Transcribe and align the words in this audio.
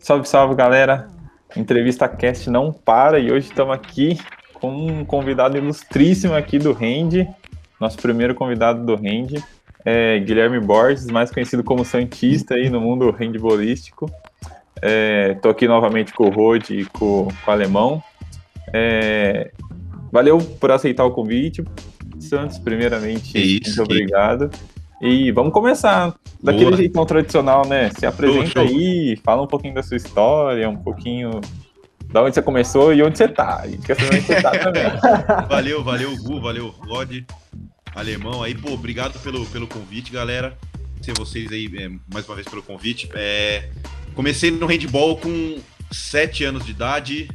Salve, 0.00 0.26
salve, 0.26 0.54
galera. 0.54 1.08
Entrevista 1.54 2.08
Cast 2.08 2.48
não 2.48 2.72
para 2.72 3.18
e 3.18 3.30
hoje 3.30 3.48
estamos 3.48 3.74
aqui 3.74 4.18
com 4.54 4.70
um 4.70 5.04
convidado 5.04 5.56
ilustríssimo 5.56 6.34
aqui 6.34 6.58
do 6.58 6.72
Rende, 6.72 7.28
nosso 7.80 7.98
primeiro 7.98 8.34
convidado 8.34 8.84
do 8.84 8.96
Rende, 8.96 9.42
é 9.84 10.18
Guilherme 10.18 10.60
Borges, 10.60 11.06
mais 11.06 11.30
conhecido 11.30 11.62
como 11.62 11.84
Santista 11.84 12.54
aí 12.54 12.68
no 12.68 12.80
mundo 12.80 13.10
handbolístico. 13.10 14.10
Estou 14.76 15.50
é, 15.50 15.54
aqui 15.54 15.68
novamente 15.68 16.12
com 16.12 16.24
o 16.24 16.30
Rod 16.30 16.70
e 16.70 16.84
com, 16.86 17.28
com 17.44 17.50
o 17.50 17.52
Alemão. 17.52 18.02
É, 18.72 19.50
valeu 20.10 20.38
por 20.38 20.70
aceitar 20.70 21.04
o 21.04 21.10
convite, 21.10 21.64
Santos, 22.18 22.58
primeiramente. 22.58 23.36
Isso, 23.36 23.76
muito 23.78 23.82
obrigado. 23.82 24.50
E 25.00 25.30
vamos 25.30 25.52
começar 25.52 26.14
daquele 26.42 26.66
Boa. 26.66 26.76
jeitão 26.76 27.06
tradicional, 27.06 27.66
né? 27.66 27.90
Se 27.90 28.04
apresenta 28.04 28.60
aí, 28.60 29.16
fala 29.24 29.42
um 29.42 29.46
pouquinho 29.46 29.74
da 29.74 29.82
sua 29.82 29.96
história, 29.96 30.68
um 30.68 30.76
pouquinho 30.76 31.40
da 32.12 32.22
onde 32.22 32.34
você 32.34 32.42
começou 32.42 32.92
e 32.92 33.02
onde 33.02 33.16
você 33.16 33.28
tá. 33.28 33.62
Quer 33.84 33.94
saber 33.94 34.16
onde 34.16 34.26
você 34.26 34.42
tá 34.42 34.50
também. 34.50 34.82
valeu, 35.48 35.84
valeu, 35.84 36.16
Gu, 36.16 36.40
valeu, 36.40 36.68
Rod, 36.68 37.22
alemão 37.94 38.42
aí. 38.42 38.54
Pô, 38.54 38.72
obrigado 38.72 39.18
pelo, 39.20 39.46
pelo 39.46 39.68
convite, 39.68 40.10
galera. 40.10 40.58
Ser 41.00 41.14
vocês 41.16 41.52
aí 41.52 41.70
é, 41.78 41.88
mais 42.12 42.26
uma 42.26 42.34
vez 42.34 42.48
pelo 42.48 42.62
convite. 42.62 43.08
É, 43.14 43.70
comecei 44.14 44.50
no 44.50 44.66
handball 44.66 45.16
com 45.16 45.58
sete 45.92 46.44
anos 46.44 46.64
de 46.64 46.72
idade 46.72 47.28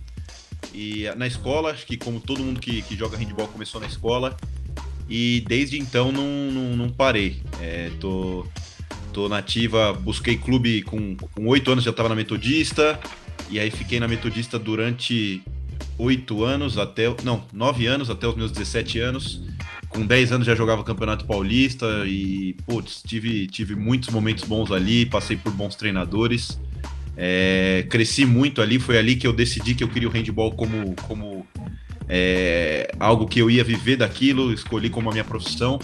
e 0.74 1.10
na 1.16 1.28
escola, 1.28 1.72
acho 1.72 1.86
que 1.86 1.96
como 1.96 2.20
todo 2.20 2.44
mundo 2.44 2.60
que, 2.60 2.82
que 2.82 2.96
joga 2.96 3.16
handball 3.16 3.48
começou 3.48 3.80
na 3.80 3.88
escola. 3.88 4.36
E 5.10 5.44
desde 5.48 5.78
então 5.78 6.12
não, 6.12 6.52
não, 6.52 6.78
não 6.78 6.90
parei. 6.90 7.42
É, 7.62 7.92
tô, 8.00 8.46
tô 9.12 9.30
nativa, 9.30 9.94
busquei 9.94 10.38
clube 10.38 10.82
com 10.82 11.16
oito 11.46 11.72
anos, 11.72 11.84
já 11.84 11.92
estava 11.92 12.10
na 12.10 12.16
Metodista. 12.16 13.00
E 13.50 13.60
aí 13.60 13.70
fiquei 13.70 14.00
na 14.00 14.08
Metodista 14.08 14.58
durante 14.58 15.44
oito 15.98 16.44
anos, 16.44 16.78
até. 16.78 17.14
Não, 17.24 17.44
nove 17.52 17.86
anos, 17.86 18.10
até 18.10 18.28
os 18.28 18.36
meus 18.36 18.52
17 18.52 19.00
anos. 19.00 19.42
Com 19.90 20.06
10 20.06 20.32
anos 20.32 20.48
já 20.48 20.56
jogava 20.56 20.84
Campeonato 20.84 21.26
Paulista 21.26 21.86
e, 22.08 22.56
putz, 22.66 23.04
tive, 23.06 23.46
tive 23.46 23.76
muitos 23.76 24.10
momentos 24.10 24.44
bons 24.44 24.72
ali, 24.72 25.06
passei 25.06 25.38
por 25.38 25.52
bons 25.52 25.76
treinadores. 25.76 26.60
É, 27.16 27.86
cresci 27.90 28.26
muito 28.26 28.60
ali, 28.60 28.80
foi 28.80 28.98
ali 28.98 29.16
que 29.16 29.28
eu 29.28 29.32
decidi 29.34 29.76
que 29.76 29.84
eu 29.84 29.88
queria 29.88 30.10
o 30.10 30.12
handball 30.12 30.52
como, 30.54 30.96
como 31.04 31.43
é, 32.08 32.92
algo 33.00 33.28
que 33.28 33.40
eu 33.40 33.50
ia 33.50 33.64
viver 33.64 33.98
daquilo, 33.98 34.54
escolhi 34.54 34.90
como 34.90 35.10
a 35.10 35.12
minha 35.12 35.24
profissão. 35.24 35.80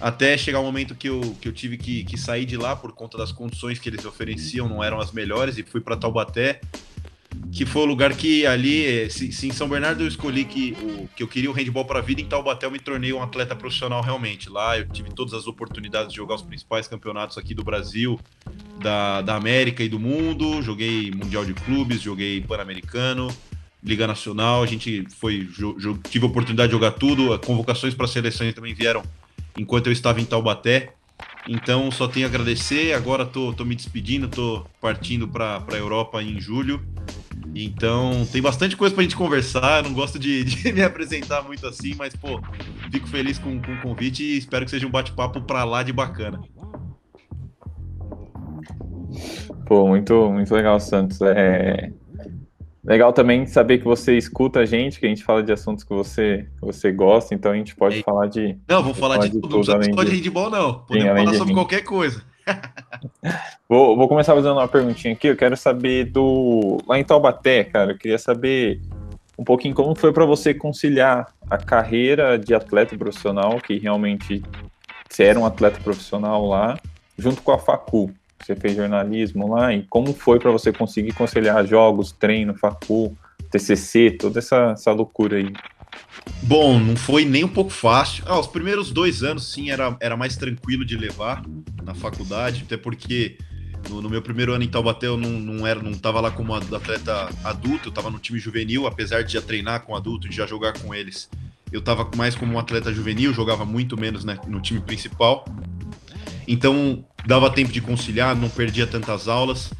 Até 0.00 0.38
chegar 0.38 0.60
o 0.60 0.62
um 0.62 0.66
momento 0.66 0.94
que 0.94 1.08
eu, 1.08 1.36
que 1.40 1.48
eu 1.48 1.52
tive 1.52 1.76
que, 1.76 2.04
que 2.04 2.16
sair 2.16 2.44
de 2.44 2.56
lá 2.56 2.76
por 2.76 2.92
conta 2.92 3.18
das 3.18 3.32
condições 3.32 3.78
que 3.78 3.88
eles 3.88 4.04
ofereciam, 4.04 4.68
não 4.68 4.82
eram 4.82 5.00
as 5.00 5.10
melhores, 5.10 5.58
e 5.58 5.64
fui 5.64 5.80
para 5.80 5.96
Taubaté, 5.96 6.60
que 7.50 7.66
foi 7.66 7.82
o 7.82 7.84
lugar 7.84 8.14
que 8.14 8.46
ali, 8.46 9.10
se, 9.10 9.32
se, 9.32 9.48
em 9.48 9.52
São 9.52 9.68
Bernardo 9.68 10.02
eu 10.02 10.08
escolhi 10.08 10.44
que, 10.44 10.76
o, 10.80 11.08
que 11.16 11.22
eu 11.22 11.28
queria 11.28 11.50
o 11.50 11.52
handball 11.52 11.84
para 11.84 11.98
a 11.98 12.02
vida, 12.02 12.20
em 12.20 12.24
Taubaté 12.24 12.66
eu 12.66 12.70
me 12.70 12.78
tornei 12.78 13.12
um 13.12 13.22
atleta 13.22 13.56
profissional 13.56 14.00
realmente. 14.00 14.48
Lá 14.48 14.78
eu 14.78 14.88
tive 14.88 15.10
todas 15.10 15.34
as 15.34 15.46
oportunidades 15.46 16.12
de 16.12 16.16
jogar 16.16 16.36
os 16.36 16.42
principais 16.42 16.86
campeonatos 16.86 17.36
aqui 17.36 17.54
do 17.54 17.64
Brasil, 17.64 18.20
da, 18.80 19.22
da 19.22 19.34
América 19.34 19.82
e 19.82 19.88
do 19.88 19.98
mundo. 19.98 20.62
Joguei 20.62 21.10
Mundial 21.10 21.44
de 21.44 21.54
Clubes, 21.54 22.00
joguei 22.00 22.40
Pan-Americano, 22.40 23.28
Liga 23.88 24.06
Nacional. 24.06 24.62
A 24.62 24.66
gente 24.66 25.04
foi, 25.16 25.48
tive 26.10 26.24
a 26.24 26.28
oportunidade 26.28 26.68
de 26.68 26.74
jogar 26.74 26.92
tudo. 26.92 27.38
Convocações 27.40 27.94
para 27.94 28.06
seleções 28.06 28.54
também 28.54 28.74
vieram 28.74 29.02
enquanto 29.56 29.86
eu 29.86 29.92
estava 29.92 30.20
em 30.20 30.24
Taubaté. 30.24 30.92
Então, 31.48 31.90
só 31.90 32.06
tenho 32.06 32.26
a 32.26 32.28
agradecer. 32.28 32.92
Agora 32.92 33.24
tô, 33.24 33.52
tô 33.52 33.64
me 33.64 33.74
despedindo, 33.74 34.28
tô 34.28 34.66
partindo 34.80 35.26
para 35.26 35.64
a 35.72 35.74
Europa 35.76 36.22
em 36.22 36.38
julho. 36.38 36.80
Então, 37.54 38.26
tem 38.30 38.42
bastante 38.42 38.76
coisa 38.76 38.94
para 38.94 39.00
a 39.00 39.04
gente 39.04 39.16
conversar. 39.16 39.78
Eu 39.78 39.88
não 39.88 39.94
gosto 39.94 40.18
de, 40.18 40.44
de, 40.44 40.72
me 40.72 40.82
apresentar 40.82 41.42
muito 41.42 41.66
assim, 41.66 41.94
mas, 41.96 42.14
pô, 42.14 42.40
fico 42.92 43.08
feliz 43.08 43.38
com, 43.38 43.60
com 43.60 43.72
o 43.72 43.80
convite 43.80 44.22
e 44.22 44.36
espero 44.36 44.64
que 44.64 44.70
seja 44.70 44.86
um 44.86 44.90
bate-papo 44.90 45.40
para 45.40 45.64
lá 45.64 45.82
de 45.82 45.92
bacana. 45.92 46.40
Pô, 49.66 49.88
muito, 49.88 50.30
muito 50.30 50.54
legal, 50.54 50.78
Santos. 50.78 51.20
É, 51.22 51.90
Legal 52.84 53.12
também 53.12 53.44
saber 53.44 53.78
que 53.78 53.84
você 53.84 54.16
escuta 54.16 54.60
a 54.60 54.64
gente, 54.64 55.00
que 55.00 55.06
a 55.06 55.08
gente 55.08 55.24
fala 55.24 55.42
de 55.42 55.52
assuntos 55.52 55.82
que 55.82 55.92
você, 55.92 56.46
que 56.58 56.64
você 56.64 56.92
gosta, 56.92 57.34
então 57.34 57.50
a 57.50 57.56
gente 57.56 57.74
pode 57.74 58.02
falar 58.02 58.26
de. 58.26 58.56
Não, 58.68 58.82
vou 58.82 58.94
falar, 58.94 59.18
de, 59.18 59.30
de 59.30 59.40
tudo, 59.40 59.56
não 59.56 59.64
precisa 59.64 59.94
só 59.94 60.04
de 60.04 60.16
handball, 60.16 60.48
não. 60.48 60.74
Podemos 60.80 61.18
Sim, 61.18 61.24
falar 61.24 61.38
sobre 61.38 61.54
qualquer 61.54 61.82
coisa. 61.82 62.22
vou, 63.68 63.96
vou 63.96 64.08
começar 64.08 64.34
fazendo 64.34 64.54
uma 64.54 64.68
perguntinha 64.68 65.12
aqui. 65.12 65.26
Eu 65.26 65.36
quero 65.36 65.56
saber 65.56 66.04
do. 66.04 66.78
Lá 66.86 66.98
em 66.98 67.04
Taubaté, 67.04 67.64
cara, 67.64 67.92
eu 67.92 67.98
queria 67.98 68.18
saber 68.18 68.80
um 69.36 69.44
pouquinho 69.44 69.74
como 69.74 69.94
foi 69.94 70.12
para 70.12 70.24
você 70.24 70.54
conciliar 70.54 71.32
a 71.50 71.58
carreira 71.58 72.38
de 72.38 72.54
atleta 72.54 72.96
profissional, 72.96 73.60
que 73.60 73.78
realmente 73.78 74.42
você 75.08 75.24
era 75.24 75.38
um 75.38 75.46
atleta 75.46 75.80
profissional 75.80 76.46
lá, 76.46 76.78
junto 77.16 77.42
com 77.42 77.52
a 77.52 77.58
Facu 77.58 78.12
você 78.48 78.56
fez 78.56 78.76
jornalismo 78.76 79.54
lá, 79.54 79.74
e 79.74 79.82
como 79.90 80.14
foi 80.14 80.38
para 80.38 80.50
você 80.50 80.72
conseguir 80.72 81.12
conciliar 81.12 81.66
jogos, 81.66 82.12
treino, 82.12 82.54
facu, 82.54 83.14
TCC, 83.50 84.12
toda 84.12 84.38
essa, 84.38 84.72
essa 84.72 84.90
loucura 84.90 85.36
aí? 85.36 85.52
Bom, 86.42 86.78
não 86.78 86.96
foi 86.96 87.24
nem 87.24 87.44
um 87.44 87.48
pouco 87.48 87.70
fácil. 87.70 88.24
Ah, 88.26 88.38
os 88.38 88.46
primeiros 88.46 88.90
dois 88.90 89.22
anos, 89.22 89.52
sim, 89.52 89.70
era, 89.70 89.96
era 90.00 90.16
mais 90.16 90.36
tranquilo 90.36 90.84
de 90.84 90.96
levar 90.96 91.42
na 91.82 91.94
faculdade, 91.94 92.64
até 92.66 92.76
porque 92.76 93.36
no, 93.90 94.00
no 94.00 94.08
meu 94.08 94.22
primeiro 94.22 94.52
ano 94.54 94.64
em 94.64 94.68
Taubaté 94.68 95.06
eu 95.06 95.16
não, 95.16 95.30
não 95.30 95.66
era, 95.66 95.82
não 95.82 95.90
estava 95.90 96.20
lá 96.20 96.30
como 96.30 96.54
atleta 96.54 97.28
adulto, 97.44 97.88
eu 97.88 97.90
estava 97.90 98.10
no 98.10 98.18
time 98.18 98.38
juvenil, 98.38 98.86
apesar 98.86 99.22
de 99.22 99.34
já 99.34 99.42
treinar 99.42 99.82
com 99.82 99.94
adulto, 99.94 100.28
de 100.28 100.36
já 100.36 100.46
jogar 100.46 100.72
com 100.78 100.94
eles. 100.94 101.28
Eu 101.70 101.80
estava 101.80 102.08
mais 102.16 102.34
como 102.34 102.54
um 102.54 102.58
atleta 102.58 102.92
juvenil, 102.92 103.32
jogava 103.34 103.66
muito 103.66 103.98
menos 103.98 104.24
né, 104.24 104.38
no 104.46 104.58
time 104.58 104.80
principal. 104.80 105.44
Então, 106.48 107.04
dava 107.26 107.50
tempo 107.50 107.70
de 107.70 107.80
conciliar, 107.82 108.34
não 108.34 108.48
perdia 108.48 108.86
tantas 108.86 109.28
aulas. 109.28 109.70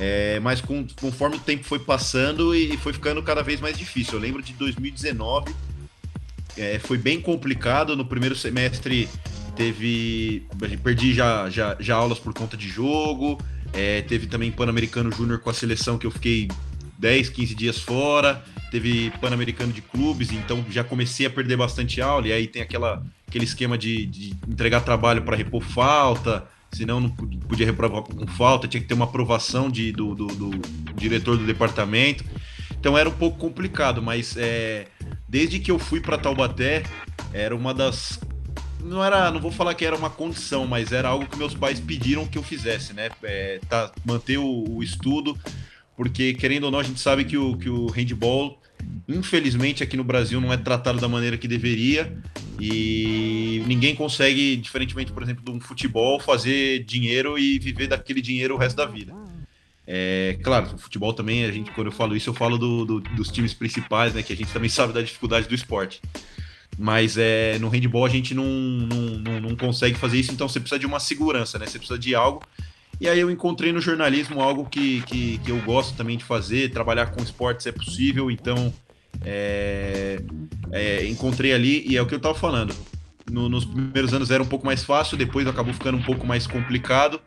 É, 0.00 0.40
mas 0.40 0.60
com, 0.60 0.84
conforme 1.00 1.36
o 1.36 1.38
tempo 1.38 1.62
foi 1.62 1.78
passando 1.78 2.54
e 2.54 2.76
foi 2.78 2.92
ficando 2.92 3.22
cada 3.22 3.40
vez 3.40 3.60
mais 3.60 3.78
difícil. 3.78 4.14
Eu 4.14 4.20
lembro 4.20 4.42
de 4.42 4.52
2019, 4.54 5.54
é, 6.56 6.80
foi 6.80 6.98
bem 6.98 7.20
complicado. 7.20 7.96
No 7.96 8.04
primeiro 8.04 8.34
semestre 8.34 9.08
teve. 9.54 10.44
Perdi 10.82 11.14
já, 11.14 11.48
já, 11.48 11.76
já 11.78 11.94
aulas 11.94 12.18
por 12.18 12.34
conta 12.34 12.56
de 12.56 12.68
jogo. 12.68 13.38
É, 13.72 14.02
teve 14.02 14.26
também 14.26 14.50
Pan-Americano 14.50 15.10
Júnior 15.12 15.38
com 15.38 15.50
a 15.50 15.54
seleção 15.54 15.96
que 15.96 16.06
eu 16.06 16.10
fiquei 16.10 16.48
10, 16.98 17.28
15 17.28 17.54
dias 17.54 17.78
fora. 17.78 18.42
Teve 18.72 19.10
Pan-Americano 19.20 19.72
de 19.72 19.82
clubes, 19.82 20.32
então 20.32 20.64
já 20.68 20.82
comecei 20.82 21.26
a 21.26 21.30
perder 21.30 21.56
bastante 21.56 22.00
aula. 22.00 22.26
E 22.26 22.32
aí 22.32 22.46
tem 22.46 22.60
aquela, 22.60 23.04
aquele 23.32 23.44
esquema 23.44 23.78
de, 23.78 24.04
de 24.04 24.36
entregar 24.46 24.82
trabalho 24.82 25.22
para 25.22 25.34
repor 25.34 25.62
falta 25.62 26.46
senão 26.72 27.00
não 27.00 27.10
podia 27.10 27.66
reprovar 27.66 28.02
com 28.02 28.26
falta, 28.26 28.66
tinha 28.66 28.80
que 28.80 28.88
ter 28.88 28.94
uma 28.94 29.04
aprovação 29.04 29.70
de, 29.70 29.92
do, 29.92 30.14
do, 30.14 30.26
do 30.26 30.50
diretor 30.94 31.36
do 31.36 31.44
departamento. 31.44 32.24
Então 32.70 32.96
era 32.96 33.08
um 33.08 33.12
pouco 33.12 33.38
complicado, 33.38 34.02
mas 34.02 34.36
é, 34.36 34.86
desde 35.28 35.58
que 35.58 35.70
eu 35.70 35.78
fui 35.78 36.00
para 36.00 36.18
Taubaté, 36.18 36.82
era 37.32 37.54
uma 37.54 37.72
das. 37.72 38.18
Não 38.80 39.04
era, 39.04 39.30
não 39.30 39.40
vou 39.40 39.52
falar 39.52 39.74
que 39.74 39.84
era 39.84 39.94
uma 39.94 40.10
condição, 40.10 40.66
mas 40.66 40.90
era 40.90 41.08
algo 41.08 41.26
que 41.26 41.36
meus 41.36 41.54
pais 41.54 41.78
pediram 41.78 42.26
que 42.26 42.36
eu 42.36 42.42
fizesse, 42.42 42.92
né? 42.92 43.10
É, 43.22 43.60
tá, 43.68 43.92
manter 44.04 44.38
o, 44.38 44.64
o 44.68 44.82
estudo, 44.82 45.38
porque 45.96 46.34
querendo 46.34 46.64
ou 46.64 46.70
não, 46.70 46.80
a 46.80 46.82
gente 46.82 46.98
sabe 46.98 47.24
que 47.24 47.36
o, 47.36 47.56
que 47.56 47.68
o 47.68 47.86
handball 47.86 48.58
infelizmente 49.08 49.82
aqui 49.82 49.96
no 49.96 50.04
Brasil 50.04 50.40
não 50.40 50.52
é 50.52 50.56
tratado 50.56 51.00
da 51.00 51.08
maneira 51.08 51.36
que 51.36 51.48
deveria 51.48 52.16
e 52.60 53.62
ninguém 53.66 53.94
consegue, 53.94 54.56
diferentemente, 54.56 55.12
por 55.12 55.22
exemplo, 55.22 55.44
de 55.44 55.50
um 55.50 55.60
futebol, 55.60 56.20
fazer 56.20 56.84
dinheiro 56.84 57.38
e 57.38 57.58
viver 57.58 57.86
daquele 57.86 58.20
dinheiro 58.20 58.54
o 58.54 58.58
resto 58.58 58.76
da 58.76 58.86
vida. 58.86 59.12
É, 59.86 60.38
claro, 60.42 60.74
o 60.74 60.78
futebol 60.78 61.12
também, 61.12 61.44
a 61.44 61.50
gente, 61.50 61.70
quando 61.72 61.88
eu 61.88 61.92
falo 61.92 62.16
isso, 62.16 62.30
eu 62.30 62.34
falo 62.34 62.56
do, 62.56 62.84
do, 62.84 63.00
dos 63.00 63.30
times 63.30 63.52
principais, 63.52 64.14
né? 64.14 64.22
Que 64.22 64.32
a 64.32 64.36
gente 64.36 64.52
também 64.52 64.68
sabe 64.68 64.92
da 64.92 65.02
dificuldade 65.02 65.48
do 65.48 65.54
esporte. 65.54 66.00
Mas 66.78 67.18
é, 67.18 67.58
no 67.58 67.68
handball 67.68 68.04
a 68.04 68.08
gente 68.08 68.34
não, 68.34 68.46
não, 68.46 69.18
não, 69.18 69.40
não 69.40 69.56
consegue 69.56 69.98
fazer 69.98 70.18
isso, 70.18 70.32
então 70.32 70.48
você 70.48 70.58
precisa 70.58 70.78
de 70.78 70.86
uma 70.86 71.00
segurança, 71.00 71.58
né? 71.58 71.66
Você 71.66 71.78
precisa 71.78 71.98
de 71.98 72.14
algo 72.14 72.42
e 73.02 73.08
aí 73.08 73.18
eu 73.18 73.28
encontrei 73.32 73.72
no 73.72 73.80
jornalismo 73.80 74.40
algo 74.40 74.64
que, 74.64 75.02
que, 75.02 75.38
que 75.38 75.50
eu 75.50 75.60
gosto 75.62 75.96
também 75.96 76.16
de 76.16 76.22
fazer, 76.22 76.70
trabalhar 76.70 77.06
com 77.06 77.20
esportes 77.20 77.66
é 77.66 77.72
possível, 77.72 78.30
então 78.30 78.72
é, 79.24 80.22
é, 80.70 81.04
encontrei 81.08 81.52
ali 81.52 81.84
e 81.84 81.96
é 81.96 82.00
o 82.00 82.06
que 82.06 82.14
eu 82.14 82.18
estava 82.18 82.38
falando. 82.38 82.72
No, 83.28 83.48
nos 83.48 83.64
primeiros 83.64 84.14
anos 84.14 84.30
era 84.30 84.40
um 84.40 84.46
pouco 84.46 84.64
mais 84.64 84.84
fácil, 84.84 85.16
depois 85.16 85.48
acabou 85.48 85.74
ficando 85.74 85.98
um 85.98 86.02
pouco 86.02 86.24
mais 86.24 86.46
complicado. 86.46 87.20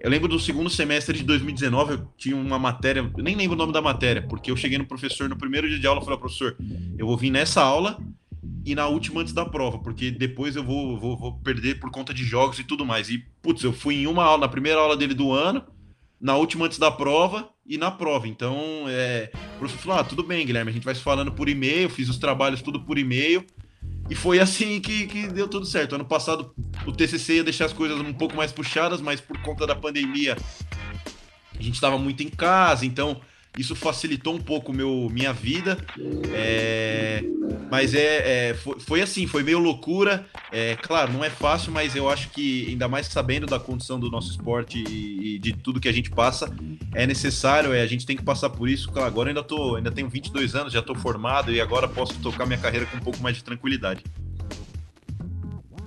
Eu 0.00 0.10
lembro 0.10 0.26
do 0.26 0.40
segundo 0.40 0.68
semestre 0.68 1.18
de 1.18 1.22
2019, 1.22 1.92
eu 1.92 2.08
tinha 2.18 2.34
uma 2.34 2.58
matéria, 2.58 3.08
eu 3.16 3.22
nem 3.22 3.36
lembro 3.36 3.54
o 3.54 3.58
nome 3.58 3.72
da 3.72 3.80
matéria, 3.80 4.22
porque 4.22 4.50
eu 4.50 4.56
cheguei 4.56 4.78
no 4.78 4.84
professor 4.84 5.28
no 5.28 5.36
primeiro 5.36 5.68
dia 5.68 5.78
de 5.78 5.86
aula 5.86 6.00
e 6.00 6.04
falei, 6.04 6.18
professor, 6.18 6.56
eu 6.98 7.06
vou 7.06 7.16
vir 7.16 7.30
nessa 7.30 7.62
aula 7.62 8.00
e 8.64 8.74
na 8.74 8.86
última 8.86 9.20
antes 9.20 9.32
da 9.32 9.44
prova, 9.44 9.78
porque 9.78 10.10
depois 10.10 10.56
eu 10.56 10.64
vou, 10.64 10.98
vou, 10.98 11.16
vou 11.16 11.38
perder 11.40 11.78
por 11.78 11.90
conta 11.90 12.12
de 12.14 12.24
jogos 12.24 12.58
e 12.58 12.64
tudo 12.64 12.84
mais. 12.84 13.10
E, 13.10 13.18
putz, 13.42 13.62
eu 13.62 13.72
fui 13.72 13.96
em 13.96 14.06
uma 14.06 14.24
aula, 14.24 14.42
na 14.42 14.48
primeira 14.48 14.80
aula 14.80 14.96
dele 14.96 15.14
do 15.14 15.32
ano, 15.32 15.64
na 16.20 16.36
última 16.36 16.66
antes 16.66 16.78
da 16.78 16.90
prova 16.90 17.48
e 17.66 17.76
na 17.78 17.90
prova. 17.90 18.28
Então, 18.28 18.84
é, 18.88 19.30
o 19.56 19.58
professor 19.58 19.82
falou: 19.82 19.98
ah, 19.98 20.04
tudo 20.04 20.22
bem, 20.22 20.46
Guilherme, 20.46 20.70
a 20.70 20.74
gente 20.74 20.84
vai 20.84 20.94
se 20.94 21.02
falando 21.02 21.32
por 21.32 21.48
e-mail, 21.48 21.88
fiz 21.88 22.08
os 22.08 22.18
trabalhos 22.18 22.62
tudo 22.62 22.80
por 22.80 22.98
e-mail. 22.98 23.44
E 24.08 24.14
foi 24.14 24.40
assim 24.40 24.80
que, 24.80 25.06
que 25.06 25.28
deu 25.28 25.46
tudo 25.46 25.64
certo. 25.64 25.94
Ano 25.94 26.04
passado 26.04 26.52
o 26.84 26.92
TCC 26.92 27.36
ia 27.36 27.44
deixar 27.44 27.66
as 27.66 27.72
coisas 27.72 27.98
um 28.00 28.12
pouco 28.12 28.36
mais 28.36 28.50
puxadas, 28.50 29.00
mas 29.00 29.20
por 29.20 29.40
conta 29.42 29.66
da 29.66 29.76
pandemia 29.76 30.36
a 31.58 31.62
gente 31.62 31.74
estava 31.74 31.98
muito 31.98 32.22
em 32.22 32.28
casa, 32.28 32.86
então 32.86 33.20
isso 33.58 33.74
facilitou 33.74 34.34
um 34.34 34.40
pouco 34.40 34.72
meu, 34.72 35.08
minha 35.10 35.32
vida. 35.32 35.76
É, 36.32 37.22
mas 37.70 37.94
é, 37.94 38.50
é 38.50 38.54
foi, 38.54 38.80
foi, 38.80 39.02
assim, 39.02 39.26
foi 39.26 39.42
meio 39.42 39.58
loucura. 39.58 40.26
É, 40.52 40.76
claro, 40.76 41.12
não 41.12 41.24
é 41.24 41.30
fácil, 41.30 41.72
mas 41.72 41.96
eu 41.96 42.08
acho 42.08 42.30
que, 42.30 42.68
ainda 42.68 42.88
mais 42.88 43.06
sabendo 43.06 43.46
da 43.46 43.58
condição 43.58 43.98
do 43.98 44.10
nosso 44.10 44.30
esporte 44.30 44.82
e, 44.88 45.36
e 45.36 45.38
de 45.38 45.52
tudo 45.52 45.80
que 45.80 45.88
a 45.88 45.92
gente 45.92 46.10
passa, 46.10 46.54
é 46.94 47.06
necessário, 47.06 47.72
é, 47.72 47.82
a 47.82 47.86
gente 47.86 48.06
tem 48.06 48.16
que 48.16 48.22
passar 48.22 48.50
por 48.50 48.68
isso. 48.68 48.90
Claro, 48.90 49.08
agora 49.08 49.30
ainda, 49.30 49.42
tô, 49.42 49.76
ainda 49.76 49.90
tenho 49.90 50.08
22 50.08 50.54
anos, 50.54 50.72
já 50.72 50.80
estou 50.80 50.94
formado 50.94 51.52
e 51.52 51.60
agora 51.60 51.88
posso 51.88 52.14
tocar 52.20 52.46
minha 52.46 52.58
carreira 52.58 52.86
com 52.86 52.96
um 52.96 53.00
pouco 53.00 53.20
mais 53.20 53.36
de 53.36 53.44
tranquilidade. 53.44 54.04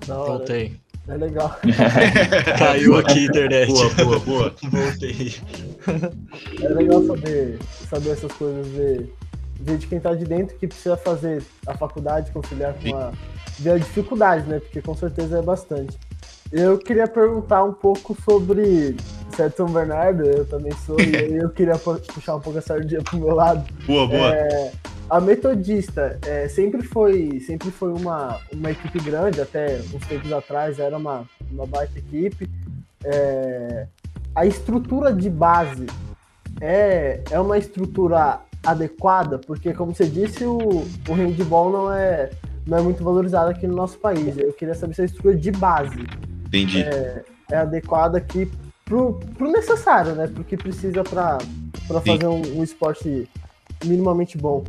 Voltei. 0.05 0.79
É 1.07 1.15
legal. 1.15 1.59
Caiu 2.57 2.97
aqui 2.97 3.19
a 3.19 3.23
internet. 3.23 3.71
Boa, 3.71 3.89
boa, 3.89 4.19
boa. 4.19 4.55
Voltei. 4.69 5.35
É 6.61 6.67
legal 6.69 7.03
saber, 7.05 7.59
saber 7.89 8.09
essas 8.11 8.31
coisas, 8.31 8.67
ver, 8.67 9.13
ver 9.59 9.77
de 9.77 9.87
quem 9.87 9.99
tá 9.99 10.13
de 10.13 10.23
dentro 10.23 10.57
que 10.57 10.67
precisa 10.67 10.95
fazer 10.95 11.43
a 11.67 11.75
faculdade, 11.75 12.31
conciliar 12.31 12.73
com 12.75 12.95
a, 12.95 13.11
ver 13.59 13.71
a 13.71 13.77
dificuldade, 13.77 14.47
né? 14.47 14.59
Porque 14.59 14.81
com 14.81 14.95
certeza 14.95 15.39
é 15.39 15.41
bastante. 15.41 15.97
Eu 16.51 16.77
queria 16.77 17.07
perguntar 17.07 17.63
um 17.63 17.73
pouco 17.73 18.15
sobre 18.23 18.95
você 19.29 19.43
é 19.43 19.49
São 19.49 19.65
Bernardo, 19.65 20.23
eu 20.23 20.45
também 20.45 20.71
sou, 20.85 20.95
e 21.01 21.35
eu 21.35 21.49
queria 21.49 21.73
puxar 21.75 22.35
um 22.35 22.39
pouco 22.39 22.59
a 22.59 22.61
sardinha 22.61 23.01
pro 23.01 23.17
meu 23.17 23.33
lado. 23.33 23.65
Boa, 23.85 24.07
boa. 24.07 24.35
É, 24.35 24.71
a 25.09 25.19
Metodista 25.19 26.19
é, 26.25 26.47
sempre 26.47 26.81
foi, 26.81 27.39
sempre 27.41 27.69
foi 27.69 27.93
uma, 27.93 28.39
uma 28.51 28.71
equipe 28.71 28.99
grande, 28.99 29.41
até 29.41 29.79
uns 29.93 30.05
tempos 30.07 30.31
atrás 30.31 30.79
era 30.79 30.97
uma, 30.97 31.25
uma 31.51 31.65
baita 31.65 31.99
equipe. 31.99 32.49
É, 33.03 33.87
a 34.35 34.45
estrutura 34.45 35.13
de 35.13 35.29
base 35.29 35.85
é, 36.61 37.21
é 37.29 37.39
uma 37.39 37.57
estrutura 37.57 38.39
adequada, 38.65 39.37
porque 39.37 39.73
como 39.73 39.93
você 39.93 40.07
disse, 40.07 40.45
o, 40.45 40.57
o 40.57 41.13
handball 41.13 41.71
não 41.71 41.93
é, 41.93 42.29
não 42.65 42.77
é 42.77 42.81
muito 42.81 43.03
valorizado 43.03 43.51
aqui 43.51 43.67
no 43.67 43.75
nosso 43.75 43.97
país. 43.97 44.37
Eu 44.37 44.53
queria 44.53 44.73
saber 44.73 44.93
se 44.93 45.01
a 45.01 45.05
estrutura 45.05 45.35
de 45.35 45.51
base 45.51 46.05
Entendi. 46.47 46.81
É, 46.81 47.23
é 47.51 47.57
adequada 47.57 48.17
aqui 48.17 48.49
pro, 48.85 49.19
pro 49.35 49.51
necessário, 49.51 50.13
né? 50.13 50.27
Pro 50.27 50.43
que 50.43 50.55
precisa 50.55 51.03
para 51.03 51.39
fazer 52.01 52.27
um, 52.27 52.59
um 52.59 52.63
esporte 52.63 53.27
minimamente 53.83 54.37
bom. 54.37 54.63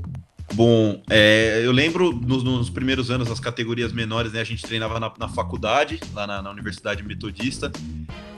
Bom, 0.54 1.02
é, 1.10 1.62
eu 1.64 1.72
lembro 1.72 2.12
nos, 2.12 2.44
nos, 2.44 2.70
primeiros 2.70 3.10
anos, 3.10 3.28
as 3.28 3.40
categorias 3.40 3.92
menores, 3.92 4.32
né? 4.32 4.40
A 4.40 4.44
gente 4.44 4.62
treinava 4.62 5.00
na, 5.00 5.12
na 5.18 5.28
faculdade, 5.28 5.98
lá 6.12 6.28
na, 6.28 6.40
na, 6.40 6.50
Universidade 6.50 7.02
Metodista. 7.02 7.72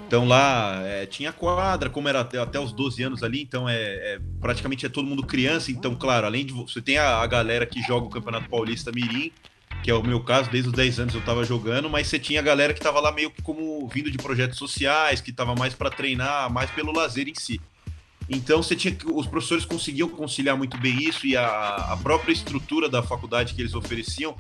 Então 0.07 0.27
lá 0.27 0.81
é, 0.83 1.05
tinha 1.05 1.31
quadra, 1.31 1.91
como 1.91 2.09
era 2.09 2.21
até, 2.21 2.39
até, 2.39 2.59
os 2.59 2.73
12 2.73 3.03
anos 3.03 3.23
ali, 3.23 3.43
então 3.43 3.69
é, 3.69 3.75
é, 3.75 4.21
praticamente 4.41 4.87
é 4.87 4.89
todo 4.89 5.07
mundo 5.07 5.27
criança. 5.27 5.71
Então, 5.71 5.95
claro, 5.95 6.25
além 6.25 6.47
de 6.47 6.55
você 6.55 6.81
tem 6.81 6.97
a, 6.97 7.19
a, 7.19 7.27
galera 7.27 7.67
que 7.67 7.83
joga 7.83 8.07
o 8.07 8.11
Campeonato 8.11 8.49
Paulista 8.49 8.91
Mirim, 8.91 9.31
que 9.83 9.91
é 9.91 9.95
o 9.95 10.03
meu 10.03 10.21
caso, 10.21 10.49
desde 10.51 10.71
os 10.71 10.75
10 10.75 11.01
anos 11.01 11.15
eu 11.15 11.21
tava 11.21 11.45
jogando, 11.45 11.91
mas 11.91 12.07
você 12.07 12.19
tinha 12.19 12.41
a 12.41 12.43
galera 12.43 12.73
que 12.73 12.81
tava 12.81 12.99
lá 12.99 13.13
meio 13.13 13.31
que 13.31 13.43
como 13.43 13.87
vindo 13.89 14.11
de 14.11 14.17
projetos 14.17 14.57
sociais, 14.57 15.21
que 15.21 15.33
tava 15.33 15.55
mais 15.55 15.75
para 15.75 15.91
treinar, 15.91 16.51
mais 16.51 16.71
pelo 16.71 16.93
lazer 16.93 17.29
em 17.29 17.35
si. 17.35 17.61
Então 18.29 18.63
você 18.63 18.75
tinha 18.75 18.97
os 19.13 19.27
professores 19.27 19.65
conseguiam 19.65 20.09
conciliar 20.09 20.57
muito 20.57 20.77
bem 20.79 20.99
isso 20.99 21.27
e 21.27 21.37
a, 21.37 21.47
a 21.47 21.97
própria 21.97 22.33
estrutura 22.33 22.89
da 22.89 23.03
faculdade 23.03 23.55
que 23.55 23.63
eles 23.63 23.75
ofereciam 23.75 24.35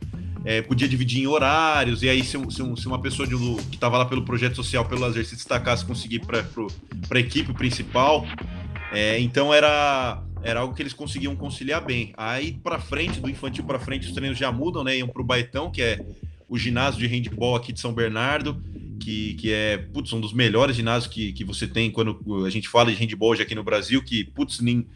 é, 0.44 0.62
podia 0.62 0.88
dividir 0.88 1.22
em 1.22 1.26
horários 1.26 2.02
e 2.02 2.08
aí 2.08 2.22
se, 2.22 2.38
se, 2.50 2.76
se 2.76 2.86
uma 2.86 3.00
pessoa 3.00 3.26
de, 3.26 3.34
que 3.68 3.74
estava 3.74 3.98
lá 3.98 4.04
pelo 4.04 4.24
projeto 4.24 4.56
social 4.56 4.84
pelo 4.84 5.00
lazer 5.00 5.24
se 5.24 5.34
destacasse 5.34 5.84
conseguir 5.84 6.20
para 6.20 6.44
a 7.10 7.18
equipe 7.18 7.52
principal 7.52 8.24
é, 8.92 9.20
então 9.20 9.52
era 9.52 10.22
era 10.42 10.60
algo 10.60 10.74
que 10.74 10.82
eles 10.82 10.92
conseguiam 10.92 11.34
conciliar 11.34 11.84
bem. 11.84 12.12
Aí 12.16 12.52
para 12.52 12.78
frente 12.78 13.20
do 13.20 13.28
infantil 13.28 13.64
para 13.64 13.80
frente 13.80 14.06
os 14.06 14.12
treinos 14.12 14.38
já 14.38 14.52
mudam 14.52 14.84
né 14.84 14.98
iam 14.98 15.08
para 15.08 15.22
o 15.22 15.24
Baetão 15.24 15.70
que 15.70 15.82
é 15.82 16.04
o 16.48 16.56
ginásio 16.56 17.00
de 17.00 17.06
handball 17.06 17.56
aqui 17.56 17.72
de 17.72 17.80
São 17.80 17.92
Bernardo 17.92 18.62
que, 18.96 19.34
que 19.34 19.52
é, 19.52 19.78
putz, 19.78 20.12
um 20.12 20.20
dos 20.20 20.32
melhores 20.32 20.76
ginásios 20.76 21.12
que, 21.12 21.32
que 21.32 21.44
você 21.44 21.66
tem 21.66 21.90
quando 21.90 22.18
a 22.44 22.50
gente 22.50 22.68
fala 22.68 22.90
de 22.90 22.96
handball 22.96 23.32
aqui 23.32 23.54
no 23.54 23.64
Brasil, 23.64 24.02
que, 24.02 24.24
putz, 24.24 24.60
nem, 24.60 24.86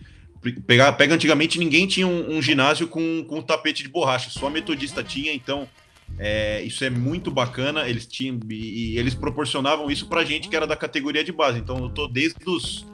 pega, 0.66 0.92
pega 0.92 1.14
antigamente 1.14 1.58
ninguém 1.58 1.86
tinha 1.86 2.06
um, 2.06 2.36
um 2.36 2.42
ginásio 2.42 2.88
com, 2.88 3.24
com 3.24 3.42
tapete 3.42 3.82
de 3.82 3.88
borracha, 3.88 4.30
só 4.30 4.46
a 4.46 4.50
metodista 4.50 5.02
tinha, 5.02 5.32
então 5.32 5.68
é, 6.18 6.62
isso 6.62 6.84
é 6.84 6.90
muito 6.90 7.30
bacana, 7.30 7.88
eles 7.88 8.06
tinham 8.06 8.38
e, 8.48 8.94
e 8.94 8.98
eles 8.98 9.14
proporcionavam 9.14 9.90
isso 9.90 10.06
pra 10.06 10.24
gente 10.24 10.48
que 10.48 10.56
era 10.56 10.66
da 10.66 10.76
categoria 10.76 11.22
de 11.22 11.32
base, 11.32 11.58
então 11.58 11.78
eu 11.78 11.90
tô 11.90 12.06
desde 12.08 12.38
os 12.46 12.86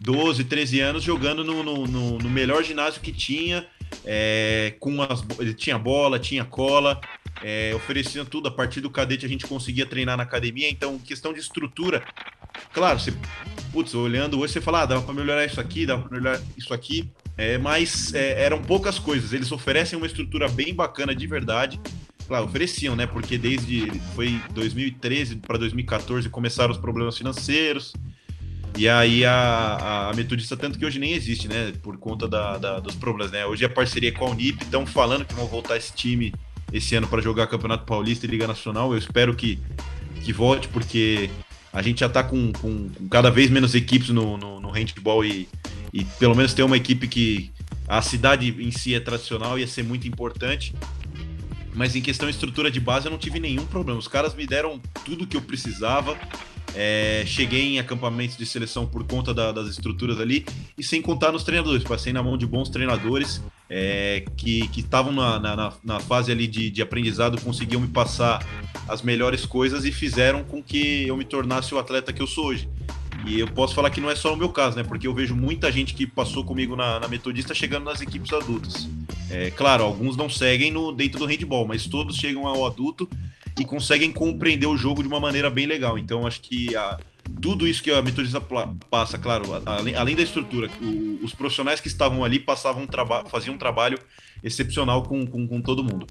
12, 0.00 0.44
13 0.44 0.80
anos 0.80 1.02
jogando 1.02 1.42
no, 1.42 1.62
no, 1.62 1.86
no, 1.86 2.18
no 2.18 2.30
melhor 2.30 2.62
ginásio 2.62 3.00
que 3.00 3.12
tinha, 3.12 3.66
é, 4.04 4.74
com 4.78 5.02
as, 5.02 5.24
ele 5.38 5.54
tinha 5.54 5.78
bola, 5.78 6.18
tinha 6.18 6.44
cola, 6.44 7.00
é, 7.42 7.72
ofereciam 7.74 8.24
tudo. 8.24 8.48
A 8.48 8.50
partir 8.50 8.80
do 8.80 8.90
cadete 8.90 9.26
a 9.26 9.28
gente 9.28 9.46
conseguia 9.46 9.86
treinar 9.86 10.16
na 10.16 10.22
academia. 10.22 10.68
Então, 10.68 10.98
questão 10.98 11.32
de 11.32 11.40
estrutura, 11.40 12.02
claro, 12.72 12.98
você, 12.98 13.12
putz, 13.72 13.94
olhando 13.94 14.38
hoje 14.38 14.54
você 14.54 14.60
fala, 14.60 14.82
ah, 14.82 14.86
dava 14.86 15.02
para 15.02 15.14
melhorar 15.14 15.44
isso 15.44 15.60
aqui, 15.60 15.86
dava 15.86 16.02
para 16.02 16.18
melhorar 16.18 16.40
isso 16.56 16.72
aqui. 16.72 17.10
É, 17.36 17.58
mas 17.58 18.14
é, 18.14 18.42
eram 18.42 18.62
poucas 18.62 18.98
coisas. 18.98 19.32
Eles 19.32 19.52
oferecem 19.52 19.96
uma 19.96 20.06
estrutura 20.06 20.48
bem 20.48 20.74
bacana 20.74 21.14
de 21.14 21.26
verdade. 21.26 21.80
Claro, 22.26 22.46
ofereciam, 22.46 22.96
né? 22.96 23.06
Porque 23.06 23.38
desde 23.38 23.90
foi 24.14 24.40
2013 24.52 25.36
para 25.36 25.58
2014 25.58 26.28
começaram 26.28 26.72
os 26.72 26.78
problemas 26.78 27.16
financeiros. 27.16 27.92
E 28.76 28.88
aí 28.88 29.24
a, 29.24 30.10
a, 30.10 30.14
Metodista, 30.14 30.56
tanto 30.56 30.78
que 30.78 30.84
hoje 30.84 30.98
nem 30.98 31.12
existe, 31.12 31.48
né? 31.48 31.72
Por 31.82 31.96
conta 31.96 32.28
da, 32.28 32.58
da, 32.58 32.78
dos 32.78 32.94
problemas, 32.94 33.32
né? 33.32 33.46
Hoje 33.46 33.64
a 33.64 33.70
parceria 33.70 34.12
com 34.12 34.26
a 34.26 34.30
Unip, 34.30 34.62
estão 34.62 34.84
falando 34.84 35.24
que 35.24 35.34
vão 35.34 35.46
voltar 35.46 35.76
esse 35.76 35.92
time 35.94 36.32
esse 36.72 36.94
ano 36.94 37.06
para 37.06 37.22
jogar 37.22 37.46
Campeonato 37.46 37.84
Paulista 37.84 38.26
e 38.26 38.28
Liga 38.28 38.46
Nacional. 38.46 38.92
Eu 38.92 38.98
espero 38.98 39.34
que, 39.34 39.58
que 40.22 40.32
volte, 40.32 40.68
porque 40.68 41.30
a 41.72 41.80
gente 41.80 42.00
já 42.00 42.06
está 42.06 42.22
com, 42.22 42.52
com, 42.52 42.88
com, 42.90 43.08
cada 43.08 43.30
vez 43.30 43.50
menos 43.50 43.74
equipes 43.74 44.10
no, 44.10 44.36
no, 44.36 44.60
no 44.60 44.70
handball 44.70 45.24
e, 45.24 45.48
e 45.92 46.04
pelo 46.04 46.34
menos 46.34 46.52
ter 46.52 46.62
uma 46.62 46.76
equipe 46.76 47.08
que 47.08 47.50
a 47.88 48.02
cidade 48.02 48.54
em 48.58 48.70
si 48.70 48.94
é 48.94 49.00
tradicional 49.00 49.58
ia 49.58 49.66
ser 49.66 49.84
muito 49.84 50.06
importante. 50.06 50.74
Mas 51.74 51.94
em 51.94 52.00
questão 52.00 52.28
de 52.28 52.34
estrutura 52.34 52.70
de 52.70 52.80
base 52.80 53.06
eu 53.06 53.10
não 53.10 53.18
tive 53.18 53.38
nenhum 53.38 53.66
problema. 53.66 53.98
Os 53.98 54.08
caras 54.08 54.34
me 54.34 54.46
deram 54.46 54.80
tudo 55.04 55.26
que 55.26 55.36
eu 55.36 55.42
precisava. 55.42 56.18
É, 56.74 57.24
cheguei 57.26 57.74
em 57.74 57.78
acampamentos 57.78 58.36
de 58.36 58.44
seleção 58.44 58.86
por 58.86 59.04
conta 59.04 59.32
da, 59.32 59.52
das 59.52 59.68
estruturas 59.68 60.20
ali 60.20 60.44
e 60.76 60.82
sem 60.82 61.00
contar 61.00 61.32
nos 61.32 61.44
treinadores. 61.44 61.84
Passei 61.84 62.12
na 62.12 62.22
mão 62.22 62.36
de 62.36 62.46
bons 62.46 62.68
treinadores 62.68 63.42
é, 63.68 64.24
que 64.36 64.68
estavam 64.76 65.12
na, 65.12 65.38
na, 65.38 65.72
na, 65.82 66.00
fase 66.00 66.30
ali 66.30 66.46
de, 66.46 66.70
de 66.70 66.82
aprendizado, 66.82 67.40
conseguiam 67.40 67.80
me 67.80 67.88
passar 67.88 68.44
as 68.88 69.02
melhores 69.02 69.44
coisas 69.44 69.84
e 69.84 69.92
fizeram 69.92 70.44
com 70.44 70.62
que 70.62 71.06
eu 71.06 71.16
me 71.16 71.24
tornasse 71.24 71.74
o 71.74 71.78
atleta 71.78 72.12
que 72.12 72.22
eu 72.22 72.26
sou 72.26 72.46
hoje. 72.46 72.68
E 73.26 73.40
eu 73.40 73.48
posso 73.48 73.74
falar 73.74 73.90
que 73.90 74.00
não 74.00 74.10
é 74.10 74.14
só 74.14 74.32
o 74.32 74.36
meu 74.36 74.50
caso, 74.50 74.76
né? 74.76 74.84
Porque 74.84 75.06
eu 75.06 75.14
vejo 75.14 75.34
muita 75.34 75.72
gente 75.72 75.94
que 75.94 76.06
passou 76.06 76.44
comigo 76.44 76.76
na, 76.76 77.00
na 77.00 77.08
Metodista 77.08 77.54
chegando 77.54 77.84
nas 77.84 78.00
equipes 78.00 78.32
adultas. 78.32 78.88
É, 79.28 79.50
claro, 79.50 79.82
alguns 79.82 80.16
não 80.16 80.30
seguem 80.30 80.70
no, 80.70 80.92
dentro 80.92 81.18
do 81.18 81.26
handball, 81.26 81.66
mas 81.66 81.86
todos 81.86 82.16
chegam 82.16 82.46
ao 82.46 82.64
adulto 82.64 83.08
e 83.58 83.64
conseguem 83.64 84.12
compreender 84.12 84.66
o 84.66 84.76
jogo 84.76 85.02
de 85.02 85.08
uma 85.08 85.20
maneira 85.20 85.50
bem 85.50 85.66
legal. 85.66 85.98
Então, 85.98 86.26
acho 86.26 86.40
que 86.40 86.74
a, 86.76 86.98
tudo 87.40 87.66
isso 87.66 87.82
que 87.82 87.90
a 87.90 88.02
metodista 88.02 88.40
passa, 88.90 89.18
claro, 89.18 89.44
além, 89.64 89.94
além 89.94 90.16
da 90.16 90.22
estrutura, 90.22 90.70
o, 90.80 91.24
os 91.24 91.34
profissionais 91.34 91.80
que 91.80 91.88
estavam 91.88 92.24
ali 92.24 92.38
passavam 92.38 92.84
um 92.84 93.28
faziam 93.28 93.54
um 93.54 93.58
trabalho 93.58 93.98
excepcional 94.42 95.02
com, 95.02 95.26
com, 95.26 95.46
com 95.46 95.60
todo 95.60 95.82
mundo. 95.82 96.06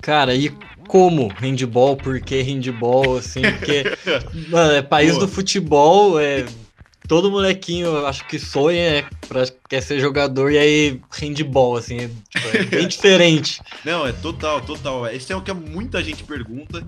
Cara, 0.00 0.34
e 0.34 0.50
como 0.88 1.28
handball? 1.28 1.96
Por 1.96 2.20
que 2.20 2.42
handball? 2.42 3.18
Assim, 3.18 3.42
porque 3.42 3.84
mano, 4.50 4.72
é 4.72 4.82
país 4.82 5.14
Pô. 5.14 5.20
do 5.20 5.28
futebol, 5.28 6.18
é 6.18 6.44
todo 7.12 7.30
molequinho, 7.30 8.06
acho 8.06 8.26
que 8.26 8.38
sonha 8.38 8.80
é, 8.80 9.04
pra, 9.28 9.44
quer 9.68 9.82
ser 9.82 10.00
jogador 10.00 10.50
e 10.50 10.56
aí 10.56 11.00
handball, 11.10 11.76
assim, 11.76 11.98
é, 11.98 12.08
tipo, 12.08 12.56
é 12.56 12.62
bem 12.64 12.88
diferente. 12.88 13.60
Não, 13.84 14.06
é 14.06 14.12
total, 14.12 14.62
total. 14.62 15.06
Esse 15.08 15.30
é 15.30 15.36
o 15.36 15.42
que 15.42 15.52
muita 15.52 16.02
gente 16.02 16.24
pergunta 16.24 16.82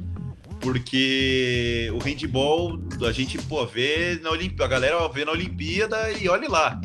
porque 0.60 1.90
o 1.92 1.98
handball 1.98 2.80
a 3.06 3.12
gente 3.12 3.36
pô, 3.36 3.66
vê 3.66 4.18
na 4.22 4.30
Olimpíada, 4.30 4.64
a 4.64 4.68
galera 4.68 5.08
vê 5.08 5.26
na 5.26 5.32
Olimpíada 5.32 6.10
e 6.12 6.26
olhe 6.26 6.48
lá. 6.48 6.80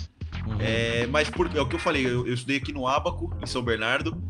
Uhum. 0.45 0.57
É, 0.59 1.07
mas 1.07 1.29
por, 1.29 1.49
é 1.55 1.61
o 1.61 1.65
que 1.65 1.75
eu 1.75 1.79
falei, 1.79 2.05
eu, 2.05 2.27
eu, 2.27 2.33
estudei 2.33 2.57
aqui 2.57 2.73
no 2.73 2.85
Abaco, 2.87 3.33
em 3.41 3.45
São 3.45 3.61
Bernardo, 3.61 4.21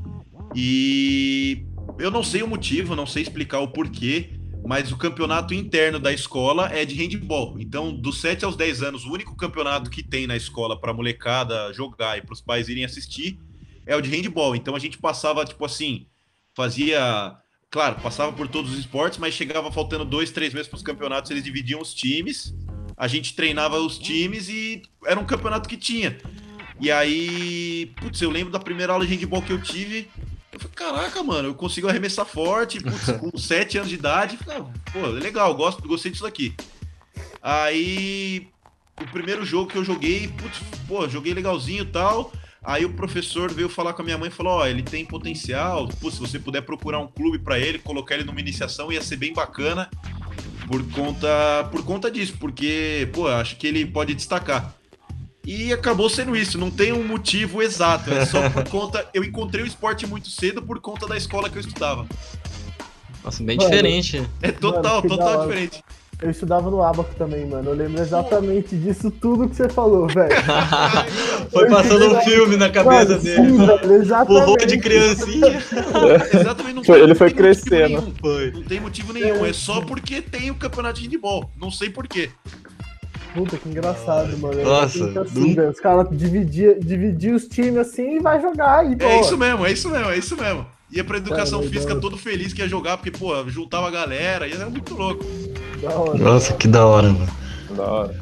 E 0.53 1.65
eu 1.97 2.11
não 2.11 2.21
sei 2.21 2.43
o 2.43 2.47
motivo, 2.47 2.95
não 2.95 3.07
sei 3.07 3.23
explicar 3.23 3.57
o 3.57 3.69
porquê, 3.69 4.38
mas 4.69 4.91
o 4.91 4.97
campeonato 4.97 5.51
interno 5.51 5.97
da 5.97 6.13
escola 6.13 6.71
é 6.71 6.85
de 6.85 6.93
handball. 6.93 7.59
Então, 7.59 7.91
dos 7.91 8.21
7 8.21 8.45
aos 8.45 8.55
10 8.55 8.83
anos, 8.83 9.03
o 9.03 9.11
único 9.11 9.35
campeonato 9.35 9.89
que 9.89 10.03
tem 10.03 10.27
na 10.27 10.37
escola 10.37 10.79
para 10.79 10.93
molecada 10.93 11.73
jogar 11.73 12.19
e 12.19 12.21
para 12.21 12.33
os 12.33 12.39
pais 12.39 12.69
irem 12.69 12.85
assistir 12.85 13.39
é 13.83 13.95
o 13.95 14.01
de 14.01 14.11
handball. 14.11 14.55
Então, 14.55 14.75
a 14.75 14.79
gente 14.79 14.99
passava, 14.99 15.43
tipo 15.43 15.65
assim, 15.65 16.05
fazia. 16.53 17.35
Claro, 17.71 17.95
passava 17.95 18.31
por 18.31 18.47
todos 18.47 18.73
os 18.73 18.77
esportes, 18.77 19.17
mas 19.17 19.33
chegava 19.33 19.71
faltando 19.71 20.05
dois, 20.05 20.29
três 20.29 20.53
meses 20.53 20.67
para 20.67 20.77
os 20.77 20.83
campeonatos, 20.83 21.31
eles 21.31 21.43
dividiam 21.43 21.81
os 21.81 21.91
times, 21.91 22.53
a 22.95 23.07
gente 23.07 23.33
treinava 23.33 23.79
os 23.79 23.97
times 23.97 24.49
e 24.49 24.83
era 25.03 25.19
um 25.19 25.25
campeonato 25.25 25.67
que 25.67 25.77
tinha. 25.77 26.15
E 26.79 26.91
aí, 26.91 27.91
putz, 27.99 28.21
eu 28.21 28.29
lembro 28.29 28.53
da 28.53 28.59
primeira 28.59 28.93
aula 28.93 29.03
de 29.03 29.15
handball 29.15 29.41
que 29.41 29.51
eu 29.51 29.59
tive, 29.59 30.07
eu 30.51 30.59
falei, 30.59 30.75
caraca, 30.75 31.23
mano, 31.23 31.49
eu 31.49 31.55
consigo 31.55 31.87
arremessar 31.87 32.25
forte, 32.25 32.79
putz, 32.81 33.11
com 33.19 33.37
7 33.37 33.77
anos 33.77 33.89
de 33.89 33.95
idade. 33.95 34.37
Falei, 34.37 34.61
ah, 34.61 34.91
pô, 34.91 35.05
legal, 35.07 35.53
gosto, 35.55 35.87
gostei 35.87 36.11
disso 36.11 36.25
aqui. 36.25 36.55
Aí, 37.41 38.47
o 38.99 39.05
primeiro 39.11 39.45
jogo 39.45 39.71
que 39.71 39.77
eu 39.77 39.83
joguei, 39.83 40.27
putz, 40.27 40.59
pô, 40.87 41.07
joguei 41.07 41.33
legalzinho 41.33 41.83
e 41.83 41.87
tal. 41.87 42.31
Aí 42.61 42.83
o 42.83 42.93
professor 42.93 43.51
veio 43.51 43.69
falar 43.69 43.93
com 43.93 44.01
a 44.01 44.05
minha 44.05 44.17
mãe 44.17 44.27
e 44.27 44.31
falou: 44.31 44.53
Ó, 44.53 44.63
oh, 44.63 44.65
ele 44.65 44.83
tem 44.83 45.05
potencial, 45.05 45.87
pô, 45.87 46.11
se 46.11 46.19
você 46.19 46.37
puder 46.37 46.61
procurar 46.61 46.99
um 46.99 47.07
clube 47.07 47.39
para 47.39 47.57
ele, 47.57 47.79
colocar 47.79 48.15
ele 48.15 48.25
numa 48.25 48.39
iniciação, 48.39 48.91
ia 48.91 49.01
ser 49.01 49.15
bem 49.15 49.33
bacana 49.33 49.89
por 50.67 50.83
conta, 50.91 51.67
por 51.71 51.83
conta 51.83 52.11
disso, 52.11 52.35
porque, 52.39 53.09
pô, 53.13 53.27
acho 53.27 53.55
que 53.55 53.65
ele 53.65 53.85
pode 53.85 54.13
destacar. 54.13 54.75
E 55.45 55.73
acabou 55.73 56.09
sendo 56.09 56.35
isso, 56.35 56.57
não 56.57 56.69
tem 56.69 56.91
um 56.91 57.07
motivo 57.07 57.61
exato, 57.61 58.11
é 58.13 58.25
só 58.25 58.49
por 58.49 58.67
conta. 58.69 59.07
Eu 59.13 59.23
encontrei 59.23 59.63
o 59.63 59.67
esporte 59.67 60.05
muito 60.05 60.29
cedo 60.29 60.61
por 60.61 60.79
conta 60.79 61.07
da 61.07 61.17
escola 61.17 61.49
que 61.49 61.57
eu 61.57 61.61
estudava. 61.61 62.05
Nossa, 63.23 63.43
bem 63.43 63.57
mano, 63.57 63.69
diferente. 63.69 64.29
É 64.41 64.51
total, 64.51 64.97
mano, 64.97 65.09
total 65.09 65.41
diferente. 65.41 65.83
Eu 66.21 66.29
estudava 66.29 66.69
no 66.69 66.83
Abaco 66.83 67.15
também, 67.15 67.45
mano. 67.45 67.69
Eu 67.69 67.75
lembro 67.75 68.01
exatamente 68.01 68.75
disso 68.75 69.09
tudo 69.09 69.47
que 69.47 69.55
você 69.55 69.69
falou, 69.69 70.05
velho. 70.07 70.35
Foi 71.49 71.69
passando 71.69 72.13
um 72.13 72.21
filme 72.21 72.57
na 72.57 72.69
cabeça 72.69 73.11
mano, 73.11 73.21
dele. 73.21 73.49
Sim, 73.49 73.65
velho, 73.65 73.93
exatamente. 73.93 74.63
O 74.63 74.67
de 74.67 74.77
criancinha. 74.79 75.63
exatamente, 76.33 76.75
não 76.75 76.83
foi, 76.83 77.01
ele 77.01 77.15
foi 77.15 77.31
crescendo. 77.31 78.13
Foi. 78.19 78.51
Não 78.51 78.63
tem 78.63 78.81
motivo 78.81 79.13
nenhum. 79.13 79.45
É 79.45 79.53
só 79.53 79.79
porque 79.79 80.21
tem 80.21 80.51
o 80.51 80.55
campeonato 80.55 80.99
de 80.99 81.07
handball. 81.07 81.49
Não 81.57 81.71
sei 81.71 81.89
porquê. 81.89 82.29
Puta, 83.39 83.57
que 83.57 83.69
engraçado, 83.69 84.37
mano. 84.37 84.61
Nossa, 84.61 85.21
assim, 85.21 85.53
do... 85.53 85.69
Os 85.69 85.79
caras 85.79 86.07
dividiam 86.11 86.77
dividir 86.77 87.33
os 87.33 87.47
times 87.47 87.77
assim 87.77 88.17
e 88.17 88.19
vai 88.19 88.41
jogar. 88.41 88.85
E, 88.85 89.01
é 89.01 89.21
isso 89.21 89.37
mesmo, 89.37 89.65
é 89.65 89.71
isso 89.71 89.89
mesmo, 89.89 90.09
é 90.09 90.17
isso 90.17 90.35
mesmo. 90.35 90.65
Ia 90.91 91.05
pra 91.05 91.17
educação 91.17 91.63
física 91.63 91.95
todo 91.95 92.17
feliz 92.17 92.51
que 92.51 92.61
ia 92.61 92.67
jogar, 92.67 92.97
porque, 92.97 93.11
pô, 93.11 93.47
juntava 93.47 93.87
a 93.87 93.91
galera, 93.91 94.45
e 94.45 94.51
era 94.51 94.69
muito 94.69 94.93
louco. 94.93 95.23
Hora, 95.83 96.17
Nossa, 96.17 96.53
que 96.53 96.67
da 96.67 96.85
hora, 96.85 97.09
mano. 97.09 97.31
Da 97.77 97.83
hora. 97.83 98.19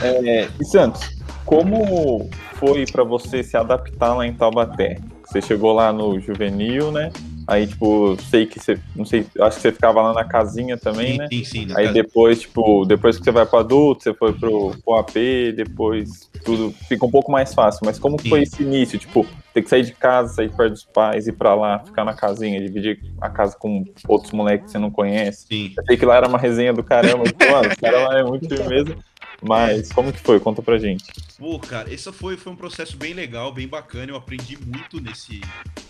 É, 0.00 0.48
e 0.58 0.64
Santos, 0.64 1.02
como 1.44 2.30
foi 2.54 2.86
para 2.86 3.04
você 3.04 3.42
se 3.42 3.56
adaptar 3.56 4.14
lá 4.14 4.26
em 4.26 4.32
Taubaté? 4.32 4.98
Você 5.26 5.42
chegou 5.42 5.74
lá 5.74 5.92
no 5.92 6.18
juvenil, 6.18 6.90
né? 6.90 7.12
Aí, 7.46 7.66
tipo, 7.66 8.16
sei 8.30 8.46
que 8.46 8.58
você. 8.58 8.78
Não 8.96 9.04
sei, 9.04 9.26
acho 9.40 9.56
que 9.56 9.62
você 9.62 9.72
ficava 9.72 10.00
lá 10.00 10.12
na 10.14 10.24
casinha 10.24 10.78
também, 10.78 11.12
sim, 11.12 11.18
né? 11.18 11.28
Sim, 11.30 11.44
sim. 11.44 11.66
Aí 11.76 11.86
casa. 11.86 11.92
depois, 11.92 12.40
tipo, 12.40 12.84
depois 12.84 13.18
que 13.18 13.24
você 13.24 13.30
vai 13.30 13.44
pro 13.44 13.58
adulto, 13.58 14.02
você 14.02 14.14
foi 14.14 14.32
pro, 14.32 14.74
pro 14.84 14.94
AP, 14.94 15.14
depois 15.54 16.30
tudo 16.44 16.72
fica 16.88 17.04
um 17.04 17.10
pouco 17.10 17.30
mais 17.30 17.54
fácil. 17.54 17.80
Mas 17.84 17.98
como 17.98 18.20
sim. 18.20 18.28
foi 18.28 18.42
esse 18.42 18.62
início? 18.62 18.98
Tipo, 18.98 19.26
ter 19.52 19.62
que 19.62 19.68
sair 19.68 19.82
de 19.82 19.92
casa, 19.92 20.34
sair 20.34 20.50
perto 20.50 20.72
dos 20.72 20.84
pais, 20.84 21.26
ir 21.26 21.32
pra 21.32 21.54
lá, 21.54 21.78
ficar 21.80 22.04
na 22.04 22.14
casinha, 22.14 22.60
dividir 22.60 22.98
a 23.20 23.28
casa 23.28 23.56
com 23.58 23.84
outros 24.08 24.32
moleques 24.32 24.66
que 24.66 24.72
você 24.72 24.78
não 24.78 24.90
conhece. 24.90 25.46
Sim. 25.46 25.72
Eu 25.76 25.84
sei 25.84 25.96
que 25.96 26.06
lá 26.06 26.16
era 26.16 26.28
uma 26.28 26.38
resenha 26.38 26.72
do 26.72 26.82
caramba, 26.82 27.24
tipo, 27.24 27.50
mano, 27.50 27.68
o 27.72 27.80
cara 27.80 28.08
lá 28.08 28.18
é 28.18 28.22
muito 28.24 28.48
firmeza. 28.48 28.96
Mas 29.42 29.92
como 29.92 30.12
que 30.12 30.20
foi? 30.20 30.40
Conta 30.40 30.62
pra 30.62 30.78
gente. 30.78 31.04
Pô, 31.38 31.58
cara, 31.58 31.92
esse 31.92 32.10
foi, 32.12 32.36
foi 32.36 32.52
um 32.52 32.56
processo 32.56 32.96
bem 32.96 33.12
legal, 33.12 33.52
bem 33.52 33.68
bacana. 33.68 34.10
Eu 34.10 34.16
aprendi 34.16 34.58
muito 34.64 35.00
nesse, 35.00 35.40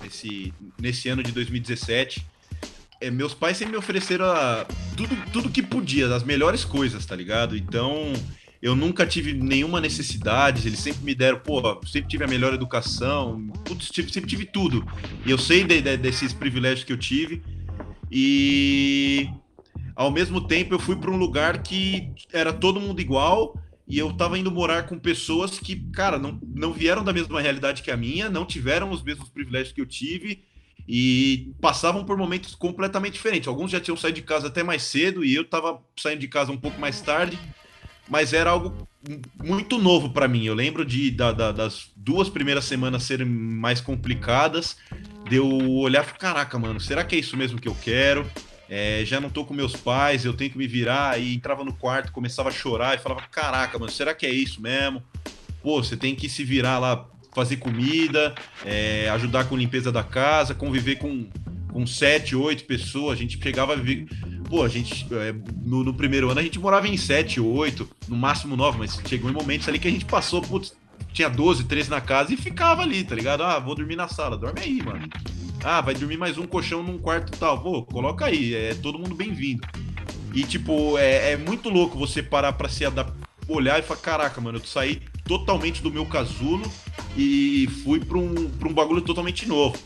nesse, 0.02 0.52
nesse 0.80 1.08
ano 1.08 1.22
de 1.22 1.32
2017. 1.32 2.26
É, 3.00 3.10
meus 3.10 3.34
pais 3.34 3.56
sempre 3.56 3.72
me 3.72 3.78
ofereceram 3.78 4.24
a, 4.24 4.66
tudo, 4.96 5.16
tudo 5.32 5.50
que 5.50 5.62
podia, 5.62 6.12
as 6.14 6.22
melhores 6.22 6.64
coisas, 6.64 7.04
tá 7.04 7.14
ligado? 7.14 7.56
Então, 7.56 8.12
eu 8.62 8.74
nunca 8.74 9.04
tive 9.04 9.34
nenhuma 9.34 9.78
necessidade, 9.78 10.66
eles 10.66 10.78
sempre 10.78 11.04
me 11.04 11.14
deram, 11.14 11.38
pô, 11.38 11.60
sempre 11.86 12.08
tive 12.08 12.24
a 12.24 12.26
melhor 12.26 12.54
educação, 12.54 13.46
tudo, 13.62 13.84
sempre 13.84 14.10
tive 14.10 14.46
tudo. 14.46 14.86
E 15.26 15.30
eu 15.30 15.36
sei 15.36 15.64
de, 15.64 15.82
de, 15.82 15.96
desses 15.98 16.32
privilégios 16.32 16.82
que 16.82 16.92
eu 16.92 16.96
tive. 16.96 17.42
E 18.10 19.28
ao 19.94 20.10
mesmo 20.10 20.40
tempo, 20.46 20.74
eu 20.74 20.78
fui 20.78 20.96
para 20.96 21.10
um 21.10 21.16
lugar 21.16 21.62
que 21.62 22.10
era 22.32 22.52
todo 22.52 22.80
mundo 22.80 23.00
igual 23.00 23.56
e 23.86 23.98
eu 23.98 24.10
estava 24.10 24.38
indo 24.38 24.50
morar 24.50 24.84
com 24.84 24.98
pessoas 24.98 25.58
que, 25.58 25.76
cara, 25.92 26.18
não, 26.18 26.38
não 26.42 26.72
vieram 26.72 27.04
da 27.04 27.12
mesma 27.12 27.40
realidade 27.40 27.82
que 27.82 27.90
a 27.90 27.96
minha, 27.96 28.30
não 28.30 28.44
tiveram 28.44 28.90
os 28.90 29.02
mesmos 29.02 29.28
privilégios 29.28 29.72
que 29.72 29.80
eu 29.80 29.86
tive 29.86 30.42
e 30.88 31.52
passavam 31.60 32.04
por 32.04 32.16
momentos 32.16 32.54
completamente 32.54 33.14
diferentes. 33.14 33.48
Alguns 33.48 33.70
já 33.70 33.80
tinham 33.80 33.96
saído 33.96 34.16
de 34.16 34.22
casa 34.22 34.48
até 34.48 34.62
mais 34.62 34.82
cedo 34.82 35.24
e 35.24 35.34
eu 35.34 35.42
estava 35.42 35.80
saindo 35.96 36.20
de 36.20 36.28
casa 36.28 36.50
um 36.50 36.56
pouco 36.56 36.80
mais 36.80 37.00
tarde, 37.00 37.38
mas 38.08 38.32
era 38.32 38.50
algo 38.50 38.88
muito 39.42 39.78
novo 39.78 40.10
para 40.10 40.28
mim. 40.28 40.44
Eu 40.44 40.54
lembro 40.54 40.84
de 40.84 41.10
da, 41.10 41.32
da, 41.32 41.52
das 41.52 41.90
duas 41.94 42.28
primeiras 42.28 42.64
semanas 42.64 43.02
serem 43.02 43.26
mais 43.26 43.80
complicadas, 43.80 44.76
de 45.28 45.36
eu 45.36 45.48
olhar 45.76 46.06
e 46.06 46.18
caraca, 46.18 46.58
mano, 46.58 46.80
será 46.80 47.04
que 47.04 47.16
é 47.16 47.18
isso 47.18 47.36
mesmo 47.36 47.60
que 47.60 47.68
eu 47.68 47.76
quero? 47.82 48.28
É, 48.76 49.04
já 49.04 49.20
não 49.20 49.30
tô 49.30 49.44
com 49.44 49.54
meus 49.54 49.76
pais, 49.76 50.24
eu 50.24 50.34
tenho 50.34 50.50
que 50.50 50.58
me 50.58 50.66
virar, 50.66 51.16
e 51.20 51.32
entrava 51.32 51.62
no 51.62 51.72
quarto, 51.72 52.10
começava 52.10 52.48
a 52.48 52.52
chorar 52.52 52.96
e 52.96 52.98
falava: 52.98 53.20
Caraca, 53.30 53.78
mano, 53.78 53.92
será 53.92 54.12
que 54.12 54.26
é 54.26 54.30
isso 54.30 54.60
mesmo? 54.60 55.00
Pô, 55.62 55.80
você 55.80 55.96
tem 55.96 56.12
que 56.12 56.28
se 56.28 56.42
virar 56.42 56.80
lá, 56.80 57.06
fazer 57.32 57.58
comida, 57.58 58.34
é, 58.64 59.08
ajudar 59.10 59.44
com 59.44 59.56
limpeza 59.56 59.92
da 59.92 60.02
casa, 60.02 60.56
conviver 60.56 60.96
com, 60.96 61.28
com 61.72 61.86
sete, 61.86 62.34
oito 62.34 62.64
pessoas. 62.64 63.16
A 63.16 63.22
gente 63.22 63.40
chegava 63.40 63.74
a 63.74 63.76
viver. 63.76 64.08
Pô, 64.50 64.64
a 64.64 64.68
gente, 64.68 65.06
é, 65.14 65.32
no, 65.62 65.84
no, 65.84 65.94
primeiro 65.94 66.28
ano, 66.28 66.40
a 66.40 66.42
gente 66.42 66.58
morava 66.58 66.88
em 66.88 66.96
sete, 66.96 67.40
oito, 67.40 67.88
no 68.08 68.16
máximo 68.16 68.56
nove, 68.56 68.76
mas 68.76 69.00
chegou 69.06 69.30
em 69.30 69.32
momentos 69.32 69.68
ali 69.68 69.78
que 69.78 69.86
a 69.86 69.92
gente 69.92 70.04
passou, 70.04 70.42
putz, 70.42 70.74
tinha 71.12 71.30
12, 71.30 71.62
13 71.62 71.90
na 71.90 72.00
casa 72.00 72.34
e 72.34 72.36
ficava 72.36 72.82
ali, 72.82 73.04
tá 73.04 73.14
ligado? 73.14 73.44
Ah, 73.44 73.60
vou 73.60 73.76
dormir 73.76 73.94
na 73.94 74.08
sala, 74.08 74.36
dorme 74.36 74.60
aí, 74.60 74.82
mano. 74.82 75.08
Ah, 75.66 75.80
vai 75.80 75.94
dormir 75.94 76.18
mais 76.18 76.36
um 76.36 76.46
colchão 76.46 76.82
num 76.82 76.98
quarto 76.98 77.38
tal. 77.38 77.58
Pô, 77.58 77.82
coloca 77.82 78.26
aí, 78.26 78.54
é 78.54 78.74
todo 78.74 78.98
mundo 78.98 79.14
bem-vindo. 79.14 79.66
E, 80.34 80.42
tipo, 80.42 80.98
é, 80.98 81.32
é, 81.32 81.36
muito 81.38 81.70
louco 81.70 81.98
você 81.98 82.22
parar 82.22 82.52
pra 82.52 82.68
se 82.68 82.84
adaptar, 82.84 83.16
olhar 83.48 83.78
e 83.78 83.82
falar: 83.82 84.00
caraca, 84.00 84.38
mano, 84.42 84.58
eu 84.58 84.64
saí 84.64 85.00
totalmente 85.24 85.82
do 85.82 85.90
meu 85.90 86.04
casulo 86.04 86.70
e 87.16 87.66
fui 87.82 87.98
pra 87.98 88.18
um, 88.18 88.50
pra 88.50 88.68
um 88.68 88.74
bagulho 88.74 89.00
totalmente 89.00 89.48
novo. 89.48 89.78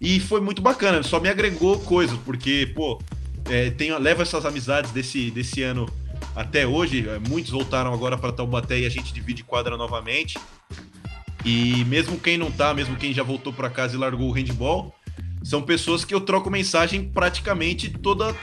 E 0.00 0.18
foi 0.18 0.40
muito 0.40 0.60
bacana, 0.60 1.04
só 1.04 1.20
me 1.20 1.28
agregou 1.28 1.78
coisas, 1.78 2.18
porque, 2.24 2.72
pô, 2.74 3.00
é, 3.48 3.70
tenho, 3.70 3.96
levo 4.00 4.22
essas 4.22 4.44
amizades 4.44 4.90
desse, 4.90 5.30
desse 5.30 5.62
ano 5.62 5.88
até 6.34 6.66
hoje. 6.66 7.08
É, 7.08 7.20
muitos 7.20 7.52
voltaram 7.52 7.94
agora 7.94 8.18
para 8.18 8.32
Taubaté 8.32 8.80
e 8.80 8.86
a 8.86 8.90
gente 8.90 9.14
divide 9.14 9.44
quadra 9.44 9.76
novamente. 9.76 10.36
E 11.44 11.84
mesmo 11.84 12.18
quem 12.18 12.36
não 12.36 12.50
tá, 12.50 12.74
mesmo 12.74 12.96
quem 12.96 13.12
já 13.12 13.22
voltou 13.22 13.52
para 13.52 13.70
casa 13.70 13.94
e 13.94 13.98
largou 13.98 14.28
o 14.28 14.32
handball, 14.32 14.92
são 15.42 15.62
pessoas 15.62 16.04
que 16.04 16.14
eu 16.14 16.20
troco 16.20 16.50
mensagem 16.50 17.08
praticamente 17.08 17.90
toda. 17.90 18.34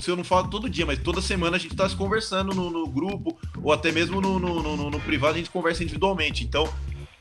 Se 0.00 0.10
eu 0.10 0.16
não 0.16 0.24
falo 0.24 0.48
todo 0.48 0.68
dia, 0.68 0.84
mas 0.84 0.98
toda 0.98 1.20
semana 1.20 1.56
a 1.56 1.58
gente 1.58 1.72
está 1.72 1.88
se 1.88 1.96
conversando 1.96 2.54
no, 2.54 2.70
no, 2.70 2.86
grupo, 2.86 3.38
ou 3.62 3.72
até 3.72 3.90
mesmo 3.90 4.20
no, 4.20 4.38
no, 4.38 4.90
no, 4.90 5.00
privado, 5.00 5.34
a 5.34 5.38
gente 5.38 5.50
conversa 5.50 5.82
individualmente. 5.82 6.44
Então 6.44 6.68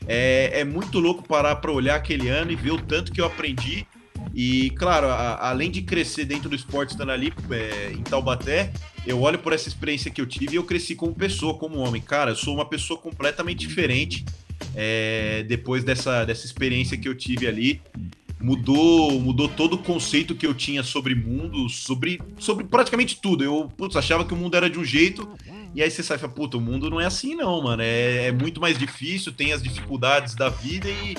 é, 0.08 0.62
é 0.62 0.64
muito 0.64 1.00
louco 1.00 1.28
parar 1.28 1.56
para 1.58 1.72
olhar 1.72 1.96
aquele 1.96 2.30
ano 2.30 2.52
e 2.52 2.56
ver 2.56 2.72
o 2.72 2.82
tanto 2.82 3.12
que 3.12 3.22
eu 3.22 3.26
aprendi. 3.26 3.88
E, 4.34 4.72
claro, 4.72 5.08
a, 5.08 5.50
além 5.50 5.70
de 5.70 5.82
crescer 5.82 6.26
dentro 6.26 6.50
do 6.50 6.56
esporte 6.56 6.92
estando 6.92 7.12
ali 7.12 7.32
é, 7.52 7.92
em 7.92 8.02
Taubaté, 8.02 8.72
eu 9.06 9.22
olho 9.22 9.38
por 9.38 9.54
essa 9.54 9.68
experiência 9.68 10.10
que 10.10 10.22
eu 10.22 10.26
tive 10.26 10.54
e 10.54 10.56
eu 10.56 10.64
cresci 10.64 10.96
como 10.96 11.14
pessoa, 11.14 11.56
como 11.56 11.80
homem. 11.80 12.02
Cara, 12.02 12.32
eu 12.32 12.36
sou 12.36 12.54
uma 12.54 12.66
pessoa 12.66 13.00
completamente 13.00 13.68
diferente 13.68 14.26
é, 14.76 15.44
depois 15.48 15.84
dessa, 15.84 16.26
dessa 16.26 16.46
experiência 16.46 16.98
que 16.98 17.08
eu 17.08 17.16
tive 17.16 17.48
ali 17.48 17.82
mudou 18.44 19.22
mudou 19.22 19.48
todo 19.48 19.76
o 19.76 19.78
conceito 19.78 20.36
que 20.36 20.46
eu 20.46 20.54
tinha 20.54 20.84
sobre 20.84 21.16
mundo, 21.16 21.70
sobre, 21.70 22.22
sobre 22.38 22.66
praticamente 22.66 23.20
tudo. 23.22 23.44
Eu 23.44 23.72
putz, 23.78 23.96
achava 23.96 24.26
que 24.26 24.34
o 24.34 24.38
mundo 24.38 24.56
era 24.56 24.70
de 24.70 24.78
um 24.78 24.84
jeito, 24.84 25.28
e 25.74 25.82
aí 25.82 25.90
você 25.90 26.04
sai 26.04 26.18
e 26.18 26.20
fala, 26.20 26.34
puta, 26.34 26.58
o 26.58 26.62
mundo 26.62 26.90
não 26.90 27.00
é 27.00 27.06
assim 27.06 27.36
não, 27.36 27.64
mano. 27.64 27.82
É, 27.82 28.28
é 28.28 28.32
muito 28.34 28.60
mais 28.60 28.78
difícil, 28.78 29.32
tem 29.32 29.54
as 29.54 29.64
dificuldades 29.64 30.36
da 30.36 30.50
vida 30.50 30.90
e, 30.90 31.16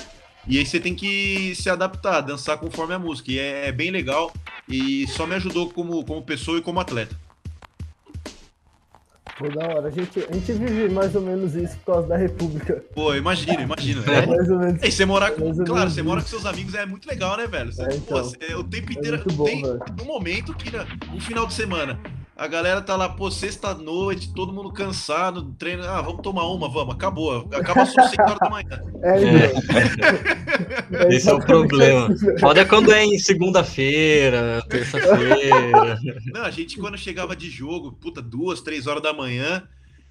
e 0.47 0.59
aí 0.59 0.65
você 0.65 0.79
tem 0.79 0.93
que 0.93 1.55
se 1.55 1.67
adaptar, 1.67 2.21
dançar 2.21 2.59
conforme 2.59 2.93
a 2.93 2.99
música. 2.99 3.31
E 3.31 3.39
é, 3.39 3.69
é 3.69 3.71
bem 3.71 3.89
legal 3.89 4.31
e 4.69 5.07
só 5.07 5.25
me 5.25 5.33
ajudou 5.33 5.69
como, 5.71 6.05
como 6.05 6.21
pessoa 6.21 6.59
e 6.59 6.61
como 6.61 6.79
atleta. 6.79 7.24
Pô, 9.37 9.49
da 9.49 9.67
hora. 9.67 9.87
A 9.87 9.91
gente, 9.91 10.19
a 10.29 10.33
gente 10.33 10.51
vive 10.53 10.89
mais 10.89 11.13
ou 11.13 11.21
menos 11.21 11.55
isso 11.55 11.75
por 11.79 11.93
causa 11.93 12.07
da 12.07 12.15
República. 12.17 12.81
Pô, 12.93 13.13
imagina, 13.13 13.61
imagina. 13.61 14.01
É, 14.09 14.19
É. 14.19 14.25
mais 14.25 14.49
ou 14.49 14.57
menos. 14.59 14.81
E 14.81 14.91
você 14.91 15.05
morar 15.05 15.31
com. 15.31 15.53
Claro, 15.65 15.89
você 15.89 16.01
mora 16.01 16.21
com 16.21 16.27
seus 16.27 16.45
amigos 16.45 16.73
é 16.73 16.85
muito 16.85 17.05
legal, 17.07 17.35
né, 17.35 17.45
velho? 17.45 17.71
Você, 17.73 17.81
É, 17.83 17.87
pô, 17.87 17.93
então. 17.95 18.23
você- 18.23 18.55
o 18.55 18.63
tempo 18.63 18.91
É 18.91 18.93
inteiro. 18.93 19.17
muito 19.17 19.33
bom, 19.33 19.45
tem 19.45 19.65
um 20.01 20.05
momento 20.05 20.53
que, 20.53 20.71
né, 20.71 20.85
um 21.13 21.19
final 21.19 21.45
de 21.45 21.53
semana, 21.53 21.99
a 22.37 22.47
galera 22.47 22.81
tá 22.81 22.97
lá, 22.97 23.07
pô, 23.07 23.31
sexta-noite, 23.31 24.33
todo 24.33 24.51
mundo 24.51 24.71
cansado, 24.71 25.53
treino. 25.57 25.83
Ah, 25.83 26.01
vamos 26.01 26.21
tomar 26.21 26.45
uma, 26.47 26.67
vamos, 26.69 26.93
acabou. 26.93 27.47
Acaba 27.53 27.85
só 27.85 28.05
5 28.07 28.21
horas 28.23 28.39
da 28.39 28.49
manhã. 28.49 28.81
É, 29.03 29.23
É. 29.23 29.53
então. 29.55 31.11
Esse 31.11 31.29
é 31.29 31.33
o 31.33 31.37
exatamente 31.37 31.45
problema. 31.45 32.09
Foda 32.39 32.61
é 32.61 32.65
quando 32.65 32.91
é 32.91 33.05
em 33.05 33.17
segunda-feira, 33.17 34.61
terça-feira. 34.69 35.97
Não, 36.33 36.41
a 36.43 36.51
gente 36.51 36.77
quando 36.77 36.97
chegava 36.97 37.35
de 37.35 37.49
jogo, 37.49 37.93
puta, 37.93 38.21
duas, 38.21 38.61
três 38.61 38.85
horas 38.85 39.01
da 39.01 39.13
manhã, 39.13 39.63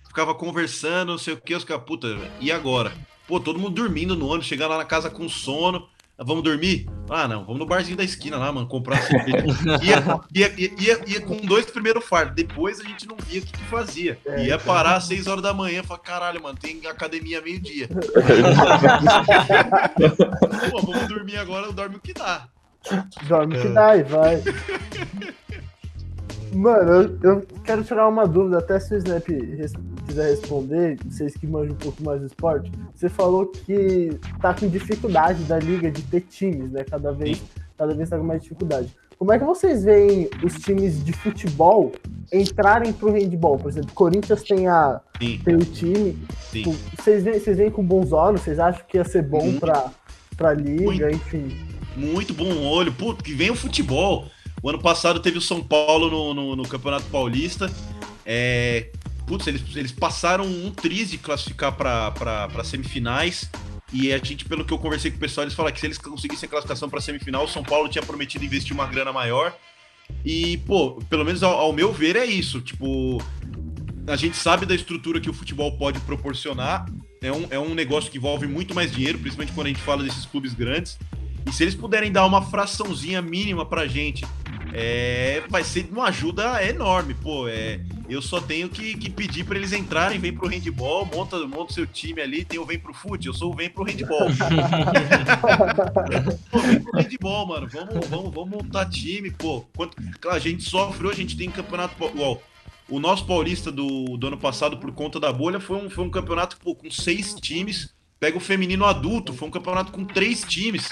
ficava 0.07 0.35
conversando, 0.35 1.13
não 1.13 1.19
sei 1.19 1.35
o 1.35 1.41
que, 1.41 1.55
os 1.55 1.65
caras, 1.65 1.85
puta, 1.85 2.17
e 2.41 2.51
agora? 2.51 2.93
Pô, 3.29 3.39
todo 3.39 3.59
mundo 3.59 3.75
dormindo 3.75 4.17
no 4.17 4.29
ônibus, 4.29 4.47
chegando 4.47 4.71
lá 4.71 4.79
na 4.79 4.85
casa 4.85 5.11
com 5.11 5.29
sono. 5.29 5.89
Vamos 6.17 6.45
dormir? 6.45 6.89
Ah, 7.11 7.27
não, 7.27 7.45
vamos 7.45 7.59
no 7.59 7.67
barzinho 7.67 7.97
da 7.97 8.05
esquina 8.05 8.37
lá, 8.39 8.53
mano, 8.53 8.69
comprar 8.69 9.03
cerveja. 9.03 9.45
Ia, 9.83 10.21
ia, 10.33 10.53
ia, 10.57 10.71
ia, 10.79 11.01
ia 11.09 11.21
com 11.21 11.37
dois 11.39 11.67
primeiros 11.67 12.05
fardos. 12.05 12.37
Depois 12.37 12.79
a 12.81 12.85
gente 12.85 13.07
não 13.09 13.17
via 13.27 13.41
o 13.41 13.45
que, 13.45 13.53
que 13.53 13.65
fazia. 13.65 14.17
É, 14.25 14.47
ia 14.47 14.57
parar 14.59 14.95
às 14.97 15.07
seis 15.09 15.27
horas 15.27 15.43
da 15.43 15.53
manhã 15.53 15.81
e 15.81 15.87
falar, 15.87 15.99
caralho, 16.01 16.41
mano, 16.41 16.57
tem 16.57 16.81
academia 16.87 17.41
meio-dia. 17.41 17.89
Pô, 20.71 20.81
vamos 20.83 21.09
dormir 21.09 21.37
agora, 21.37 21.73
dorme 21.73 21.97
o 21.97 22.01
que 22.01 22.15
dá. 22.15 22.47
Dorme 23.27 23.57
É. 23.57 23.63
que 23.63 23.69
dá 23.69 23.97
e 23.97 24.03
vai. 24.05 24.41
Mano, 26.53 26.93
eu, 26.93 27.19
eu 27.23 27.47
quero 27.65 27.83
tirar 27.83 28.07
uma 28.07 28.29
dúvida, 28.29 28.59
até 28.59 28.79
se 28.79 28.95
o 28.95 28.99
Snap 28.99 29.27
quiser 30.07 30.31
responder, 30.31 30.99
vocês 31.05 31.35
que 31.37 31.47
manjam 31.47 31.75
um 31.75 31.79
pouco 31.79 32.03
mais 32.03 32.21
do 32.21 32.27
esporte. 32.27 32.71
Você 32.95 33.09
falou 33.09 33.47
que 33.47 34.11
tá 34.41 34.55
com 34.55 34.69
dificuldade 34.69 35.43
da 35.45 35.59
liga 35.59 35.91
de 35.91 36.03
ter 36.03 36.21
times, 36.23 36.71
né? 36.71 36.85
Cada 36.85 37.13
vez, 37.13 37.43
cada 37.77 37.95
vez 37.95 38.09
tá 38.09 38.17
com 38.19 38.25
mais 38.25 38.43
dificuldade. 38.43 38.89
Como 39.19 39.33
é 39.33 39.39
que 39.39 39.45
vocês 39.45 39.85
veem 39.85 40.29
os 40.43 40.55
times 40.55 41.03
de 41.05 41.13
futebol 41.13 41.93
entrarem 42.33 42.93
pro 42.93 43.13
handball? 43.13 43.57
Por 43.59 43.71
exemplo, 43.71 43.93
Corinthians 43.95 44.43
tem, 44.43 44.67
a, 44.67 45.01
Sim, 45.21 45.41
tem 45.45 45.55
o 45.55 45.65
time. 45.65 46.19
sim. 46.51 46.63
Tipo, 46.63 46.77
Vocês 47.01 47.23
veem, 47.23 47.39
vocês 47.41 47.57
veem 47.57 47.71
com 47.71 47.83
bons 47.83 48.13
olhos? 48.13 48.41
Vocês 48.43 48.59
acham 48.59 48.83
que 48.87 48.97
ia 48.99 49.05
ser 49.05 49.23
bom 49.23 49.43
Muito. 49.45 49.61
pra, 49.61 49.91
pra 50.37 50.53
liga? 50.53 50.85
Muito. 50.85 51.09
Enfim. 51.09 51.57
Muito 51.97 52.35
bom 52.35 52.67
olho. 52.67 52.93
Puto, 52.93 53.23
que 53.23 53.33
vem 53.33 53.51
o 53.51 53.55
futebol. 53.57 54.27
O 54.63 54.69
ano 54.69 54.81
passado 54.81 55.21
teve 55.21 55.39
o 55.39 55.43
São 55.43 55.63
Paulo 55.63 56.11
no, 56.11 56.35
no, 56.35 56.57
no 56.57 56.69
Campeonato 56.69 57.05
Paulista. 57.07 57.71
É, 58.27 58.89
putz, 59.27 59.47
eles, 59.47 59.63
eles 59.77 59.93
passaram 59.93 60.45
um 60.45 60.71
triz 60.71 61.11
de 61.11 61.19
classificar 61.19 61.73
para 61.73 62.65
semifinais. 62.65 63.51
E 63.93 64.13
a 64.13 64.19
gente, 64.19 64.45
pelo 64.45 64.65
que 64.65 64.73
eu 64.73 64.79
conversei 64.79 65.11
com 65.11 65.17
o 65.17 65.21
pessoal, 65.21 65.45
eles 65.45 65.55
falaram 65.55 65.75
que 65.75 65.81
se 65.81 65.87
eles 65.87 65.99
conseguissem 65.99 66.47
a 66.47 66.51
classificação 66.51 66.89
para 66.89 67.01
semifinal, 67.01 67.45
o 67.45 67.49
São 67.49 67.63
Paulo 67.63 67.89
tinha 67.89 68.03
prometido 68.03 68.45
investir 68.45 68.73
uma 68.73 68.87
grana 68.87 69.13
maior. 69.13 69.57
E, 70.25 70.59
pô, 70.59 71.03
pelo 71.09 71.25
menos 71.25 71.43
ao, 71.43 71.53
ao 71.53 71.73
meu 71.73 71.93
ver, 71.93 72.17
é 72.17 72.25
isso. 72.25 72.61
Tipo, 72.61 73.23
a 74.07 74.17
gente 74.17 74.37
sabe 74.37 74.67
da 74.67 74.75
estrutura 74.75 75.21
que 75.21 75.31
o 75.31 75.33
futebol 75.33 75.77
pode 75.79 76.01
proporcionar. 76.01 76.87
É 77.23 77.33
um, 77.33 77.47
é 77.51 77.59
um 77.59 77.75
negócio 77.75 78.11
que 78.11 78.19
envolve 78.19 78.47
muito 78.47 78.75
mais 78.75 78.93
dinheiro, 78.93 79.19
principalmente 79.19 79.55
quando 79.55 79.67
a 79.67 79.71
gente 79.71 79.81
fala 79.81 80.03
desses 80.03 80.27
clubes 80.27 80.55
grandes. 80.55 80.99
E 81.47 81.53
se 81.53 81.63
eles 81.63 81.75
puderem 81.75 82.11
dar 82.11 82.27
uma 82.27 82.43
fraçãozinha 82.43 83.23
mínima 83.23 83.65
pra 83.65 83.87
gente, 83.87 84.27
é, 84.77 85.41
vai 85.49 85.63
ser 85.63 85.89
uma 85.91 86.09
ajuda 86.09 86.63
enorme. 86.67 87.15
Pô, 87.15 87.49
é, 87.49 87.81
eu 88.09 88.21
só 88.21 88.41
tenho 88.41 88.69
que, 88.69 88.97
que 88.97 89.09
pedir 89.09 89.45
pra 89.45 89.57
eles 89.57 89.73
entrarem, 89.73 90.19
vem 90.19 90.33
pro 90.33 90.49
handball, 90.49 91.07
monta, 91.07 91.39
monta 91.47 91.71
o 91.71 91.73
seu 91.73 91.87
time 91.87 92.21
ali, 92.21 92.45
tem 92.45 92.59
o 92.59 92.65
vem 92.65 92.79
pro 92.79 92.93
fute, 92.93 93.29
eu 93.29 93.33
sou 93.33 93.53
o 93.53 93.57
vem 93.57 93.71
pro 93.71 93.85
handball. 93.85 94.27
pô, 96.51 96.59
vem 96.59 96.83
pro 96.83 97.01
handball, 97.01 97.47
mano. 97.47 97.69
Vamos, 97.69 98.09
vamos, 98.09 98.35
vamos 98.35 98.51
montar 98.51 98.91
time, 98.91 99.31
pô. 99.31 99.65
Quanto, 99.77 99.97
claro, 100.21 100.37
a 100.37 100.41
gente 100.41 100.65
sofre 100.65 101.07
hoje, 101.07 101.19
a 101.19 101.23
gente 101.23 101.37
tem 101.37 101.49
campeonato. 101.49 101.95
Igual, 102.05 102.43
o 102.89 102.99
nosso 102.99 103.25
paulista 103.27 103.71
do, 103.71 104.17
do 104.17 104.27
ano 104.27 104.39
passado, 104.39 104.79
por 104.79 104.91
conta 104.93 105.21
da 105.21 105.33
bolha, 105.33 105.61
foi 105.61 105.77
um, 105.77 105.89
foi 105.89 106.05
um 106.05 106.11
campeonato 106.11 106.57
pô, 106.57 106.75
com 106.75 106.91
seis 106.91 107.33
times. 107.35 107.95
Pega 108.19 108.37
o 108.37 108.41
feminino 108.41 108.85
adulto, 108.85 109.33
foi 109.33 109.47
um 109.47 109.51
campeonato 109.51 109.93
com 109.93 110.05
três 110.05 110.43
times. 110.43 110.91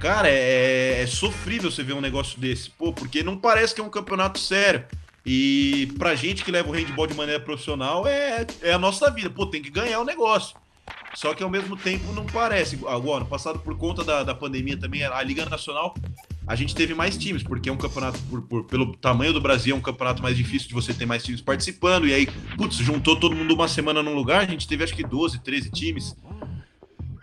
Cara, 0.00 0.28
é, 0.28 1.00
é 1.02 1.06
sofrível 1.06 1.70
você 1.70 1.82
ver 1.82 1.94
um 1.94 2.00
negócio 2.00 2.38
desse, 2.38 2.68
pô, 2.70 2.92
porque 2.92 3.22
não 3.22 3.36
parece 3.38 3.74
que 3.74 3.80
é 3.80 3.84
um 3.84 3.88
campeonato 3.90 4.38
sério. 4.38 4.84
E 5.24 5.88
pra 5.98 6.14
gente 6.14 6.44
que 6.44 6.50
leva 6.50 6.68
o 6.68 6.72
handball 6.72 7.06
de 7.06 7.14
maneira 7.14 7.40
profissional, 7.40 8.06
é, 8.06 8.46
é 8.60 8.72
a 8.74 8.78
nossa 8.78 9.10
vida. 9.10 9.30
Pô, 9.30 9.46
tem 9.46 9.62
que 9.62 9.70
ganhar 9.70 9.98
o 10.00 10.04
negócio. 10.04 10.54
Só 11.14 11.32
que 11.32 11.42
ao 11.42 11.48
mesmo 11.48 11.74
tempo 11.78 12.12
não 12.12 12.26
parece. 12.26 12.78
Agora, 12.86 13.20
ano 13.22 13.26
passado, 13.26 13.58
por 13.60 13.74
conta 13.78 14.04
da, 14.04 14.22
da 14.22 14.34
pandemia 14.34 14.76
também, 14.76 15.02
a 15.02 15.22
Liga 15.22 15.46
Nacional, 15.46 15.94
a 16.46 16.54
gente 16.54 16.74
teve 16.74 16.92
mais 16.92 17.16
times, 17.16 17.42
porque 17.42 17.70
é 17.70 17.72
um 17.72 17.76
campeonato, 17.78 18.18
por, 18.28 18.42
por- 18.42 18.64
pelo 18.64 18.94
tamanho 18.96 19.32
do 19.32 19.40
Brasil, 19.40 19.74
é 19.74 19.78
um 19.78 19.80
campeonato 19.80 20.22
mais 20.22 20.36
difícil 20.36 20.68
de 20.68 20.74
você 20.74 20.92
ter 20.92 21.06
mais 21.06 21.22
times 21.24 21.40
participando. 21.40 22.06
E 22.06 22.12
aí, 22.12 22.26
putz, 22.58 22.76
juntou 22.76 23.16
todo 23.18 23.34
mundo 23.34 23.54
uma 23.54 23.68
semana 23.68 24.02
num 24.02 24.14
lugar, 24.14 24.40
a 24.42 24.46
gente 24.46 24.68
teve 24.68 24.84
acho 24.84 24.94
que 24.94 25.02
12, 25.02 25.38
13 25.42 25.70
times. 25.70 26.14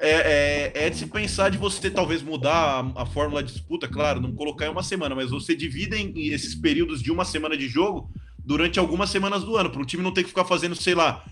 É, 0.03 0.71
é, 0.73 0.87
é 0.87 0.89
de 0.89 0.97
se 0.97 1.05
pensar 1.05 1.49
de 1.49 1.59
você 1.59 1.91
talvez 1.91 2.23
mudar 2.23 2.91
a, 2.95 3.03
a 3.03 3.05
fórmula 3.05 3.43
de 3.43 3.53
disputa, 3.53 3.87
claro, 3.87 4.19
não 4.19 4.33
colocar 4.33 4.65
em 4.65 4.69
uma 4.69 4.81
semana, 4.81 5.13
mas 5.13 5.29
você 5.29 5.55
divida 5.55 5.95
em, 5.95 6.11
em 6.15 6.27
esses 6.29 6.55
períodos 6.55 7.03
de 7.03 7.11
uma 7.11 7.23
semana 7.23 7.55
de 7.55 7.67
jogo 7.67 8.09
durante 8.43 8.79
algumas 8.79 9.11
semanas 9.11 9.43
do 9.43 9.55
ano, 9.55 9.69
para 9.69 9.81
o 9.81 9.85
time 9.85 10.01
não 10.01 10.11
ter 10.11 10.23
que 10.23 10.29
ficar 10.29 10.43
fazendo, 10.43 10.75
sei 10.75 10.95
lá, 10.95 11.23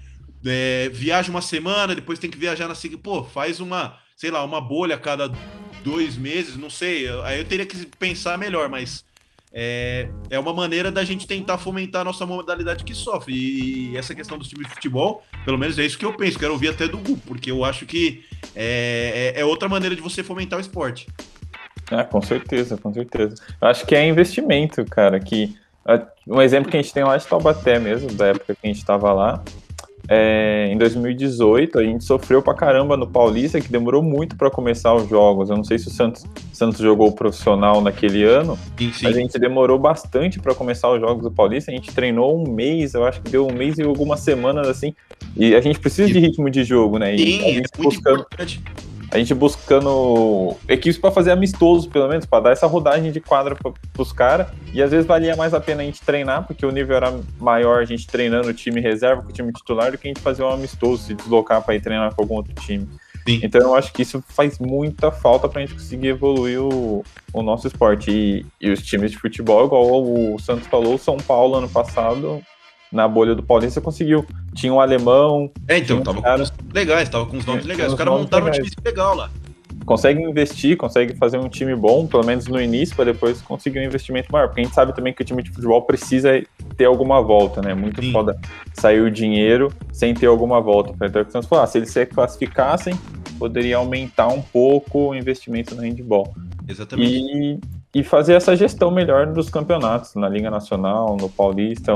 é, 0.45 0.87
viaja 0.93 1.31
uma 1.31 1.41
semana, 1.41 1.95
depois 1.95 2.19
tem 2.19 2.29
que 2.29 2.37
viajar 2.37 2.67
na 2.67 2.75
seguinte, 2.75 3.01
pô, 3.01 3.23
faz 3.23 3.59
uma, 3.59 3.97
sei 4.15 4.29
lá, 4.29 4.43
uma 4.43 4.61
bolha 4.61 4.95
a 4.95 4.99
cada 4.99 5.31
dois 5.83 6.15
meses, 6.15 6.55
não 6.55 6.69
sei, 6.69 7.09
aí 7.23 7.39
eu 7.39 7.45
teria 7.45 7.65
que 7.65 7.87
pensar 7.97 8.37
melhor, 8.37 8.69
mas 8.69 9.03
é, 9.53 10.09
é 10.29 10.39
uma 10.39 10.53
maneira 10.53 10.91
da 10.91 11.03
gente 11.03 11.25
tentar 11.25 11.57
fomentar 11.57 12.01
a 12.01 12.05
nossa 12.05 12.25
modalidade 12.25 12.83
que 12.83 12.93
sofre. 12.93 13.33
E 13.33 13.97
essa 13.97 14.13
questão 14.13 14.37
dos 14.37 14.47
times 14.47 14.67
de 14.67 14.73
futebol, 14.73 15.23
pelo 15.45 15.57
menos 15.57 15.77
é 15.79 15.85
isso 15.85 15.97
que 15.97 16.05
eu 16.05 16.13
penso. 16.13 16.37
Quero 16.39 16.53
ouvir 16.53 16.69
até 16.69 16.87
do 16.87 16.97
Gu, 16.97 17.17
porque 17.25 17.51
eu 17.51 17.65
acho 17.65 17.85
que 17.85 18.23
é, 18.55 19.33
é- 19.35 19.41
é 19.41 19.45
outra 19.45 19.67
maneira 19.67 19.95
de 19.95 20.01
você 20.01 20.23
fomentar 20.23 20.57
o 20.57 20.61
esporte. 20.61 21.07
Ah, 21.91 22.03
com 22.03 22.21
certeza, 22.21 22.77
com 22.77 22.93
certeza. 22.93 23.35
Eu 23.61 23.67
acho 23.67 23.85
que 23.85 23.95
é 23.95 24.07
investimento, 24.07 24.85
cara. 24.85 25.19
Que 25.19 25.55
ah, 25.85 26.05
um 26.27 26.41
exemplo 26.41 26.69
que 26.69 26.77
a 26.77 26.81
gente 26.81 26.93
tem 26.93 27.03
lá 27.03 27.17
de 27.17 27.25
Taubaté 27.25 27.79
mesmo, 27.79 28.11
da 28.13 28.27
época 28.27 28.53
que 28.53 28.59
a 28.63 28.67
gente 28.67 28.77
estava 28.77 29.11
lá. 29.11 29.43
É, 30.11 30.67
em 30.71 30.77
2018, 30.77 31.77
a 31.77 31.83
gente 31.83 32.03
sofreu 32.03 32.41
pra 32.41 32.55
caramba 32.55 32.97
no 32.97 33.05
Paulista, 33.05 33.61
que 33.61 33.71
demorou 33.71 34.01
muito 34.01 34.35
para 34.35 34.49
começar 34.49 34.95
os 34.95 35.07
jogos. 35.07 35.51
Eu 35.51 35.57
não 35.57 35.63
sei 35.63 35.77
se 35.77 35.87
o 35.87 35.91
Santos, 35.91 36.25
Santos 36.51 36.79
jogou 36.79 37.11
profissional 37.11 37.79
naquele 37.79 38.23
ano, 38.23 38.57
Sim, 38.75 38.91
sim. 38.91 39.05
mas 39.05 39.15
a 39.15 39.19
gente 39.19 39.37
demorou 39.37 39.77
bastante 39.77 40.39
para 40.39 40.55
começar 40.55 40.91
os 40.91 40.99
jogos 40.99 41.21
do 41.21 41.29
Paulista. 41.29 41.69
A 41.69 41.75
gente 41.75 41.93
treinou 41.93 42.41
um 42.41 42.51
mês, 42.51 42.95
eu 42.95 43.05
acho 43.05 43.21
que 43.21 43.29
deu 43.29 43.45
um 43.45 43.53
mês 43.53 43.77
e 43.77 43.83
algumas 43.83 44.21
semanas 44.21 44.67
assim. 44.67 44.95
E 45.37 45.53
a 45.53 45.61
gente 45.61 45.79
precisa 45.79 46.11
de 46.11 46.17
ritmo 46.17 46.49
de 46.49 46.63
jogo, 46.63 46.97
né? 46.97 47.15
E 47.15 47.21
a 47.21 47.25
Sim, 47.25 47.41
é 47.41 47.53
gente 47.53 47.69
muito 47.77 47.83
buscando 47.83 48.21
importante. 48.21 48.63
A 49.11 49.17
gente 49.17 49.33
buscando 49.33 50.55
equipes 50.67 50.97
para 50.97 51.11
fazer 51.11 51.31
amistoso, 51.31 51.89
pelo 51.89 52.07
menos, 52.07 52.25
para 52.25 52.43
dar 52.43 52.51
essa 52.51 52.67
rodagem 52.67 53.11
de 53.11 53.19
quadra 53.19 53.55
para 53.55 53.73
os 53.97 54.11
caras. 54.11 54.47
E 54.73 54.81
às 54.81 54.91
vezes 54.91 55.05
valia 55.05 55.35
mais 55.35 55.53
a 55.53 55.59
pena 55.59 55.81
a 55.81 55.85
gente 55.85 56.01
treinar, 56.01 56.45
porque 56.45 56.65
o 56.65 56.71
nível 56.71 56.95
era 56.95 57.19
maior 57.39 57.81
a 57.81 57.85
gente 57.85 58.05
treinando 58.05 58.49
o 58.49 58.53
time 58.53 58.79
reserva 58.79 59.21
com 59.21 59.29
o 59.29 59.33
time 59.33 59.51
titular 59.51 59.91
do 59.91 59.97
que 59.97 60.07
a 60.07 60.09
gente 60.09 60.21
fazer 60.21 60.43
um 60.43 60.49
amistoso, 60.49 61.03
se 61.03 61.13
deslocar 61.13 61.61
para 61.63 61.75
ir 61.75 61.81
treinar 61.81 62.13
com 62.13 62.21
algum 62.21 62.35
outro 62.35 62.53
time. 62.55 62.87
Sim. 63.27 63.41
Então 63.43 63.61
eu 63.61 63.75
acho 63.75 63.91
que 63.91 64.01
isso 64.01 64.23
faz 64.27 64.59
muita 64.59 65.11
falta 65.11 65.47
para 65.47 65.61
a 65.61 65.65
gente 65.65 65.75
conseguir 65.75 66.07
evoluir 66.07 66.61
o, 66.61 67.03
o 67.33 67.41
nosso 67.41 67.67
esporte. 67.67 68.11
E, 68.11 68.45
e 68.61 68.71
os 68.71 68.81
times 68.81 69.11
de 69.11 69.17
futebol, 69.17 69.65
igual 69.65 70.03
o 70.03 70.39
Santos 70.39 70.67
falou, 70.67 70.95
o 70.95 70.99
São 70.99 71.17
Paulo 71.17 71.55
ano 71.55 71.69
passado, 71.69 72.41
na 72.91 73.07
bolha 73.07 73.35
do 73.35 73.43
Paulista, 73.43 73.79
conseguiu. 73.81 74.25
Tinha 74.53 74.73
um 74.73 74.79
alemão, 74.79 75.51
É, 75.67 75.77
então, 75.77 76.01
tava 76.01 76.17
com 76.17 76.23
cara- 76.23 76.41
uns 76.43 76.53
legais, 76.73 77.07
tava 77.09 77.25
com 77.25 77.37
uns 77.37 77.45
nomes 77.45 77.65
legais. 77.65 77.91
Os 77.91 77.97
caras 77.97 78.13
montaram 78.13 78.47
um 78.47 78.51
time 78.51 78.67
legal 78.83 79.15
lá. 79.15 79.29
consegue 79.85 80.21
investir, 80.21 80.77
consegue 80.77 81.15
fazer 81.15 81.39
um 81.39 81.49
time 81.49 81.75
bom, 81.75 82.05
pelo 82.05 82.23
menos 82.23 82.47
no 82.47 82.61
início, 82.61 82.95
para 82.95 83.05
depois 83.05 83.41
conseguir 83.41 83.79
um 83.79 83.83
investimento 83.83 84.31
maior. 84.31 84.47
Porque 84.47 84.61
a 84.61 84.63
gente 84.63 84.73
sabe 84.75 84.93
também 84.93 85.11
que 85.13 85.21
o 85.21 85.25
time 85.25 85.41
de 85.41 85.49
futebol 85.49 85.81
precisa 85.81 86.43
ter 86.77 86.85
alguma 86.85 87.21
volta, 87.21 87.59
né? 87.61 87.73
Muito 87.73 87.99
Sim. 88.01 88.11
foda 88.11 88.37
sair 88.73 89.01
o 89.01 89.09
dinheiro 89.09 89.71
sem 89.91 90.13
ter 90.13 90.27
alguma 90.27 90.61
volta. 90.61 90.93
Então, 91.03 91.25
Santos 91.31 91.49
falou, 91.49 91.63
ah, 91.63 91.67
se 91.67 91.79
eles 91.79 91.89
se 91.89 92.05
classificassem, 92.05 92.93
poderia 93.39 93.77
aumentar 93.77 94.27
um 94.27 94.41
pouco 94.41 95.09
o 95.09 95.15
investimento 95.15 95.73
no 95.73 95.81
handball. 95.81 96.35
Exatamente. 96.67 97.11
E, 97.11 97.59
e 97.95 98.03
fazer 98.03 98.33
essa 98.33 98.55
gestão 98.55 98.91
melhor 98.91 99.25
dos 99.27 99.49
campeonatos, 99.49 100.13
na 100.13 100.29
Liga 100.29 100.51
Nacional, 100.51 101.17
no 101.19 101.29
Paulista, 101.29 101.93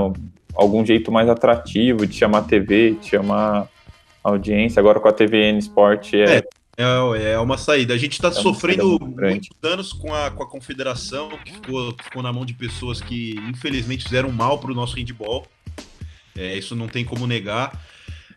algum 0.56 0.86
jeito 0.86 1.12
mais 1.12 1.30
atrativo 1.30 2.06
de 2.06 2.16
chamar 2.16 2.44
TV, 2.44 2.92
de 3.02 3.10
chamar 3.10 3.68
audiência. 4.24 4.80
Agora 4.80 5.00
com 5.00 5.08
a 5.08 5.14
TVN 5.14 5.58
Sport 5.60 6.14
é, 6.14 6.38
É. 6.38 6.44
É, 6.76 7.34
é 7.34 7.40
uma 7.40 7.58
saída. 7.58 7.94
A 7.94 7.98
gente 7.98 8.14
está 8.14 8.30
É 8.30 8.32
sofrendo 8.32 9.00
muitos 9.00 9.50
danos 9.62 9.94
com 9.94 10.14
a, 10.14 10.32
com 10.32 10.42
a 10.42 10.50
confederação, 10.50 11.30
que 11.46 11.54
ficou, 11.54 11.96
ficou 12.04 12.24
na 12.24 12.34
mão 12.34 12.46
de 12.46 12.54
pessoas 12.54 13.00
que, 13.00 13.36
infelizmente, 13.48 14.06
fizeram 14.06 14.32
mal 14.32 14.58
para 14.58 14.72
o 14.72 14.76
nosso 14.76 14.96
handball. 14.96 15.46
É, 16.36 16.58
isso 16.58 16.76
não 16.76 16.88
tem 16.88 17.06
como 17.06 17.28
negar. 17.28 17.80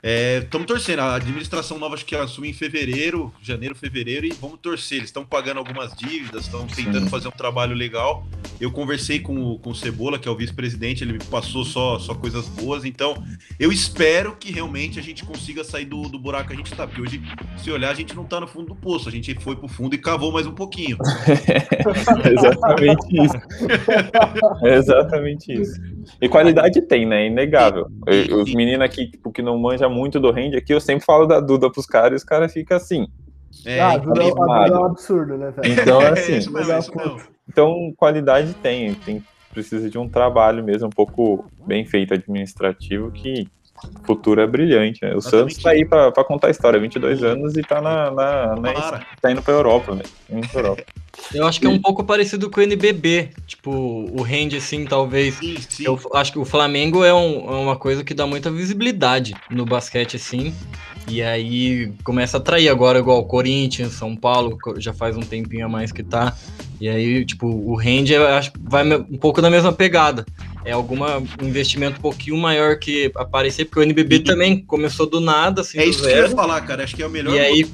Estamos 0.07 0.65
é, 0.65 0.69
torcendo. 0.69 1.01
A 1.01 1.17
administração 1.17 1.81
nova 1.81 1.97
acho 1.97 2.07
que 2.07 2.15
assume 2.15 2.51
em 2.51 2.53
fevereiro, 2.53 3.33
janeiro, 3.43 3.75
fevereiro, 3.75 4.25
e 4.25 4.31
vamos 4.31 4.61
torcer. 4.61 4.99
Eles 4.99 5.09
estão 5.09 5.25
pagando 5.25 5.59
algumas 5.59 5.97
dívidas, 5.97 6.45
estão 6.45 6.65
tentando 6.65 7.11
fazer 7.11 7.27
um 7.27 7.33
trabalho 7.33 7.75
legal. 7.75 8.25
Eu 8.61 8.71
conversei 8.71 9.19
com, 9.19 9.37
o, 9.37 9.59
com 9.59 9.71
o 9.71 9.75
Cebola, 9.75 10.17
que 10.17 10.29
é 10.29 10.31
o 10.31 10.37
vice-presidente, 10.37 11.03
ele 11.03 11.15
me 11.15 11.25
passou 11.25 11.65
só, 11.65 11.99
só 11.99 12.15
coisas 12.15 12.47
boas. 12.49 12.85
Então, 12.85 13.21
eu 13.59 13.73
espero 13.73 14.37
que 14.37 14.53
realmente 14.53 15.01
a 15.01 15.03
gente 15.03 15.25
consiga 15.25 15.65
sair 15.65 15.87
do, 15.87 16.03
do 16.03 16.21
buraco 16.21 16.49
que 16.49 16.55
a 16.55 16.57
gente 16.57 16.71
está. 16.71 16.87
Porque 16.87 17.03
hoje, 17.03 17.21
se 17.57 17.69
olhar, 17.73 17.91
a 17.91 17.95
gente 17.95 18.15
não 18.15 18.23
está 18.23 18.39
no 18.39 18.47
fundo 18.47 18.69
do 18.69 18.77
poço. 18.77 19.09
A 19.09 19.13
gente 19.13 19.35
foi 19.41 19.57
pro 19.57 19.67
fundo 19.67 19.97
e 19.97 19.99
cavou 19.99 20.31
mais 20.31 20.47
um 20.47 20.55
pouquinho. 20.55 20.99
exatamente 22.33 23.25
isso. 23.25 23.35
exatamente 24.63 25.53
isso. 25.53 25.81
E 26.23 26.29
qualidade 26.29 26.81
tem, 26.83 27.05
né? 27.05 27.25
É 27.25 27.27
inegável. 27.27 27.89
Os 28.41 28.55
meninos 28.55 28.83
aqui, 28.83 29.11
tipo, 29.11 29.33
que 29.33 29.43
não 29.43 29.59
manjam 29.59 29.96
muito 29.97 30.21
do 30.21 30.31
rende 30.31 30.57
aqui, 30.57 30.73
eu 30.73 30.81
sempre 30.81 31.05
falo 31.05 31.27
da 31.27 31.41
Duda 31.41 31.71
pros 31.71 31.87
caras 31.87 32.13
e 32.13 32.17
os 32.17 32.25
caras 32.25 32.53
ficam 32.53 32.77
assim. 32.77 33.09
É, 33.65 33.81
ah, 33.81 33.93
a 33.93 33.97
Duda, 33.97 34.23
a 34.23 34.31
Duda 34.31 34.69
é 34.69 34.79
um 34.79 34.85
absurdo, 34.85 35.39
né, 35.39 35.51
velho? 35.51 35.81
Então, 35.81 36.03
é, 36.03 36.11
assim. 36.11 36.37
isso 36.37 36.53
mesmo, 36.53 36.79
isso 36.79 36.97
mesmo. 36.97 37.21
Então, 37.49 37.93
qualidade 37.97 38.55
tem, 38.55 38.95
tem. 38.95 39.25
Precisa 39.53 39.89
de 39.89 39.97
um 39.97 40.09
trabalho 40.09 40.63
mesmo, 40.63 40.89
um 40.89 40.91
pouco 40.91 41.47
bem 41.67 41.87
feito 41.87 42.13
administrativo, 42.13 43.11
que 43.11 43.49
futuro 44.05 44.41
é 44.41 44.47
brilhante. 44.47 45.01
Né? 45.03 45.15
O 45.15 45.21
Santos 45.21 45.57
tá 45.59 45.71
aí 45.71 45.85
pra, 45.85 46.13
pra, 46.13 46.25
contar 46.25 46.49
a 46.49 46.51
história, 46.51 46.79
22 46.79 47.23
anos 47.23 47.57
e 47.57 47.63
tá 47.63 47.81
na, 47.81 48.11
na, 48.11 48.57
na 48.57 49.05
tá 49.21 49.31
indo 49.31 49.43
pra 49.43 49.55
Europa, 49.55 49.95
né? 49.95 50.03
Indo 50.31 50.49
pra 50.49 50.61
Europa. 50.61 50.83
Eu 51.35 51.47
acho 51.47 51.61
que 51.61 51.67
é 51.67 51.71
um 51.71 51.81
pouco 51.81 52.05
parecido 52.05 52.51
com 52.51 52.61
o 52.61 52.63
NBB, 52.63 53.31
tipo, 53.47 53.71
o 53.71 54.23
rende 54.23 54.57
assim, 54.57 54.85
talvez. 54.85 55.35
Sim, 55.35 55.57
sim. 55.69 55.85
Eu 55.85 55.99
acho 56.15 56.33
que 56.33 56.39
o 56.39 56.45
Flamengo 56.45 57.05
é, 57.05 57.13
um, 57.13 57.49
é 57.49 57.59
uma 57.59 57.77
coisa 57.77 58.05
que 58.05 58.15
dá 58.15 58.27
muita 58.27 58.51
visibilidade 58.51 59.35
no 59.51 59.65
basquete, 59.65 60.17
assim. 60.17 60.55
E 61.09 61.23
aí 61.23 61.93
começa 62.03 62.37
a 62.37 62.41
atrair 62.41 62.69
agora, 62.69 62.99
igual 62.99 63.25
Corinthians, 63.25 63.93
São 63.93 64.17
Paulo, 64.17 64.59
já 64.79 64.93
faz 64.93 65.17
um 65.17 65.21
tempinho 65.21 65.67
a 65.67 65.69
mais 65.69 65.93
que 65.93 66.03
tá. 66.03 66.37
E 66.81 66.89
aí, 66.89 67.25
tipo, 67.25 67.47
o 67.47 67.75
rende 67.75 68.15
acho 68.15 68.53
vai 68.61 68.85
um 68.85 69.19
pouco 69.19 69.41
na 69.41 69.49
mesma 69.49 69.73
pegada. 69.73 70.27
É 70.67 70.73
alguma 70.73 71.23
investimento 71.41 71.99
um 71.99 72.03
pouquinho 72.03 72.37
maior 72.37 72.77
que 72.79 73.11
aparecer, 73.17 73.65
porque 73.65 73.79
o 73.79 73.83
NBB 73.83 74.21
também 74.21 74.61
começou 74.61 75.07
do 75.07 75.21
nada, 75.21 75.63
assim, 75.63 75.79
É 75.79 75.87
isso 75.87 76.03
zero. 76.03 76.13
que 76.13 76.19
eu 76.19 76.31
ia 76.31 76.37
falar, 76.37 76.61
cara. 76.63 76.85
Acho 76.85 76.95
que 76.95 77.03
é 77.03 77.07
o 77.07 77.11
melhor. 77.11 77.35
E 77.35 77.39
aí, 77.39 77.67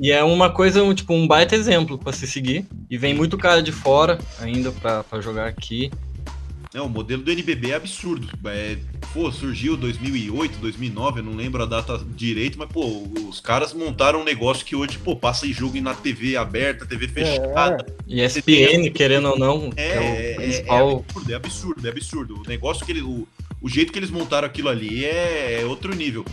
e 0.00 0.10
é 0.10 0.24
uma 0.24 0.50
coisa, 0.50 0.82
um, 0.82 0.92
tipo, 0.92 1.12
um 1.14 1.28
baita 1.28 1.54
exemplo 1.54 1.98
para 1.98 2.12
se 2.12 2.26
seguir. 2.26 2.66
E 2.90 2.98
vem 2.98 3.14
muito 3.14 3.38
cara 3.38 3.62
de 3.62 3.70
fora 3.70 4.18
ainda 4.40 4.72
para 4.72 5.20
jogar 5.20 5.46
aqui. 5.46 5.90
É, 6.72 6.80
o 6.80 6.88
modelo 6.88 7.22
do 7.22 7.32
NBB 7.32 7.72
é 7.72 7.74
absurdo. 7.74 8.28
É, 8.46 8.76
pô, 9.12 9.30
surgiu 9.32 9.76
2008, 9.76 10.58
2009, 10.58 11.18
eu 11.18 11.24
não 11.24 11.34
lembro 11.34 11.62
a 11.62 11.66
data 11.66 11.98
direito, 12.14 12.56
mas, 12.56 12.68
pô, 12.68 12.86
os 13.28 13.40
caras 13.40 13.74
montaram 13.74 14.20
um 14.20 14.24
negócio 14.24 14.64
que 14.64 14.76
hoje, 14.76 14.96
pô, 14.98 15.16
passa 15.16 15.48
em 15.48 15.52
jogo 15.52 15.80
na 15.80 15.94
TV 15.94 16.36
aberta, 16.36 16.86
TV 16.86 17.08
fechada. 17.08 17.84
É. 17.84 17.92
E 18.06 18.22
ESPN, 18.22 18.88
querendo 18.94 19.30
ou 19.30 19.38
não, 19.38 19.70
é, 19.76 19.82
é, 19.82 20.32
é, 20.32 20.34
principal... 20.36 20.88
é, 20.88 20.92
absurdo, 20.94 21.32
é 21.32 21.34
absurdo, 21.34 21.86
é 21.86 21.90
absurdo. 21.90 22.42
O 22.44 22.48
negócio 22.48 22.86
que 22.86 22.92
eles, 22.92 23.02
o, 23.02 23.26
o 23.60 23.68
jeito 23.68 23.92
que 23.92 23.98
eles 23.98 24.10
montaram 24.10 24.46
aquilo 24.46 24.68
ali 24.68 25.04
é, 25.04 25.62
é 25.62 25.64
outro 25.66 25.92
nível. 25.92 26.24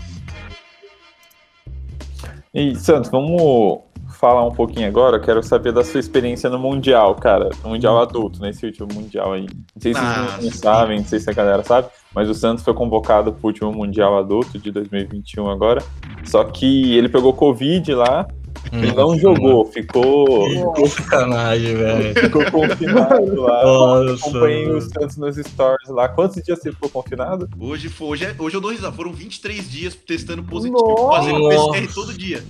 E, 2.53 2.75
Santos, 2.75 3.09
vamos 3.09 3.81
falar 4.17 4.45
um 4.45 4.51
pouquinho 4.51 4.87
agora, 4.87 5.19
quero 5.19 5.41
saber 5.43 5.71
da 5.71 5.83
sua 5.83 5.99
experiência 5.99 6.49
no 6.49 6.57
Mundial, 6.59 7.15
cara. 7.15 7.49
No 7.63 7.69
Mundial 7.69 8.01
adulto, 8.01 8.41
nesse 8.41 8.65
último 8.65 8.87
Mundial 8.93 9.33
aí. 9.33 9.43
Não 9.43 9.81
sei 9.81 9.93
se 9.93 9.99
ah, 9.99 10.25
vocês 10.31 10.43
não 10.43 10.51
sabem, 10.51 10.97
não 10.99 11.05
sei 11.05 11.19
se 11.19 11.29
a 11.29 11.33
galera 11.33 11.63
sabe, 11.63 11.87
mas 12.13 12.29
o 12.29 12.33
Santos 12.33 12.63
foi 12.63 12.73
convocado 12.73 13.31
para 13.31 13.43
o 13.43 13.47
último 13.47 13.71
Mundial 13.71 14.17
adulto 14.17 14.57
de 14.57 14.71
2021 14.71 15.49
agora. 15.49 15.83
Só 16.23 16.43
que 16.43 16.97
ele 16.97 17.09
pegou 17.09 17.33
Covid 17.33 17.93
lá 17.93 18.27
ele 18.71 18.91
não 18.93 19.17
jogou, 19.17 19.65
ficou. 19.65 20.49
Ficou 20.49 20.87
sacanagem, 20.87 21.75
velho. 21.75 22.19
Ficou 22.19 22.51
confinado 22.51 23.41
lá. 23.41 23.63
Nossa, 23.63 24.13
Acompanhei 24.13 24.69
os 24.69 24.85
Santos 24.85 25.17
nos 25.17 25.35
stories 25.37 25.89
lá. 25.89 26.09
Quantos 26.09 26.41
dias 26.43 26.59
você 26.59 26.71
ficou 26.71 26.89
confinado? 26.89 27.49
Hoje, 27.59 27.89
foi, 27.89 28.07
hoje, 28.07 28.25
é, 28.25 28.35
hoje 28.37 28.55
eu 28.55 28.61
dou 28.61 28.71
risada. 28.71 28.95
Foram 28.95 29.13
23 29.13 29.69
dias 29.69 29.95
testando 29.95 30.43
positivo, 30.43 30.77
Nossa. 30.77 31.17
fazendo 31.17 31.47
PCR 31.47 31.93
todo 31.93 32.13
dia. 32.13 32.43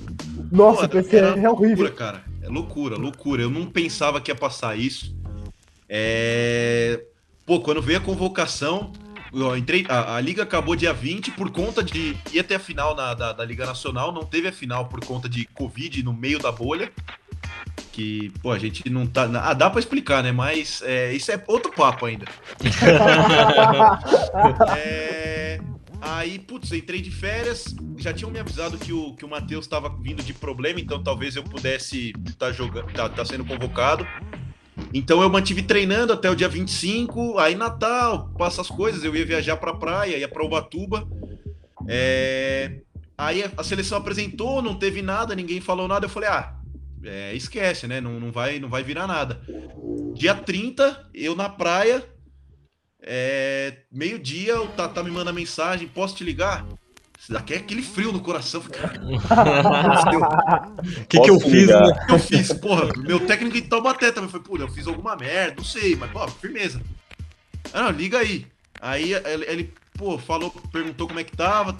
Nossa, 0.51 0.87
Pô, 0.87 0.97
PCR 0.97 1.39
é 1.39 1.49
horrível. 1.49 1.85
Loucura, 1.85 1.91
cara. 1.91 2.23
É 2.41 2.47
loucura, 2.47 2.95
loucura. 2.95 3.41
Eu 3.41 3.49
não 3.49 3.65
pensava 3.65 4.21
que 4.21 4.31
ia 4.31 4.35
passar 4.35 4.77
isso. 4.77 5.15
É... 5.89 7.01
Pô, 7.45 7.61
quando 7.61 7.81
veio 7.81 7.99
a 7.99 8.01
convocação, 8.01 8.91
eu 9.33 9.57
entrei, 9.57 9.85
a, 9.89 10.15
a, 10.15 10.21
liga 10.21 10.43
acabou 10.43 10.75
dia 10.75 10.93
20 10.93 11.31
por 11.31 11.51
conta 11.51 11.83
de. 11.83 12.15
ia 12.31 12.43
ter 12.43 12.55
a 12.55 12.59
final 12.59 12.95
na, 12.95 13.13
da, 13.13 13.33
da 13.33 13.45
Liga 13.45 13.65
Nacional, 13.65 14.11
não 14.11 14.23
teve 14.23 14.47
a 14.47 14.51
final 14.51 14.87
por 14.87 15.03
conta 15.05 15.29
de 15.29 15.45
Covid 15.45 16.03
no 16.03 16.13
meio 16.13 16.39
da 16.39 16.51
bolha. 16.51 16.91
Que, 17.91 18.31
pô, 18.41 18.51
a 18.51 18.59
gente 18.59 18.89
não 18.89 19.07
tá. 19.07 19.29
Ah, 19.41 19.53
dá 19.53 19.69
pra 19.69 19.79
explicar, 19.79 20.23
né? 20.23 20.31
Mas 20.31 20.81
é, 20.83 21.13
isso 21.13 21.31
é 21.31 21.43
outro 21.47 21.71
papo 21.71 22.05
ainda. 22.05 22.25
é, 24.77 25.59
aí, 26.01 26.39
putz, 26.39 26.71
entrei 26.71 27.01
de 27.01 27.11
férias. 27.11 27.75
Já 27.97 28.13
tinham 28.13 28.31
me 28.31 28.39
avisado 28.39 28.77
que 28.77 28.93
o, 28.93 29.13
que 29.15 29.25
o 29.25 29.29
Matheus 29.29 29.65
estava 29.65 29.89
vindo 29.89 30.23
de 30.23 30.33
problema, 30.33 30.79
então 30.79 31.01
talvez 31.01 31.35
eu 31.35 31.43
pudesse 31.43 32.13
estar 32.25 32.47
tá 32.47 32.51
jogando, 32.51 32.91
tá, 32.93 33.09
tá 33.09 33.25
sendo 33.25 33.43
convocado. 33.43 34.07
Então 34.93 35.21
eu 35.21 35.29
mantive 35.29 35.63
treinando 35.63 36.13
até 36.13 36.29
o 36.29 36.35
dia 36.35 36.47
25, 36.47 37.39
aí 37.39 37.55
Natal, 37.55 38.29
passa 38.37 38.61
as 38.61 38.67
coisas, 38.67 39.03
eu 39.03 39.15
ia 39.15 39.25
viajar 39.25 39.57
para 39.57 39.73
praia, 39.73 40.17
ia 40.17 40.27
para 40.27 40.45
Ubatuba. 40.45 41.07
É... 41.87 42.81
Aí 43.17 43.43
a 43.57 43.63
seleção 43.63 43.97
apresentou, 43.97 44.61
não 44.61 44.77
teve 44.77 45.01
nada, 45.01 45.33
ninguém 45.33 45.59
falou 45.59 45.87
nada, 45.87 46.05
eu 46.05 46.09
falei: 46.09 46.29
"Ah, 46.29 46.55
é, 47.03 47.33
esquece, 47.33 47.87
né? 47.87 47.99
Não, 47.99 48.19
não 48.19 48.31
vai 48.31 48.59
não 48.59 48.69
vai 48.69 48.83
virar 48.83 49.07
nada". 49.07 49.41
Dia 50.13 50.35
30, 50.35 51.09
eu 51.13 51.35
na 51.35 51.49
praia, 51.49 52.03
é... 53.01 53.79
meio-dia, 53.91 54.61
o 54.61 54.67
Tata 54.67 55.03
me 55.03 55.09
manda 55.09 55.33
mensagem: 55.33 55.87
"Posso 55.87 56.15
te 56.15 56.23
ligar?" 56.23 56.63
Daqui 57.29 57.53
é 57.53 57.57
aquele 57.57 57.81
frio 57.81 58.11
no 58.11 58.21
coração. 58.21 58.61
O 58.61 58.63
que, 61.09 61.19
que 61.19 61.29
eu 61.29 61.39
fiz, 61.39 61.67
né? 61.67 61.75
O 61.75 62.05
que 62.05 62.13
eu 62.13 62.19
fiz? 62.19 62.53
Porra, 62.53 62.89
meu 62.97 63.19
técnico 63.19 63.57
em 63.57 63.61
Taubaté 63.61 64.11
também 64.11 64.29
foi, 64.29 64.39
pô, 64.39 64.57
eu 64.57 64.69
fiz 64.69 64.87
alguma 64.87 65.15
merda, 65.15 65.55
não 65.57 65.63
sei, 65.63 65.95
mas, 65.95 66.09
pô, 66.11 66.25
firmeza. 66.27 66.81
Ah, 67.73 67.83
não, 67.83 67.91
liga 67.91 68.19
aí. 68.19 68.47
Aí 68.79 69.13
ele, 69.13 69.45
ele, 69.45 69.73
pô, 69.93 70.17
falou, 70.17 70.51
perguntou 70.71 71.07
como 71.07 71.19
é 71.19 71.23
que 71.23 71.35
tava. 71.35 71.75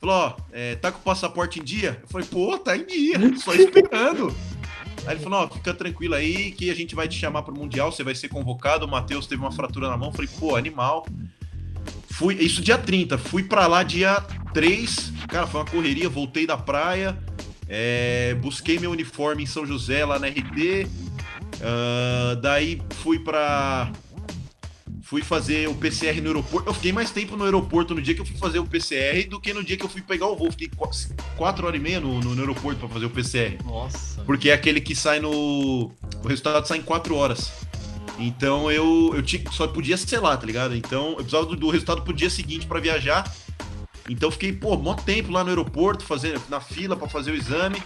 Falou, 0.00 0.16
ó, 0.16 0.36
é, 0.52 0.76
tá 0.76 0.92
com 0.92 0.98
o 0.98 1.02
passaporte 1.02 1.58
em 1.58 1.64
dia? 1.64 1.98
Eu 2.02 2.08
falei, 2.08 2.26
pô, 2.26 2.56
tá 2.58 2.76
em 2.76 2.86
dia, 2.86 3.18
só 3.38 3.52
esperando. 3.56 4.34
Aí 5.06 5.14
ele 5.14 5.24
falou, 5.24 5.40
ó, 5.40 5.48
fica 5.48 5.74
tranquilo 5.74 6.14
aí 6.14 6.52
que 6.52 6.70
a 6.70 6.74
gente 6.74 6.94
vai 6.94 7.08
te 7.08 7.18
chamar 7.18 7.42
pro 7.42 7.54
Mundial, 7.54 7.90
você 7.90 8.04
vai 8.04 8.14
ser 8.14 8.28
convocado. 8.28 8.86
O 8.86 8.88
Matheus 8.88 9.26
teve 9.26 9.42
uma 9.42 9.52
fratura 9.52 9.88
na 9.88 9.96
mão. 9.96 10.10
Eu 10.10 10.12
falei, 10.12 10.30
pô, 10.38 10.56
animal. 10.56 11.06
Fui, 12.16 12.34
isso 12.34 12.62
dia 12.62 12.78
30, 12.78 13.18
fui 13.18 13.42
para 13.42 13.66
lá 13.66 13.82
dia 13.82 14.20
3, 14.52 15.12
cara, 15.28 15.48
foi 15.48 15.60
uma 15.60 15.66
correria, 15.66 16.08
voltei 16.08 16.46
da 16.46 16.56
praia, 16.56 17.18
é, 17.68 18.34
busquei 18.34 18.78
meu 18.78 18.92
uniforme 18.92 19.42
em 19.42 19.46
São 19.46 19.66
José, 19.66 20.04
lá 20.04 20.16
na 20.16 20.28
RT, 20.28 20.86
uh, 21.56 22.36
daí 22.40 22.80
fui 23.02 23.18
para 23.18 23.90
fui 25.04 25.22
fazer 25.22 25.68
o 25.68 25.74
PCR 25.74 26.20
no 26.20 26.28
aeroporto. 26.28 26.70
Eu 26.70 26.74
fiquei 26.74 26.92
mais 26.92 27.10
tempo 27.10 27.36
no 27.36 27.44
aeroporto 27.44 27.94
no 27.94 28.00
dia 28.00 28.14
que 28.14 28.20
eu 28.20 28.24
fui 28.24 28.36
fazer 28.36 28.58
o 28.58 28.66
PCR 28.66 29.28
do 29.28 29.40
que 29.40 29.52
no 29.52 29.62
dia 29.62 29.76
que 29.76 29.84
eu 29.84 29.88
fui 29.88 30.00
pegar 30.00 30.26
o 30.26 30.36
voo. 30.36 30.50
Fiquei 30.50 30.70
quatro 31.36 31.66
horas 31.66 31.78
e 31.78 31.82
meia 31.82 32.00
no, 32.00 32.20
no, 32.20 32.34
no 32.34 32.40
aeroporto 32.40 32.80
para 32.80 32.88
fazer 32.88 33.06
o 33.06 33.10
PCR. 33.10 33.58
Nossa. 33.64 34.22
Porque 34.24 34.50
é 34.50 34.54
aquele 34.54 34.80
que 34.80 34.94
sai 34.94 35.20
no. 35.20 35.92
O 36.22 36.28
resultado 36.28 36.66
sai 36.66 36.78
em 36.78 36.82
quatro 36.82 37.14
horas. 37.16 37.52
Então 38.18 38.70
eu, 38.70 39.12
eu 39.14 39.22
tinha, 39.22 39.42
só 39.50 39.66
podia 39.66 39.96
ser 39.96 40.20
lá, 40.20 40.36
tá 40.36 40.46
ligado? 40.46 40.76
Então 40.76 41.10
eu 41.10 41.16
precisava 41.16 41.46
do, 41.46 41.56
do 41.56 41.70
resultado 41.70 42.02
pro 42.02 42.12
dia 42.12 42.30
seguinte 42.30 42.66
para 42.66 42.80
viajar. 42.80 43.32
Então 44.08 44.30
fiquei, 44.30 44.52
pô, 44.52 44.76
mó 44.76 44.94
tempo 44.94 45.32
lá 45.32 45.42
no 45.42 45.50
aeroporto, 45.50 46.04
fazendo, 46.04 46.40
na 46.48 46.60
fila 46.60 46.96
para 46.96 47.08
fazer 47.08 47.32
o 47.32 47.34
exame. 47.34 47.82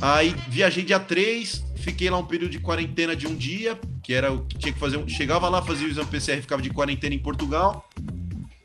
Aí 0.00 0.34
viajei 0.48 0.82
dia 0.82 0.98
3, 0.98 1.64
fiquei 1.76 2.10
lá 2.10 2.18
um 2.18 2.24
período 2.24 2.50
de 2.50 2.58
quarentena 2.58 3.14
de 3.14 3.26
um 3.26 3.34
dia, 3.34 3.78
que 4.02 4.12
era 4.12 4.32
o 4.32 4.44
que 4.44 4.58
tinha 4.58 4.72
que 4.72 4.78
fazer. 4.78 5.02
Chegava 5.08 5.48
lá, 5.48 5.62
fazia 5.62 5.86
o 5.86 5.90
exame 5.90 6.08
PCR, 6.08 6.40
ficava 6.40 6.62
de 6.62 6.70
quarentena 6.70 7.14
em 7.14 7.18
Portugal, 7.18 7.88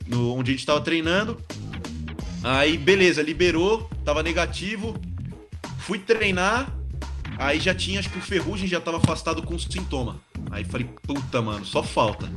no, 0.08 0.36
onde 0.36 0.52
a 0.52 0.54
gente 0.54 0.66
tava 0.66 0.82
treinando. 0.82 1.40
Aí, 2.44 2.78
beleza, 2.78 3.22
liberou, 3.22 3.90
tava 4.06 4.24
negativo. 4.24 5.00
Fui 5.80 6.00
treinar, 6.00 6.74
aí 7.38 7.60
já 7.60 7.74
tinha, 7.74 8.00
acho 8.00 8.10
que 8.10 8.18
o 8.18 8.22
Ferrugem 8.22 8.68
já 8.68 8.80
tava 8.80 8.98
afastado 8.98 9.42
com 9.42 9.58
sintoma. 9.58 10.20
Aí 10.52 10.64
falei, 10.64 10.90
puta, 11.04 11.42
mano, 11.42 11.66
só 11.66 11.84
falta. 11.84 12.30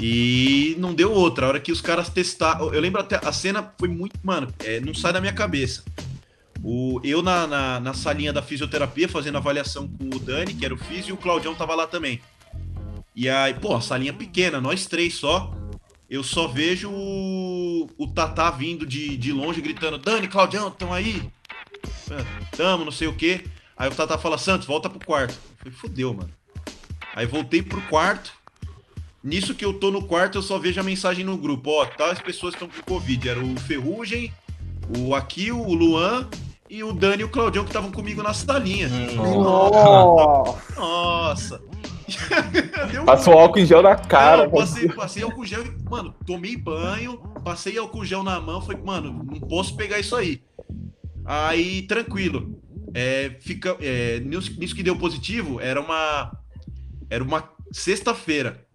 E 0.00 0.74
não 0.78 0.92
deu 0.92 1.12
outra. 1.12 1.46
A 1.46 1.48
hora 1.50 1.60
que 1.60 1.70
os 1.70 1.80
caras 1.80 2.08
testaram. 2.08 2.74
Eu 2.74 2.80
lembro 2.80 3.00
até. 3.00 3.20
A 3.24 3.32
cena 3.32 3.72
foi 3.78 3.88
muito. 3.88 4.18
Mano, 4.22 4.52
é, 4.58 4.80
não 4.80 4.92
sai 4.92 5.12
da 5.12 5.20
minha 5.20 5.32
cabeça. 5.32 5.84
O, 6.62 7.00
eu 7.04 7.22
na, 7.22 7.46
na, 7.46 7.80
na, 7.80 7.94
salinha 7.94 8.32
da 8.32 8.42
fisioterapia 8.42 9.08
fazendo 9.08 9.36
avaliação 9.36 9.88
com 9.88 10.04
o 10.16 10.18
Dani, 10.18 10.54
que 10.54 10.64
era 10.64 10.74
o 10.74 10.78
físio, 10.78 11.10
e 11.10 11.12
o 11.12 11.16
Claudião 11.16 11.54
tava 11.54 11.74
lá 11.74 11.86
também. 11.86 12.20
E 13.14 13.28
aí, 13.28 13.54
pô, 13.54 13.74
a 13.74 13.80
salinha 13.80 14.12
pequena, 14.12 14.60
nós 14.60 14.86
três 14.86 15.14
só. 15.14 15.52
eu 16.08 16.22
só 16.22 16.48
vejo 16.48 16.90
o, 16.90 17.88
o 17.98 18.06
Tatá 18.08 18.50
vindo 18.50 18.86
de, 18.86 19.16
de 19.16 19.32
longe 19.32 19.60
gritando: 19.60 19.98
Dani, 19.98 20.26
Claudião, 20.26 20.68
estão 20.68 20.92
aí? 20.92 21.30
Tamo, 22.56 22.84
não 22.84 22.92
sei 22.92 23.08
o 23.08 23.14
quê. 23.14 23.44
Aí 23.82 23.88
o 23.88 23.94
Tatá 23.96 24.16
fala: 24.16 24.38
Santos, 24.38 24.64
volta 24.64 24.88
pro 24.88 25.04
quarto. 25.04 25.34
Eu 25.34 25.56
falei: 25.58 25.72
fodeu, 25.76 26.14
mano. 26.14 26.30
Aí 27.16 27.26
voltei 27.26 27.60
pro 27.60 27.82
quarto. 27.88 28.32
Nisso 29.24 29.56
que 29.56 29.64
eu 29.64 29.74
tô 29.74 29.90
no 29.90 30.04
quarto, 30.04 30.38
eu 30.38 30.42
só 30.42 30.56
vejo 30.56 30.78
a 30.78 30.84
mensagem 30.84 31.24
no 31.24 31.36
grupo: 31.36 31.68
Ó, 31.68 31.84
tais 31.84 32.20
pessoas 32.20 32.54
estão 32.54 32.68
com 32.68 32.80
Covid. 32.82 33.28
Era 33.28 33.40
o 33.40 33.58
Ferrugem, 33.58 34.32
o 34.96 35.16
Akil, 35.16 35.60
o 35.60 35.74
Luan 35.74 36.28
e 36.70 36.84
o 36.84 36.92
Dani 36.92 37.22
e 37.22 37.24
o 37.24 37.28
Claudião 37.28 37.64
que 37.64 37.70
estavam 37.70 37.90
comigo 37.90 38.22
na 38.22 38.32
salinha. 38.32 38.88
Nossa. 39.16 40.76
Nossa! 40.76 41.62
Passou 43.04 43.36
álcool 43.36 43.58
em 43.58 43.66
gel 43.66 43.82
na 43.82 43.96
cara. 43.96 44.44
Não, 44.44 44.50
passei, 44.50 44.88
passei 44.90 45.22
álcool 45.24 45.44
gel, 45.44 45.64
e, 45.64 45.90
mano, 45.90 46.14
tomei 46.24 46.56
banho, 46.56 47.18
passei 47.42 47.78
álcool 47.78 48.04
gel 48.04 48.22
na 48.22 48.40
mão, 48.40 48.60
falei, 48.60 48.80
mano, 48.80 49.24
não 49.24 49.40
posso 49.40 49.74
pegar 49.74 49.98
isso 49.98 50.14
aí. 50.14 50.40
Aí, 51.24 51.82
tranquilo. 51.82 52.62
É, 52.94 53.36
fica, 53.40 53.76
é, 53.80 54.20
nisso, 54.20 54.58
nisso 54.58 54.74
que 54.74 54.82
deu 54.82 54.96
positivo, 54.96 55.60
era 55.60 55.80
uma, 55.80 56.32
era 57.08 57.22
uma 57.22 57.48
sexta-feira. 57.72 58.66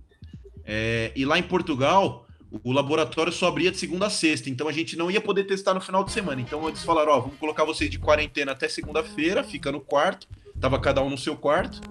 É, 0.65 1.11
e 1.15 1.23
lá 1.23 1.37
em 1.37 1.43
Portugal, 1.43 2.27
o 2.63 2.71
laboratório 2.71 3.31
só 3.31 3.47
abria 3.47 3.71
de 3.71 3.77
segunda 3.77 4.07
a 4.07 4.09
sexta, 4.09 4.49
então 4.49 4.67
a 4.67 4.71
gente 4.71 4.95
não 4.95 5.11
ia 5.11 5.21
poder 5.21 5.43
testar 5.43 5.73
no 5.73 5.81
final 5.81 6.03
de 6.03 6.11
semana. 6.11 6.41
Então 6.41 6.67
eles 6.67 6.83
falaram: 6.83 7.11
Ó, 7.11 7.19
vamos 7.21 7.37
colocar 7.37 7.63
vocês 7.63 7.89
de 7.89 7.99
quarentena 7.99 8.51
até 8.53 8.67
segunda-feira, 8.67 9.43
fica 9.43 9.71
no 9.71 9.79
quarto, 9.79 10.27
tava 10.59 10.79
cada 10.79 11.01
um 11.01 11.09
no 11.09 11.17
seu 11.17 11.35
quarto, 11.35 11.81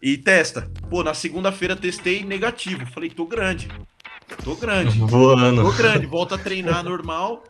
e 0.00 0.16
testa. 0.16 0.70
Pô, 0.90 1.02
na 1.02 1.14
segunda-feira 1.14 1.76
testei 1.76 2.24
negativo. 2.24 2.86
Falei: 2.86 3.10
tô 3.10 3.26
grande, 3.26 3.68
tô 4.42 4.54
grande, 4.56 4.98
Voando. 5.00 5.62
tô 5.62 5.72
grande, 5.72 6.06
volta 6.06 6.34
a 6.34 6.38
treinar 6.38 6.82
normal. 6.82 7.44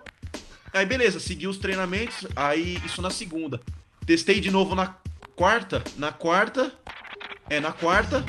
Aí 0.72 0.84
beleza, 0.84 1.18
segui 1.18 1.46
os 1.46 1.56
treinamentos, 1.56 2.26
aí 2.36 2.78
isso 2.84 3.00
na 3.00 3.10
segunda. 3.10 3.60
Testei 4.06 4.40
de 4.40 4.50
novo 4.50 4.74
na 4.74 4.94
quarta, 5.34 5.82
na 5.98 6.12
quarta, 6.12 6.72
é 7.50 7.58
na 7.58 7.72
quarta, 7.72 8.24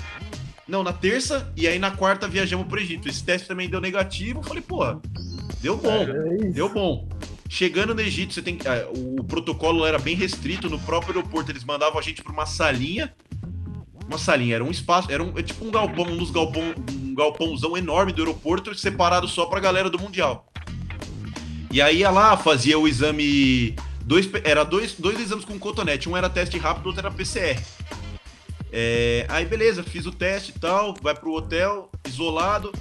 não, 0.68 0.84
na 0.84 0.92
terça, 0.92 1.52
e 1.56 1.68
aí 1.68 1.80
na 1.80 1.92
quarta 1.92 2.28
viajamos 2.28 2.68
pro 2.68 2.80
Egito. 2.80 3.08
Esse 3.08 3.24
teste 3.24 3.48
também 3.48 3.70
deu 3.70 3.80
negativo. 3.80 4.44
Falei, 4.44 4.62
pô, 4.62 4.84
deu 5.62 5.78
bom, 5.78 6.02
É 6.02 6.50
deu 6.50 6.68
bom. 6.68 7.08
Chegando 7.50 7.96
no 7.96 8.02
Egito, 8.02 8.34
você 8.34 8.42
tem 8.42 8.58
ah, 8.66 8.90
o 8.94 9.24
protocolo 9.24 9.86
era 9.86 9.98
bem 9.98 10.16
restrito. 10.16 10.70
No 10.70 10.78
próprio 10.80 11.16
aeroporto, 11.16 11.52
eles 11.52 11.64
mandavam 11.64 11.98
a 11.98 12.02
gente 12.02 12.22
pra 12.22 12.34
uma 12.34 12.46
salinha. 12.46 13.14
Uma 14.06 14.18
salinha, 14.18 14.56
era 14.56 14.64
um 14.64 14.72
espaço, 14.72 15.12
era 15.12 15.24
um, 15.24 15.38
é 15.38 15.44
tipo 15.44 15.66
um 15.66 15.72
galpão, 15.72 16.06
um 16.06 16.18
dos 16.18 16.32
galpão, 16.32 16.74
um 16.92 17.14
galpãozão 17.14 17.78
enorme 17.78 18.12
do 18.12 18.22
aeroporto, 18.22 18.74
separado 18.76 19.28
só 19.28 19.46
pra 19.46 19.60
galera 19.60 19.90
do 19.90 20.00
Mundial. 20.00 20.50
E 21.72 21.82
aí 21.82 22.00
ia 22.00 22.10
lá, 22.10 22.36
fazia 22.36 22.78
o 22.78 22.88
exame. 22.88 23.76
Dois, 24.08 24.30
era 24.46 24.64
dois, 24.64 24.94
dois 24.94 25.20
exames 25.20 25.44
com 25.44 25.60
cotonete. 25.60 26.08
Um 26.08 26.16
era 26.16 26.30
teste 26.30 26.58
rápido, 26.58 26.86
outro 26.86 27.02
era 27.02 27.12
PCR. 27.12 27.62
É, 28.72 29.26
aí 29.28 29.46
beleza, 29.46 29.84
fiz 29.84 30.06
o 30.06 30.14
teste 30.14 30.54
e 30.56 30.60
tal, 30.60 30.96
vai 31.02 31.14
pro 31.14 31.34
hotel, 31.34 31.92
isolado. 32.08 32.72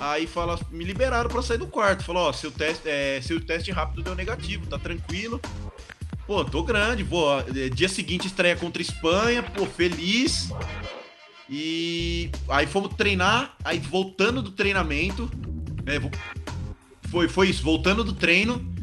Aí 0.00 0.26
fala, 0.26 0.58
me 0.70 0.82
liberaram 0.82 1.28
pra 1.28 1.42
sair 1.42 1.58
do 1.58 1.66
quarto. 1.66 2.02
Falou, 2.02 2.30
ó, 2.30 2.32
seu 2.32 2.50
teste, 2.50 2.88
é, 2.88 3.20
seu 3.22 3.38
teste 3.38 3.70
rápido 3.70 4.02
deu 4.02 4.14
negativo, 4.14 4.66
tá 4.66 4.78
tranquilo. 4.78 5.38
Pô, 6.26 6.42
tô 6.42 6.62
grande, 6.62 7.04
pô. 7.04 7.38
é, 7.38 7.68
Dia 7.68 7.88
seguinte 7.88 8.26
estreia 8.26 8.56
contra 8.56 8.80
Espanha, 8.80 9.42
pô, 9.42 9.66
feliz. 9.66 10.48
E 11.50 12.30
aí 12.48 12.66
fomos 12.66 12.94
treinar, 12.94 13.54
aí 13.62 13.78
voltando 13.78 14.40
do 14.40 14.52
treinamento, 14.52 15.30
né, 15.84 16.00
foi, 17.10 17.28
foi 17.28 17.50
isso, 17.50 17.62
voltando 17.62 18.02
do 18.02 18.12
treino, 18.12 18.74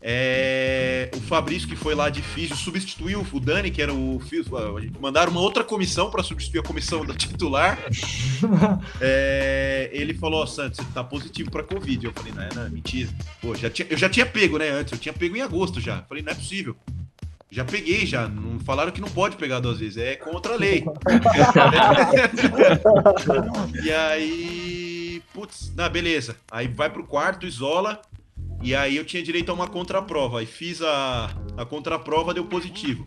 é, 0.00 1.10
o 1.16 1.20
Fabrício, 1.20 1.68
que 1.68 1.74
foi 1.74 1.94
lá 1.94 2.08
de 2.08 2.22
físio, 2.22 2.56
substituiu 2.56 3.26
o 3.32 3.40
Dani, 3.40 3.70
que 3.70 3.82
era 3.82 3.92
o 3.92 4.20
físio. 4.20 4.52
Mandaram 5.00 5.32
uma 5.32 5.40
outra 5.40 5.64
comissão 5.64 6.10
para 6.10 6.22
substituir 6.22 6.60
a 6.60 6.62
comissão 6.62 7.04
da 7.04 7.14
titular. 7.14 7.78
É, 9.00 9.90
ele 9.92 10.14
falou: 10.14 10.42
Ó, 10.42 10.46
Santos, 10.46 10.78
você 10.78 10.92
tá 10.92 11.02
positivo 11.02 11.50
para 11.50 11.62
Covid. 11.62 12.06
Eu 12.06 12.12
falei: 12.12 12.32
Não, 12.32 12.42
é, 12.42 12.48
não, 12.54 12.70
mentira. 12.70 13.10
Pô, 13.40 13.54
já 13.54 13.70
tinha, 13.70 13.86
eu 13.90 13.96
já 13.96 14.08
tinha 14.08 14.26
pego, 14.26 14.58
né? 14.58 14.70
Antes, 14.70 14.92
eu 14.92 14.98
tinha 14.98 15.12
pego 15.12 15.36
em 15.36 15.42
agosto 15.42 15.80
já. 15.80 16.02
Falei: 16.02 16.22
Não 16.22 16.32
é 16.32 16.34
possível. 16.34 16.76
Já 17.50 17.64
peguei, 17.64 18.06
já. 18.06 18.28
Não 18.28 18.60
falaram 18.60 18.92
que 18.92 19.00
não 19.00 19.08
pode 19.08 19.36
pegar 19.36 19.60
duas 19.60 19.78
vezes. 19.78 19.96
É 19.96 20.16
contra 20.16 20.54
a 20.54 20.56
lei. 20.56 20.84
e 23.82 23.90
aí. 23.90 25.22
Putz, 25.32 25.72
na 25.74 25.88
beleza. 25.88 26.36
Aí 26.50 26.68
vai 26.68 26.90
pro 26.90 27.04
quarto, 27.04 27.46
isola. 27.46 28.00
E 28.62 28.74
aí 28.74 28.96
eu 28.96 29.04
tinha 29.04 29.22
direito 29.22 29.50
a 29.50 29.54
uma 29.54 29.68
contraprova. 29.68 30.40
Aí 30.40 30.46
fiz 30.46 30.82
a, 30.82 31.30
a 31.56 31.64
contraprova, 31.64 32.34
deu 32.34 32.44
positivo. 32.44 33.06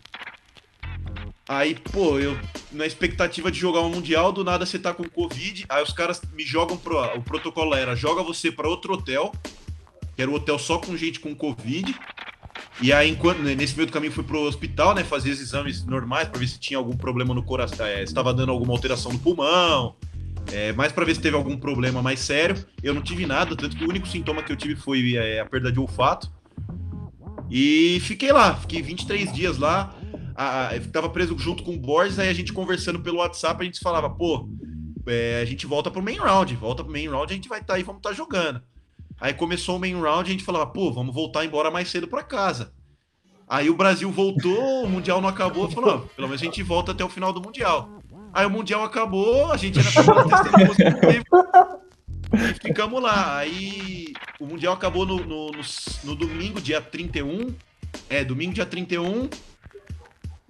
Aí, 1.48 1.74
pô, 1.74 2.18
eu 2.18 2.38
na 2.70 2.86
expectativa 2.86 3.50
de 3.50 3.58
jogar 3.58 3.80
um 3.80 3.90
mundial, 3.90 4.32
do 4.32 4.42
nada 4.42 4.64
você 4.64 4.78
tá 4.78 4.94
com 4.94 5.04
Covid. 5.04 5.66
Aí 5.68 5.82
os 5.82 5.92
caras 5.92 6.20
me 6.32 6.44
jogam 6.44 6.76
pro. 6.76 6.98
O 7.16 7.22
protocolo 7.22 7.74
era: 7.74 7.94
joga 7.94 8.22
você 8.22 8.50
pra 8.50 8.68
outro 8.68 8.94
hotel, 8.94 9.32
que 10.16 10.22
era 10.22 10.30
o 10.30 10.34
hotel 10.34 10.58
só 10.58 10.78
com 10.78 10.96
gente 10.96 11.20
com 11.20 11.34
Covid. 11.34 11.94
E 12.80 12.92
aí, 12.92 13.10
enquanto, 13.10 13.40
né, 13.40 13.54
nesse 13.54 13.76
meio 13.76 13.86
do 13.86 13.92
caminho, 13.92 14.12
fui 14.12 14.24
pro 14.24 14.40
hospital, 14.40 14.94
né? 14.94 15.04
Fazer 15.04 15.30
os 15.30 15.40
exames 15.40 15.84
normais 15.84 16.28
pra 16.28 16.38
ver 16.38 16.48
se 16.48 16.58
tinha 16.58 16.78
algum 16.78 16.96
problema 16.96 17.34
no 17.34 17.42
coração, 17.42 17.86
é, 17.86 17.98
se 17.98 18.04
estava 18.04 18.32
dando 18.32 18.50
alguma 18.50 18.72
alteração 18.72 19.12
no 19.12 19.18
pulmão, 19.18 19.94
é, 20.50 20.72
mais 20.72 20.92
pra 20.92 21.04
ver 21.04 21.14
se 21.14 21.20
teve 21.20 21.36
algum 21.36 21.56
problema 21.56 22.02
mais 22.02 22.20
sério. 22.20 22.56
Eu 22.82 22.94
não 22.94 23.02
tive 23.02 23.26
nada, 23.26 23.54
tanto 23.54 23.76
que 23.76 23.84
o 23.84 23.88
único 23.88 24.08
sintoma 24.08 24.42
que 24.42 24.52
eu 24.52 24.56
tive 24.56 24.76
foi 24.76 25.14
é, 25.14 25.40
a 25.40 25.46
perda 25.46 25.70
de 25.70 25.78
olfato. 25.78 26.30
E 27.50 28.00
fiquei 28.00 28.32
lá, 28.32 28.56
fiquei 28.56 28.80
23 28.80 29.32
dias 29.32 29.58
lá. 29.58 29.94
A, 30.34 30.68
a, 30.68 30.80
tava 30.90 31.10
preso 31.10 31.38
junto 31.38 31.62
com 31.62 31.74
o 31.74 31.78
Borges, 31.78 32.18
aí 32.18 32.28
a 32.28 32.32
gente 32.32 32.52
conversando 32.52 33.00
pelo 33.00 33.18
WhatsApp, 33.18 33.60
a 33.60 33.64
gente 33.64 33.80
falava, 33.80 34.08
pô, 34.08 34.48
é, 35.06 35.40
a 35.42 35.44
gente 35.44 35.66
volta 35.66 35.90
pro 35.90 36.02
main 36.02 36.16
round, 36.16 36.54
volta 36.56 36.82
pro 36.82 36.92
main 36.92 37.08
round, 37.08 37.32
a 37.32 37.36
gente 37.36 37.48
vai 37.48 37.60
estar 37.60 37.74
tá 37.74 37.78
aí, 37.78 37.82
vamos 37.82 37.98
estar 37.98 38.10
tá 38.10 38.14
jogando. 38.14 38.62
Aí 39.20 39.34
começou 39.34 39.76
o 39.76 39.78
main 39.78 40.00
round, 40.00 40.28
a 40.28 40.32
gente 40.32 40.44
falava, 40.44 40.66
pô, 40.66 40.90
vamos 40.90 41.14
voltar 41.14 41.44
embora 41.44 41.70
mais 41.70 41.88
cedo 41.88 42.08
para 42.08 42.22
casa. 42.22 42.72
Aí 43.46 43.68
o 43.68 43.76
Brasil 43.76 44.10
voltou, 44.10 44.84
o 44.84 44.88
Mundial 44.88 45.20
não 45.20 45.28
acabou, 45.28 45.70
falou, 45.70 46.08
pelo 46.16 46.28
menos 46.28 46.40
a 46.40 46.44
gente 46.44 46.62
volta 46.62 46.92
até 46.92 47.04
o 47.04 47.08
final 47.08 47.32
do 47.32 47.42
Mundial. 47.42 48.01
Aí 48.32 48.46
o 48.46 48.50
Mundial 48.50 48.82
acabou, 48.82 49.52
a 49.52 49.56
gente 49.56 49.78
era 49.78 49.90
pra. 49.92 51.82
E 52.34 52.54
ficamos 52.66 53.02
lá. 53.02 53.36
Aí 53.36 54.14
o 54.40 54.46
Mundial 54.46 54.72
acabou 54.72 55.04
no, 55.04 55.16
no, 55.18 55.50
no, 55.50 55.60
no 56.04 56.14
domingo, 56.14 56.60
dia 56.60 56.80
31. 56.80 57.54
É, 58.08 58.24
domingo, 58.24 58.54
dia 58.54 58.64
31. 58.64 59.28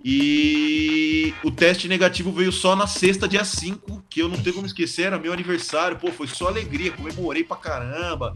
E 0.05 1.33
o 1.45 1.51
teste 1.51 1.87
negativo 1.87 2.33
veio 2.33 2.51
só 2.51 2.75
na 2.75 2.89
sexta, 2.89 3.29
dia 3.29 3.45
5, 3.45 4.03
que 4.11 4.21
eu 4.21 4.29
não 4.29 4.37
tenho 4.37 4.55
como 4.55 4.67
esquecer, 4.67 5.07
era 5.07 5.19
meu 5.19 5.33
aniversário, 5.33 5.97
pô, 5.97 6.11
foi 6.11 6.27
só 6.27 6.49
alegria, 6.49 6.91
comemorei 6.91 7.45
pra 7.45 7.57
caramba. 7.57 8.35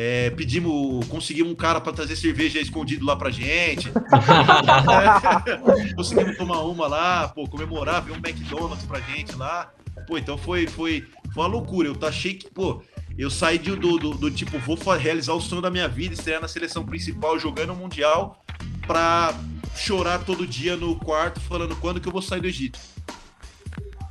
É, 0.00 0.30
pedimos, 0.30 1.04
conseguimos 1.08 1.50
um 1.50 1.56
cara 1.56 1.80
pra 1.80 1.92
trazer 1.92 2.14
cerveja 2.14 2.60
escondido 2.60 3.04
lá 3.04 3.16
pra 3.16 3.30
gente. 3.30 3.90
conseguimos 5.96 6.36
tomar 6.36 6.60
uma 6.60 6.86
lá, 6.86 7.26
pô, 7.26 7.48
comemorar, 7.48 8.04
ver 8.04 8.12
um 8.12 8.18
McDonald's 8.18 8.86
pra 8.86 9.00
gente 9.00 9.34
lá. 9.34 9.72
Pô, 10.06 10.16
então 10.16 10.38
foi, 10.38 10.68
foi, 10.68 11.04
foi 11.34 11.42
uma 11.42 11.48
loucura. 11.48 11.88
Eu 11.88 11.96
achei 12.06 12.34
que, 12.34 12.48
pô, 12.48 12.80
eu 13.18 13.28
saí 13.28 13.58
do, 13.58 13.74
do, 13.74 13.98
do, 13.98 14.14
do 14.14 14.30
tipo, 14.30 14.56
vou 14.60 14.76
realizar 14.96 15.32
o 15.32 15.40
sonho 15.40 15.60
da 15.60 15.68
minha 15.68 15.88
vida, 15.88 16.14
estrear 16.14 16.40
na 16.40 16.46
seleção 16.46 16.86
principal, 16.86 17.36
jogando 17.36 17.72
o 17.72 17.76
Mundial, 17.76 18.44
pra 18.86 19.34
chorar 19.74 20.20
todo 20.20 20.46
dia 20.46 20.76
no 20.76 20.94
quarto 20.94 21.40
falando 21.40 21.74
quando 21.74 22.00
que 22.00 22.06
eu 22.06 22.12
vou 22.12 22.22
sair 22.22 22.40
do 22.40 22.46
Egito. 22.46 22.78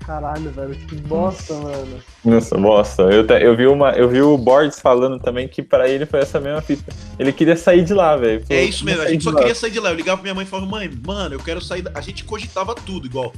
Caralho, 0.08 0.50
velho, 0.52 0.74
que 0.74 0.96
bosta, 0.96 1.54
mano. 1.54 2.00
Nossa, 2.24 2.58
bosta. 2.58 3.02
Eu, 3.04 3.28
te- 3.28 3.44
eu, 3.44 3.58
vi 3.58 3.68
uma, 3.68 3.92
eu 3.92 4.08
vi 4.08 4.22
o 4.22 4.38
Borges 4.38 4.80
falando 4.80 5.20
também 5.20 5.50
que 5.50 5.62
pra 5.62 5.90
ele 5.90 6.06
foi 6.06 6.22
essa 6.22 6.40
mesma 6.40 6.62
fita. 6.62 6.96
Ele 7.20 7.34
queria 7.34 7.58
sair 7.58 7.84
de 7.84 7.94
lá, 7.94 8.16
velho. 8.16 8.42
É 8.50 8.64
isso 8.64 8.86
mesmo, 8.86 9.02
a 9.02 9.10
gente 9.10 9.26
só 9.26 9.32
lá. 9.32 9.40
queria 9.40 9.54
sair 9.54 9.72
de 9.72 9.82
lá. 9.82 9.90
Eu 9.90 9.96
ligava 9.96 10.16
pra 10.16 10.24
minha 10.24 10.34
mãe 10.34 10.46
e 10.46 10.48
falava, 10.48 10.72
mãe, 10.72 10.90
mano, 11.06 11.36
eu 11.36 11.40
quero 11.40 11.60
sair. 11.60 11.82
Da... 11.82 11.92
A 11.94 12.00
gente 12.00 12.24
cogitava 12.24 12.74
tudo 12.74 13.06
igual. 13.06 13.34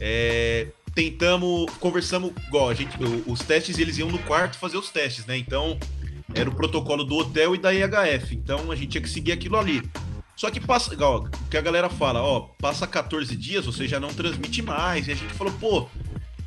É, 0.00 0.68
Tentamos, 0.94 1.66
conversamos 1.80 2.30
igual. 2.46 2.68
A 2.68 2.74
gente, 2.74 2.96
os 3.26 3.40
testes 3.40 3.78
eles 3.78 3.98
iam 3.98 4.08
no 4.08 4.18
quarto 4.20 4.58
fazer 4.58 4.76
os 4.76 4.90
testes, 4.90 5.26
né? 5.26 5.36
Então 5.36 5.76
era 6.34 6.48
o 6.48 6.54
protocolo 6.54 7.02
do 7.02 7.16
hotel 7.16 7.56
e 7.56 7.58
da 7.58 7.74
IHF. 7.74 8.32
Então 8.34 8.70
a 8.70 8.76
gente 8.76 8.90
tinha 8.90 9.02
que 9.02 9.10
seguir 9.10 9.32
aquilo 9.32 9.56
ali. 9.56 9.82
Só 10.36 10.50
que 10.50 10.60
passa, 10.60 10.92
igual, 10.92 11.24
o 11.24 11.48
que 11.48 11.56
a 11.56 11.60
galera 11.60 11.88
fala, 11.88 12.22
ó, 12.22 12.48
passa 12.58 12.86
14 12.86 13.36
dias, 13.36 13.66
você 13.66 13.86
já 13.86 14.00
não 14.00 14.08
transmite 14.08 14.62
mais. 14.62 15.06
E 15.06 15.12
a 15.12 15.14
gente 15.14 15.32
falou, 15.34 15.52
pô, 15.60 15.86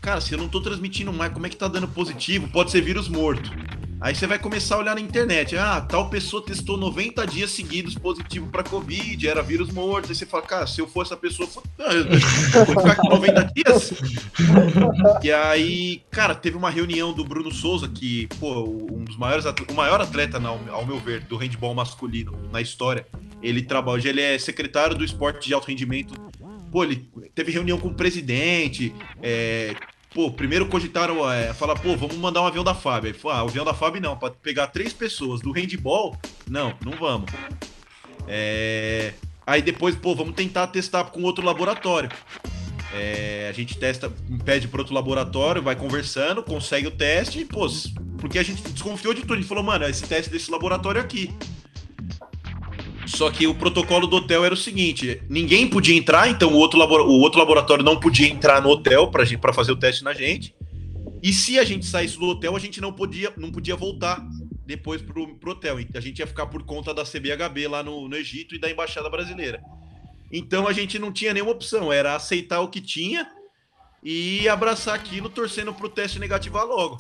cara, 0.06 0.22
se 0.22 0.32
eu 0.32 0.38
não 0.38 0.48
tô 0.48 0.62
transmitindo 0.62 1.12
mais, 1.12 1.34
como 1.34 1.48
é 1.48 1.50
que 1.50 1.58
tá 1.58 1.68
dando 1.68 1.88
positivo? 1.88 2.48
Pode 2.50 2.70
ser 2.70 2.80
vírus 2.80 3.10
morto. 3.10 3.52
Aí 4.00 4.14
você 4.14 4.28
vai 4.28 4.38
começar 4.38 4.76
a 4.76 4.78
olhar 4.78 4.94
na 4.94 5.02
internet. 5.02 5.58
Ah, 5.58 5.82
tal 5.82 6.12
pessoa 6.12 6.46
testou 6.46 6.78
90 6.78 7.26
dias 7.26 7.50
seguidos 7.50 7.96
positivo 7.96 8.46
para 8.52 8.62
Covid, 8.62 9.28
era 9.28 9.42
vírus 9.42 9.72
morto. 9.72 10.10
Aí 10.10 10.16
você 10.16 10.24
fala, 10.28 10.44
cara, 10.44 10.68
se 10.68 10.80
eu 10.80 10.86
for 10.86 11.02
essa 11.02 11.18
pessoa, 11.18 11.50
vou 11.50 12.84
ficar 12.84 12.98
com 12.98 13.10
90 13.10 13.52
dias? 13.56 13.94
e 15.24 15.32
aí, 15.32 16.04
cara, 16.12 16.36
teve 16.36 16.56
uma 16.56 16.70
reunião 16.70 17.12
do 17.12 17.26
Bruno 17.26 17.52
Souza, 17.52 17.88
que, 17.88 18.28
pô, 18.40 18.64
um 18.64 19.06
dos 19.06 19.18
maiores, 19.18 19.46
o 19.46 19.74
maior 19.74 20.00
atleta, 20.00 20.40
ao 20.40 20.86
meu 20.86 21.00
ver, 21.00 21.22
do 21.22 21.36
handball 21.36 21.74
masculino 21.74 22.38
na 22.52 22.62
história. 22.62 23.08
Ele 23.42 23.64
trabalha, 23.64 24.08
ele 24.08 24.22
é 24.22 24.38
secretário 24.38 24.96
do 24.96 25.04
esporte 25.04 25.48
de 25.48 25.54
alto 25.56 25.68
rendimento. 25.68 26.14
Pô, 26.72 26.84
ele 26.84 27.10
teve 27.34 27.52
reunião 27.52 27.80
com 27.80 27.88
o 27.88 27.94
presidente, 27.94 28.94
é, 29.24 29.74
Pô, 30.16 30.32
primeiro 30.32 30.66
cogitaram, 30.68 31.30
é, 31.30 31.54
falar, 31.54 31.76
pô, 31.76 31.94
vamos 31.98 32.16
mandar 32.16 32.42
um 32.42 32.48
avião 32.48 32.64
da 32.64 32.74
FAB. 32.74 33.08
Aí 33.08 33.16
ah, 33.26 33.44
o 33.44 33.50
avião 33.50 33.66
da 33.66 33.74
FAB 33.74 33.98
não, 33.98 34.16
para 34.16 34.32
pegar 34.32 34.68
três 34.68 34.94
pessoas 34.94 35.42
do 35.42 35.52
handball, 35.52 36.18
não, 36.50 36.74
não 36.86 36.94
vamos. 36.94 37.30
É... 38.26 39.14
Aí 39.46 39.62
depois, 39.62 39.94
pô, 39.94 40.16
vamos 40.16 40.34
tentar 40.34 40.68
testar 40.68 41.04
com 41.04 41.22
outro 41.24 41.44
laboratório. 41.44 42.10
É, 42.94 43.48
a 43.50 43.52
gente 43.52 43.78
testa, 43.78 44.10
pede 44.46 44.70
para 44.70 44.80
outro 44.80 44.96
laboratório, 44.96 45.62
vai 45.62 45.76
conversando, 45.76 46.42
consegue 46.42 46.88
o 46.88 46.92
teste, 46.92 47.40
e, 47.40 47.46
pô, 47.46 47.68
porque 48.18 48.40
a 48.40 48.44
gente 48.44 48.62
desconfiou 48.72 49.14
de 49.14 49.20
tudo. 49.20 49.34
A 49.34 49.36
gente 49.36 49.50
falou, 49.50 49.66
mano, 49.66 49.84
esse 49.84 50.08
teste 50.08 50.32
desse 50.32 50.50
laboratório 50.50 51.02
aqui. 51.02 51.30
Só 53.06 53.30
que 53.30 53.46
o 53.46 53.54
protocolo 53.54 54.08
do 54.08 54.18
hotel 54.18 54.44
era 54.44 54.54
o 54.54 54.58
seguinte: 54.58 55.22
ninguém 55.30 55.68
podia 55.68 55.96
entrar, 55.96 56.28
então 56.30 56.52
o 56.52 56.56
outro, 56.56 56.80
labor... 56.80 57.02
o 57.02 57.20
outro 57.20 57.40
laboratório 57.40 57.84
não 57.84 58.00
podia 58.00 58.28
entrar 58.28 58.62
no 58.62 58.70
hotel 58.70 59.08
para 59.10 59.54
fazer 59.54 59.72
o 59.72 59.76
teste 59.76 60.04
na 60.04 60.14
gente. 60.14 60.56
E 61.22 61.34
se 61.34 61.58
a 61.58 61.64
gente 61.64 61.86
saísse 61.86 62.20
do 62.20 62.28
hotel, 62.28 62.56
a 62.56 62.60
gente 62.60 62.80
não 62.80 62.94
podia, 62.94 63.34
não 63.36 63.52
podia 63.52 63.76
voltar 63.76 64.24
depois 64.66 65.02
pro, 65.02 65.36
pro 65.36 65.52
hotel. 65.52 65.78
A 65.94 66.00
gente 66.00 66.20
ia 66.20 66.28
ficar 66.28 66.48
por 66.48 66.64
conta 66.64 66.94
da 66.94 67.04
CBHB 67.04 67.68
lá 67.68 67.84
no, 67.84 68.08
no 68.08 68.16
Egito 68.16 68.56
e 68.56 68.60
da 68.60 68.70
Embaixada 68.70 69.10
Brasileira. 69.10 69.62
Então 70.32 70.68
a 70.68 70.74
gente 70.74 71.00
não 71.00 71.12
tinha 71.12 71.34
nenhuma 71.34 71.52
opção, 71.52 71.94
era 71.94 72.16
aceitar 72.16 72.62
o 72.62 72.68
que 72.68 72.82
tinha 72.82 73.28
e 74.04 74.48
abraçar 74.48 74.94
aquilo, 74.94 75.30
torcendo 75.30 75.74
pro 75.74 75.90
teste 75.90 76.20
negativo 76.20 76.58
logo. 76.64 77.00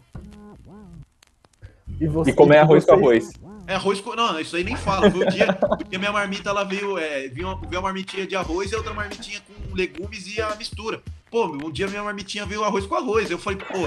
E, 2.00 2.08
você, 2.08 2.32
e 2.32 2.34
comer 2.34 2.58
arroz 2.58 2.84
vocês... 2.84 3.00
com 3.00 3.06
arroz. 3.06 3.34
É 3.68 3.76
arroz 3.76 4.00
com. 4.00 4.16
Não, 4.16 4.40
isso 4.40 4.56
aí 4.56 4.64
nem 4.64 4.76
fala. 4.76 5.10
Foi 5.10 5.26
o 5.26 5.30
dia. 5.30 5.54
Porque 5.54 5.98
minha 5.98 6.12
marmita 6.12 6.50
ela 6.50 6.64
veio. 6.64 6.98
É, 6.98 7.28
veio, 7.28 7.48
uma, 7.48 7.60
veio 7.62 7.82
uma 7.82 7.82
marmitinha 7.82 8.28
de 8.28 8.36
arroz 8.36 8.72
e 8.72 8.76
outra 8.76 8.94
marmitinha 8.94 9.42
com 9.42 9.74
legumes 9.74 10.28
e 10.28 10.42
a 10.42 10.56
mistura. 10.56 11.02
Pô, 11.32 11.48
um 11.48 11.72
dia 11.72 11.88
minha 11.88 12.04
marmitinha 12.04 12.46
veio 12.46 12.64
arroz 12.64 12.86
com 12.86 12.96
arroz. 12.96 13.30
Eu 13.30 13.40
falei, 13.40 13.60
pô, 13.60 13.84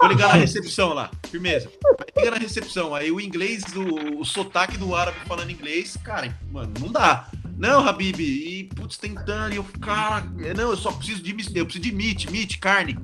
vou 0.00 0.08
ligar 0.08 0.28
na 0.28 0.34
recepção 0.34 0.94
lá. 0.94 1.10
Firmeza. 1.30 1.70
Aí 2.00 2.06
liga 2.16 2.30
na 2.30 2.38
recepção. 2.38 2.94
Aí 2.94 3.12
o 3.12 3.20
inglês, 3.20 3.64
o, 3.76 4.20
o 4.20 4.24
sotaque 4.24 4.76
do 4.76 4.94
árabe 4.94 5.18
falando 5.26 5.50
inglês, 5.50 5.96
cara, 6.02 6.36
mano, 6.50 6.72
não 6.80 6.90
dá. 6.90 7.28
Não, 7.56 7.86
Habib, 7.86 8.20
e 8.20 8.64
putz, 8.74 8.96
tentando, 8.96 9.52
e 9.52 9.56
eu, 9.56 9.66
cara, 9.80 10.24
não, 10.56 10.70
eu 10.70 10.76
só 10.76 10.92
preciso 10.92 11.22
de 11.22 11.30
eu 11.58 11.64
preciso 11.64 11.82
de 11.82 11.92
meat, 11.92 12.30
meat, 12.30 12.58
carne. 12.58 12.98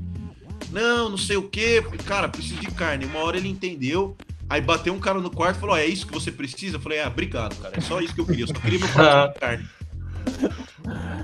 Não, 0.71 1.09
não 1.09 1.19
sei 1.19 1.37
o 1.37 1.49
que, 1.49 1.83
cara, 2.05 2.29
preciso 2.29 2.61
de 2.61 2.71
carne. 2.71 3.05
Uma 3.05 3.21
hora 3.21 3.37
ele 3.37 3.49
entendeu. 3.49 4.17
Aí 4.49 4.61
bateu 4.61 4.93
um 4.93 5.01
cara 5.01 5.21
no 5.21 5.31
quarto 5.31 5.57
e 5.57 5.61
falou: 5.61 5.77
É 5.77 5.87
isso 5.87 6.07
que 6.07 6.13
você 6.13 6.31
precisa? 6.31 6.77
Eu 6.77 6.81
falei: 6.81 7.01
Ah, 7.01 7.09
obrigado, 7.09 7.57
cara. 7.57 7.75
É 7.77 7.81
só 7.81 8.01
isso 8.01 8.15
que 8.15 8.21
eu 8.21 8.27
queria. 8.27 8.45
Eu 8.45 8.49
só 8.49 8.55
queria 8.55 8.79
meu 8.79 8.89
prato 8.89 9.35
de 9.35 9.41
carne. 9.41 9.69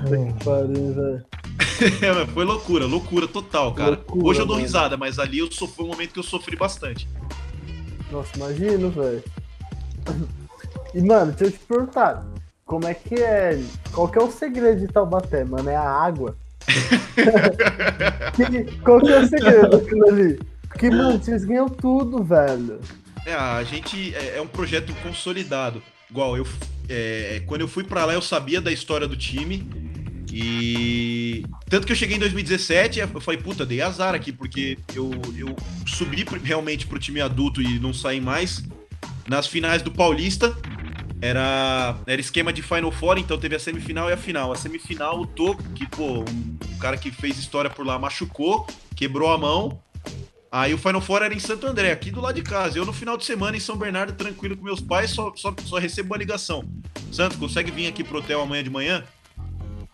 Velho. 0.09 1.25
Foi 2.33 2.45
loucura, 2.45 2.87
loucura 2.87 3.29
total, 3.29 3.75
cara. 3.75 3.91
Loucura, 3.91 4.27
Hoje 4.27 4.41
eu 4.41 4.47
dou 4.47 4.57
mano. 4.57 4.67
risada, 4.67 4.97
mas 4.97 5.19
ali 5.19 5.39
eu 5.39 5.51
sofri, 5.51 5.77
foi 5.77 5.85
um 5.85 5.89
momento 5.89 6.13
que 6.13 6.19
eu 6.19 6.23
sofri 6.25 6.57
bastante. 6.57 7.09
Nossa, 8.11 8.37
imagino, 8.37 8.91
velho. 8.91 9.23
E, 10.95 11.03
mano, 11.03 11.33
deixa 11.33 11.55
eu 11.55 11.59
te 11.59 11.67
perguntar. 11.67 12.25
Como 12.65 12.87
é 12.87 12.95
que 12.95 13.15
é. 13.15 13.61
Qual 13.93 14.09
que 14.09 14.19
é 14.19 14.23
o 14.23 14.31
segredo 14.31 14.81
de 14.81 14.89
Taubaté, 14.89 15.45
mano? 15.45 15.69
É 15.69 15.77
a 15.77 15.89
água? 15.89 16.37
qual 18.85 19.01
que 19.01 19.13
é 19.13 19.21
o 19.21 19.27
segredo 19.27 19.71
daquilo 19.71 20.09
ali? 20.09 20.41
Porque, 20.69 20.91
mano, 20.91 21.23
vocês 21.23 21.45
ganham 21.45 21.69
tudo, 21.69 22.23
velho. 22.23 22.81
É, 23.27 23.35
a 23.35 23.63
gente 23.63 24.15
é, 24.15 24.39
é 24.39 24.43
um 24.43 24.47
projeto 24.47 24.95
consolidado. 25.03 25.83
Igual 26.11 26.37
eu, 26.37 26.47
é, 26.89 27.43
quando 27.47 27.61
eu 27.61 27.69
fui 27.69 27.85
para 27.85 28.05
lá, 28.05 28.15
eu 28.15 28.23
sabia 28.23 28.61
da 28.61 28.73
história 28.73 29.07
do 29.07 29.17
time. 29.17 29.69
E 30.33 31.45
tanto 31.69 31.87
que 31.87 31.93
eu 31.93 31.97
cheguei 31.97 32.17
em 32.17 32.21
2017, 32.21 33.01
eu 33.01 33.21
falei, 33.21 33.41
puta, 33.41 33.67
dei 33.67 33.81
azar 33.81 34.15
aqui, 34.15 34.33
porque 34.33 34.79
eu, 34.95 35.11
eu 35.37 35.57
subi 35.87 36.25
realmente 36.43 36.87
pro 36.87 36.99
time 36.99 37.21
adulto 37.21 37.61
e 37.61 37.79
não 37.79 37.93
saí 37.93 38.21
mais. 38.21 38.63
Nas 39.29 39.47
finais 39.47 39.83
do 39.83 39.91
Paulista, 39.91 40.57
era, 41.21 41.97
era 42.07 42.21
esquema 42.21 42.53
de 42.53 42.63
Final 42.63 42.91
Four, 42.91 43.19
então 43.19 43.39
teve 43.39 43.55
a 43.55 43.59
semifinal 43.59 44.09
e 44.09 44.13
a 44.13 44.17
final. 44.17 44.53
A 44.53 44.57
semifinal, 44.57 45.21
o 45.21 45.27
Toco, 45.27 45.63
que, 45.75 45.87
pô, 45.87 46.21
um, 46.21 46.59
um 46.69 46.79
cara 46.79 46.97
que 46.97 47.11
fez 47.11 47.39
história 47.39 47.69
por 47.69 47.85
lá, 47.85 47.99
machucou, 47.99 48.67
quebrou 48.97 49.31
a 49.31 49.39
mão. 49.39 49.81
Aí 50.53 50.75
o 50.75 50.79
Final 50.79 51.01
Four 51.01 51.23
era 51.23 51.33
em 51.33 51.39
Santo 51.39 51.65
André, 51.65 51.93
aqui 51.93 52.11
do 52.11 52.21
lado 52.21 52.35
de 52.35 52.43
casa. 52.43 52.77
Eu 52.77 52.85
no 52.85 52.93
final 52.93 53.17
de 53.17 53.25
semana 53.25 53.57
em 53.57 53.61
São 53.61 53.77
Bernardo, 53.77 54.13
tranquilo 54.15 54.57
com 54.57 54.65
meus 54.65 54.81
pais, 54.81 55.11
só, 55.11 55.33
só, 55.37 55.55
só 55.65 55.79
recebo 55.79 56.09
uma 56.11 56.17
ligação. 56.17 56.65
Santos, 57.13 57.39
consegue 57.39 57.71
vir 57.71 57.87
aqui 57.87 58.03
pro 58.03 58.19
hotel 58.19 58.41
amanhã 58.41 58.65
de 58.65 58.71
manhã? 58.71 59.05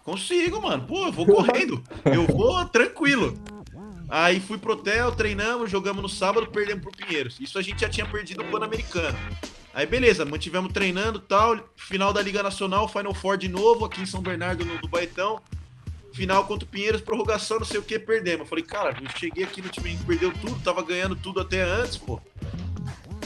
Consigo, 0.03 0.63
mano. 0.63 0.87
Pô, 0.87 1.07
eu 1.07 1.13
vou 1.13 1.27
correndo. 1.27 1.85
Eu 2.07 2.27
vou 2.27 2.65
tranquilo. 2.67 3.39
Aí 4.09 4.41
fui 4.41 4.57
pro 4.57 4.73
hotel, 4.73 5.13
treinamos, 5.13 5.71
jogamos 5.71 6.01
no 6.01 6.09
sábado, 6.09 6.47
perdemos 6.47 6.85
pro 6.85 6.93
Pinheiros. 6.93 7.39
Isso 7.39 7.59
a 7.59 7.63
gente 7.63 7.81
já 7.81 7.89
tinha 7.89 8.07
perdido 8.07 8.43
o 8.43 8.51
Pan-Americano. 8.51 9.19
Aí 9.75 9.85
beleza, 9.85 10.25
mantivemos 10.25 10.73
treinando 10.73 11.19
tal. 11.19 11.59
Final 11.77 12.15
da 12.15 12.23
Liga 12.23 12.43
Nacional, 12.43 12.89
Final 12.89 13.13
Four 13.13 13.37
de 13.37 13.49
novo, 13.49 13.85
aqui 13.85 14.01
em 14.01 14.07
São 14.07 14.23
Bernardo, 14.23 14.65
no, 14.65 14.79
do 14.79 14.89
Baetão 14.89 15.43
final 16.17 16.45
contra 16.45 16.67
o 16.67 16.71
Pinheiros, 16.71 17.01
prorrogação, 17.01 17.59
não 17.59 17.67
sei 17.67 17.79
o 17.79 17.83
que, 17.83 17.99
perdemos. 17.99 18.41
Eu 18.41 18.47
falei, 18.47 18.65
cara, 18.65 18.97
eu 19.01 19.19
cheguei 19.19 19.45
aqui 19.45 19.61
no 19.61 19.69
time, 19.69 19.97
perdeu 20.07 20.33
tudo, 20.33 20.59
tava 20.63 20.83
ganhando 20.83 21.15
tudo 21.15 21.41
até 21.41 21.63
antes, 21.63 21.97
pô. 21.97 22.21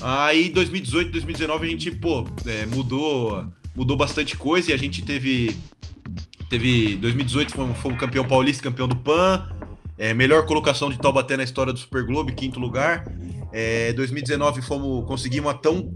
Aí 0.03 0.49
2018, 0.51 1.13
2019 1.13 1.67
a 1.67 1.71
gente, 1.71 1.91
pô, 1.93 2.27
é, 2.47 2.67
mudou, 2.67 3.47
mudou 3.75 3.97
bastante 3.97 4.37
coisa 4.37 4.71
e 4.71 4.75
a 4.75 4.77
gente 4.77 5.03
teve. 5.03 5.57
Teve. 6.49 6.97
2018 6.97 7.53
fomos, 7.53 7.99
campeão 7.99 8.27
paulista, 8.27 8.63
campeão 8.63 8.89
do 8.89 8.97
PAN. 8.97 9.49
É, 9.97 10.15
melhor 10.15 10.47
colocação 10.47 10.91
de 10.91 10.99
Taubaté 10.99 11.37
na 11.37 11.45
história 11.45 11.73
do 11.73 11.79
Super 11.79 12.05
Globo, 12.05 12.33
quinto 12.33 12.59
lugar. 12.59 13.05
É, 13.53 13.93
2019 13.93 14.63
fomos, 14.63 15.07
conseguimos 15.07 15.51
uma 15.51 15.55
tão, 15.55 15.93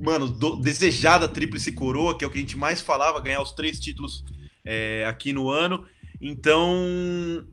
mano, 0.00 0.28
do, 0.28 0.54
desejada 0.56 1.26
tríplice 1.26 1.72
coroa, 1.72 2.16
que 2.16 2.24
é 2.24 2.28
o 2.28 2.30
que 2.30 2.38
a 2.38 2.40
gente 2.40 2.56
mais 2.56 2.80
falava, 2.80 3.20
ganhar 3.20 3.42
os 3.42 3.50
três 3.50 3.80
títulos 3.80 4.24
é, 4.64 5.04
aqui 5.08 5.32
no 5.32 5.50
ano. 5.50 5.84
Então, 6.22 7.44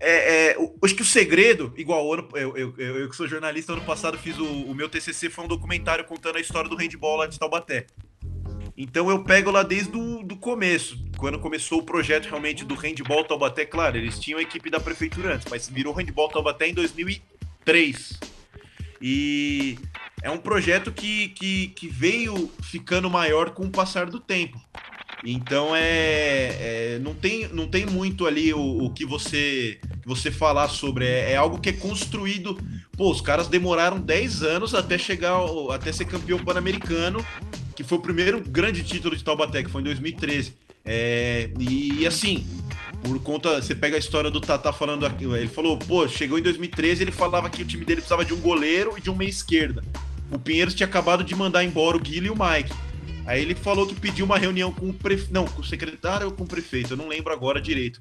é, 0.00 0.52
é, 0.52 0.56
acho 0.82 0.94
que 0.94 1.02
o 1.02 1.04
segredo, 1.04 1.74
igual 1.76 2.12
ano, 2.12 2.26
eu, 2.34 2.56
eu, 2.56 2.74
eu, 2.78 2.98
eu, 3.00 3.08
que 3.10 3.14
sou 3.14 3.28
jornalista, 3.28 3.72
ano 3.72 3.84
passado 3.84 4.16
fiz 4.16 4.38
o, 4.38 4.46
o, 4.46 4.74
meu 4.74 4.88
TCC, 4.88 5.28
foi 5.28 5.44
um 5.44 5.48
documentário 5.48 6.04
contando 6.04 6.36
a 6.36 6.40
história 6.40 6.70
do 6.70 6.76
handball 6.76 7.18
lá 7.18 7.26
de 7.26 7.38
Taubaté. 7.38 7.86
Então 8.76 9.10
eu 9.10 9.24
pego 9.24 9.50
lá 9.50 9.62
desde 9.62 9.96
o 9.96 10.22
do 10.22 10.36
começo, 10.36 11.04
quando 11.16 11.38
começou 11.38 11.80
o 11.80 11.82
projeto 11.82 12.26
realmente 12.26 12.64
do 12.64 12.74
handball 12.74 13.24
Taubaté, 13.24 13.66
claro, 13.66 13.96
eles 13.96 14.18
tinham 14.18 14.38
a 14.38 14.42
equipe 14.42 14.70
da 14.70 14.80
prefeitura 14.80 15.34
antes, 15.34 15.48
mas 15.50 15.68
virou 15.68 15.92
handball 15.92 16.28
Taubaté 16.28 16.68
em 16.68 16.74
2003. 16.74 18.20
E 19.02 19.78
é 20.22 20.30
um 20.30 20.38
projeto 20.38 20.92
que, 20.92 21.28
que, 21.30 21.68
que 21.68 21.88
veio 21.88 22.50
ficando 22.62 23.10
maior 23.10 23.50
com 23.50 23.64
o 23.64 23.70
passar 23.70 24.06
do 24.06 24.18
tempo. 24.20 24.60
Então 25.24 25.74
é, 25.74 25.82
é, 25.84 26.98
não, 27.02 27.14
tem, 27.14 27.48
não 27.48 27.66
tem 27.66 27.84
muito 27.84 28.26
ali 28.26 28.54
o, 28.54 28.84
o 28.84 28.90
que 28.90 29.04
você 29.04 29.80
você 30.06 30.30
falar 30.30 30.68
sobre. 30.68 31.04
É, 31.04 31.32
é, 31.32 31.36
algo 31.36 31.60
que 31.60 31.68
é 31.68 31.72
construído. 31.72 32.58
Pô, 32.96 33.10
os 33.10 33.20
caras 33.20 33.48
demoraram 33.48 34.00
10 34.00 34.42
anos 34.42 34.74
até 34.74 34.96
chegar 34.96 35.38
até 35.72 35.92
ser 35.92 36.04
campeão 36.04 36.38
pan-americano, 36.38 37.24
que 37.76 37.84
foi 37.84 37.98
o 37.98 38.00
primeiro 38.00 38.40
grande 38.40 38.82
título 38.82 39.16
de 39.16 39.22
Taubaté, 39.22 39.62
que 39.62 39.70
foi 39.70 39.80
em 39.80 39.84
2013. 39.84 40.54
É, 40.84 41.50
e 41.58 42.06
assim, 42.06 42.46
por 43.02 43.20
conta. 43.20 43.60
Você 43.60 43.74
pega 43.74 43.96
a 43.96 43.98
história 43.98 44.30
do 44.30 44.40
Tata 44.40 44.72
falando 44.72 45.04
aqui. 45.04 45.24
Ele 45.24 45.48
falou, 45.48 45.76
pô, 45.76 46.06
chegou 46.08 46.38
em 46.38 46.42
2013, 46.42 47.02
ele 47.02 47.12
falava 47.12 47.50
que 47.50 47.62
o 47.62 47.66
time 47.66 47.84
dele 47.84 48.00
precisava 48.00 48.24
de 48.24 48.34
um 48.34 48.40
goleiro 48.40 48.94
e 48.96 49.00
de 49.00 49.10
um 49.10 49.14
meia 49.14 49.28
esquerda. 49.28 49.82
O 50.30 50.38
Pinheiros 50.38 50.74
tinha 50.74 50.86
acabado 50.86 51.24
de 51.24 51.34
mandar 51.34 51.64
embora 51.64 51.96
o 51.96 52.00
Guilherme 52.00 52.28
e 52.28 52.30
o 52.30 52.36
Mike. 52.36 52.72
Aí 53.28 53.42
ele 53.42 53.54
falou 53.54 53.86
que 53.86 53.94
pediu 53.94 54.24
uma 54.24 54.38
reunião 54.38 54.72
com 54.72 54.88
o 54.88 54.94
prefeito. 54.94 55.34
Não, 55.34 55.44
com 55.44 55.60
o 55.60 55.64
secretário 55.64 56.28
ou 56.28 56.32
com 56.32 56.44
o 56.44 56.46
prefeito, 56.46 56.94
eu 56.94 56.96
não 56.96 57.08
lembro 57.08 57.30
agora 57.30 57.60
direito. 57.60 58.00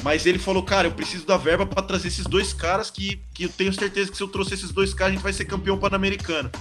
Mas 0.00 0.26
ele 0.26 0.38
falou, 0.38 0.62
cara, 0.62 0.86
eu 0.86 0.92
preciso 0.92 1.26
da 1.26 1.36
verba 1.36 1.66
para 1.66 1.82
trazer 1.82 2.06
esses 2.06 2.24
dois 2.24 2.52
caras 2.52 2.88
que, 2.88 3.20
que 3.34 3.46
eu 3.46 3.48
tenho 3.48 3.72
certeza 3.72 4.12
que 4.12 4.16
se 4.16 4.22
eu 4.22 4.28
trouxer 4.28 4.56
esses 4.56 4.70
dois 4.70 4.94
caras, 4.94 5.10
a 5.10 5.14
gente 5.16 5.24
vai 5.24 5.32
ser 5.32 5.44
campeão 5.44 5.76
pan-americano. 5.76 6.52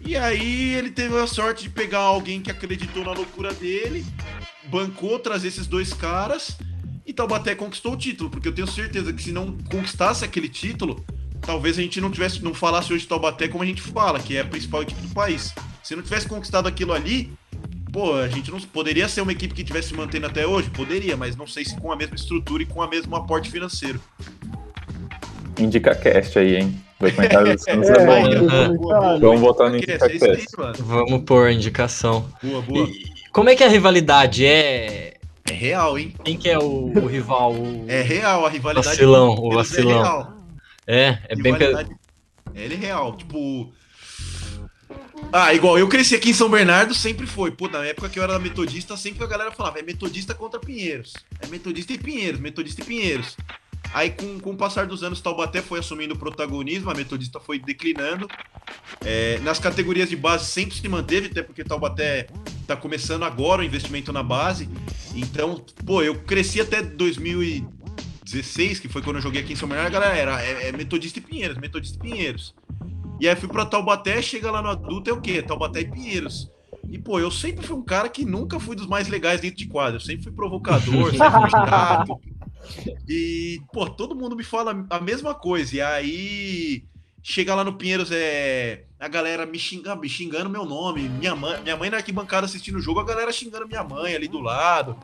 E 0.00 0.16
aí 0.16 0.76
ele 0.76 0.90
teve 0.92 1.18
a 1.18 1.26
sorte 1.26 1.64
de 1.64 1.70
pegar 1.70 1.98
alguém 1.98 2.40
que 2.40 2.52
acreditou 2.52 3.04
na 3.04 3.12
loucura 3.12 3.52
dele, 3.52 4.06
bancou 4.68 5.18
trazer 5.18 5.48
esses 5.48 5.66
dois 5.66 5.92
caras 5.92 6.56
e 7.04 7.12
Taubaté 7.12 7.52
conquistou 7.56 7.94
o 7.94 7.96
título, 7.96 8.30
porque 8.30 8.46
eu 8.46 8.54
tenho 8.54 8.68
certeza 8.68 9.12
que 9.12 9.24
se 9.24 9.32
não 9.32 9.58
conquistasse 9.72 10.24
aquele 10.24 10.48
título, 10.48 11.04
talvez 11.40 11.76
a 11.80 11.82
gente 11.82 12.00
não 12.00 12.12
tivesse, 12.12 12.44
não 12.44 12.54
falasse 12.54 12.92
hoje 12.92 13.02
de 13.02 13.08
Taubaté 13.08 13.48
como 13.48 13.64
a 13.64 13.66
gente 13.66 13.82
fala, 13.82 14.20
que 14.20 14.36
é 14.36 14.40
a 14.40 14.44
principal 14.44 14.82
equipe 14.82 15.00
do 15.00 15.12
país. 15.12 15.52
Se 15.88 15.96
não 15.96 16.02
tivesse 16.02 16.28
conquistado 16.28 16.68
aquilo 16.68 16.92
ali, 16.92 17.32
pô, 17.90 18.16
a 18.16 18.28
gente 18.28 18.50
não 18.50 18.60
poderia 18.60 19.08
ser 19.08 19.22
uma 19.22 19.32
equipe 19.32 19.54
que 19.54 19.64
tivesse 19.64 19.88
se 19.88 19.94
mantendo 19.94 20.26
até 20.26 20.46
hoje, 20.46 20.68
poderia, 20.68 21.16
mas 21.16 21.34
não 21.34 21.46
sei 21.46 21.64
se 21.64 21.80
com 21.80 21.90
a 21.90 21.96
mesma 21.96 22.14
estrutura 22.14 22.62
e 22.62 22.66
com 22.66 22.82
a 22.82 22.86
mesmo 22.86 23.16
aporte 23.16 23.50
financeiro. 23.50 23.98
Indica 25.58 25.94
cast 25.94 26.38
aí, 26.38 26.56
hein? 26.56 26.78
Documentário 27.00 27.54
dos 27.56 27.62
Santos 27.62 27.88
é, 27.88 28.02
é 28.02 28.68
bom. 28.68 29.18
Vamos 29.18 29.40
botar 29.40 29.70
no 29.70 29.78
Indica 29.78 29.98
cast. 29.98 30.46
Vamos 30.80 31.22
pôr 31.22 31.46
a 31.46 31.52
indicação. 31.54 32.30
Boa, 32.42 32.60
boa. 32.60 32.86
E, 32.86 33.04
como 33.32 33.48
é 33.48 33.56
que 33.56 33.64
é 33.64 33.66
a 33.66 33.70
rivalidade? 33.70 34.44
É 34.44 35.14
é 35.50 35.54
real, 35.54 35.98
hein? 35.98 36.12
Quem 36.22 36.36
que 36.36 36.50
é 36.50 36.58
o, 36.58 36.92
o 36.94 37.06
rival? 37.06 37.54
O... 37.54 37.86
É 37.88 38.02
real, 38.02 38.44
a 38.44 38.50
rivalidade. 38.50 38.88
Vacilão, 38.88 39.36
o 39.38 39.54
vacilão. 39.54 40.34
É, 40.86 41.06
real. 41.06 41.18
é, 41.18 41.18
é 41.30 41.36
bem. 41.36 41.54
Ele 42.54 42.74
é 42.74 42.76
real. 42.76 43.16
Tipo. 43.16 43.72
Ah, 45.30 45.52
igual 45.52 45.78
eu 45.78 45.86
cresci 45.88 46.14
aqui 46.14 46.30
em 46.30 46.34
São 46.34 46.48
Bernardo, 46.48 46.94
sempre 46.94 47.26
foi. 47.26 47.50
Pô, 47.50 47.68
na 47.68 47.84
época 47.84 48.08
que 48.08 48.18
eu 48.18 48.22
era 48.22 48.38
metodista, 48.38 48.96
sempre 48.96 49.22
a 49.22 49.26
galera 49.26 49.50
falava: 49.52 49.78
é 49.78 49.82
metodista 49.82 50.34
contra 50.34 50.58
Pinheiros. 50.58 51.12
É 51.40 51.46
metodista 51.48 51.92
e 51.92 51.98
Pinheiros, 51.98 52.40
metodista 52.40 52.80
e 52.80 52.84
Pinheiros. 52.84 53.36
Aí, 53.92 54.10
com, 54.10 54.38
com 54.38 54.50
o 54.50 54.56
passar 54.56 54.86
dos 54.86 55.02
anos, 55.02 55.20
Taubaté 55.20 55.62
foi 55.62 55.78
assumindo 55.78 56.16
protagonismo, 56.16 56.90
a 56.90 56.94
Metodista 56.94 57.40
foi 57.40 57.58
declinando. 57.58 58.28
É, 59.02 59.38
nas 59.40 59.58
categorias 59.58 60.10
de 60.10 60.16
base 60.16 60.46
sempre 60.46 60.76
se 60.76 60.86
manteve, 60.88 61.28
até 61.28 61.42
porque 61.42 61.64
Taubaté 61.64 62.26
está 62.60 62.76
começando 62.76 63.24
agora 63.24 63.62
o 63.62 63.64
investimento 63.64 64.12
na 64.12 64.22
base. 64.22 64.68
Então, 65.14 65.64
pô, 65.86 66.02
eu 66.02 66.16
cresci 66.16 66.60
até 66.60 66.82
2016, 66.82 68.78
que 68.80 68.88
foi 68.88 69.00
quando 69.00 69.16
eu 69.16 69.22
joguei 69.22 69.40
aqui 69.40 69.54
em 69.54 69.56
São 69.56 69.68
Bernardo, 69.68 69.96
a 69.96 70.00
galera 70.00 70.16
era 70.16 70.42
é, 70.42 70.68
é 70.68 70.72
Metodista 70.72 71.18
e 71.18 71.22
Pinheiros, 71.22 71.56
Metodista 71.56 71.96
e 71.96 72.00
Pinheiros. 72.10 72.54
E 73.20 73.28
aí 73.28 73.36
fui 73.36 73.48
para 73.48 73.66
Taubaté, 73.66 74.22
chega 74.22 74.50
lá 74.50 74.62
no 74.62 74.68
adulto, 74.68 75.10
é 75.10 75.12
o 75.12 75.20
quê? 75.20 75.42
Taubaté 75.42 75.80
e 75.80 75.90
Pinheiros. 75.90 76.50
E, 76.90 76.98
pô, 76.98 77.18
eu 77.18 77.30
sempre 77.30 77.66
fui 77.66 77.76
um 77.76 77.82
cara 77.82 78.08
que 78.08 78.24
nunca 78.24 78.58
fui 78.58 78.74
dos 78.74 78.86
mais 78.86 79.08
legais 79.08 79.40
dentro 79.40 79.58
de 79.58 79.66
quadro. 79.66 79.96
Eu 79.96 80.00
sempre 80.00 80.22
fui 80.22 80.32
provocador, 80.32 81.10
sempre 81.10 81.40
fui 81.40 81.50
chato. 81.50 82.20
E, 83.08 83.60
pô, 83.72 83.88
todo 83.88 84.14
mundo 84.14 84.36
me 84.36 84.44
fala 84.44 84.86
a 84.88 85.00
mesma 85.00 85.34
coisa. 85.34 85.76
E 85.76 85.80
aí, 85.80 86.84
chega 87.22 87.54
lá 87.54 87.62
no 87.62 87.74
Pinheiros, 87.74 88.10
é 88.10 88.84
a 88.98 89.06
galera 89.06 89.46
me 89.46 89.58
xingando, 89.58 90.00
me 90.00 90.08
xingando 90.08 90.48
meu 90.48 90.64
nome. 90.64 91.08
Minha 91.08 91.36
mãe, 91.36 91.60
minha 91.62 91.76
mãe 91.76 91.90
na 91.90 91.98
arquibancada 91.98 92.46
assistindo 92.46 92.78
o 92.78 92.80
jogo, 92.80 93.00
a 93.00 93.04
galera 93.04 93.32
xingando 93.32 93.68
minha 93.68 93.84
mãe 93.84 94.14
ali 94.14 94.26
do 94.26 94.40
lado. 94.40 94.96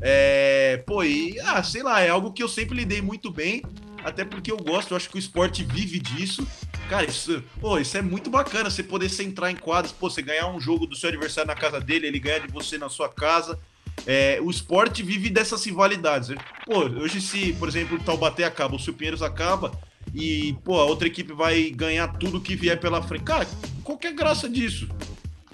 É, 0.00 0.82
pô, 0.86 1.02
e, 1.04 1.38
ah, 1.40 1.62
sei 1.62 1.82
lá, 1.82 2.00
é 2.00 2.08
algo 2.08 2.32
que 2.32 2.42
eu 2.42 2.48
sempre 2.48 2.76
lidei 2.76 3.02
muito 3.02 3.30
bem. 3.30 3.62
Até 4.04 4.24
porque 4.24 4.50
eu 4.50 4.56
gosto, 4.56 4.92
eu 4.92 4.96
acho 4.96 5.08
que 5.08 5.16
o 5.16 5.18
esporte 5.18 5.64
vive 5.64 5.98
disso. 5.98 6.46
Cara, 6.88 7.04
isso, 7.04 7.42
pô, 7.60 7.78
isso 7.78 7.96
é 7.96 8.02
muito 8.02 8.30
bacana, 8.30 8.70
você 8.70 8.82
poder 8.82 9.08
centrar 9.08 9.50
em 9.50 9.56
quadros, 9.56 9.92
pô, 9.92 10.08
você 10.08 10.22
ganhar 10.22 10.48
um 10.48 10.60
jogo 10.60 10.86
do 10.86 10.96
seu 10.96 11.08
adversário 11.08 11.48
na 11.48 11.54
casa 11.54 11.80
dele, 11.80 12.06
ele 12.06 12.18
ganha 12.18 12.40
de 12.40 12.48
você 12.48 12.78
na 12.78 12.88
sua 12.88 13.08
casa. 13.08 13.58
É, 14.06 14.38
o 14.40 14.50
esporte 14.50 15.02
vive 15.02 15.28
dessas 15.28 15.64
rivalidades. 15.64 16.34
Pô, 16.64 16.84
hoje 16.84 17.20
se, 17.20 17.52
por 17.54 17.68
exemplo, 17.68 17.98
o 17.98 18.00
Taubaté 18.00 18.44
acaba, 18.44 18.76
o 18.76 18.92
Pinheiros 18.92 19.22
acaba 19.22 19.72
e, 20.14 20.56
pô, 20.64 20.80
a 20.80 20.84
outra 20.84 21.08
equipe 21.08 21.32
vai 21.32 21.70
ganhar 21.70 22.08
tudo 22.16 22.40
que 22.40 22.56
vier 22.56 22.78
pela 22.78 23.02
frente. 23.02 23.24
Cara, 23.24 23.46
qual 23.84 23.98
que 23.98 24.06
é 24.06 24.10
a 24.10 24.14
graça 24.14 24.48
disso? 24.48 24.88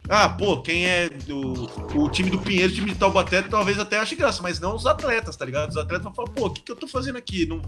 Ah, 0.08 0.28
pô, 0.28 0.60
quem 0.60 0.86
é 0.86 1.08
do, 1.08 1.64
o 1.94 2.10
time 2.10 2.28
do 2.28 2.38
Pinheiro, 2.38 2.70
o 2.70 2.74
time 2.74 2.92
de 2.92 2.98
Taubaté, 2.98 3.40
talvez 3.42 3.78
até 3.78 3.98
ache 3.98 4.14
graça, 4.14 4.42
mas 4.42 4.60
não 4.60 4.76
os 4.76 4.86
atletas, 4.86 5.36
tá 5.36 5.44
ligado? 5.44 5.70
Os 5.70 5.76
atletas 5.76 6.04
vão 6.04 6.14
falar, 6.14 6.28
pô, 6.28 6.46
o 6.46 6.50
que, 6.50 6.60
que 6.60 6.70
eu 6.70 6.76
tô 6.76 6.86
fazendo 6.86 7.16
aqui? 7.16 7.46
Não 7.46 7.62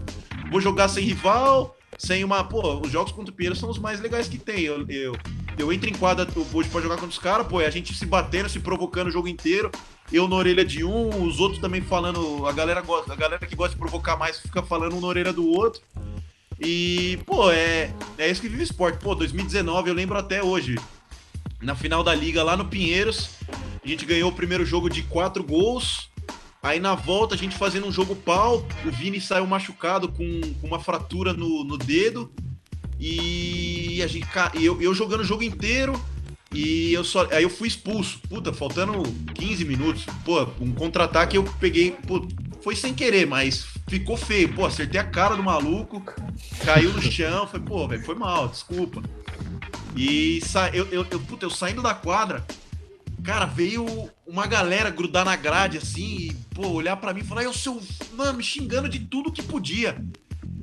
vou 0.51 0.61
jogar 0.61 0.87
sem 0.87 1.03
rival, 1.03 1.75
sem 1.97 2.23
uma. 2.23 2.43
Pô, 2.43 2.79
os 2.79 2.91
jogos 2.91 3.11
contra 3.11 3.33
o 3.33 3.35
Pinheiro 3.35 3.55
são 3.55 3.69
os 3.69 3.79
mais 3.79 3.99
legais 3.99 4.27
que 4.27 4.37
tem. 4.37 4.61
Eu, 4.61 4.87
eu, 4.87 5.17
eu 5.57 5.73
entro 5.73 5.89
em 5.89 5.93
quadra 5.93 6.27
hoje 6.53 6.69
pra 6.69 6.81
jogar 6.81 6.95
contra 6.95 7.09
os 7.09 7.19
caras, 7.19 7.47
pô, 7.47 7.59
é 7.59 7.65
a 7.65 7.71
gente 7.71 7.93
se 7.95 8.05
batendo, 8.05 8.47
se 8.49 8.59
provocando 8.59 9.07
o 9.07 9.11
jogo 9.11 9.27
inteiro 9.27 9.71
eu 10.11 10.27
na 10.27 10.35
orelha 10.35 10.63
de 10.63 10.83
um, 10.83 11.23
os 11.23 11.39
outros 11.39 11.59
também 11.59 11.81
falando, 11.81 12.45
a 12.47 12.51
galera 12.51 12.81
gosta, 12.81 13.11
a 13.11 13.15
galera 13.15 13.45
que 13.45 13.55
gosta 13.55 13.73
de 13.73 13.79
provocar 13.79 14.15
mais 14.15 14.39
fica 14.39 14.63
falando 14.63 14.95
um 14.95 15.01
na 15.01 15.07
orelha 15.07 15.33
do 15.33 15.47
outro. 15.47 15.81
E, 16.59 17.19
pô, 17.25 17.51
é, 17.51 17.93
é 18.17 18.29
isso 18.29 18.41
que 18.41 18.49
vive 18.49 18.63
esporte. 18.63 18.97
Pô, 18.99 19.13
2019, 19.13 19.89
eu 19.89 19.93
lembro 19.93 20.17
até 20.17 20.41
hoje. 20.41 20.75
Na 21.61 21.75
final 21.75 22.03
da 22.03 22.13
liga 22.13 22.43
lá 22.43 22.55
no 22.55 22.65
Pinheiros, 22.65 23.31
a 23.83 23.87
gente 23.87 24.05
ganhou 24.05 24.29
o 24.29 24.35
primeiro 24.35 24.65
jogo 24.65 24.89
de 24.89 25.03
quatro 25.03 25.43
gols. 25.43 26.09
Aí 26.61 26.79
na 26.79 26.95
volta 26.95 27.35
a 27.35 27.37
gente 27.37 27.55
fazendo 27.55 27.87
um 27.87 27.91
jogo 27.91 28.15
pau, 28.15 28.65
o 28.85 28.91
Vini 28.91 29.21
saiu 29.21 29.47
machucado 29.47 30.09
com, 30.09 30.41
uma 30.61 30.79
fratura 30.79 31.33
no, 31.33 31.63
no 31.63 31.77
dedo. 31.77 32.31
E 32.99 34.01
a 34.03 34.07
gente, 34.07 34.27
eu, 34.55 34.81
eu 34.81 34.93
jogando 34.93 35.21
o 35.21 35.25
jogo 35.25 35.43
inteiro, 35.43 35.99
e 36.51 36.93
eu 36.93 37.03
só. 37.03 37.27
Aí 37.31 37.43
eu 37.43 37.49
fui 37.49 37.67
expulso. 37.67 38.19
Puta, 38.27 38.53
faltando 38.53 39.03
15 39.35 39.65
minutos. 39.65 40.05
Pô, 40.23 40.47
um 40.59 40.71
contra-ataque 40.71 41.37
eu 41.37 41.43
peguei. 41.59 41.91
Pô, 41.91 42.25
foi 42.67 42.75
sem 42.75 42.93
querer, 42.93 43.25
mas 43.25 43.65
ficou 43.87 44.17
feio. 44.17 44.53
Pô, 44.53 44.65
acertei 44.65 44.99
a 44.99 45.03
cara 45.05 45.37
do 45.37 45.41
maluco, 45.41 46.03
caiu 46.65 46.91
no 46.91 47.01
chão. 47.01 47.47
Foi, 47.47 47.61
pô, 47.61 47.87
velho, 47.87 48.03
foi 48.03 48.15
mal, 48.15 48.49
desculpa. 48.49 49.01
E 49.95 50.41
sa... 50.41 50.67
eu, 50.71 50.85
eu, 50.87 51.07
eu, 51.09 51.19
puta, 51.21 51.45
eu 51.45 51.49
saindo 51.49 51.81
da 51.81 51.93
quadra, 51.93 52.45
cara, 53.23 53.45
veio 53.45 54.09
uma 54.27 54.45
galera 54.45 54.89
grudar 54.89 55.23
na 55.23 55.37
grade 55.37 55.77
assim, 55.77 56.17
e, 56.17 56.33
pô, 56.53 56.67
olhar 56.67 56.97
para 56.97 57.13
mim 57.13 57.21
e 57.21 57.23
falar, 57.23 57.43
eu 57.43 57.53
sou, 57.53 57.81
mano, 58.17 58.37
me 58.37 58.43
xingando 58.43 58.89
de 58.89 58.99
tudo 58.99 59.31
que 59.31 59.41
podia. 59.41 60.03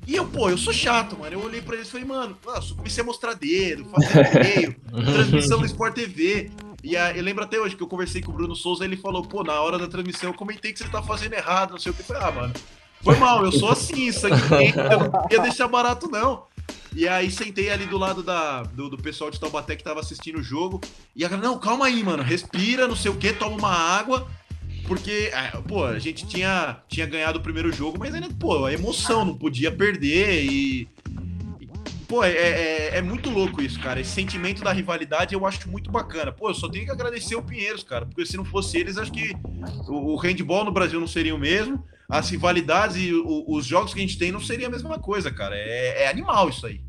E 0.07 0.15
eu, 0.15 0.27
pô, 0.27 0.51
eu 0.51 0.59
sou 0.59 0.75
chato, 0.75 1.19
mano. 1.19 1.33
Eu 1.33 1.43
olhei 1.43 1.63
pra 1.63 1.77
eles 1.77 1.89
e 1.89 1.91
falei, 1.91 2.07
mano, 2.07 2.37
nossa, 2.45 2.75
comecei 2.75 3.03
a 3.03 3.07
mostrar 3.07 3.33
dedo, 3.33 3.87
fazer 3.87 4.29
e-mail, 4.37 4.77
transmissão 4.93 5.59
no 5.59 5.65
Sport 5.65 5.95
TV. 5.95 6.51
E 6.85 6.99
a, 6.99 7.17
eu 7.17 7.23
lembro 7.23 7.43
até 7.43 7.59
hoje 7.59 7.75
que 7.75 7.83
eu 7.83 7.87
conversei 7.87 8.21
com 8.21 8.31
o 8.31 8.35
Bruno 8.35 8.55
Souza, 8.55 8.85
ele 8.85 8.95
falou, 8.95 9.23
pô, 9.23 9.43
na 9.43 9.59
hora 9.59 9.79
da 9.79 9.89
transmissão 9.89 10.29
eu 10.29 10.35
comentei 10.35 10.71
que 10.71 10.79
você 10.79 10.87
tá 10.87 11.03
fazendo 11.03 11.33
errado, 11.33 11.71
não 11.71 11.79
sei 11.79 11.91
o 11.91 11.95
que. 11.95 12.03
Eu 12.03 12.05
falei, 12.05 12.23
ah, 12.23 12.31
mano, 12.31 12.55
foi 13.01 13.17
mal, 13.17 13.43
eu 13.43 13.51
sou 13.51 13.71
assim, 13.71 14.07
isso 14.07 14.27
aqui 14.27 14.37
eu 14.77 14.99
não 14.99 15.27
ia 15.31 15.41
deixar 15.41 15.67
barato, 15.67 16.11
não. 16.11 16.45
E 16.95 17.09
aí 17.09 17.31
sentei 17.31 17.71
ali 17.71 17.87
do 17.87 17.97
lado 17.97 18.23
da, 18.23 18.65
do, 18.65 18.91
do 18.91 18.99
pessoal 18.99 19.31
de 19.31 19.41
Taubaté 19.41 19.75
que 19.75 19.83
tava 19.83 20.01
assistindo 20.01 20.39
o 20.39 20.43
jogo. 20.43 20.79
E 21.17 21.25
a 21.25 21.29
galera, 21.29 21.49
não, 21.49 21.59
calma 21.59 21.87
aí, 21.87 22.05
mano, 22.05 22.23
respira, 22.23 22.87
não 22.87 22.95
sei 22.95 23.11
o 23.11 23.17
que, 23.17 23.33
toma 23.33 23.57
uma 23.57 23.73
água. 23.73 24.29
Porque, 24.87 25.31
é, 25.33 25.51
pô, 25.67 25.85
a 25.85 25.99
gente 25.99 26.27
tinha, 26.27 26.77
tinha 26.87 27.07
ganhado 27.07 27.39
o 27.39 27.43
primeiro 27.43 27.73
jogo, 27.73 27.99
mas 27.99 28.15
ainda, 28.15 28.29
pô, 28.39 28.67
a 28.67 28.73
emoção, 28.73 29.25
não 29.25 29.35
podia 29.35 29.73
perder 29.73 30.45
e. 30.45 30.87
Pô, 32.07 32.23
é, 32.23 32.33
é, 32.33 32.99
é, 32.99 33.03
muito 33.03 33.31
louco 33.31 33.63
isso, 33.63 33.81
cara. 33.81 34.01
Esse 34.01 34.11
sentimento 34.11 34.63
da 34.63 34.73
rivalidade 34.73 35.35
eu 35.35 35.47
acho 35.47 35.69
muito 35.69 35.91
bacana. 35.91 36.33
Pô, 36.33 36.51
eu 36.51 36.55
só 36.55 36.69
tenho 36.69 36.85
que 36.85 36.91
agradecer 36.91 37.35
o 37.35 37.43
Pinheiros, 37.43 37.83
cara, 37.83 38.07
porque 38.07 38.27
se 38.27 38.37
não 38.37 38.45
fosse 38.45 38.79
eles, 38.79 38.99
acho 38.99 39.13
que 39.13 39.33
o, 39.89 40.13
o 40.13 40.17
handball 40.17 40.65
no 40.65 40.73
Brasil 40.73 41.01
não 41.01 41.07
seria 41.07 41.35
o 41.35 41.39
mesmo. 41.39 41.83
As 42.09 42.29
rivalidades 42.29 42.97
e 42.97 43.13
o, 43.13 43.45
os 43.49 43.65
jogos 43.65 43.95
que 43.95 44.01
a 44.01 44.03
gente 44.03 44.19
tem 44.19 44.31
não 44.31 44.41
seria 44.41 44.67
a 44.67 44.71
mesma 44.71 44.99
coisa, 44.99 45.31
cara. 45.31 45.57
É, 45.57 46.05
é 46.05 46.09
animal 46.09 46.49
isso 46.49 46.67
aí. 46.67 46.81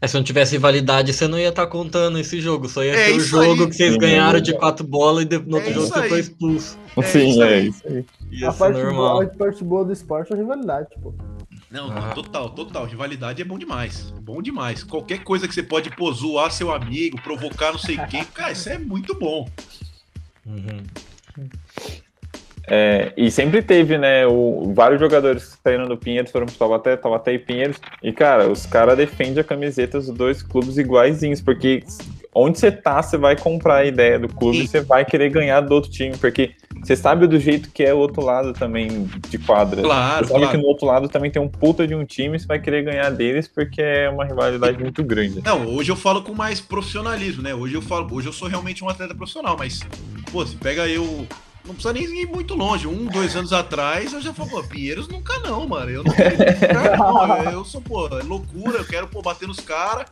É, 0.00 0.06
se 0.06 0.14
não 0.14 0.22
tivesse 0.22 0.52
rivalidade, 0.52 1.12
você 1.12 1.26
não 1.26 1.38
ia 1.38 1.48
estar 1.48 1.66
tá 1.66 1.70
contando 1.70 2.18
esse 2.18 2.40
jogo. 2.40 2.68
Só 2.68 2.84
ia 2.84 2.92
é 2.92 3.06
ser 3.06 3.16
o 3.16 3.20
jogo 3.20 3.62
aí. 3.62 3.68
que 3.68 3.74
vocês 3.74 3.96
ganharam 3.96 4.40
de 4.40 4.54
quatro 4.54 4.86
bolas 4.86 5.24
e 5.24 5.38
no 5.38 5.56
outro 5.56 5.70
é 5.70 5.74
jogo 5.74 5.86
você 5.86 6.08
foi 6.08 6.20
expulso. 6.20 6.78
É 6.96 7.02
Sim, 7.02 7.42
é 7.42 7.60
isso 7.60 7.82
aí. 7.86 8.44
a 8.44 8.52
parte 8.52 8.80
boa, 8.80 9.24
a 9.24 9.26
parte 9.26 9.64
boa 9.64 9.84
do 9.84 9.92
esporte 9.92 10.32
é 10.32 10.36
a 10.36 10.38
rivalidade, 10.38 10.88
tipo. 10.90 11.14
Não, 11.70 11.90
ah. 11.90 12.12
total, 12.14 12.50
total. 12.50 12.86
Rivalidade 12.86 13.42
é 13.42 13.44
bom 13.44 13.58
demais. 13.58 14.12
É 14.16 14.20
bom 14.20 14.40
demais. 14.40 14.82
Qualquer 14.82 15.22
coisa 15.22 15.46
que 15.46 15.54
você 15.54 15.62
pode 15.62 15.90
pô, 15.90 16.10
zoar 16.12 16.50
seu 16.50 16.72
amigo, 16.72 17.20
provocar 17.20 17.72
não 17.72 17.78
sei 17.78 17.98
quem, 18.10 18.24
cara, 18.32 18.52
isso 18.52 18.68
é 18.68 18.78
muito 18.78 19.14
bom. 19.14 19.48
Uhum. 20.46 20.82
É, 22.70 23.12
e 23.16 23.30
sempre 23.30 23.62
teve, 23.62 23.96
né, 23.96 24.26
o, 24.26 24.72
vários 24.74 25.00
jogadores 25.00 25.54
que 25.54 25.62
saíram 25.62 25.86
do 25.86 25.96
Pinheiros 25.96 26.30
foram 26.30 26.46
pro 26.46 26.54
Taubaté, 26.54 26.96
Taubaté 26.96 27.32
e 27.32 27.38
Pinheiros. 27.38 27.78
E, 28.02 28.12
cara, 28.12 28.46
os 28.48 28.66
caras 28.66 28.96
defendem 28.96 29.40
a 29.40 29.44
camiseta 29.44 29.98
dos 29.98 30.10
dois 30.10 30.42
clubes 30.42 30.76
iguaizinhos, 30.76 31.40
porque 31.40 31.82
onde 32.38 32.58
você 32.58 32.70
tá, 32.70 33.02
você 33.02 33.16
vai 33.16 33.36
comprar 33.36 33.76
a 33.76 33.84
ideia 33.84 34.18
do 34.18 34.28
clube 34.28 34.58
e 34.58 34.68
você 34.68 34.80
vai 34.80 35.04
querer 35.04 35.30
ganhar 35.30 35.60
do 35.60 35.74
outro 35.74 35.90
time, 35.90 36.16
porque 36.16 36.52
você 36.82 36.94
sabe 36.94 37.26
do 37.26 37.38
jeito 37.38 37.70
que 37.70 37.82
é 37.82 37.92
o 37.92 37.98
outro 37.98 38.22
lado 38.22 38.52
também 38.52 39.08
de 39.28 39.38
quadra. 39.38 39.82
Claro, 39.82 40.26
você 40.26 40.32
sabe 40.32 40.44
claro. 40.44 40.56
que 40.56 40.62
no 40.62 40.68
outro 40.68 40.86
lado 40.86 41.08
também 41.08 41.30
tem 41.30 41.42
um 41.42 41.48
puta 41.48 41.86
de 41.86 41.94
um 41.94 42.04
time, 42.04 42.38
você 42.38 42.46
vai 42.46 42.60
querer 42.60 42.82
ganhar 42.82 43.10
deles 43.10 43.48
porque 43.48 43.82
é 43.82 44.08
uma 44.08 44.24
rivalidade 44.24 44.78
muito 44.78 45.02
grande. 45.02 45.42
Não, 45.44 45.66
hoje 45.66 45.90
eu 45.90 45.96
falo 45.96 46.22
com 46.22 46.34
mais 46.34 46.60
profissionalismo, 46.60 47.42
né? 47.42 47.54
Hoje 47.54 47.74
eu 47.74 47.82
falo, 47.82 48.08
hoje 48.14 48.28
eu 48.28 48.32
sou 48.32 48.48
realmente 48.48 48.84
um 48.84 48.88
atleta 48.88 49.14
profissional, 49.14 49.56
mas 49.58 49.80
pô, 50.30 50.44
se 50.46 50.56
pega 50.56 50.86
eu 50.86 51.26
não 51.68 51.74
precisa 51.74 51.92
nem 51.92 52.22
ir 52.22 52.26
muito 52.26 52.54
longe. 52.54 52.86
Um, 52.86 53.04
dois 53.04 53.36
anos 53.36 53.52
atrás, 53.52 54.12
eu 54.12 54.22
já 54.22 54.32
falei, 54.32 54.50
pô, 54.52 54.62
Pinheiros 54.64 55.06
nunca 55.06 55.38
não, 55.40 55.68
mano. 55.68 55.90
Eu 55.90 56.02
não 56.02 56.12
quero 56.14 56.36
não. 57.04 57.52
Eu 57.52 57.64
sou, 57.64 57.80
pô, 57.80 58.08
é 58.18 58.22
loucura, 58.22 58.78
eu 58.78 58.84
quero, 58.86 59.06
pô, 59.06 59.20
bater 59.20 59.46
nos 59.46 59.60
caras, 59.60 60.06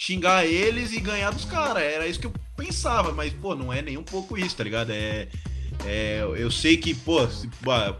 xingar 0.00 0.46
eles 0.46 0.94
e 0.94 0.98
ganhar 0.98 1.30
dos 1.30 1.44
caras. 1.44 1.82
Era 1.82 2.06
isso 2.06 2.18
que 2.18 2.26
eu 2.26 2.32
pensava, 2.56 3.12
mas, 3.12 3.34
pô, 3.34 3.54
não 3.54 3.70
é 3.70 3.82
nem 3.82 3.98
um 3.98 4.02
pouco 4.02 4.38
isso, 4.38 4.56
tá 4.56 4.64
ligado? 4.64 4.90
É. 4.90 5.28
é 5.84 6.24
eu 6.36 6.50
sei 6.50 6.78
que, 6.78 6.94
pô, 6.94 7.28
se, 7.28 7.50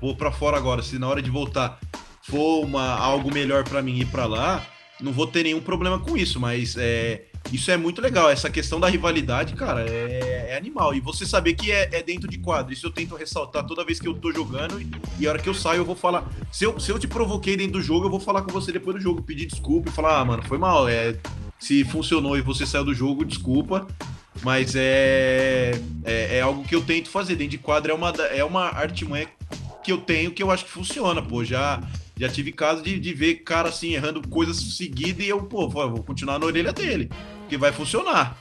vou 0.00 0.16
pra 0.16 0.32
fora 0.32 0.56
agora, 0.56 0.82
se 0.82 0.98
na 0.98 1.06
hora 1.06 1.20
de 1.20 1.30
voltar 1.30 1.78
for 2.22 2.64
uma, 2.64 2.94
algo 2.94 3.30
melhor 3.30 3.64
para 3.64 3.82
mim 3.82 3.98
ir 3.98 4.06
para 4.06 4.24
lá, 4.24 4.66
não 4.98 5.12
vou 5.12 5.26
ter 5.26 5.42
nenhum 5.42 5.60
problema 5.60 5.98
com 5.98 6.16
isso, 6.16 6.40
mas 6.40 6.74
é, 6.78 7.26
isso 7.52 7.70
é 7.70 7.76
muito 7.76 8.00
legal. 8.00 8.30
Essa 8.30 8.48
questão 8.48 8.80
da 8.80 8.88
rivalidade, 8.88 9.52
cara, 9.52 9.84
é, 9.86 10.52
é 10.52 10.56
animal. 10.56 10.94
E 10.94 11.00
você 11.00 11.26
saber 11.26 11.52
que 11.52 11.70
é, 11.70 11.90
é, 11.92 12.02
dentro 12.02 12.30
de 12.30 12.38
quadro. 12.38 12.72
Isso 12.72 12.86
eu 12.86 12.90
tento 12.90 13.14
ressaltar 13.14 13.66
toda 13.66 13.84
vez 13.84 14.00
que 14.00 14.08
eu 14.08 14.14
tô 14.14 14.32
jogando. 14.32 14.80
E, 14.80 14.90
e, 15.18 15.26
a 15.26 15.30
hora 15.30 15.38
que 15.38 15.48
eu 15.48 15.54
saio, 15.54 15.80
eu 15.80 15.84
vou 15.84 15.96
falar. 15.96 16.26
Se 16.50 16.64
eu, 16.64 16.80
se 16.80 16.90
eu 16.90 16.98
te 16.98 17.06
provoquei 17.06 17.58
dentro 17.58 17.74
do 17.74 17.82
jogo, 17.82 18.06
eu 18.06 18.10
vou 18.10 18.20
falar 18.20 18.40
com 18.40 18.50
você 18.50 18.72
depois 18.72 18.96
do 18.96 19.02
jogo, 19.02 19.22
pedir 19.22 19.44
desculpa 19.44 19.90
e 19.90 19.92
falar, 19.92 20.18
ah, 20.18 20.24
mano, 20.24 20.42
foi 20.42 20.56
mal. 20.56 20.88
É, 20.88 21.14
se 21.60 21.84
funcionou 21.84 22.36
e 22.36 22.40
você 22.40 22.66
saiu 22.66 22.84
do 22.84 22.94
jogo, 22.94 23.24
desculpa. 23.24 23.86
Mas 24.42 24.74
é, 24.74 25.72
é, 26.04 26.38
é, 26.38 26.40
algo 26.40 26.64
que 26.64 26.74
eu 26.74 26.82
tento 26.82 27.10
fazer. 27.10 27.36
Dentro 27.36 27.50
de 27.50 27.58
quadro 27.58 27.92
é 27.92 27.94
uma, 27.94 28.10
é 28.10 28.42
uma 28.42 28.64
artimanha 28.64 29.28
que 29.82 29.92
eu 29.92 29.98
tenho 29.98 30.30
que 30.30 30.42
eu 30.42 30.50
acho 30.50 30.64
que 30.64 30.70
funciona, 30.70 31.20
pô. 31.20 31.44
Já, 31.44 31.80
já 32.16 32.28
tive 32.28 32.50
caso 32.50 32.82
de, 32.82 32.98
de 32.98 33.12
ver 33.12 33.36
cara 33.36 33.68
assim 33.68 33.92
errando 33.92 34.26
coisas 34.26 34.56
seguidas 34.76 35.24
e 35.24 35.28
eu, 35.28 35.42
pô, 35.42 35.68
vou 35.68 36.02
continuar 36.02 36.38
na 36.38 36.46
orelha 36.46 36.72
dele, 36.72 37.10
que 37.48 37.56
vai 37.56 37.72
funcionar. 37.72 38.36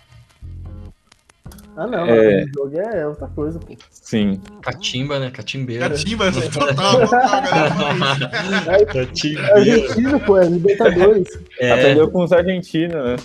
Ah, 1.80 1.88
não, 1.88 2.06
é... 2.08 2.44
o 2.44 2.48
jogo 2.54 2.78
é 2.78 3.08
outra 3.08 3.28
coisa, 3.30 3.58
pô. 3.58 3.74
Sim. 3.90 4.42
Catimba, 4.62 5.18
né? 5.18 5.32
Catimbeira. 5.32 5.90
Catimba, 5.90 6.26
total, 6.52 7.00
total, 7.00 7.42
galera. 7.42 8.86
Catimba. 8.86 9.40
É 9.50 9.54
argentino, 9.54 10.20
pô, 10.20 10.38
é 10.38 10.46
Libertadores. 10.46 11.40
É. 11.58 11.72
Aprendeu 11.72 12.12
com 12.12 12.22
os 12.22 12.34
argentinos, 12.34 12.96
né? 12.96 13.16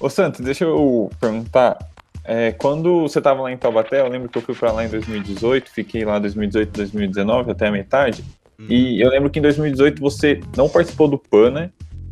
Ô 0.00 0.10
Santos, 0.10 0.40
deixa 0.40 0.64
eu 0.64 1.08
perguntar. 1.20 1.78
É, 2.24 2.50
quando 2.50 3.02
você 3.02 3.18
estava 3.18 3.42
lá 3.42 3.52
em 3.52 3.56
Taubaté, 3.56 4.00
eu 4.00 4.08
lembro 4.08 4.28
que 4.28 4.38
eu 4.38 4.42
fui 4.42 4.56
para 4.56 4.72
lá 4.72 4.84
em 4.84 4.88
2018, 4.88 5.70
fiquei 5.70 6.04
lá 6.04 6.18
2018, 6.18 6.72
2019 6.72 7.52
até 7.52 7.68
a 7.68 7.70
metade. 7.70 8.24
Hum. 8.58 8.66
E 8.68 9.00
eu 9.00 9.08
lembro 9.08 9.30
que 9.30 9.38
em 9.38 9.42
2018 9.42 10.00
você 10.00 10.40
não 10.56 10.68
participou 10.68 11.06
do 11.06 11.16
PAN, 11.16 11.52
né? 11.52 11.70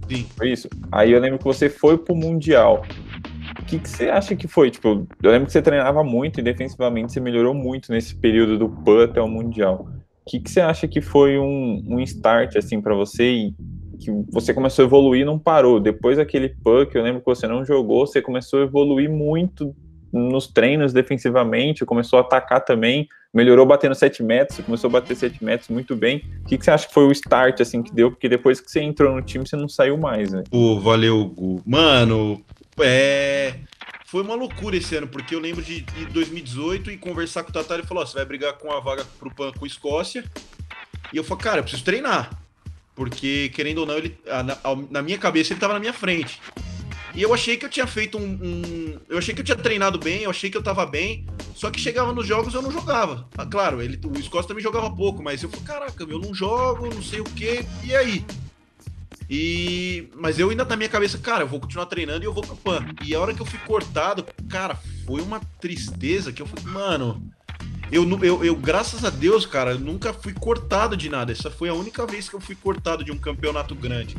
Sim. 0.09 0.27
Foi 0.37 0.51
isso. 0.51 0.69
Aí 0.93 1.13
eu 1.13 1.21
lembro 1.21 1.39
que 1.39 1.45
você 1.45 1.69
foi 1.69 1.99
pro 1.99 2.15
Mundial. 2.15 2.85
Que, 3.69 3.79
que 3.79 3.89
você 3.89 4.09
acha 4.09 4.35
que 4.35 4.49
foi? 4.49 4.71
Tipo, 4.71 5.07
eu 5.23 5.31
lembro 5.31 5.47
que 5.47 5.53
você 5.53 5.61
treinava 5.61 6.03
muito 6.03 6.41
e 6.41 6.43
defensivamente 6.43 7.13
você 7.13 7.21
melhorou 7.21 7.53
muito 7.53 7.93
nesse 7.93 8.15
período 8.15 8.57
do 8.57 8.69
PAN 8.69 9.05
até 9.05 9.21
o 9.21 9.29
Mundial. 9.29 9.87
O 10.27 10.31
que, 10.31 10.41
que 10.41 10.51
você 10.51 10.63
acha 10.63 10.89
que 10.89 11.03
foi 11.03 11.39
um, 11.39 11.85
um 11.87 12.01
start 12.01 12.57
assim 12.57 12.81
para 12.81 12.95
você 12.95 13.31
e 13.31 13.55
que 13.99 14.11
você 14.31 14.55
começou 14.55 14.85
a 14.85 14.87
evoluir 14.87 15.27
não 15.27 15.39
parou. 15.39 15.79
Depois 15.79 16.17
daquele 16.17 16.49
puck, 16.49 16.95
eu 16.95 17.03
lembro 17.03 17.21
que 17.21 17.27
você 17.27 17.47
não 17.47 17.63
jogou, 17.63 18.07
você 18.07 18.23
começou 18.23 18.61
a 18.61 18.63
evoluir 18.63 19.11
muito 19.11 19.75
nos 20.11 20.47
treinos 20.47 20.93
defensivamente, 20.93 21.85
começou 21.85 22.19
a 22.19 22.23
atacar 22.23 22.65
também, 22.65 23.07
melhorou 23.35 23.67
batendo 23.67 23.95
7 23.95 24.23
metros, 24.23 24.61
começou 24.61 24.89
a 24.89 24.93
bater 24.93 25.15
7 25.15 25.45
metros 25.45 25.69
muito 25.69 25.95
bem. 25.95 26.23
O 26.43 26.49
que, 26.49 26.57
que 26.57 26.65
você 26.65 26.71
acha 26.71 26.89
que 26.89 26.95
foi 26.95 27.05
o 27.05 27.13
start 27.13 27.61
assim 27.61 27.83
que 27.83 27.93
deu? 27.93 28.11
Porque 28.11 28.29
depois 28.29 28.61
que 28.61 28.71
você 28.71 28.81
entrou 28.81 29.15
no 29.15 29.21
time, 29.21 29.47
você 29.47 29.57
não 29.57 29.69
saiu 29.69 29.99
mais, 29.99 30.33
né? 30.33 30.45
Pô, 30.51 30.81
valeu, 30.81 31.27
Gu. 31.27 31.61
Mano, 31.67 32.41
é. 32.83 33.61
Foi 34.07 34.23
uma 34.23 34.35
loucura 34.35 34.77
esse 34.77 34.97
ano, 34.97 35.07
porque 35.07 35.35
eu 35.35 35.39
lembro 35.39 35.63
de, 35.63 35.83
de 35.83 36.07
2018 36.07 36.91
e 36.91 36.97
conversar 36.97 37.43
com 37.43 37.51
o 37.51 37.53
Tatar 37.53 37.79
e 37.79 37.87
falou: 37.87 38.03
oh, 38.03 38.07
você 38.07 38.15
vai 38.15 38.25
brigar 38.25 38.55
com 38.55 38.73
a 38.73 38.81
vaga 38.81 39.05
pro 39.19 39.35
PAN 39.35 39.53
com 39.53 39.67
Escócia. 39.67 40.25
E 41.13 41.17
eu 41.17 41.25
falei, 41.25 41.45
cara, 41.45 41.59
eu 41.59 41.63
preciso 41.63 41.85
treinar. 41.85 42.31
Porque, 42.95 43.51
querendo 43.55 43.79
ou 43.79 43.87
não, 43.87 43.97
ele, 43.97 44.19
na, 44.27 44.59
na 44.91 45.03
minha 45.03 45.19
cabeça 45.19 45.53
ele 45.53 45.61
tava 45.61 45.75
na 45.75 45.81
minha 45.81 45.93
frente. 45.93 46.41
E 47.15 47.23
eu 47.23 47.35
achei 47.35 47.57
que 47.57 47.65
eu 47.65 47.69
tinha 47.69 47.87
feito 47.87 48.17
um, 48.19 48.23
um, 48.23 49.01
Eu 49.09 49.19
achei 49.19 49.35
que 49.35 49.41
eu 49.41 49.45
tinha 49.45 49.57
treinado 49.57 49.99
bem, 49.99 50.23
eu 50.23 50.31
achei 50.31 50.51
que 50.51 50.57
eu 50.57 50.63
tava 50.63 50.87
bem. 50.87 51.27
Só 51.55 51.71
que 51.71 51.81
chegava 51.81 52.13
nos 52.13 52.27
jogos 52.27 52.55
eu 52.55 52.63
não 52.63 52.71
jogava. 52.71 53.29
Ah, 53.37 53.45
claro, 53.45 53.83
ele, 53.83 53.99
o 54.05 54.23
Scott 54.23 54.47
também 54.47 54.63
jogava 54.63 54.91
pouco, 54.91 55.23
mas 55.23 55.43
eu 55.43 55.49
falei, 55.49 55.65
caraca, 55.65 56.05
eu 56.05 56.19
não 56.19 56.33
jogo, 56.33 56.93
não 56.93 57.03
sei 57.03 57.21
o 57.21 57.25
que, 57.25 57.65
e 57.85 57.95
aí? 57.95 58.25
E. 59.29 60.09
Mas 60.15 60.39
eu 60.39 60.51
ainda 60.51 60.65
na 60.65 60.77
minha 60.77 60.89
cabeça, 60.89 61.19
cara, 61.19 61.45
eu 61.45 61.49
vou 61.49 61.61
continuar 61.61 61.87
treinando 61.87 62.25
e 62.25 62.27
eu 62.27 62.33
vou 62.33 62.43
pro 62.43 62.57
PAN. 62.57 62.87
E 63.05 63.15
a 63.15 63.21
hora 63.21 63.35
que 63.35 63.41
eu 63.41 63.47
fui 63.47 63.59
cortado, 63.61 64.25
cara, 64.49 64.79
foi 65.07 65.21
uma 65.21 65.41
tristeza 65.61 66.33
que 66.33 66.41
eu 66.41 66.47
falei, 66.47 66.65
mano. 66.65 67.23
Eu, 67.91 68.07
eu, 68.23 68.45
eu, 68.45 68.55
graças 68.55 69.05
a 69.05 69.11
Deus, 69.11 69.47
cara, 69.47 69.75
nunca 69.75 70.13
fui 70.13 70.35
cortado 70.35 70.97
de 70.97 71.09
nada. 71.09 71.33
Essa 71.33 71.51
foi 71.51 71.69
a 71.69 71.75
única 71.75 72.07
vez 72.07 72.29
que 72.29 72.37
eu 72.37 72.41
fui 72.41 72.55
cortado 72.55 73.03
de 73.03 73.11
um 73.11 73.19
campeonato 73.19 73.75
grande. 73.75 74.17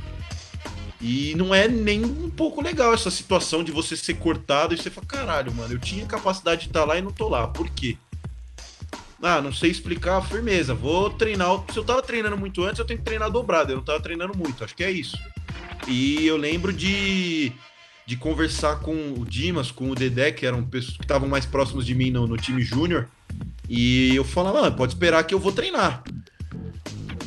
E 1.01 1.34
não 1.36 1.55
é 1.55 1.68
nem 1.68 2.03
um 2.03 2.30
pouco 2.30 2.62
legal 2.62 2.93
essa 2.93 3.10
situação 3.10 3.64
de 3.64 3.72
você 3.72 3.95
ser 3.95 4.16
cortado 4.16 4.74
e 4.74 4.78
você 4.78 4.89
falar, 4.89 5.07
caralho, 5.07 5.53
mano, 5.53 5.74
eu 5.74 5.80
tinha 5.80 6.05
capacidade 6.05 6.62
de 6.62 6.68
estar 6.68 6.84
lá 6.84 6.97
e 6.97 7.01
não 7.01 7.12
tô 7.12 7.30
lá. 7.30 7.47
Por 7.47 7.70
quê? 7.70 7.97
Ah, 9.22 9.41
não 9.41 9.51
sei 9.51 9.70
explicar, 9.70 10.22
firmeza. 10.22 10.74
Vou 10.74 11.09
treinar. 11.09 11.63
Se 11.72 11.78
eu 11.78 11.84
tava 11.84 12.01
treinando 12.01 12.38
muito 12.38 12.63
antes, 12.63 12.80
eu 12.80 12.86
tenho 12.86 12.99
que 12.99 13.05
treinar 13.05 13.30
dobrado. 13.30 13.72
Eu 13.72 13.78
não 13.78 13.84
tava 13.84 13.99
treinando 13.99 14.38
muito, 14.38 14.63
acho 14.63 14.76
que 14.76 14.84
é 14.84 14.91
isso. 14.91 15.17
E 15.88 16.26
eu 16.26 16.38
lembro 16.38 16.72
de, 16.72 17.51
de 18.05 18.15
conversar 18.15 18.80
com 18.80 19.13
o 19.17 19.26
Dimas, 19.26 19.72
com 19.72 19.89
o 19.89 19.95
Dedé, 19.95 20.32
que 20.32 20.45
eram 20.45 20.63
pessoas 20.63 20.97
que 20.97 21.03
estavam 21.03 21.28
mais 21.28 21.45
próximos 21.45 21.86
de 21.86 21.93
mim 21.93 22.11
no, 22.11 22.28
no 22.28 22.38
time 22.38 22.61
júnior. 22.61 23.09
E 23.67 24.15
eu 24.15 24.24
falava, 24.24 24.67
ah, 24.67 24.72
pode 24.72 24.93
esperar 24.93 25.24
que 25.24 25.34
eu 25.34 25.39
vou 25.39 25.51
treinar. 25.51 26.03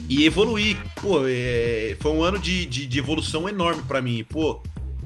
E 0.09 0.25
evoluir. 0.25 0.77
Pô, 1.01 1.23
é, 1.27 1.97
foi 2.01 2.13
um 2.13 2.23
ano 2.23 2.39
de, 2.39 2.67
de, 2.67 2.87
de 2.87 2.99
evolução 2.99 3.49
enorme 3.49 3.83
para 3.87 4.03
mim. 4.03 4.25
Pô, 4.29 4.63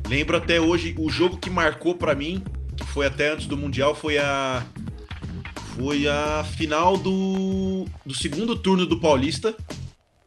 lembro 0.08 0.36
até 0.36 0.60
hoje, 0.60 0.94
o 0.98 1.10
jogo 1.10 1.36
que 1.36 1.50
marcou 1.50 1.94
para 1.94 2.14
mim, 2.14 2.42
que 2.76 2.86
foi 2.86 3.06
até 3.06 3.32
antes 3.32 3.46
do 3.46 3.56
Mundial, 3.56 3.94
foi 3.94 4.18
a. 4.18 4.64
Foi 5.76 6.08
a 6.08 6.42
final 6.42 6.96
do, 6.96 7.84
do 8.04 8.14
segundo 8.14 8.56
turno 8.56 8.86
do 8.86 8.98
Paulista. 8.98 9.54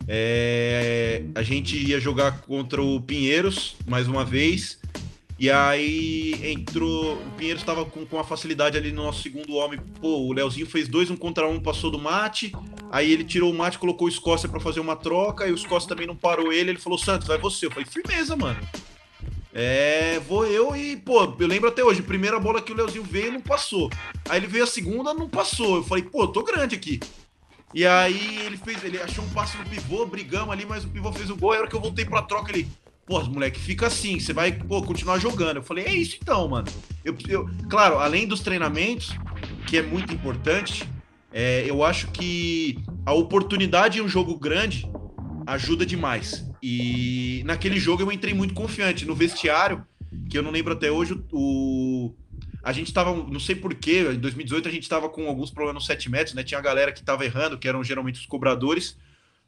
É, 0.08 1.24
a 1.34 1.42
gente 1.42 1.76
ia 1.76 2.00
jogar 2.00 2.42
contra 2.42 2.82
o 2.82 3.02
Pinheiros 3.02 3.76
mais 3.88 4.08
uma 4.08 4.24
vez. 4.24 4.80
E 5.40 5.50
aí 5.50 6.34
entrou. 6.52 7.16
O 7.16 7.32
Pinheiro 7.38 7.58
estava 7.58 7.86
com, 7.86 8.06
com 8.06 8.20
a 8.20 8.24
facilidade 8.24 8.78
ali 8.78 8.92
no 8.92 9.04
nosso 9.04 9.24
segundo 9.24 9.56
homem. 9.56 9.80
Pô, 10.02 10.28
o 10.28 10.34
Leozinho 10.34 10.68
fez 10.68 10.88
dois, 10.88 11.10
um 11.10 11.16
contra 11.16 11.48
um, 11.48 11.60
passou 11.60 11.90
do 11.90 11.98
mate. 11.98 12.52
Aí 12.92 13.12
ele 13.12 13.24
tirou 13.24 13.52
o 13.52 13.58
mate, 13.58 13.80
colocou 13.80 14.08
o 14.08 14.10
Escócia 14.10 14.50
para 14.50 14.60
fazer 14.60 14.82
uma 14.82 14.96
troca. 14.96 15.48
E 15.48 15.52
o 15.52 15.56
Escócia 15.56 15.90
também 15.90 16.06
não 16.06 16.16
parou 16.16 16.52
ele. 16.52 16.72
Ele 16.72 16.80
falou: 16.80 17.00
Santos, 17.00 17.28
vai 17.28 17.38
você. 17.38 17.66
Eu 17.66 17.72
falei: 17.72 17.86
firmeza, 17.86 18.36
mano. 18.36 18.60
É, 19.62 20.22
vou 20.22 20.46
eu 20.46 20.74
e, 20.74 20.96
pô, 20.96 21.36
eu 21.38 21.46
lembro 21.46 21.68
até 21.68 21.84
hoje, 21.84 22.02
primeira 22.02 22.40
bola 22.40 22.62
que 22.62 22.72
o 22.72 22.76
Leozinho 22.76 23.04
veio 23.04 23.34
não 23.34 23.42
passou. 23.42 23.90
Aí 24.30 24.40
ele 24.40 24.48
veio 24.48 24.64
a 24.64 24.68
segunda, 24.68 25.14
não 25.14 25.28
passou. 25.28 25.76
Eu 25.76 25.84
falei, 25.84 26.06
pô, 26.06 26.24
eu 26.24 26.28
tô 26.28 26.44
grande 26.44 26.76
aqui. 26.76 26.98
E 27.74 27.86
aí 27.86 28.40
ele 28.46 28.56
fez, 28.56 28.82
ele 28.86 29.02
achou 29.02 29.22
um 29.22 29.30
passe 29.32 29.58
no 29.58 29.66
pivô, 29.66 30.06
brigamos 30.06 30.54
ali, 30.54 30.66
mas 30.66 30.86
o 30.86 30.88
pivô 30.88 31.12
fez 31.12 31.30
o 31.30 31.36
gol. 31.36 31.52
Aí 31.52 31.58
a 31.58 31.60
hora 31.60 31.70
que 31.70 31.76
eu 31.76 31.82
voltei 31.82 32.06
pra 32.06 32.22
troca, 32.22 32.54
ele, 32.54 32.70
Pô, 33.06 33.22
moleque, 33.26 33.60
fica 33.60 33.88
assim, 33.88 34.18
você 34.18 34.32
vai 34.32 34.54
pô, 34.54 34.82
continuar 34.82 35.20
jogando. 35.20 35.58
Eu 35.58 35.64
falei, 35.64 35.84
é 35.84 35.94
isso 35.94 36.18
então, 36.22 36.48
mano. 36.48 36.68
Eu, 37.04 37.18
eu, 37.28 37.50
claro, 37.70 38.00
além 38.00 38.26
dos 38.26 38.40
treinamentos, 38.40 39.14
que 39.68 39.78
é 39.78 39.82
muito 39.82 40.14
importante, 40.14 40.88
é, 41.34 41.66
eu 41.68 41.84
acho 41.84 42.08
que 42.12 42.80
a 43.06 43.12
oportunidade 43.12 44.00
em 44.00 44.02
um 44.02 44.08
jogo 44.08 44.40
grande 44.40 44.90
ajuda 45.46 45.86
demais. 45.86 46.49
E 46.62 47.42
naquele 47.46 47.80
jogo 47.80 48.02
eu 48.02 48.12
entrei 48.12 48.34
muito 48.34 48.54
confiante. 48.54 49.06
No 49.06 49.16
vestiário, 49.16 49.86
que 50.30 50.38
eu 50.38 50.44
não 50.44 50.52
lembro 50.52 50.74
até 50.74 50.92
hoje, 50.92 51.22
o. 51.32 52.14
A 52.62 52.74
gente 52.74 52.94
tava, 52.94 53.16
não 53.16 53.40
sei 53.40 53.56
porquê, 53.56 54.12
em 54.12 54.20
2018 54.20 54.68
a 54.68 54.72
gente 54.72 54.90
tava 54.90 55.08
com 55.08 55.28
alguns 55.28 55.50
problemas 55.50 55.82
no 55.82 55.88
7 55.88 56.10
metros, 56.10 56.36
né? 56.36 56.44
Tinha 56.44 56.60
a 56.60 56.62
galera 56.62 56.92
que 56.92 57.02
tava 57.02 57.24
errando, 57.24 57.58
que 57.58 57.68
eram 57.68 57.84
geralmente 57.84 58.20
os 58.20 58.26
cobradores. 58.26 58.98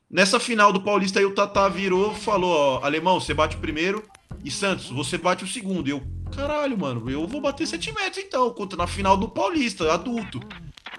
Nessa 0.09 0.39
final 0.39 0.71
do 0.71 0.81
Paulista 0.81 1.19
aí 1.19 1.25
o 1.25 1.33
Tata 1.33 1.69
virou, 1.69 2.13
falou, 2.13 2.51
ó, 2.51 2.85
alemão, 2.85 3.19
você 3.19 3.33
bate 3.33 3.55
o 3.55 3.59
primeiro 3.59 4.03
e 4.43 4.51
Santos, 4.51 4.89
você 4.89 5.17
bate 5.17 5.43
o 5.43 5.47
segundo. 5.47 5.87
E 5.87 5.91
eu, 5.91 6.03
caralho, 6.35 6.77
mano, 6.77 7.09
eu 7.09 7.27
vou 7.27 7.41
bater 7.41 7.67
7 7.67 7.93
metros 7.93 8.23
então, 8.23 8.49
contra 8.51 8.77
na 8.77 8.87
final 8.87 9.17
do 9.17 9.29
Paulista, 9.29 9.93
adulto. 9.93 10.39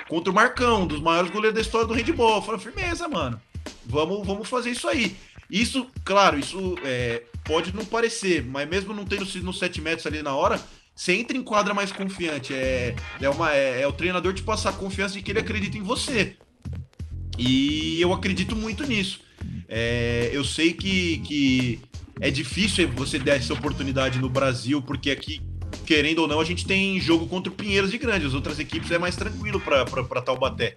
Contra 0.09 0.31
o 0.31 0.35
Marcão, 0.35 0.83
um 0.83 0.87
dos 0.87 1.01
maiores 1.01 1.31
goleiros 1.31 1.55
da 1.55 1.61
história 1.61 1.87
do 1.87 1.95
handball. 1.95 2.43
Falei, 2.43 2.61
firmeza, 2.61 3.09
mano. 3.09 3.41
Vamos, 3.85 4.27
vamos 4.27 4.49
fazer 4.49 4.71
isso 4.71 4.89
aí. 4.89 5.17
Isso, 5.53 5.87
claro, 6.03 6.39
isso 6.39 6.77
é, 6.83 7.25
pode 7.45 7.77
não 7.77 7.85
parecer, 7.85 8.43
mas 8.43 8.67
mesmo 8.67 8.95
não 8.95 9.05
tendo 9.05 9.27
sido 9.27 9.45
nos 9.45 9.59
7 9.59 9.83
metros 9.83 10.07
ali 10.07 10.23
na 10.23 10.35
hora, 10.35 10.59
você 10.97 11.13
entra 11.13 11.37
em 11.37 11.43
quadra 11.43 11.75
mais 11.75 11.93
confiante. 11.93 12.55
É, 12.55 12.97
é, 13.21 13.29
uma, 13.29 13.55
é, 13.55 13.83
é 13.83 13.87
o 13.87 13.93
treinador 13.93 14.33
te 14.33 14.43
passar 14.43 14.73
confiança 14.73 15.13
de 15.13 15.21
que 15.21 15.31
ele 15.31 15.41
acredita 15.41 15.77
em 15.77 15.83
você. 15.83 16.37
E 17.39 18.01
eu 18.01 18.15
acredito 18.15 18.57
muito 18.57 18.87
nisso. 18.87 19.21
É, 19.69 20.31
eu 20.33 20.43
sei 20.43 20.73
que, 20.73 21.19
que 21.19 21.81
é 22.19 22.31
difícil 22.31 22.89
você 22.89 23.19
dar 23.19 23.35
essa 23.35 23.53
oportunidade 23.53 24.19
no 24.19 24.31
Brasil, 24.31 24.81
porque 24.81 25.11
aqui, 25.11 25.43
querendo 25.85 26.21
ou 26.21 26.29
não, 26.29 26.41
a 26.41 26.45
gente 26.45 26.65
tem 26.65 26.99
jogo 26.99 27.27
contra 27.27 27.53
o 27.53 27.55
Pinheiros 27.55 27.91
de 27.91 27.99
grande. 27.99 28.25
As 28.25 28.33
outras 28.33 28.59
equipes 28.59 28.91
é 28.91 28.99
mais 28.99 29.17
tranquilo 29.17 29.61
para 29.61 30.23
Taubaté. 30.23 30.77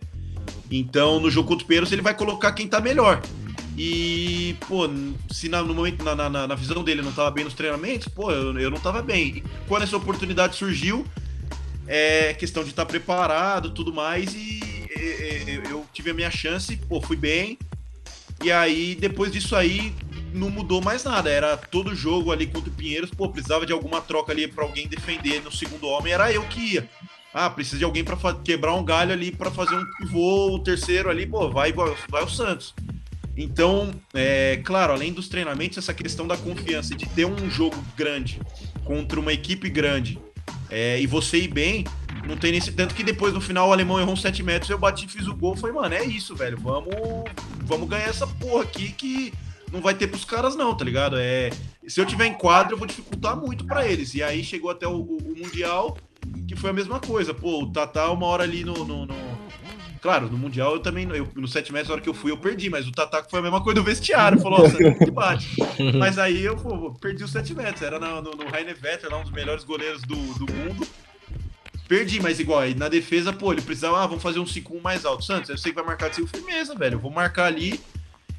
Então, 0.70 1.18
no 1.22 1.32
jogo 1.32 1.48
contra 1.48 1.64
o 1.64 1.68
Pinheiros, 1.68 1.94
ele 1.94 2.02
vai 2.02 2.14
colocar 2.14 2.52
quem 2.52 2.68
tá 2.68 2.82
melhor. 2.82 3.22
E, 3.78 4.56
pô, 4.68 4.90
se 5.30 5.50
na, 5.50 5.62
no 5.62 5.74
momento, 5.74 6.04
na, 6.04 6.16
na, 6.16 6.48
na, 6.48 6.56
visão 6.56 6.84
dele 6.84 7.02
não 7.02 7.12
tava 7.12 7.30
bem 7.32 7.44
nos 7.44 7.54
treinamentos, 7.54 8.08
pô, 8.08 8.32
eu, 8.32 8.58
eu 8.58 8.72
não 8.72 8.80
tava 8.80 9.02
bem. 9.02 9.38
E 9.38 9.44
quando 9.68 9.84
essa 9.84 9.98
oportunidade 9.98 10.56
surgiu, 10.56 11.06
é 11.86 12.34
questão 12.34 12.64
de 12.64 12.70
estar 12.70 12.86
tá 12.86 12.90
preparado 12.90 13.72
tudo 13.72 13.94
mais. 13.94 14.34
E 14.34 14.88
eu 15.70 15.86
tive 15.92 16.12
a 16.12 16.14
minha 16.14 16.32
chance, 16.32 16.78
pô, 16.78 17.02
fui 17.02 17.18
bem. 17.18 17.58
E 18.44 18.52
aí, 18.52 18.96
depois 18.96 19.32
disso 19.32 19.56
aí, 19.56 19.94
não 20.34 20.50
mudou 20.50 20.82
mais 20.82 21.04
nada. 21.04 21.30
Era 21.30 21.58
todo 21.58 21.94
jogo 21.94 22.32
ali 22.32 22.48
contra 22.48 22.70
o 22.70 22.74
Pinheiros, 22.74 23.12
pô, 23.12 23.30
precisava 23.30 23.66
de 23.66 23.74
alguma 23.74 24.00
troca 24.00 24.32
ali 24.32 24.48
para 24.48 24.64
alguém 24.64 24.88
defender 24.88 25.42
no 25.42 25.52
segundo 25.52 25.88
homem, 25.88 26.14
era 26.14 26.32
eu 26.32 26.44
que 26.44 26.76
ia. 26.76 26.90
Ah, 27.34 27.50
precisa 27.50 27.78
de 27.78 27.84
alguém 27.84 28.02
para 28.02 28.16
quebrar 28.36 28.74
um 28.76 28.84
galho 28.84 29.12
ali 29.12 29.30
para 29.30 29.52
fazer 29.52 29.76
um 29.76 29.86
pivô, 29.98 30.56
o 30.56 30.60
terceiro 30.60 31.10
ali, 31.10 31.26
pô, 31.26 31.50
vai, 31.50 31.74
vai 31.74 32.24
o 32.24 32.30
Santos. 32.30 32.74
Então, 33.38 33.92
é, 34.14 34.62
claro, 34.64 34.94
além 34.94 35.12
dos 35.12 35.28
treinamentos, 35.28 35.78
essa 35.78 35.94
questão 35.94 36.26
da 36.26 36.38
confiança 36.38 36.96
de 36.96 37.06
ter 37.10 37.26
um 37.26 37.50
jogo 37.50 37.76
grande 37.98 38.40
contra 38.84 39.20
uma 39.20 39.34
equipe 39.34 39.70
grande 39.70 40.18
é, 40.70 41.00
e 41.00 41.06
você 41.06 41.40
ir 41.40 41.50
bem, 41.50 41.86
não 42.28 42.38
tem 42.38 42.52
nesse 42.52 42.72
tanto 42.72 42.96
que 42.96 43.04
depois 43.04 43.34
no 43.34 43.42
final 43.42 43.70
o 43.70 43.74
alemão 43.74 44.00
errou 44.00 44.14
uns 44.14 44.22
7 44.22 44.42
metros, 44.42 44.70
eu 44.70 44.78
bati, 44.78 45.08
fiz 45.08 45.28
o 45.28 45.36
gol, 45.36 45.56
foi, 45.56 45.72
mano, 45.72 45.94
é 45.94 46.04
isso, 46.06 46.36
velho. 46.36 46.58
Vamos, 46.58 46.96
vamos 47.64 47.90
ganhar 47.90 48.08
essa 48.08 48.26
porra 48.26 48.64
aqui 48.64 48.92
que 48.92 49.34
não 49.72 49.82
vai 49.82 49.94
ter 49.94 50.08
pros 50.08 50.26
caras, 50.26 50.56
não, 50.56 50.76
tá 50.76 50.86
ligado? 50.86 51.18
É, 51.18 51.50
se 51.88 52.00
eu 52.00 52.06
tiver 52.06 52.26
em 52.28 52.34
quadro, 52.34 52.74
eu 52.74 52.78
vou 52.78 52.88
dificultar 52.88 53.36
muito 53.36 53.66
para 53.66 53.88
eles. 53.88 54.14
E 54.16 54.24
aí 54.24 54.44
chegou 54.44 54.72
até 54.72 54.88
o, 54.88 54.96
o, 54.96 55.18
o, 55.18 55.36
Mundial, 55.38 55.98
que 56.48 56.56
foi 56.56 56.70
a 56.70 56.74
mesma 56.74 57.00
coisa. 57.00 57.34
Pô, 57.34 57.64
o 57.64 57.72
Tatá, 57.72 58.10
uma 58.12 58.26
hora 58.26 58.44
ali 58.44 58.64
no, 58.64 58.86
no, 58.86 59.06
no 59.06 59.16
Claro, 60.02 60.30
no 60.30 60.38
Mundial 60.38 60.74
eu 60.74 60.80
também, 60.80 61.08
eu, 61.10 61.28
no 61.36 61.48
7 61.48 61.72
metros, 61.72 61.90
na 61.90 61.96
hora 61.96 62.02
que 62.02 62.10
eu 62.10 62.14
fui, 62.14 62.32
eu 62.32 62.38
perdi, 62.38 62.70
mas 62.70 62.88
o 62.88 62.92
Tataco 62.92 63.30
foi 63.30 63.40
a 63.40 63.42
mesma 63.44 63.62
coisa 63.62 63.80
do 63.80 63.86
vestiário. 63.86 64.40
Falou, 64.40 64.60
nossa, 64.60 64.78
que 64.78 65.12
bate. 65.12 65.56
mas 65.98 66.18
aí 66.18 66.44
eu 66.44 66.56
pô, 66.56 66.94
perdi 66.94 67.24
os 67.24 67.32
7 67.32 67.54
metros. 67.54 67.82
Era 67.82 68.00
no, 68.00 68.22
no, 68.22 68.32
no 68.32 68.50
Rainer 68.50 68.78
Vetter, 68.80 69.10
lá 69.10 69.18
um 69.18 69.24
dos 69.24 69.32
melhores 69.32 69.64
goleiros 69.64 70.02
do, 70.04 70.16
do 70.16 70.52
mundo. 70.54 70.88
Perdi, 71.88 72.20
mas 72.20 72.40
igual, 72.40 72.60
aí 72.60 72.74
na 72.74 72.90
defesa, 72.90 73.32
pô, 73.32 73.54
ele 73.54 73.62
precisava, 73.62 74.04
ah, 74.04 74.08
vamos 74.08 74.24
fazer 74.24 74.40
um 74.40 74.46
5-1 74.46 74.82
mais 74.82 75.06
alto. 75.06 75.24
Santos, 75.24 75.50
eu 75.50 75.58
sei 75.58 75.72
que 75.72 75.76
vai 75.76 75.86
marcar 75.86 76.10
de 76.10 76.16
5 76.18 76.28
firmeza, 76.28 76.76
velho. 76.76 76.96
Eu 76.96 77.00
vou 77.00 77.12
marcar 77.12 77.46
ali 77.46 77.80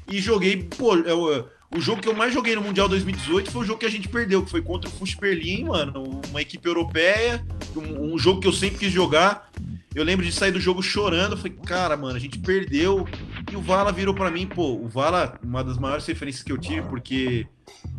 e 0.09 0.19
joguei, 0.19 0.63
pô, 0.63 0.95
eu, 0.95 1.47
o 1.73 1.81
jogo 1.81 2.01
que 2.01 2.07
eu 2.07 2.15
mais 2.15 2.33
joguei 2.33 2.55
no 2.55 2.61
Mundial 2.61 2.87
2018 2.87 3.51
foi 3.51 3.61
o 3.61 3.65
jogo 3.65 3.79
que 3.79 3.85
a 3.85 3.91
gente 3.91 4.07
perdeu, 4.07 4.43
que 4.43 4.49
foi 4.49 4.61
contra 4.61 4.89
o 4.89 4.93
Fush 4.93 5.15
Berlim, 5.15 5.65
mano, 5.65 6.21
uma 6.29 6.41
equipe 6.41 6.65
europeia, 6.65 7.45
um, 7.75 8.13
um 8.13 8.17
jogo 8.17 8.39
que 8.39 8.47
eu 8.47 8.53
sempre 8.53 8.79
quis 8.79 8.91
jogar. 8.91 9.49
Eu 9.97 10.03
lembro 10.03 10.23
de 10.23 10.31
sair 10.31 10.51
do 10.51 10.59
jogo 10.59 10.83
chorando. 10.83 11.35
Falei, 11.35 11.57
cara, 11.65 11.97
mano, 11.97 12.15
a 12.15 12.19
gente 12.19 12.37
perdeu. 12.37 13.07
E 13.51 13.55
o 13.55 13.61
Vala 13.61 13.91
virou 13.91 14.13
para 14.13 14.29
mim, 14.29 14.45
pô, 14.45 14.75
o 14.75 14.87
Vala, 14.87 15.39
uma 15.43 15.63
das 15.63 15.79
maiores 15.79 16.05
referências 16.05 16.43
que 16.43 16.51
eu 16.51 16.57
tive, 16.59 16.83
porque 16.83 17.47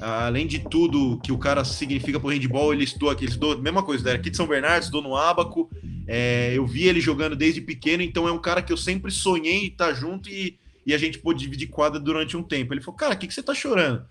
além 0.00 0.46
de 0.46 0.60
tudo 0.60 1.18
que 1.20 1.32
o 1.32 1.38
cara 1.38 1.64
significa 1.64 2.20
pro 2.20 2.28
handball, 2.28 2.72
ele 2.72 2.84
estudou 2.84 3.10
aqui, 3.10 3.24
ele 3.24 3.32
estudou, 3.32 3.60
mesma 3.60 3.82
coisa, 3.82 4.10
era 4.10 4.16
aqui 4.16 4.30
de 4.30 4.36
São 4.36 4.46
Bernardo, 4.46 4.84
estudou 4.84 5.02
no 5.02 5.16
Abaco. 5.16 5.68
É, 6.06 6.52
eu 6.54 6.64
vi 6.64 6.84
ele 6.84 7.00
jogando 7.00 7.34
desde 7.34 7.60
pequeno, 7.60 8.00
então 8.00 8.28
é 8.28 8.32
um 8.32 8.38
cara 8.38 8.62
que 8.62 8.72
eu 8.72 8.76
sempre 8.76 9.10
sonhei 9.10 9.66
estar 9.66 9.92
junto 9.92 10.30
e, 10.30 10.56
e 10.86 10.94
a 10.94 10.98
gente 10.98 11.18
pôde 11.18 11.40
dividir 11.40 11.66
quadra 11.66 11.98
durante 11.98 12.36
um 12.36 12.44
tempo. 12.44 12.72
Ele 12.72 12.80
falou, 12.80 12.96
cara, 12.96 13.14
o 13.14 13.18
que, 13.18 13.26
que 13.26 13.34
você 13.34 13.42
tá 13.42 13.52
chorando? 13.56 14.06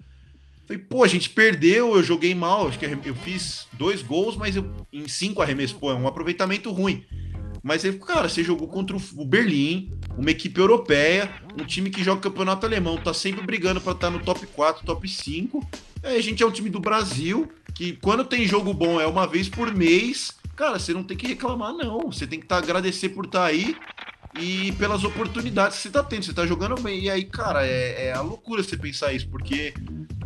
Falei, 0.68 0.84
pô, 0.84 1.06
a 1.06 1.08
gente 1.08 1.30
perdeu, 1.30 1.96
eu 1.96 2.04
joguei 2.04 2.36
mal, 2.36 2.68
acho 2.68 2.78
que 2.78 2.86
eu 2.86 3.16
fiz 3.16 3.66
dois 3.72 4.02
gols, 4.02 4.36
mas 4.36 4.58
eu, 4.58 4.70
em 4.92 5.08
cinco 5.08 5.42
arremessos, 5.42 5.78
pô, 5.78 5.90
é 5.90 5.96
um 5.96 6.06
aproveitamento 6.06 6.70
ruim. 6.74 7.06
Mas 7.68 7.84
ele, 7.84 8.00
cara, 8.00 8.30
você 8.30 8.46
jogou 8.46 8.66
contra 8.66 8.96
o 8.96 9.26
Berlim, 9.26 9.92
uma 10.18 10.32
equipe 10.32 10.58
europeia, 10.58 11.30
um 11.60 11.66
time 11.66 11.90
que 11.90 12.02
joga 12.02 12.22
campeonato 12.22 12.66
alemão, 12.66 12.96
tá 12.96 13.14
sempre 13.14 13.46
brigando 13.46 13.82
para 13.82 13.92
estar 13.92 14.08
tá 14.08 14.18
no 14.18 14.24
top 14.24 14.48
4, 14.48 14.86
top 14.86 15.06
5. 15.06 15.68
Aí 16.02 16.16
a 16.16 16.22
gente 16.22 16.42
é 16.42 16.46
um 16.46 16.52
time 16.52 16.70
do 16.70 16.80
Brasil, 16.80 17.52
que 17.76 17.98
quando 18.02 18.24
tem 18.24 18.48
jogo 18.48 18.74
bom 18.74 19.02
é 19.02 19.06
uma 19.06 19.28
vez 19.28 19.50
por 19.50 19.76
mês. 19.76 20.32
Cara, 20.56 20.80
você 20.80 20.94
não 20.94 21.04
tem 21.04 21.18
que 21.18 21.28
reclamar, 21.28 21.74
não. 21.74 22.10
Você 22.10 22.26
tem 22.26 22.40
que 22.40 22.46
tá, 22.46 22.58
agradecer 22.58 23.10
por 23.10 23.26
estar 23.26 23.42
tá 23.42 23.46
aí 23.48 23.76
e 24.40 24.72
pelas 24.74 25.04
oportunidades 25.04 25.78
que 25.78 25.84
você 25.84 25.90
tá 25.90 26.04
tendo. 26.04 26.26
Você 26.26 26.34
tá 26.34 26.46
jogando 26.46 26.82
bem. 26.82 27.00
E 27.00 27.10
aí, 27.10 27.24
cara, 27.24 27.66
é, 27.66 28.08
é 28.08 28.14
a 28.14 28.22
loucura 28.22 28.64
você 28.64 28.78
pensar 28.78 29.14
isso, 29.14 29.28
porque 29.30 29.74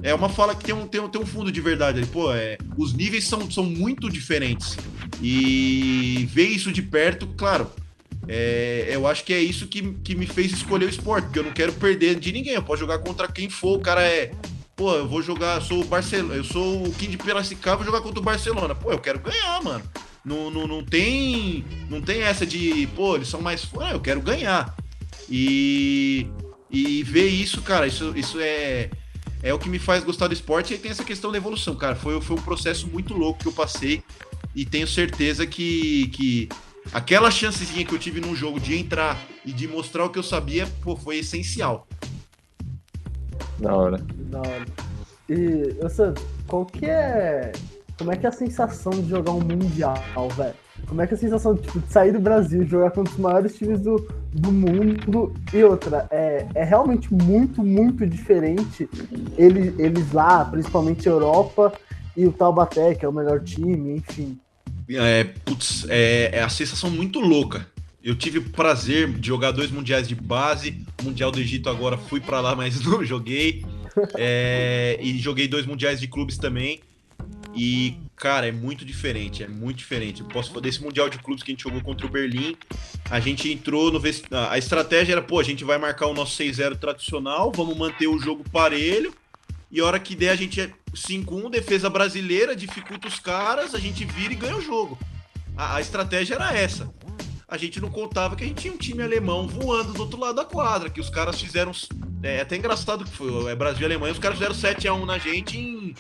é 0.04 0.14
uma 0.14 0.30
fala 0.30 0.56
que 0.56 0.64
tem 0.64 0.74
um, 0.76 0.88
tem 0.88 1.02
um, 1.02 1.10
tem 1.10 1.22
um 1.22 1.26
fundo 1.26 1.52
de 1.52 1.62
verdade. 1.62 2.06
Pô, 2.08 2.34
é, 2.34 2.58
os 2.78 2.94
níveis 2.94 3.28
são, 3.28 3.50
são 3.50 3.64
muito 3.64 4.10
diferentes. 4.10 4.78
E 5.22 6.28
ver 6.32 6.48
isso 6.48 6.72
de 6.72 6.82
perto, 6.82 7.28
claro, 7.28 7.70
é, 8.28 8.88
eu 8.90 9.08
acho 9.08 9.24
que 9.24 9.34
é 9.34 9.40
isso 9.40 9.68
que, 9.68 9.94
que 10.04 10.16
me 10.16 10.26
fez 10.26 10.52
escolher 10.52 10.86
o 10.86 10.90
esporte, 10.90 11.26
porque 11.26 11.40
eu 11.40 11.44
não 11.44 11.52
quero 11.52 11.74
perder 11.74 12.20
de 12.20 12.32
ninguém. 12.32 12.54
Eu 12.54 12.64
posso 12.64 12.80
jogar 12.80 13.00
contra 13.00 13.28
quem 13.28 13.50
for. 13.50 13.78
O 13.78 13.82
cara 13.82 14.04
é. 14.04 14.32
Pô, 14.76 14.96
eu 14.96 15.08
vou 15.08 15.22
jogar, 15.22 15.62
sou 15.62 15.82
o 15.82 15.86
Barcelona, 15.86 16.34
eu 16.34 16.44
sou 16.44 16.88
o 16.88 16.92
King 16.94 17.12
de 17.12 17.18
Piracicaba, 17.18 17.78
vou 17.78 17.86
jogar 17.86 18.02
contra 18.02 18.20
o 18.20 18.24
Barcelona. 18.24 18.74
Pô, 18.74 18.92
eu 18.92 18.98
quero 18.98 19.20
ganhar, 19.20 19.62
mano. 19.62 19.84
Não, 20.24 20.52
não, 20.52 20.68
não 20.68 20.84
tem 20.84 21.66
não 21.90 22.02
tem 22.02 22.22
essa 22.22 22.46
de, 22.46 22.88
pô, 22.96 23.16
eles 23.16 23.28
são 23.28 23.42
mais. 23.42 23.68
Ah, 23.80 23.92
eu 23.92 24.00
quero 24.00 24.22
ganhar. 24.22 24.76
E, 25.30 26.28
e 26.70 27.04
ver 27.04 27.28
isso, 27.28 27.62
cara, 27.62 27.88
isso, 27.88 28.14
isso 28.16 28.38
é, 28.40 28.90
é 29.42 29.54
o 29.54 29.60
que 29.60 29.70
me 29.70 29.80
faz 29.80 30.04
gostar 30.04 30.28
do 30.28 30.34
esporte. 30.34 30.74
E 30.74 30.78
tem 30.78 30.92
essa 30.92 31.04
questão 31.04 31.32
da 31.32 31.38
evolução, 31.38 31.76
cara. 31.76 31.96
Foi, 31.96 32.20
foi 32.22 32.38
um 32.38 32.42
processo 32.42 32.88
muito 32.88 33.14
louco 33.14 33.40
que 33.40 33.48
eu 33.48 33.54
passei 33.54 34.04
e 34.56 34.66
tenho 34.66 34.88
certeza 34.88 35.48
que, 35.48 36.08
que 36.10 36.50
aquela 36.94 37.32
chancezinha 37.32 37.86
que 37.86 37.94
eu 37.94 38.00
tive 38.00 38.20
num 38.20 38.36
jogo 38.36 38.60
de 38.60 38.78
entrar 38.78 39.18
e 39.46 39.54
de 39.54 39.68
mostrar 39.68 40.06
o 40.06 40.10
que 40.10 40.20
eu 40.20 40.24
sabia, 40.24 40.68
pô, 40.82 40.96
foi 40.96 41.20
essencial. 41.20 41.88
Da 43.60 43.76
hora. 43.76 43.98
Da 43.98 44.40
hora. 44.40 44.66
E, 45.30 45.90
Santos, 45.90 46.24
qual 46.48 46.66
que 46.66 46.86
é. 46.86 47.52
Como 48.02 48.12
é 48.12 48.16
que 48.16 48.26
é 48.26 48.30
a 48.30 48.32
sensação 48.32 48.92
de 48.94 49.08
jogar 49.08 49.32
um 49.32 49.42
Mundial, 49.42 50.28
velho? 50.36 50.56
Como 50.88 51.00
é 51.04 51.06
que 51.06 51.14
é 51.14 51.18
a 51.18 51.20
sensação 51.20 51.56
tipo, 51.56 51.80
de 51.80 51.94
sair 51.94 52.12
do 52.12 52.20
Brasil, 52.20 52.66
jogar 52.66 52.90
contra 52.90 53.14
os 53.14 53.20
maiores 53.20 53.56
times 53.56 53.80
do, 53.82 54.12
do 54.34 54.52
mundo? 54.52 55.32
E 55.54 55.64
outra, 55.64 56.08
é, 56.10 56.48
é 56.56 56.64
realmente 56.64 57.14
muito, 57.14 57.64
muito 57.64 58.08
diferente 58.08 58.90
eles, 59.38 59.78
eles 59.78 60.12
lá, 60.12 60.44
principalmente 60.46 61.08
Europa, 61.08 61.72
e 62.18 62.26
o 62.26 62.32
Taubaté, 62.32 62.96
que 62.96 63.06
é 63.06 63.08
o 63.08 63.14
melhor 63.14 63.40
time, 63.44 63.98
enfim. 63.98 64.36
É, 64.90 65.24
putz, 65.46 65.86
é, 65.88 66.32
é 66.34 66.42
a 66.42 66.50
sensação 66.50 66.90
muito 66.90 67.20
louca. 67.20 67.68
Eu 68.04 68.16
tive 68.16 68.40
o 68.40 68.50
prazer 68.50 69.14
de 69.14 69.28
jogar 69.28 69.52
dois 69.52 69.70
mundiais 69.70 70.08
de 70.08 70.16
base, 70.16 70.84
Mundial 71.04 71.30
do 71.30 71.40
Egito 71.40 71.70
agora 71.70 72.00
fui 72.00 72.20
para 72.20 72.42
lá, 72.42 72.56
mas 72.56 72.82
não 72.84 73.06
joguei. 73.06 73.64
É, 74.18 74.98
e 75.00 75.20
joguei 75.20 75.48
dois 75.48 75.68
mundiais 75.68 76.00
de 76.00 76.08
clubes 76.08 76.40
também. 76.40 76.82
E, 77.54 77.98
cara, 78.16 78.48
é 78.48 78.52
muito 78.52 78.86
diferente, 78.86 79.44
é 79.44 79.48
muito 79.48 79.78
diferente. 79.78 80.22
Eu 80.22 80.28
posso 80.28 80.50
falar 80.50 80.62
desse 80.62 80.82
Mundial 80.82 81.10
de 81.10 81.18
Clubes 81.18 81.44
que 81.44 81.52
a 81.52 81.54
gente 81.54 81.64
jogou 81.64 81.82
contra 81.82 82.06
o 82.06 82.10
Berlim. 82.10 82.56
A 83.10 83.20
gente 83.20 83.52
entrou 83.52 83.92
no. 83.92 84.00
Vest... 84.00 84.26
A 84.32 84.58
estratégia 84.58 85.14
era, 85.14 85.22
pô, 85.22 85.40
a 85.40 85.44
gente 85.44 85.64
vai 85.64 85.78
marcar 85.78 86.08
o 86.08 86.14
nosso 86.14 86.42
6-0 86.42 86.78
tradicional, 86.78 87.52
vamos 87.52 87.78
manter 87.78 88.08
o 88.08 88.20
jogo 88.20 88.44
parelho. 88.50 89.14
E 89.70 89.80
a 89.80 89.86
hora 89.86 90.00
que 90.00 90.16
der, 90.16 90.30
a 90.30 90.36
gente 90.36 90.60
é 90.60 90.72
5-1, 90.94 91.50
defesa 91.50 91.90
brasileira, 91.90 92.56
dificulta 92.56 93.08
os 93.08 93.20
caras, 93.20 93.74
a 93.74 93.80
gente 93.80 94.04
vira 94.04 94.34
e 94.34 94.36
ganha 94.36 94.58
o 94.58 94.62
jogo. 94.62 94.98
A, 95.56 95.78
a, 95.78 95.82
estratégia 95.82 96.36
era 96.36 96.54
essa. 96.54 96.94
A 97.48 97.58
gente 97.58 97.80
não 97.80 97.90
contava 97.90 98.36
que 98.36 98.44
a 98.44 98.48
gente 98.48 98.62
tinha 98.62 98.74
um 98.74 98.78
time 98.78 99.02
alemão 99.02 99.48
voando 99.48 99.94
do 99.94 100.02
outro 100.02 100.20
lado 100.20 100.36
da 100.36 100.46
quadra, 100.46 100.90
que 100.90 101.00
os 101.00 101.10
caras 101.10 101.40
fizeram. 101.40 101.72
É, 102.24 102.38
é 102.38 102.42
até 102.42 102.56
engraçado 102.56 103.04
que 103.04 103.12
foi. 103.12 103.52
É 103.52 103.56
Brasil 103.56 103.82
e 103.82 103.86
Alemanha, 103.86 104.14
os 104.14 104.20
caras 104.20 104.38
fizeram 104.38 104.56
7x1 104.56 105.06
na 105.06 105.18
gente 105.18 105.58
em, 105.58 105.96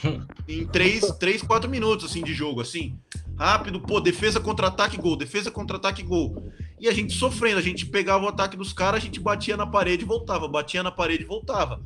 em 0.47 0.65
3, 0.67 1.11
3, 1.19 1.41
4 1.41 1.69
minutos 1.69 2.09
assim, 2.09 2.23
de 2.23 2.33
jogo, 2.33 2.61
assim. 2.61 2.97
Rápido, 3.37 3.79
pô, 3.79 3.99
defesa 3.99 4.39
contra-ataque, 4.39 4.97
gol, 4.97 5.15
defesa 5.15 5.49
contra-ataque, 5.49 6.03
gol. 6.03 6.51
E 6.79 6.87
a 6.87 6.93
gente 6.93 7.13
sofrendo, 7.13 7.59
a 7.59 7.63
gente 7.63 7.85
pegava 7.85 8.25
o 8.25 8.27
ataque 8.27 8.55
dos 8.57 8.73
caras, 8.73 9.01
a 9.01 9.05
gente 9.05 9.19
batia 9.19 9.57
na 9.57 9.65
parede 9.65 10.03
e 10.03 10.07
voltava, 10.07 10.47
batia 10.47 10.83
na 10.83 10.91
parede 10.91 11.23
e 11.23 11.27
voltava. 11.27 11.81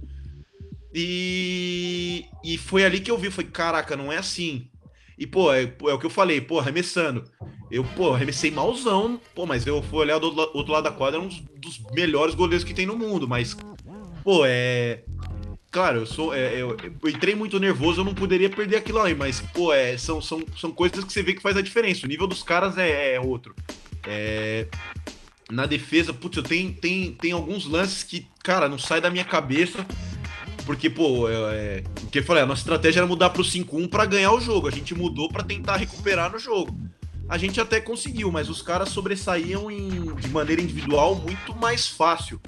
E, 0.93 2.25
e 2.43 2.57
foi 2.57 2.85
ali 2.85 3.01
que 3.01 3.11
eu 3.11 3.17
vi, 3.17 3.29
foi, 3.29 3.43
caraca, 3.43 3.97
não 3.97 4.11
é 4.11 4.17
assim. 4.17 4.69
E, 5.17 5.25
pô, 5.25 5.53
é, 5.53 5.63
é, 5.63 5.93
o 5.93 5.99
que 5.99 6.05
eu 6.05 6.09
falei, 6.09 6.41
pô, 6.41 6.59
arremessando. 6.59 7.23
Eu, 7.71 7.83
pô, 7.83 8.13
arremessei 8.13 8.51
malzão, 8.51 9.19
pô, 9.33 9.45
mas 9.45 9.65
eu 9.65 9.81
fui 9.81 9.99
olhar 9.99 10.19
do 10.19 10.27
outro 10.27 10.71
lado 10.71 10.83
da 10.83 10.91
quadra, 10.91 11.19
um 11.19 11.27
dos 11.57 11.79
melhores 11.91 12.35
goleiros 12.35 12.63
que 12.63 12.73
tem 12.73 12.85
no 12.85 12.97
mundo, 12.97 13.27
mas, 13.27 13.57
pô, 14.25 14.43
é. 14.43 15.03
Claro, 15.71 15.99
eu 15.99 16.05
sou. 16.05 16.33
É, 16.33 16.55
eu, 16.55 16.75
eu, 17.03 17.09
entrei 17.09 17.35
muito 17.35 17.59
nervoso, 17.59 18.01
eu 18.01 18.05
não 18.05 18.15
poderia 18.15 18.49
perder 18.49 18.77
aquilo 18.77 18.99
aí, 19.01 19.13
mas, 19.13 19.39
pô, 19.39 19.71
é, 19.71 19.97
são, 19.97 20.21
são, 20.21 20.43
são 20.57 20.71
coisas 20.71 21.03
que 21.03 21.13
você 21.13 21.21
vê 21.21 21.33
que 21.33 21.41
faz 21.41 21.55
a 21.55 21.61
diferença. 21.61 22.05
O 22.05 22.09
nível 22.09 22.25
dos 22.25 22.41
caras 22.41 22.77
é, 22.77 23.13
é 23.13 23.19
outro. 23.19 23.53
É, 24.07 24.67
na 25.51 25.65
defesa, 25.65 26.13
putz, 26.13 26.37
eu 26.37 26.43
tenho, 26.43 26.73
tenho, 26.73 27.11
tenho 27.13 27.35
alguns 27.35 27.65
lances 27.65 28.03
que, 28.03 28.27
cara, 28.43 28.67
não 28.67 28.79
sai 28.79 28.99
da 28.99 29.11
minha 29.11 29.25
cabeça. 29.25 29.85
Porque, 30.65 30.89
pô, 30.89 31.29
é, 31.29 31.33
é, 31.33 31.83
o 32.01 32.07
que 32.07 32.19
eu 32.19 32.23
falei, 32.23 32.41
a 32.41 32.47
nossa 32.47 32.61
estratégia 32.61 33.01
era 33.01 33.07
mudar 33.07 33.29
pro 33.29 33.43
5-1 33.43 33.87
para 33.87 34.05
ganhar 34.05 34.31
o 34.31 34.41
jogo. 34.41 34.67
A 34.67 34.71
gente 34.71 34.95
mudou 34.95 35.29
para 35.29 35.43
tentar 35.43 35.75
recuperar 35.75 36.31
no 36.31 36.39
jogo. 36.39 36.75
A 37.27 37.37
gente 37.37 37.59
até 37.59 37.79
conseguiu, 37.81 38.31
mas 38.31 38.49
os 38.49 38.61
caras 38.61 38.89
sobressaíam 38.89 39.69
em, 39.69 40.15
de 40.15 40.29
maneira 40.29 40.61
individual 40.61 41.15
muito 41.15 41.55
mais 41.55 41.85
fácil. 41.87 42.39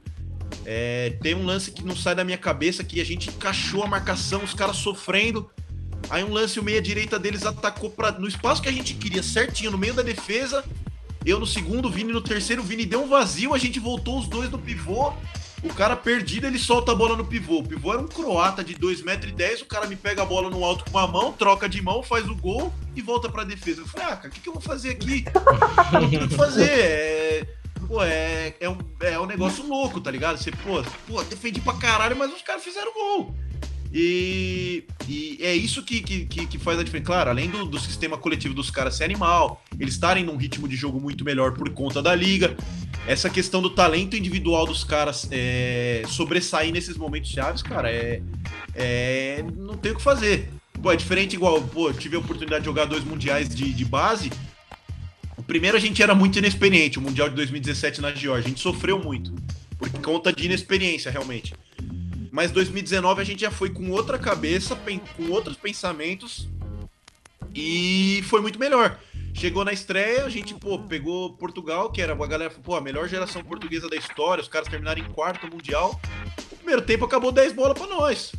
É, 0.65 1.17
tem 1.21 1.33
um 1.33 1.45
lance 1.45 1.71
que 1.71 1.83
não 1.83 1.95
sai 1.95 2.13
da 2.13 2.23
minha 2.23 2.37
cabeça 2.37 2.83
que 2.83 2.99
a 2.99 3.05
gente 3.05 3.29
encaixou 3.29 3.83
a 3.83 3.87
marcação, 3.87 4.43
os 4.43 4.53
caras 4.53 4.77
sofrendo. 4.77 5.49
Aí 6.09 6.23
um 6.23 6.31
lance, 6.31 6.59
o 6.59 6.63
meia-direita 6.63 7.19
deles 7.19 7.45
atacou 7.45 7.89
pra, 7.89 8.11
no 8.11 8.27
espaço 8.27 8.61
que 8.61 8.69
a 8.69 8.71
gente 8.71 8.93
queria, 8.93 9.23
certinho, 9.23 9.71
no 9.71 9.77
meio 9.77 9.93
da 9.93 10.01
defesa. 10.01 10.63
Eu 11.25 11.39
no 11.39 11.45
segundo, 11.45 11.89
Vini 11.89 12.13
no 12.13 12.21
terceiro, 12.21 12.63
Vini 12.63 12.85
deu 12.85 13.03
um 13.03 13.07
vazio, 13.09 13.53
a 13.53 13.57
gente 13.57 13.79
voltou 13.79 14.17
os 14.17 14.27
dois 14.27 14.49
no 14.49 14.57
pivô. 14.57 15.13
O 15.63 15.73
cara 15.73 15.95
perdido, 15.95 16.45
ele 16.45 16.59
solta 16.59 16.91
a 16.91 16.95
bola 16.95 17.17
no 17.17 17.25
pivô. 17.25 17.59
O 17.59 17.63
pivô 17.63 17.91
era 17.91 18.01
um 18.01 18.07
croata 18.07 18.63
de 18.63 18.75
2,10m, 18.75 19.63
o 19.63 19.65
cara 19.65 19.87
me 19.87 19.95
pega 19.95 20.21
a 20.21 20.25
bola 20.25 20.49
no 20.49 20.63
alto 20.63 20.89
com 20.89 20.97
a 20.97 21.07
mão, 21.07 21.33
troca 21.33 21.67
de 21.67 21.81
mão, 21.81 22.03
faz 22.03 22.29
o 22.29 22.35
gol 22.35 22.71
e 22.95 23.01
volta 23.01 23.27
pra 23.27 23.43
defesa. 23.43 23.81
Eu 23.81 23.87
falei, 23.87 24.07
ah, 24.07 24.15
cara, 24.15 24.29
o 24.29 24.31
que, 24.31 24.39
que 24.39 24.47
eu 24.47 24.53
vou 24.53 24.61
fazer 24.61 24.91
aqui? 24.91 25.25
Não 25.91 26.09
tem 26.09 26.23
o 26.23 26.27
que 26.27 26.35
fazer. 26.35 26.69
É, 26.69 27.47
pô, 27.87 28.03
é, 28.03 28.55
é, 28.59 28.69
um, 28.69 28.77
é 29.01 29.19
um 29.19 29.25
negócio 29.25 29.65
louco, 29.65 29.99
tá 30.01 30.11
ligado? 30.11 30.37
Você, 30.37 30.51
pô, 30.51 30.83
pô, 31.07 31.23
defendi 31.23 31.61
pra 31.61 31.73
caralho, 31.73 32.15
mas 32.15 32.33
os 32.33 32.41
caras 32.41 32.63
fizeram 32.63 32.93
gol. 32.93 33.35
E, 33.93 34.83
e, 35.07 35.37
é 35.41 35.55
isso 35.55 35.81
que, 35.83 36.01
que, 36.01 36.25
que, 36.25 36.57
faz 36.59 36.77
a 36.77 36.83
diferença. 36.83 37.05
Claro, 37.05 37.29
além 37.29 37.49
do, 37.49 37.65
do 37.65 37.79
sistema 37.79 38.17
coletivo 38.17 38.53
dos 38.53 38.69
caras 38.69 38.95
ser 38.95 39.05
animal, 39.05 39.63
eles 39.79 39.93
estarem 39.93 40.23
num 40.23 40.35
ritmo 40.35 40.67
de 40.67 40.75
jogo 40.75 40.99
muito 40.99 41.23
melhor 41.23 41.53
por 41.53 41.69
conta 41.69 42.01
da 42.01 42.13
liga, 42.13 42.55
essa 43.07 43.29
questão 43.29 43.61
do 43.61 43.69
talento 43.69 44.17
individual 44.17 44.65
dos 44.65 44.83
caras 44.83 45.27
é, 45.31 46.03
sobressair 46.07 46.73
nesses 46.73 46.97
momentos 46.97 47.31
chaves, 47.31 47.61
cara, 47.61 47.89
é, 47.89 48.21
é. 48.75 49.45
Não 49.55 49.77
tem 49.77 49.93
o 49.93 49.95
que 49.95 50.01
fazer. 50.01 50.49
Pô, 50.81 50.91
é 50.91 50.95
diferente 50.95 51.33
igual, 51.33 51.61
pô, 51.61 51.91
tive 51.93 52.17
a 52.17 52.19
oportunidade 52.19 52.61
de 52.61 52.65
jogar 52.65 52.85
dois 52.85 53.03
mundiais 53.03 53.47
de, 53.47 53.73
de 53.73 53.85
base. 53.85 54.29
O 55.37 55.43
primeiro 55.43 55.77
a 55.77 55.79
gente 55.79 56.01
era 56.01 56.15
muito 56.15 56.39
inexperiente, 56.39 56.97
o 56.97 57.01
Mundial 57.01 57.29
de 57.29 57.35
2017 57.35 58.01
na 58.01 58.13
Geórgia. 58.13 58.45
A 58.45 58.49
gente 58.49 58.59
sofreu 58.59 58.99
muito. 58.99 59.33
Por 59.77 59.89
conta 60.01 60.33
de 60.33 60.45
inexperiência, 60.45 61.11
realmente. 61.11 61.53
Mas 62.31 62.51
2019 62.51 63.21
a 63.21 63.23
gente 63.23 63.41
já 63.41 63.51
foi 63.51 63.69
com 63.69 63.89
outra 63.91 64.17
cabeça, 64.17 64.75
com 65.15 65.29
outros 65.29 65.55
pensamentos. 65.55 66.49
E 67.53 68.23
foi 68.25 68.41
muito 68.41 68.59
melhor. 68.59 68.99
Chegou 69.33 69.63
na 69.63 69.71
estreia, 69.71 70.25
a 70.25 70.29
gente, 70.29 70.55
pô, 70.55 70.79
pegou 70.79 71.33
Portugal, 71.33 71.91
que 71.91 72.01
era 72.01 72.15
uma 72.15 72.25
galera, 72.25 72.51
pô, 72.63 72.75
a 72.75 72.81
melhor 72.81 73.07
geração 73.07 73.43
portuguesa 73.43 73.87
da 73.87 73.95
história, 73.95 74.41
os 74.41 74.47
caras 74.47 74.67
terminaram 74.67 74.99
em 74.99 75.11
quarto 75.11 75.47
mundial. 75.47 76.01
Primeiro 76.57 76.81
tempo 76.81 77.05
acabou 77.05 77.31
10 77.31 77.53
bolas 77.53 77.77
para 77.77 77.87
nós. 77.87 78.33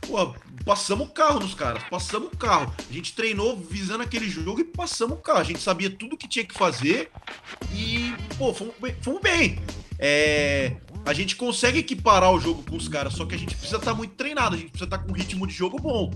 Pô, 0.00 0.34
passamos 0.66 1.06
o 1.06 1.10
carro 1.10 1.38
nos 1.38 1.54
caras, 1.54 1.84
passamos 1.84 2.28
o 2.32 2.36
carro. 2.36 2.74
A 2.90 2.92
gente 2.92 3.14
treinou 3.14 3.56
visando 3.56 4.02
aquele 4.02 4.28
jogo 4.28 4.60
e 4.60 4.64
passamos 4.64 5.16
o 5.16 5.20
carro. 5.20 5.38
A 5.38 5.44
gente 5.44 5.60
sabia 5.60 5.88
tudo 5.88 6.16
que 6.16 6.26
tinha 6.26 6.44
que 6.44 6.52
fazer 6.52 7.08
e, 7.72 8.12
pô, 8.36 8.52
fomos 8.52 8.74
bem. 8.82 8.96
Fomos 9.00 9.22
bem. 9.22 9.60
É, 9.96 10.76
a 11.04 11.12
gente 11.12 11.36
consegue 11.36 11.78
equiparar 11.78 12.32
o 12.32 12.40
jogo 12.40 12.64
com 12.68 12.76
os 12.76 12.88
caras, 12.88 13.14
só 13.14 13.24
que 13.24 13.36
a 13.36 13.38
gente 13.38 13.54
precisa 13.54 13.76
estar 13.76 13.92
tá 13.92 13.96
muito 13.96 14.14
treinado, 14.14 14.56
a 14.56 14.58
gente 14.58 14.70
precisa 14.70 14.86
estar 14.86 14.98
tá 14.98 15.04
com 15.04 15.12
um 15.12 15.14
ritmo 15.14 15.46
de 15.46 15.54
jogo 15.54 15.78
bom. 15.78 16.10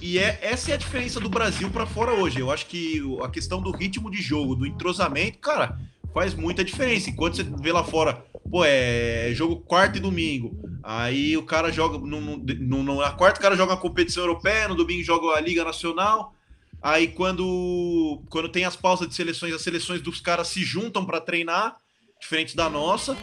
E 0.00 0.18
é, 0.18 0.38
essa 0.40 0.70
é 0.70 0.74
a 0.74 0.78
diferença 0.78 1.20
do 1.20 1.28
Brasil 1.28 1.68
para 1.70 1.84
fora 1.84 2.12
hoje. 2.12 2.40
Eu 2.40 2.50
acho 2.50 2.64
que 2.66 3.02
a 3.22 3.28
questão 3.28 3.60
do 3.60 3.70
ritmo 3.70 4.10
de 4.10 4.22
jogo, 4.22 4.56
do 4.56 4.64
entrosamento, 4.64 5.38
cara, 5.38 5.78
faz 6.14 6.34
muita 6.34 6.64
diferença. 6.64 7.10
Enquanto 7.10 7.36
você 7.36 7.42
vê 7.42 7.70
lá 7.70 7.84
fora, 7.84 8.24
pô, 8.50 8.64
é 8.64 9.32
jogo 9.34 9.56
quarto 9.56 9.96
e 9.96 10.00
domingo. 10.00 10.58
Aí 10.82 11.36
o 11.36 11.42
cara 11.42 11.70
joga. 11.70 11.98
No, 11.98 12.20
no, 12.20 12.82
no, 12.82 13.00
na 13.00 13.10
quarta 13.12 13.38
o 13.38 13.42
cara 13.42 13.56
joga 13.56 13.74
a 13.74 13.76
competição 13.76 14.22
europeia, 14.22 14.68
no 14.68 14.74
domingo 14.74 15.02
joga 15.02 15.36
a 15.36 15.40
Liga 15.40 15.64
Nacional. 15.64 16.34
Aí 16.80 17.08
quando, 17.08 18.22
quando 18.30 18.48
tem 18.48 18.64
as 18.64 18.76
pausas 18.76 19.08
de 19.08 19.14
seleções, 19.14 19.52
as 19.52 19.62
seleções 19.62 20.00
dos 20.00 20.20
caras 20.20 20.48
se 20.48 20.62
juntam 20.62 21.04
para 21.04 21.20
treinar, 21.20 21.76
diferente 22.20 22.56
da 22.56 22.70
nossa. 22.70 23.16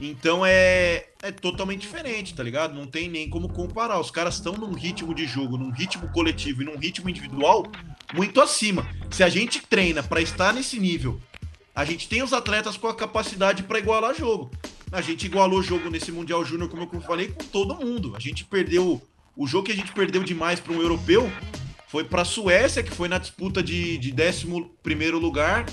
Então 0.00 0.44
é, 0.46 1.06
é 1.22 1.32
totalmente 1.32 1.80
diferente, 1.80 2.34
tá 2.34 2.42
ligado? 2.42 2.74
Não 2.74 2.86
tem 2.86 3.08
nem 3.08 3.28
como 3.28 3.48
comparar. 3.48 3.98
Os 3.98 4.10
caras 4.10 4.34
estão 4.34 4.52
num 4.54 4.72
ritmo 4.72 5.14
de 5.14 5.26
jogo, 5.26 5.56
num 5.56 5.70
ritmo 5.70 6.08
coletivo 6.12 6.62
e 6.62 6.64
num 6.64 6.76
ritmo 6.76 7.08
individual 7.08 7.64
muito 8.14 8.40
acima. 8.40 8.88
Se 9.10 9.22
a 9.22 9.28
gente 9.28 9.60
treina 9.66 10.02
para 10.02 10.20
estar 10.20 10.52
nesse 10.52 10.78
nível, 10.78 11.20
a 11.78 11.84
gente 11.84 12.08
tem 12.08 12.24
os 12.24 12.32
atletas 12.32 12.76
com 12.76 12.88
a 12.88 12.94
capacidade 12.94 13.62
para 13.62 13.78
igualar 13.78 14.12
jogo. 14.12 14.50
A 14.90 15.00
gente 15.00 15.26
igualou 15.26 15.62
jogo 15.62 15.88
nesse 15.88 16.10
Mundial 16.10 16.44
Júnior, 16.44 16.68
como 16.68 16.90
eu 16.92 17.00
falei, 17.00 17.28
com 17.28 17.44
todo 17.44 17.76
mundo. 17.76 18.16
A 18.16 18.18
gente 18.18 18.44
perdeu. 18.44 19.00
O 19.36 19.46
jogo 19.46 19.66
que 19.66 19.70
a 19.70 19.76
gente 19.76 19.92
perdeu 19.92 20.24
demais 20.24 20.58
para 20.58 20.72
um 20.72 20.82
europeu 20.82 21.30
foi 21.86 22.02
para 22.02 22.22
a 22.22 22.24
Suécia, 22.24 22.82
que 22.82 22.90
foi 22.90 23.06
na 23.06 23.16
disputa 23.16 23.62
de, 23.62 23.96
de 23.96 24.12
11 24.12 25.10
lugar, 25.12 25.66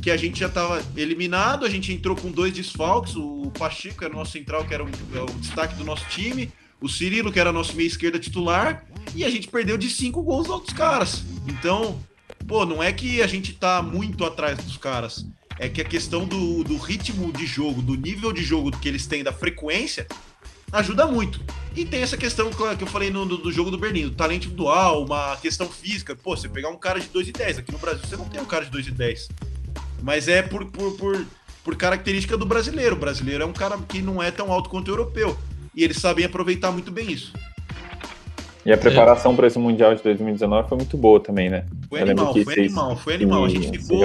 que 0.00 0.10
a 0.10 0.16
gente 0.16 0.40
já 0.40 0.46
estava 0.46 0.82
eliminado. 0.96 1.66
A 1.66 1.68
gente 1.68 1.92
entrou 1.92 2.16
com 2.16 2.30
dois 2.30 2.54
desfalques: 2.54 3.14
o 3.14 3.52
Pacheco, 3.58 3.98
que 3.98 4.04
era 4.06 4.14
o 4.14 4.16
nosso 4.16 4.32
central, 4.32 4.64
que 4.64 4.72
era 4.72 4.82
o, 4.82 4.88
é 4.88 5.20
o 5.20 5.38
destaque 5.38 5.74
do 5.74 5.84
nosso 5.84 6.06
time, 6.08 6.50
o 6.80 6.88
Cirilo, 6.88 7.30
que 7.30 7.38
era 7.38 7.52
nosso 7.52 7.76
meia 7.76 7.88
esquerda 7.88 8.18
titular, 8.18 8.86
e 9.14 9.22
a 9.22 9.28
gente 9.28 9.48
perdeu 9.48 9.76
de 9.76 9.90
cinco 9.90 10.22
gols 10.22 10.46
aos 10.46 10.60
outros 10.60 10.72
caras. 10.72 11.22
Então, 11.46 12.00
pô, 12.48 12.64
não 12.64 12.82
é 12.82 12.90
que 12.90 13.20
a 13.20 13.26
gente 13.26 13.52
tá 13.52 13.82
muito 13.82 14.24
atrás 14.24 14.56
dos 14.56 14.78
caras. 14.78 15.26
É 15.58 15.68
que 15.68 15.80
a 15.80 15.84
questão 15.84 16.26
do, 16.26 16.64
do 16.64 16.76
ritmo 16.76 17.32
de 17.32 17.46
jogo, 17.46 17.82
do 17.82 17.94
nível 17.94 18.32
de 18.32 18.42
jogo 18.42 18.70
que 18.70 18.88
eles 18.88 19.06
têm, 19.06 19.22
da 19.22 19.32
frequência, 19.32 20.06
ajuda 20.72 21.06
muito. 21.06 21.40
E 21.76 21.84
tem 21.84 22.02
essa 22.02 22.16
questão 22.16 22.50
que 22.50 22.82
eu 22.82 22.86
falei 22.86 23.10
no, 23.10 23.24
do 23.24 23.52
jogo 23.52 23.70
do 23.70 23.78
Berlim, 23.78 24.04
do 24.04 24.10
talento 24.14 24.44
individual, 24.46 25.04
uma 25.04 25.36
questão 25.36 25.68
física. 25.68 26.16
Pô, 26.16 26.36
você 26.36 26.48
pegar 26.48 26.70
um 26.70 26.76
cara 26.76 26.98
de 26.98 27.08
2,10, 27.08 27.58
aqui 27.58 27.72
no 27.72 27.78
Brasil 27.78 28.02
você 28.04 28.16
não 28.16 28.24
tem 28.24 28.40
um 28.40 28.46
cara 28.46 28.64
de 28.64 28.70
2,10. 28.70 29.28
Mas 30.02 30.26
é 30.26 30.42
por, 30.42 30.64
por, 30.66 30.96
por, 30.96 31.26
por 31.62 31.76
característica 31.76 32.36
do 32.36 32.44
brasileiro. 32.44 32.96
O 32.96 32.98
brasileiro 32.98 33.44
é 33.44 33.46
um 33.46 33.52
cara 33.52 33.78
que 33.78 34.02
não 34.02 34.22
é 34.22 34.30
tão 34.30 34.50
alto 34.50 34.68
quanto 34.68 34.88
o 34.88 34.90
europeu. 34.90 35.36
E 35.74 35.84
eles 35.84 35.98
sabem 35.98 36.24
aproveitar 36.24 36.70
muito 36.72 36.90
bem 36.90 37.10
isso. 37.10 37.32
E 38.64 38.72
a 38.72 38.78
preparação 38.78 39.32
é. 39.32 39.36
para 39.36 39.46
esse 39.46 39.58
Mundial 39.58 39.94
de 39.94 40.02
2019 40.02 40.68
foi 40.68 40.78
muito 40.78 40.96
boa 40.96 41.18
também, 41.18 41.50
né? 41.50 41.64
Foi 41.88 42.00
animal, 42.00 42.32
foi 42.32 42.54
animal, 42.54 42.96
foi 42.96 43.14
animal. 43.14 43.44
A 43.44 43.48
gente 43.48 43.78
ficou. 43.78 43.98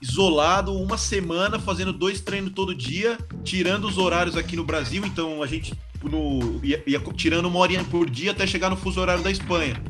Isolado 0.00 0.74
uma 0.74 0.96
semana, 0.96 1.58
fazendo 1.58 1.92
dois 1.92 2.20
treinos 2.20 2.52
todo 2.52 2.74
dia, 2.74 3.18
tirando 3.44 3.86
os 3.86 3.98
horários 3.98 4.36
aqui 4.36 4.56
no 4.56 4.64
Brasil. 4.64 5.04
Então 5.04 5.42
a 5.42 5.46
gente 5.46 5.74
no, 6.02 6.60
ia, 6.64 6.82
ia, 6.86 7.00
tirando 7.14 7.46
uma 7.46 7.58
horinha 7.58 7.84
por 7.84 8.08
dia 8.08 8.30
até 8.30 8.46
chegar 8.46 8.70
no 8.70 8.76
fuso 8.76 9.00
horário 9.00 9.22
da 9.22 9.30
Espanha. 9.30 9.82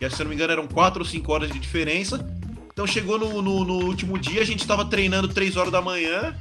E 0.00 0.08
se 0.08 0.20
eu 0.20 0.24
não 0.24 0.30
me 0.30 0.34
engano, 0.34 0.52
eram 0.52 0.66
quatro 0.68 1.00
ou 1.00 1.06
cinco 1.06 1.32
horas 1.32 1.50
de 1.50 1.58
diferença. 1.58 2.24
Então 2.72 2.86
chegou 2.86 3.18
no, 3.18 3.42
no, 3.42 3.64
no 3.64 3.86
último 3.86 4.16
dia, 4.18 4.40
a 4.40 4.44
gente 4.44 4.60
estava 4.60 4.84
treinando 4.84 5.26
três 5.26 5.56
horas 5.56 5.72
da 5.72 5.82
manhã, 5.82 6.34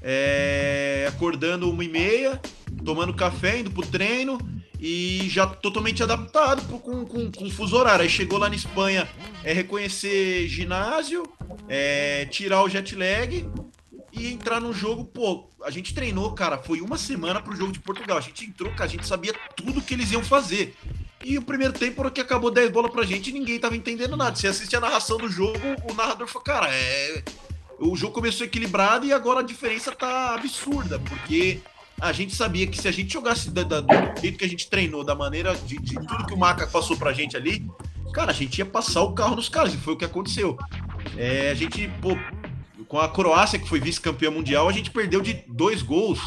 é, 0.00 1.06
acordando 1.08 1.70
uma 1.70 1.84
e 1.84 1.88
meia, 1.88 2.40
tomando 2.82 3.12
café, 3.12 3.60
indo 3.60 3.70
pro 3.70 3.86
treino 3.86 4.38
e 4.86 5.30
já 5.30 5.46
totalmente 5.46 6.02
adaptado 6.02 6.62
com, 6.78 7.06
com, 7.06 7.32
com 7.32 7.50
fuso 7.50 7.74
horário. 7.74 8.02
Aí 8.02 8.08
chegou 8.08 8.38
lá 8.38 8.50
na 8.50 8.54
Espanha, 8.54 9.08
é 9.42 9.50
reconhecer 9.50 10.46
ginásio, 10.46 11.22
é, 11.66 12.26
tirar 12.26 12.62
o 12.62 12.68
jet 12.68 12.94
lag 12.94 13.48
e 14.12 14.30
entrar 14.30 14.60
no 14.60 14.74
jogo. 14.74 15.06
Pô, 15.06 15.48
a 15.64 15.70
gente 15.70 15.94
treinou, 15.94 16.34
cara, 16.34 16.58
foi 16.58 16.82
uma 16.82 16.98
semana 16.98 17.40
pro 17.40 17.56
jogo 17.56 17.72
de 17.72 17.80
Portugal. 17.80 18.18
A 18.18 18.20
gente 18.20 18.44
entrou, 18.44 18.70
cara, 18.72 18.84
a 18.84 18.88
gente 18.88 19.06
sabia 19.06 19.32
tudo 19.56 19.80
que 19.80 19.94
eles 19.94 20.12
iam 20.12 20.22
fazer. 20.22 20.76
E 21.24 21.38
o 21.38 21.42
primeiro 21.42 21.72
tempo 21.72 22.10
que 22.10 22.20
acabou 22.20 22.50
10 22.50 22.70
bolas 22.70 22.92
pra 22.92 23.04
gente 23.04 23.32
ninguém 23.32 23.58
tava 23.58 23.74
entendendo 23.74 24.18
nada. 24.18 24.36
Você 24.36 24.48
assiste 24.48 24.76
a 24.76 24.80
narração 24.80 25.16
do 25.16 25.30
jogo, 25.30 25.60
o 25.90 25.94
narrador 25.94 26.28
falou, 26.28 26.44
cara, 26.44 26.68
é. 26.70 27.24
O 27.78 27.96
jogo 27.96 28.12
começou 28.12 28.46
equilibrado 28.46 29.06
e 29.06 29.14
agora 29.14 29.40
a 29.40 29.42
diferença 29.42 29.92
tá 29.92 30.34
absurda, 30.34 30.98
porque 30.98 31.62
a 32.00 32.12
gente 32.12 32.34
sabia 32.34 32.66
que 32.66 32.80
se 32.80 32.88
a 32.88 32.92
gente 32.92 33.12
jogasse 33.12 33.50
do, 33.50 33.64
do, 33.64 33.82
do 33.82 34.20
jeito 34.20 34.38
que 34.38 34.44
a 34.44 34.48
gente 34.48 34.68
treinou, 34.68 35.04
da 35.04 35.14
maneira 35.14 35.54
de, 35.54 35.78
de, 35.78 35.94
tudo 35.94 36.26
que 36.26 36.34
o 36.34 36.38
Maca 36.38 36.66
passou 36.66 36.96
pra 36.96 37.12
gente 37.12 37.36
ali, 37.36 37.66
cara, 38.12 38.30
a 38.30 38.34
gente 38.34 38.58
ia 38.58 38.66
passar 38.66 39.02
o 39.02 39.12
carro 39.12 39.36
nos 39.36 39.48
caras, 39.48 39.74
e 39.74 39.76
foi 39.76 39.94
o 39.94 39.96
que 39.96 40.04
aconteceu. 40.04 40.56
É, 41.16 41.50
a 41.50 41.54
gente, 41.54 41.88
pô, 42.00 42.16
com 42.88 42.98
a 42.98 43.08
Croácia, 43.08 43.58
que 43.58 43.68
foi 43.68 43.80
vice-campeã 43.80 44.30
mundial, 44.30 44.68
a 44.68 44.72
gente 44.72 44.90
perdeu 44.90 45.20
de 45.20 45.44
dois 45.48 45.82
gols, 45.82 46.20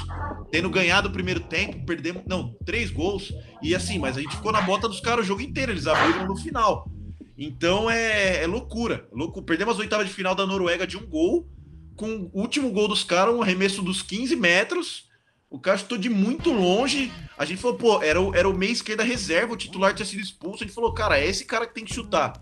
tendo 0.52 0.70
ganhado 0.70 1.10
o 1.10 1.12
primeiro 1.12 1.42
tempo, 1.42 1.86
perdemos, 1.86 2.24
não, 2.26 2.56
três 2.66 2.90
gols, 2.90 3.34
e 3.62 3.76
assim, 3.76 4.00
mas 4.00 4.18
a 4.18 4.22
gente 4.22 4.36
ficou 4.36 4.52
na 4.52 4.62
bota 4.62 4.88
dos 4.88 5.00
caras 5.00 5.26
o 5.26 5.28
jogo 5.28 5.42
inteiro, 5.42 5.72
eles 5.72 5.88
abriram 5.88 6.26
no 6.26 6.36
final. 6.36 6.90
Então 7.38 7.90
é, 7.90 8.44
é 8.44 8.48
loucura, 8.48 9.08
louco. 9.12 9.44
Perdemos 9.44 9.76
as 9.76 9.80
oitavas 9.80 10.08
de 10.08 10.14
final 10.14 10.34
da 10.34 10.46
Noruega 10.46 10.88
de 10.88 10.98
um 10.98 11.06
gol, 11.06 11.48
com 11.96 12.30
o 12.34 12.42
último 12.42 12.72
gol 12.72 12.88
dos 12.88 13.04
caras, 13.04 13.36
um 13.36 13.42
arremesso 13.42 13.82
dos 13.82 14.02
15 14.02 14.36
metros, 14.36 15.07
o 15.50 15.60
cara 15.60 15.78
chutou 15.78 15.98
de 15.98 16.10
muito 16.10 16.52
longe. 16.52 17.12
A 17.38 17.46
gente 17.46 17.62
falou, 17.62 17.78
pô, 17.78 18.02
era 18.04 18.20
o, 18.22 18.36
era 18.36 18.48
o 18.48 18.54
meio 18.54 18.74
esquerda 18.74 19.04
reserva, 19.04 19.54
o 19.54 19.58
titular 19.58 19.94
tinha 19.94 20.06
sido 20.06 20.22
expulso. 20.22 20.64
A 20.64 20.68
gente 20.68 20.76
falou, 20.76 20.94
cara, 20.94 21.20
é 21.20 21.26
esse 21.26 21.46
cara 21.46 21.66
que 21.66 21.74
tem 21.74 21.86
que 21.86 21.94
chutar. 21.94 22.34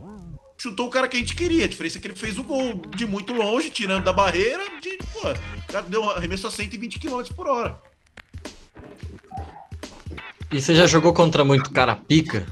Chutou 0.57 0.87
o 0.87 0.89
cara 0.89 1.07
que 1.07 1.17
a 1.17 1.19
gente 1.19 1.35
queria. 1.35 1.65
A 1.65 1.67
diferença 1.67 1.97
é 1.97 2.01
que 2.01 2.07
ele 2.07 2.15
fez 2.15 2.37
o 2.39 2.43
gol 2.43 2.81
de 2.95 3.05
muito 3.05 3.33
longe, 3.33 3.69
tirando 3.69 4.05
da 4.05 4.13
barreira. 4.13 4.63
De, 4.81 4.97
pô, 5.13 5.29
o 5.29 5.71
cara 5.71 5.85
deu 5.87 6.01
um 6.01 6.09
arremesso 6.09 6.47
a 6.47 6.51
120 6.51 6.99
km 6.99 7.21
por 7.35 7.47
hora. 7.47 7.79
E 10.51 10.61
você 10.61 10.73
já 10.73 10.87
jogou 10.87 11.13
contra 11.13 11.43
muito 11.43 11.71
cara 11.71 11.95
pica? 11.95 12.45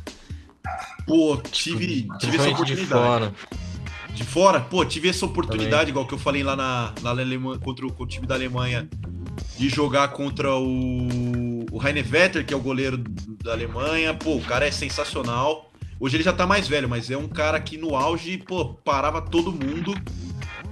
Pô, 1.08 1.38
tive, 1.38 2.08
tive 2.20 2.38
essa 2.38 2.50
oportunidade. 2.50 2.82
De 2.82 2.88
fora. 2.88 3.34
De 4.14 4.24
fora? 4.24 4.60
Pô, 4.60 4.86
tive 4.86 5.10
essa 5.10 5.26
oportunidade, 5.26 5.72
Também. 5.72 5.90
igual 5.90 6.06
que 6.06 6.14
eu 6.14 6.20
falei 6.20 6.44
lá 6.44 6.56
na, 6.56 6.94
na 7.02 7.10
Alemanha, 7.10 7.60
contra 7.60 7.86
o, 7.86 7.90
contra 7.90 8.04
o 8.04 8.08
time 8.08 8.28
da 8.28 8.36
Alemanha 8.36 8.88
de 9.58 9.70
jogar 9.70 10.10
contra 10.10 10.56
o, 10.56 11.66
o 11.72 11.86
Heine 11.88 12.02
Vetter, 12.02 12.46
que 12.46 12.54
é 12.54 12.58
o 12.58 12.60
goleiro 12.60 12.98
da 13.44 13.52
Alemanha. 13.52 14.14
Pô, 14.14 14.36
o 14.36 14.42
cara 14.42 14.68
é 14.68 14.72
sensacional. 14.72 15.72
Hoje 16.00 16.18
ele 16.18 16.24
já 16.24 16.34
tá 16.34 16.46
mais 16.46 16.68
velho, 16.68 16.90
mas 16.90 17.10
é 17.10 17.18
um 17.18 17.28
cara 17.28 17.60
que 17.60 17.78
no 17.78 17.96
auge, 17.96 18.38
pô, 18.38 18.74
parava 18.74 19.22
todo 19.22 19.52
mundo. 19.52 19.94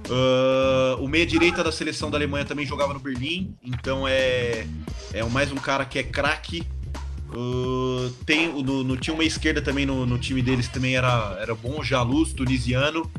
Uh, 0.08 1.02
o 1.02 1.08
meia-direita 1.08 1.62
da 1.62 1.70
seleção 1.70 2.10
da 2.10 2.18
Alemanha 2.18 2.44
também 2.44 2.66
jogava 2.66 2.92
no 2.92 2.98
Berlim, 2.98 3.56
então 3.62 4.06
é, 4.06 4.66
é 5.12 5.22
mais 5.24 5.52
um 5.52 5.56
cara 5.56 5.84
que 5.84 5.98
é 5.98 6.02
craque. 6.02 6.62
Uh, 7.34 8.10
tem, 8.26 8.52
no, 8.62 8.84
no, 8.84 8.96
tinha 8.96 9.14
uma 9.14 9.24
esquerda 9.24 9.62
também 9.62 9.86
no, 9.86 10.04
no, 10.04 10.18
time 10.18 10.42
deles 10.42 10.68
também 10.68 10.96
era, 10.96 11.38
era 11.40 11.54
bom, 11.54 11.82
Jaluz, 11.82 12.34
tunisiano, 12.34 13.10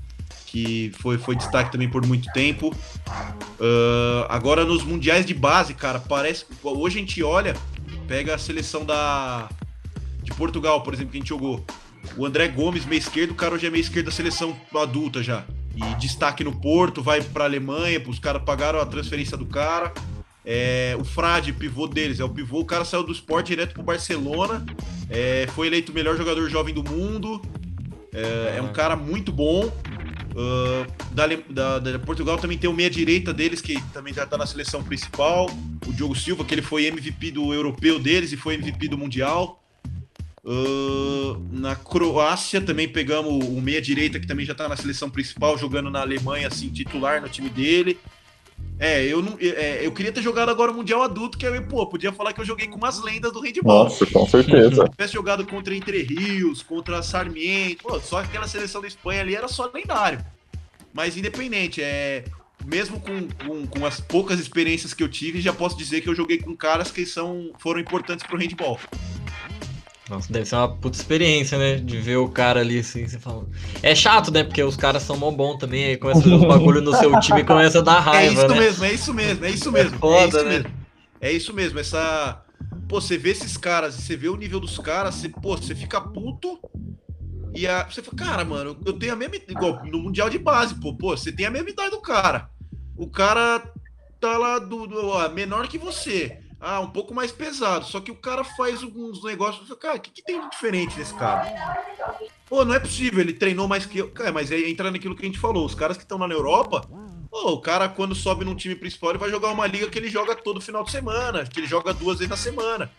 que 0.54 0.92
foi, 1.00 1.18
foi 1.18 1.36
destaque 1.36 1.72
também 1.72 1.90
por 1.90 2.06
muito 2.06 2.32
tempo. 2.32 2.70
Uh, 2.70 4.24
agora 4.30 4.64
nos 4.64 4.84
mundiais 4.84 5.26
de 5.26 5.34
base, 5.34 5.74
cara, 5.74 6.00
parece. 6.00 6.46
Hoje 6.64 6.98
a 6.98 7.00
gente 7.00 7.24
olha, 7.24 7.56
pega 8.08 8.36
a 8.36 8.38
seleção 8.38 8.86
da 8.86 9.50
de 10.22 10.32
Portugal, 10.36 10.84
por 10.84 10.94
exemplo, 10.94 11.12
que 11.12 11.18
a 11.18 11.22
gente 11.22 11.30
jogou. 11.30 11.66
O 12.16 12.24
André 12.24 12.48
Gomes, 12.50 12.86
meia 12.86 13.00
esquerdo, 13.00 13.32
o 13.32 13.36
cara 13.36 13.56
hoje 13.56 13.66
é 13.66 13.70
meia 13.72 13.82
esquerda 13.82 14.12
da 14.12 14.16
seleção 14.16 14.56
adulta 14.76 15.24
já. 15.24 15.44
E 15.76 15.96
destaque 15.96 16.44
no 16.44 16.54
Porto, 16.54 17.02
vai 17.02 17.20
para 17.20 17.46
Alemanha, 17.46 18.02
os 18.08 18.20
caras 18.20 18.44
pagaram 18.44 18.80
a 18.80 18.86
transferência 18.86 19.36
do 19.36 19.48
cara. 19.48 19.92
É, 20.46 20.96
o 21.00 21.04
Frade, 21.04 21.52
pivô 21.52 21.88
deles, 21.88 22.20
é 22.20 22.24
o 22.24 22.30
pivô. 22.30 22.60
O 22.60 22.66
cara 22.66 22.86
saiu 22.86 23.04
do 23.04 23.12
esporte 23.12 23.48
direto 23.48 23.74
pro 23.74 23.82
Barcelona. 23.82 24.64
É, 25.10 25.48
foi 25.56 25.66
eleito 25.66 25.92
o 25.92 25.96
melhor 25.96 26.16
jogador 26.16 26.48
jovem 26.48 26.76
do 26.76 26.84
mundo. 26.84 27.42
É, 28.14 28.58
é 28.58 28.62
um 28.62 28.72
cara 28.72 28.96
muito 28.96 29.32
bom. 29.32 29.72
Uh, 30.34 31.14
da, 31.14 31.28
da, 31.28 31.80
da, 31.80 32.00
Portugal 32.00 32.38
também 32.38 32.58
tem 32.58 32.68
o 32.68 32.74
meia-direita 32.74 33.32
deles, 33.32 33.62
que 33.62 33.80
também 33.94 34.12
já 34.12 34.26
tá 34.26 34.38
na 34.38 34.48
seleção 34.48 34.84
principal. 34.84 35.48
O 35.86 35.94
Diogo 35.94 36.16
Silva, 36.16 36.44
que 36.44 36.54
ele 36.54 36.62
foi 36.62 36.86
MVP 36.86 37.32
do 37.32 37.54
europeu 37.54 38.00
deles 38.00 38.32
e 38.32 38.38
foi 38.38 38.56
MVP 38.56 38.88
do 38.88 38.98
Mundial. 38.98 39.64
Uh, 40.44 41.38
na 41.52 41.76
Croácia 41.76 42.60
também 42.60 42.90
pegamos 42.90 43.48
o 43.48 43.62
meia-direita, 43.62 44.20
que 44.20 44.28
também 44.28 44.46
já 44.46 44.56
tá 44.56 44.68
na 44.68 44.76
seleção 44.76 45.10
principal, 45.10 45.58
jogando 45.58 45.90
na 45.90 46.02
Alemanha, 46.02 46.48
assim, 46.48 46.70
titular 46.70 47.22
no 47.22 47.30
time 47.30 47.50
dele. 47.50 47.98
É, 48.84 49.02
eu 49.06 49.22
não, 49.22 49.38
é, 49.40 49.80
eu 49.82 49.94
queria 49.94 50.12
ter 50.12 50.22
jogado 50.22 50.50
agora 50.50 50.70
o 50.70 50.74
Mundial 50.74 51.02
Adulto, 51.04 51.38
que 51.38 51.48
aí, 51.48 51.62
pô, 51.62 51.88
podia 51.88 52.12
falar 52.12 52.34
que 52.34 52.42
eu 52.42 52.46
joguei 52.46 52.68
com 52.68 52.76
umas 52.76 53.02
lendas 53.02 53.32
do 53.32 53.40
handball. 53.40 53.86
Nossa, 53.86 54.06
com 54.06 54.28
certeza. 54.28 54.84
Se 54.84 54.92
tivesse 54.92 55.14
jogado 55.14 55.48
contra 55.48 55.74
Entre 55.74 56.04
Rios, 56.04 56.62
contra 56.62 57.02
Sarmiento, 57.02 57.82
pô, 57.82 57.98
só 58.02 58.20
aquela 58.20 58.46
seleção 58.46 58.82
da 58.82 58.88
Espanha 58.90 59.22
ali 59.22 59.38
era 59.38 59.48
só 59.48 59.72
lendário. 59.74 60.20
Mas 60.94 61.16
independente, 61.16 61.82
é, 61.82 62.26
mesmo 62.66 63.00
com, 63.00 63.26
com, 63.46 63.66
com, 63.68 63.86
as 63.86 64.02
poucas 64.02 64.38
experiências 64.38 64.94
que 64.94 65.02
eu 65.02 65.08
tive, 65.08 65.40
já 65.40 65.54
posso 65.54 65.78
dizer 65.78 66.02
que 66.02 66.10
eu 66.10 66.16
joguei 66.16 66.40
com 66.40 66.54
caras 66.54 66.92
que 66.92 67.06
são, 67.06 67.54
foram 67.60 67.80
importantes 67.80 68.28
pro 68.28 68.38
handball. 68.38 68.78
Nossa, 70.10 70.32
deve 70.32 70.46
ser 70.46 70.56
uma 70.56 70.68
puta 70.68 70.98
experiência, 70.98 71.58
né? 71.58 71.76
De 71.76 71.98
ver 71.98 72.18
o 72.18 72.28
cara 72.28 72.60
ali 72.60 72.80
assim, 72.80 73.08
você 73.08 73.18
fala. 73.18 73.48
É 73.82 73.96
chato, 73.96 74.32
né? 74.32 74.44
Porque 74.44 74.62
os 74.62 74.76
caras 74.76 75.04
são 75.04 75.16
mó 75.16 75.32
bom 75.32 75.58
também, 75.58 75.86
aí 75.86 75.98
começa 75.98 76.20
a 76.20 76.24
fazer 76.24 76.36
os 76.36 76.46
bagulho 76.46 76.82
no 76.82 76.94
seu 76.96 77.18
time 77.22 77.42
e 77.42 77.46
começa 77.46 77.80
a 77.80 77.82
dar 77.82 78.00
raiva. 78.02 78.42
É 78.42 78.46
isso 78.46 78.48
né? 78.48 78.60
mesmo, 78.60 78.86
é 78.86 78.94
isso 78.94 79.14
mesmo, 79.14 79.46
é 79.46 79.50
isso 79.50 79.72
mesmo. 79.72 79.96
É, 79.96 80.00
foda, 80.00 80.24
é 80.24 80.28
isso 80.28 80.44
né? 80.44 80.50
mesmo. 80.50 80.72
É 81.22 81.32
isso 81.32 81.54
mesmo, 81.54 81.80
essa. 81.80 82.44
Pô, 82.90 83.00
você 83.00 83.18
vê 83.18 83.30
esses 83.30 83.56
caras, 83.56 83.96
você 83.96 84.18
vê 84.18 84.28
o 84.28 84.36
nível 84.36 84.60
dos 84.60 84.78
caras, 84.78 85.16
você, 85.16 85.30
pô, 85.30 85.56
você 85.56 85.74
fica 85.74 86.02
puto. 86.02 86.60
E 87.56 87.66
a, 87.66 87.86
você 87.86 88.02
fala, 88.02 88.18
cara, 88.18 88.46
mano, 88.46 88.78
eu 88.86 88.94
tenho 88.94 89.14
a 89.14 89.16
mesma. 89.16 89.38
Igual 89.48 89.86
no 89.86 90.00
Mundial 90.00 90.30
de 90.30 90.38
Base, 90.38 90.76
pô, 90.76 90.94
pô, 90.94 91.16
você 91.16 91.32
tem 91.32 91.46
a 91.46 91.52
mesma 91.52 91.70
idade 91.70 91.92
do 91.92 92.02
cara. 92.02 92.50
O 92.98 93.08
cara 93.08 93.64
tá 94.20 94.38
lá 94.38 94.60
do, 94.60 94.86
do 94.86 95.08
ó, 95.08 95.30
menor 95.30 95.68
que 95.70 95.78
você 95.78 96.43
ah, 96.64 96.80
um 96.80 96.90
pouco 96.90 97.14
mais 97.14 97.32
pesado. 97.32 97.86
Só 97.86 98.00
que 98.00 98.10
o 98.10 98.16
cara 98.16 98.44
faz 98.44 98.82
uns 98.82 99.22
negócios. 99.22 99.68
Cara, 99.78 99.98
o 99.98 100.00
que, 100.00 100.10
que 100.10 100.24
tem 100.24 100.40
de 100.40 100.50
diferente 100.50 100.98
nesse 100.98 101.14
cara? 101.14 101.46
Pô, 102.48 102.64
não 102.64 102.74
é 102.74 102.80
possível, 102.80 103.20
ele 103.20 103.34
treinou 103.34 103.68
mais 103.68 103.86
que 103.86 103.98
eu. 103.98 104.10
Cara, 104.12 104.32
mas 104.32 104.50
aí 104.50 104.72
entra 104.72 104.90
naquilo 104.90 105.16
que 105.16 105.24
a 105.24 105.26
gente 105.26 105.40
falou. 105.40 105.66
Os 105.66 105.76
caras 105.76 105.98
que 105.98 106.04
estão 106.04 106.18
lá 106.18 106.28
na 106.28 106.34
Europa, 106.34 106.88
pô, 107.30 107.52
o 107.52 107.60
cara, 107.60 107.90
quando 107.90 108.16
sobe 108.16 108.46
num 108.46 108.56
time 108.56 108.76
principal, 108.76 109.10
ele 109.10 109.20
vai 109.20 109.30
jogar 109.30 109.50
uma 109.50 109.68
liga 109.68 109.90
que 109.90 110.00
ele 110.00 110.10
joga 110.10 110.36
todo 110.36 110.62
final 110.62 110.86
de 110.86 110.92
semana, 110.92 111.46
que 111.46 111.60
ele 111.60 111.68
joga 111.68 111.94
duas 111.94 112.20
vezes 112.20 112.30
na 112.30 112.38
semana. 112.38 112.90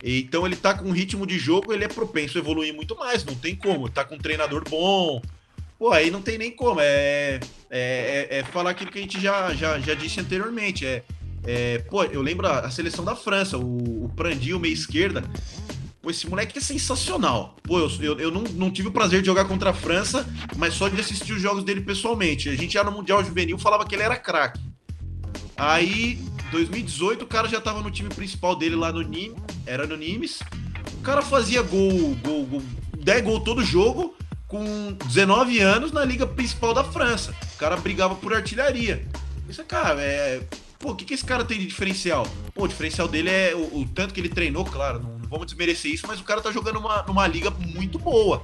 Então 0.00 0.46
ele 0.46 0.54
tá 0.54 0.74
com 0.74 0.88
um 0.88 0.92
ritmo 0.92 1.26
de 1.26 1.40
jogo, 1.40 1.72
ele 1.72 1.84
é 1.84 1.88
propenso 1.88 2.38
a 2.38 2.40
evoluir 2.40 2.72
muito 2.72 2.96
mais. 2.96 3.24
Não 3.24 3.34
tem 3.34 3.56
como. 3.56 3.88
Tá 3.88 4.04
com 4.04 4.14
um 4.14 4.18
treinador 4.18 4.62
bom. 4.68 5.20
Pô, 5.76 5.90
aí 5.90 6.08
não 6.08 6.22
tem 6.22 6.38
nem 6.38 6.52
como. 6.52 6.80
É, 6.80 7.40
é, 7.68 8.28
é, 8.30 8.38
é 8.38 8.44
falar 8.44 8.70
aquilo 8.70 8.92
que 8.92 8.98
a 8.98 9.02
gente 9.02 9.20
já, 9.20 9.52
já, 9.54 9.80
já 9.80 9.94
disse 9.94 10.20
anteriormente. 10.20 10.86
É 10.86 11.02
é, 11.44 11.78
pô, 11.78 12.04
eu 12.04 12.20
lembro 12.20 12.46
a, 12.46 12.70
seleção 12.70 13.04
da 13.04 13.14
França, 13.14 13.56
o, 13.56 14.04
o 14.04 14.12
Prandil, 14.14 14.58
meia 14.58 14.72
esquerda. 14.72 15.24
Pô, 16.00 16.10
esse 16.10 16.28
moleque 16.28 16.58
é 16.58 16.60
sensacional. 16.60 17.56
Pô, 17.62 17.78
eu, 17.78 17.90
eu, 18.00 18.18
eu 18.18 18.30
não, 18.30 18.42
não, 18.42 18.70
tive 18.70 18.88
o 18.88 18.92
prazer 18.92 19.20
de 19.20 19.26
jogar 19.26 19.44
contra 19.44 19.70
a 19.70 19.74
França, 19.74 20.26
mas 20.56 20.74
só 20.74 20.88
de 20.88 21.00
assistir 21.00 21.32
os 21.32 21.42
jogos 21.42 21.64
dele 21.64 21.80
pessoalmente. 21.80 22.48
A 22.48 22.56
gente 22.56 22.74
já 22.74 22.84
no 22.84 22.92
Mundial 22.92 23.24
Juvenil 23.24 23.58
falava 23.58 23.84
que 23.86 23.94
ele 23.94 24.02
era 24.02 24.16
craque. 24.16 24.60
Aí, 25.56 26.20
2018, 26.50 27.22
o 27.22 27.26
cara 27.26 27.48
já 27.48 27.60
tava 27.60 27.80
no 27.80 27.90
time 27.90 28.08
principal 28.08 28.54
dele 28.54 28.76
lá 28.76 28.92
no 28.92 29.02
Nimes, 29.02 29.36
era 29.66 29.86
no 29.86 29.96
Nimes. 29.96 30.40
O 30.98 31.02
cara 31.02 31.20
fazia 31.22 31.62
gol, 31.62 32.16
gol, 32.22 32.46
gol 32.46 32.62
10 32.96 33.24
gols 33.24 33.42
todo 33.42 33.64
jogo, 33.64 34.14
com 34.46 34.92
19 35.06 35.60
anos 35.60 35.92
na 35.92 36.04
liga 36.04 36.26
principal 36.26 36.74
da 36.74 36.84
França. 36.84 37.34
O 37.54 37.58
cara 37.58 37.76
brigava 37.76 38.14
por 38.14 38.34
artilharia. 38.34 39.04
Isso, 39.48 39.64
cara, 39.64 40.00
é 40.00 40.40
Pô, 40.78 40.92
o 40.92 40.94
que, 40.94 41.04
que 41.04 41.14
esse 41.14 41.24
cara 41.24 41.44
tem 41.44 41.58
de 41.58 41.66
diferencial? 41.66 42.26
Pô, 42.54 42.64
o 42.64 42.68
diferencial 42.68 43.08
dele 43.08 43.28
é 43.28 43.52
o, 43.54 43.80
o 43.80 43.86
tanto 43.86 44.14
que 44.14 44.20
ele 44.20 44.28
treinou, 44.28 44.64
claro, 44.64 45.00
não, 45.00 45.18
não, 45.18 45.28
vamos 45.28 45.46
desmerecer 45.46 45.92
isso, 45.92 46.06
mas 46.06 46.20
o 46.20 46.24
cara 46.24 46.40
tá 46.40 46.52
jogando 46.52 46.78
uma, 46.78 47.02
numa 47.02 47.26
liga 47.26 47.50
muito 47.50 47.98
boa. 47.98 48.40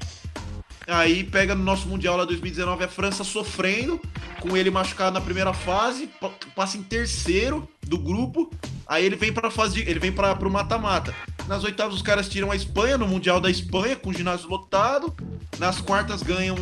Aí 0.87 1.25
pega 1.25 1.55
no 1.55 1.63
nosso 1.63 1.89
Mundial 1.89 2.17
lá 2.17 2.25
2019 2.25 2.85
a 2.85 2.89
França 2.89 3.23
sofrendo, 3.23 4.01
com 4.41 4.57
ele 4.57 4.69
machucado 4.69 5.15
na 5.15 5.21
primeira 5.21 5.53
fase, 5.55 6.11
passa 6.55 6.77
em 6.77 6.83
terceiro 6.83 7.69
do 7.83 7.97
grupo, 7.97 8.51
aí 8.87 9.05
ele 9.05 9.17
vem 9.17 9.33
pra 9.33 9.51
fase 9.51 9.75
de, 9.75 9.89
ele 9.89 10.01
vem 10.01 10.13
para 10.13 10.35
pro 10.35 10.51
mata-mata. 10.51 11.15
Nas 11.47 11.63
oitavas 11.63 11.95
os 11.95 12.03
caras 12.03 12.29
tiram 12.29 12.51
a 12.51 12.57
Espanha 12.57 12.99
no 12.99 13.07
Mundial 13.07 13.41
da 13.41 13.51
Espanha 13.51 13.97
com 13.97 14.11
o 14.11 14.15
ginásio 14.15 14.49
lotado. 14.49 15.15
Nas 15.59 15.81
quartas 15.81 16.23
ganham 16.23 16.57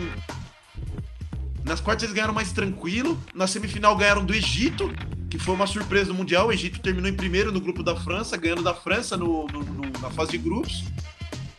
nas 1.64 1.80
quartas 1.80 2.02
eles 2.04 2.14
ganharam 2.14 2.34
mais 2.34 2.52
tranquilo, 2.52 3.18
na 3.34 3.46
semifinal 3.46 3.96
ganharam 3.96 4.24
do 4.24 4.34
Egito 4.34 4.92
que 5.32 5.38
foi 5.38 5.54
uma 5.54 5.66
surpresa 5.66 6.12
no 6.12 6.18
Mundial. 6.18 6.48
O 6.48 6.52
Egito 6.52 6.78
terminou 6.78 7.08
em 7.08 7.14
primeiro 7.14 7.50
no 7.50 7.58
grupo 7.58 7.82
da 7.82 7.96
França, 7.96 8.36
ganhando 8.36 8.62
da 8.62 8.74
França 8.74 9.16
no, 9.16 9.46
no, 9.46 9.60
no, 9.60 9.90
na 9.98 10.10
fase 10.10 10.32
de 10.32 10.36
grupos. 10.36 10.84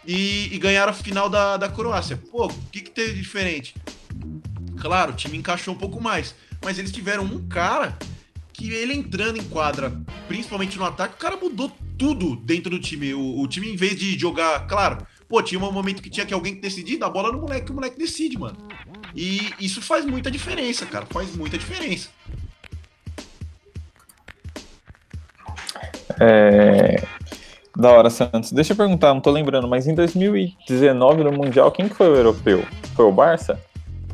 E, 0.06 0.54
e, 0.54 0.60
ganharam 0.60 0.92
a 0.92 0.94
final 0.94 1.28
da, 1.28 1.58
da 1.58 1.68
Croácia. 1.68 2.22
Pô, 2.30 2.46
o 2.46 2.54
que, 2.72 2.82
que 2.82 2.92
teve 2.92 3.14
de 3.14 3.22
diferente? 3.22 3.74
Claro, 4.80 5.12
o 5.12 5.16
time 5.16 5.40
encaixou 5.40 5.74
um 5.74 5.78
pouco 5.78 6.00
mais. 6.00 6.36
Mas 6.64 6.78
eles 6.78 6.92
tiveram 6.92 7.24
um 7.24 7.48
cara 7.48 7.98
que 8.54 8.72
ele 8.72 8.94
entrando 8.94 9.40
em 9.40 9.44
quadra, 9.46 9.92
principalmente 10.28 10.78
no 10.78 10.86
ataque, 10.86 11.16
o 11.16 11.18
cara 11.18 11.36
mudou 11.36 11.76
tudo 11.98 12.36
dentro 12.36 12.70
do 12.70 12.80
time. 12.80 13.12
O, 13.16 13.42
o 13.42 13.48
time, 13.48 13.72
em 13.72 13.76
vez 13.76 13.96
de 13.96 14.20
jogar, 14.20 14.68
claro, 14.68 15.04
pô, 15.28 15.42
tinha 15.42 15.60
um 15.60 15.72
momento 15.72 16.00
que 16.00 16.12
tinha 16.12 16.28
que 16.28 16.34
alguém 16.34 16.62
decidir, 16.62 16.98
dá 16.98 17.08
a 17.08 17.10
bola 17.10 17.32
no 17.32 17.40
moleque, 17.40 17.66
que 17.66 17.72
o 17.72 17.76
moleque 17.76 17.98
decide, 17.98 18.38
mano. 18.38 18.68
E 19.16 19.52
isso 19.60 19.82
faz 19.82 20.06
muita 20.06 20.30
diferença, 20.30 20.86
cara. 20.86 21.08
Faz 21.08 21.36
muita 21.36 21.58
diferença. 21.58 22.10
É... 26.20 27.04
Da 27.76 27.92
hora, 27.92 28.10
Santos. 28.10 28.52
Deixa 28.52 28.74
eu 28.74 28.78
perguntar, 28.78 29.14
não 29.14 29.22
tô 29.22 29.32
lembrando, 29.32 29.68
mas 29.68 29.88
em 29.88 29.96
2019 29.96 31.24
no 31.24 31.32
Mundial, 31.32 31.72
quem 31.72 31.90
que 31.90 31.96
foi 31.96 32.08
o 32.08 32.16
europeu? 32.16 32.64
Foi 32.96 33.06
o 33.06 33.12
Barça? 33.12 33.60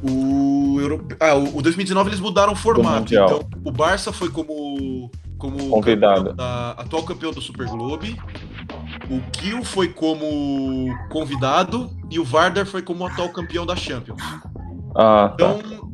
O, 0.02 0.78
Europe... 0.80 1.16
ah, 1.20 1.36
o 1.36 1.62
2019 1.62 2.10
eles 2.10 2.22
mudaram 2.22 2.54
o 2.54 2.56
formato. 2.56 3.14
Então, 3.14 3.41
o 3.66 3.72
Barça 3.72 4.14
foi 4.14 4.30
como, 4.30 5.12
como 5.38 5.70
convidado. 5.70 6.34
Da, 6.34 6.72
atual 6.72 7.04
campeão 7.04 7.34
do 7.34 7.41
Super 7.41 7.68
Globe. 7.68 8.18
O 9.10 9.20
Kiel 9.32 9.64
foi 9.66 9.89
como 9.89 10.95
convidado 11.10 11.91
e 12.10 12.18
o 12.18 12.24
Vardar 12.24 12.66
foi 12.66 12.82
como 12.82 13.06
atual 13.06 13.28
campeão 13.30 13.66
da 13.66 13.76
Champions. 13.76 14.22
Ah, 14.95 15.34
tá. 15.38 15.58
Então, 15.60 15.91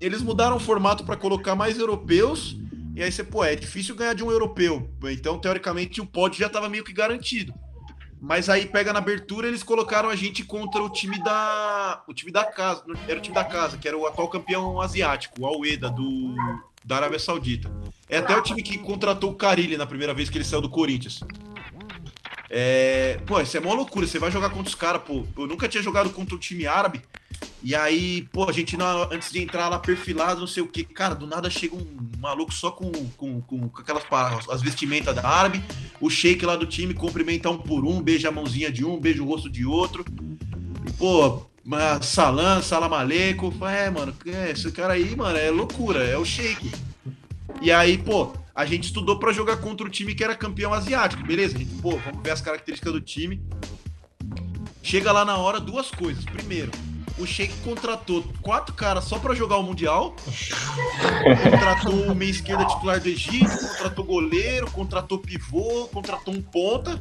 eles 0.00 0.22
mudaram 0.22 0.56
o 0.56 0.60
formato 0.60 1.04
para 1.04 1.16
colocar 1.16 1.54
mais 1.54 1.78
europeus 1.78 2.56
e 2.98 3.02
aí 3.04 3.12
você, 3.12 3.22
pô, 3.22 3.44
é 3.44 3.54
difícil 3.54 3.94
ganhar 3.94 4.12
de 4.12 4.24
um 4.24 4.30
europeu. 4.32 4.90
Então, 5.04 5.38
teoricamente, 5.38 6.00
o 6.00 6.06
pódio 6.06 6.40
já 6.40 6.48
estava 6.48 6.68
meio 6.68 6.82
que 6.82 6.92
garantido. 6.92 7.54
Mas 8.20 8.48
aí 8.48 8.66
pega 8.66 8.92
na 8.92 8.98
abertura, 8.98 9.46
eles 9.46 9.62
colocaram 9.62 10.08
a 10.08 10.16
gente 10.16 10.42
contra 10.42 10.82
o 10.82 10.90
time 10.90 11.16
da. 11.22 12.02
O 12.08 12.12
time 12.12 12.32
da 12.32 12.44
casa. 12.44 12.82
Era 13.06 13.20
o 13.20 13.22
time 13.22 13.36
da 13.36 13.44
casa, 13.44 13.78
que 13.78 13.86
era 13.86 13.96
o 13.96 14.04
atual 14.04 14.26
campeão 14.26 14.80
asiático, 14.80 15.40
o 15.40 15.46
Alweda, 15.46 15.88
do, 15.88 16.34
da 16.84 16.96
Arábia 16.96 17.20
Saudita. 17.20 17.70
É 18.08 18.18
até 18.18 18.36
o 18.36 18.42
time 18.42 18.64
que 18.64 18.76
contratou 18.78 19.30
o 19.30 19.36
Carilli 19.36 19.76
na 19.76 19.86
primeira 19.86 20.12
vez 20.12 20.28
que 20.28 20.36
ele 20.36 20.44
saiu 20.44 20.60
do 20.60 20.68
Corinthians. 20.68 21.20
É, 22.50 23.20
pô, 23.26 23.40
isso 23.40 23.56
é 23.56 23.60
uma 23.60 23.74
loucura. 23.74 24.06
Você 24.06 24.18
vai 24.18 24.30
jogar 24.30 24.50
contra 24.50 24.68
os 24.68 24.74
caras, 24.74 25.02
pô. 25.02 25.26
Eu 25.36 25.46
nunca 25.46 25.68
tinha 25.68 25.82
jogado 25.82 26.10
contra 26.10 26.34
um 26.34 26.38
time 26.38 26.66
árabe. 26.66 27.02
E 27.62 27.74
aí, 27.74 28.22
pô, 28.32 28.48
a 28.48 28.52
gente 28.52 28.76
antes 29.10 29.30
de 29.30 29.42
entrar 29.42 29.68
lá 29.68 29.78
perfilado, 29.78 30.40
não 30.40 30.46
sei 30.46 30.62
o 30.62 30.68
que, 30.68 30.84
cara, 30.84 31.14
do 31.14 31.26
nada 31.26 31.50
chega 31.50 31.74
um 31.74 31.86
maluco 32.18 32.54
só 32.54 32.70
com, 32.70 32.90
com, 33.16 33.40
com, 33.40 33.68
com 33.68 33.80
aquelas 33.80 34.04
as 34.48 34.62
vestimentas 34.62 35.14
da 35.14 35.26
árabe, 35.26 35.62
o 36.00 36.08
shake 36.08 36.46
lá 36.46 36.56
do 36.56 36.66
time 36.66 36.94
cumprimenta 36.94 37.50
um 37.50 37.58
por 37.58 37.84
um, 37.84 38.00
beija 38.00 38.28
a 38.28 38.32
mãozinha 38.32 38.70
de 38.70 38.84
um, 38.84 38.98
beija 38.98 39.22
o 39.22 39.26
rosto 39.26 39.50
de 39.50 39.66
outro. 39.66 40.04
E, 40.86 40.92
pô, 40.92 41.42
Salam, 42.00 42.62
Salamaleco. 42.62 43.52
É, 43.66 43.90
mano, 43.90 44.14
é, 44.26 44.52
esse 44.52 44.70
cara 44.70 44.94
aí, 44.94 45.14
mano, 45.14 45.36
é 45.36 45.50
loucura, 45.50 46.04
é 46.04 46.16
o 46.16 46.24
shake. 46.24 46.70
E 47.60 47.72
aí, 47.72 47.98
pô, 47.98 48.32
a 48.58 48.66
gente 48.66 48.86
estudou 48.86 49.20
para 49.20 49.32
jogar 49.32 49.58
contra 49.58 49.86
o 49.86 49.88
time 49.88 50.16
que 50.16 50.24
era 50.24 50.34
campeão 50.34 50.74
asiático, 50.74 51.24
beleza? 51.24 51.54
A 51.54 51.60
gente, 51.60 51.72
pô, 51.80 51.96
vamos 51.96 52.20
ver 52.24 52.32
as 52.32 52.40
características 52.40 52.92
do 52.92 53.00
time. 53.00 53.40
Chega 54.82 55.12
lá 55.12 55.24
na 55.24 55.36
hora, 55.36 55.60
duas 55.60 55.92
coisas. 55.92 56.24
Primeiro, 56.24 56.72
o 57.20 57.24
Sheik 57.24 57.54
contratou 57.58 58.24
quatro 58.42 58.74
caras 58.74 59.04
só 59.04 59.16
para 59.16 59.32
jogar 59.32 59.58
o 59.58 59.62
Mundial. 59.62 60.16
contratou 61.44 62.10
o 62.10 62.16
meia 62.16 62.32
esquerda 62.32 62.64
titular 62.64 62.98
do 63.00 63.08
Egito, 63.08 63.48
contratou 63.48 64.04
goleiro, 64.04 64.68
contratou 64.72 65.18
pivô, 65.20 65.88
contratou 65.92 66.34
um 66.34 66.42
ponta. 66.42 67.00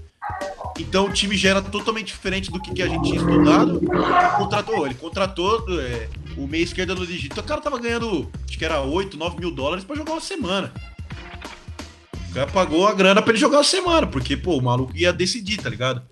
Então 0.78 1.06
o 1.06 1.12
time 1.12 1.36
já 1.36 1.50
era 1.50 1.62
totalmente 1.64 2.10
diferente 2.10 2.52
do 2.52 2.62
que, 2.62 2.72
que 2.72 2.84
a 2.84 2.88
gente 2.88 3.02
tinha 3.02 3.18
estudado. 3.18 3.80
Ele 3.80 4.38
contratou, 4.38 4.86
ele 4.86 4.96
contratou 4.96 5.66
é, 5.82 6.08
o 6.38 6.46
meia 6.46 6.64
esquerda 6.64 6.94
do 6.94 7.04
Egito. 7.04 7.40
O 7.40 7.44
cara 7.44 7.62
tava 7.62 7.80
ganhando, 7.80 8.30
acho 8.48 8.60
que 8.60 8.64
era 8.64 8.80
8, 8.80 9.18
9 9.18 9.40
mil 9.40 9.50
dólares 9.50 9.84
para 9.84 9.96
jogar 9.96 10.12
uma 10.12 10.22
semana. 10.22 10.72
O 12.38 12.40
cara 12.40 12.52
pagou 12.52 12.88
a 12.88 12.94
grana 12.94 13.20
para 13.20 13.32
ele 13.32 13.40
jogar 13.40 13.58
uma 13.58 13.64
semana, 13.64 14.06
porque, 14.06 14.38
pô, 14.38 14.58
o 14.58 14.62
maluco 14.62 14.96
ia 14.96 15.12
decidir, 15.12 15.58
tá 15.58 15.68
ligado? 15.68 16.04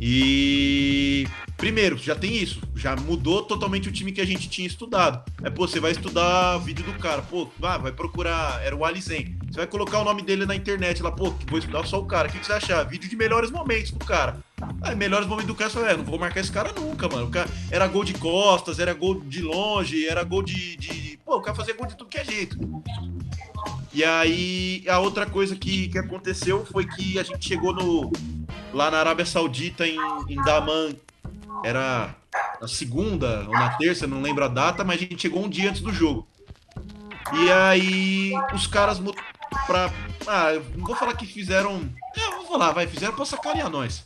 E 0.00 1.24
primeiro, 1.56 1.96
já 1.96 2.16
tem 2.16 2.34
isso, 2.34 2.60
já 2.74 2.96
mudou 2.96 3.42
totalmente 3.44 3.88
o 3.88 3.92
time 3.92 4.10
que 4.10 4.20
a 4.20 4.26
gente 4.26 4.48
tinha 4.48 4.66
estudado. 4.66 5.22
É, 5.40 5.48
pô, 5.50 5.68
você 5.68 5.78
vai 5.78 5.92
estudar 5.92 6.58
vídeo 6.58 6.84
do 6.84 6.94
cara, 6.94 7.22
pô, 7.22 7.48
vai, 7.60 7.78
vai 7.78 7.92
procurar, 7.92 8.60
era 8.64 8.74
o 8.74 8.84
Alizen. 8.84 9.38
Você 9.46 9.58
vai 9.58 9.68
colocar 9.68 10.00
o 10.00 10.04
nome 10.04 10.22
dele 10.22 10.44
na 10.46 10.56
internet 10.56 11.00
lá, 11.00 11.12
pô, 11.12 11.32
vou 11.48 11.60
estudar 11.60 11.86
só 11.86 12.00
o 12.00 12.06
cara. 12.06 12.26
O 12.26 12.32
que, 12.32 12.44
você 12.44 12.54
achar? 12.54 12.82
Vídeo 12.82 13.08
de 13.08 13.14
melhores 13.14 13.52
momentos 13.52 13.92
do 13.92 14.04
cara. 14.04 14.38
Ah, 14.80 14.96
melhores 14.96 15.28
momentos 15.28 15.46
do 15.46 15.54
cara, 15.54 15.70
você 15.70 15.78
é, 15.78 15.96
não 15.96 16.02
vou 16.02 16.18
marcar 16.18 16.40
esse 16.40 16.50
cara 16.50 16.72
nunca, 16.72 17.08
mano. 17.08 17.26
O 17.26 17.30
cara 17.30 17.48
era 17.70 17.86
gol 17.86 18.02
de 18.02 18.14
costas, 18.14 18.80
era 18.80 18.92
gol 18.92 19.20
de 19.20 19.40
longe, 19.40 20.08
era 20.08 20.24
gol 20.24 20.42
de. 20.42 20.74
de... 20.74 21.20
Pô, 21.24 21.36
o 21.36 21.40
cara 21.40 21.56
fazia 21.56 21.76
gol 21.76 21.86
de 21.86 21.96
tudo 21.96 22.10
que 22.10 22.18
é 22.18 22.24
jeito. 22.24 22.58
E 23.94 24.02
aí, 24.02 24.84
a 24.88 24.98
outra 24.98 25.26
coisa 25.26 25.54
que, 25.54 25.88
que 25.88 25.98
aconteceu 25.98 26.64
foi 26.64 26.86
que 26.86 27.18
a 27.18 27.22
gente 27.22 27.46
chegou 27.46 27.74
no, 27.74 28.10
lá 28.72 28.90
na 28.90 28.98
Arábia 28.98 29.26
Saudita, 29.26 29.86
em, 29.86 29.98
em 30.28 30.36
Daman, 30.42 30.94
era 31.62 32.14
na 32.60 32.68
segunda 32.68 33.44
ou 33.46 33.52
na 33.52 33.76
terça, 33.76 34.06
não 34.06 34.22
lembro 34.22 34.44
a 34.44 34.48
data, 34.48 34.82
mas 34.82 34.96
a 34.96 35.04
gente 35.04 35.20
chegou 35.20 35.44
um 35.44 35.48
dia 35.48 35.68
antes 35.68 35.82
do 35.82 35.92
jogo. 35.92 36.26
E 37.34 37.50
aí, 37.50 38.32
os 38.54 38.66
caras 38.66 39.00
pra. 39.66 39.92
Ah, 40.26 40.52
não 40.76 40.86
vou 40.86 40.96
falar 40.96 41.14
que 41.14 41.26
fizeram. 41.26 41.88
É, 42.16 42.30
vou 42.36 42.46
falar, 42.46 42.72
vai, 42.72 42.86
fizeram 42.86 43.14
pra 43.14 43.24
sacanear 43.24 43.70
nós. 43.70 44.04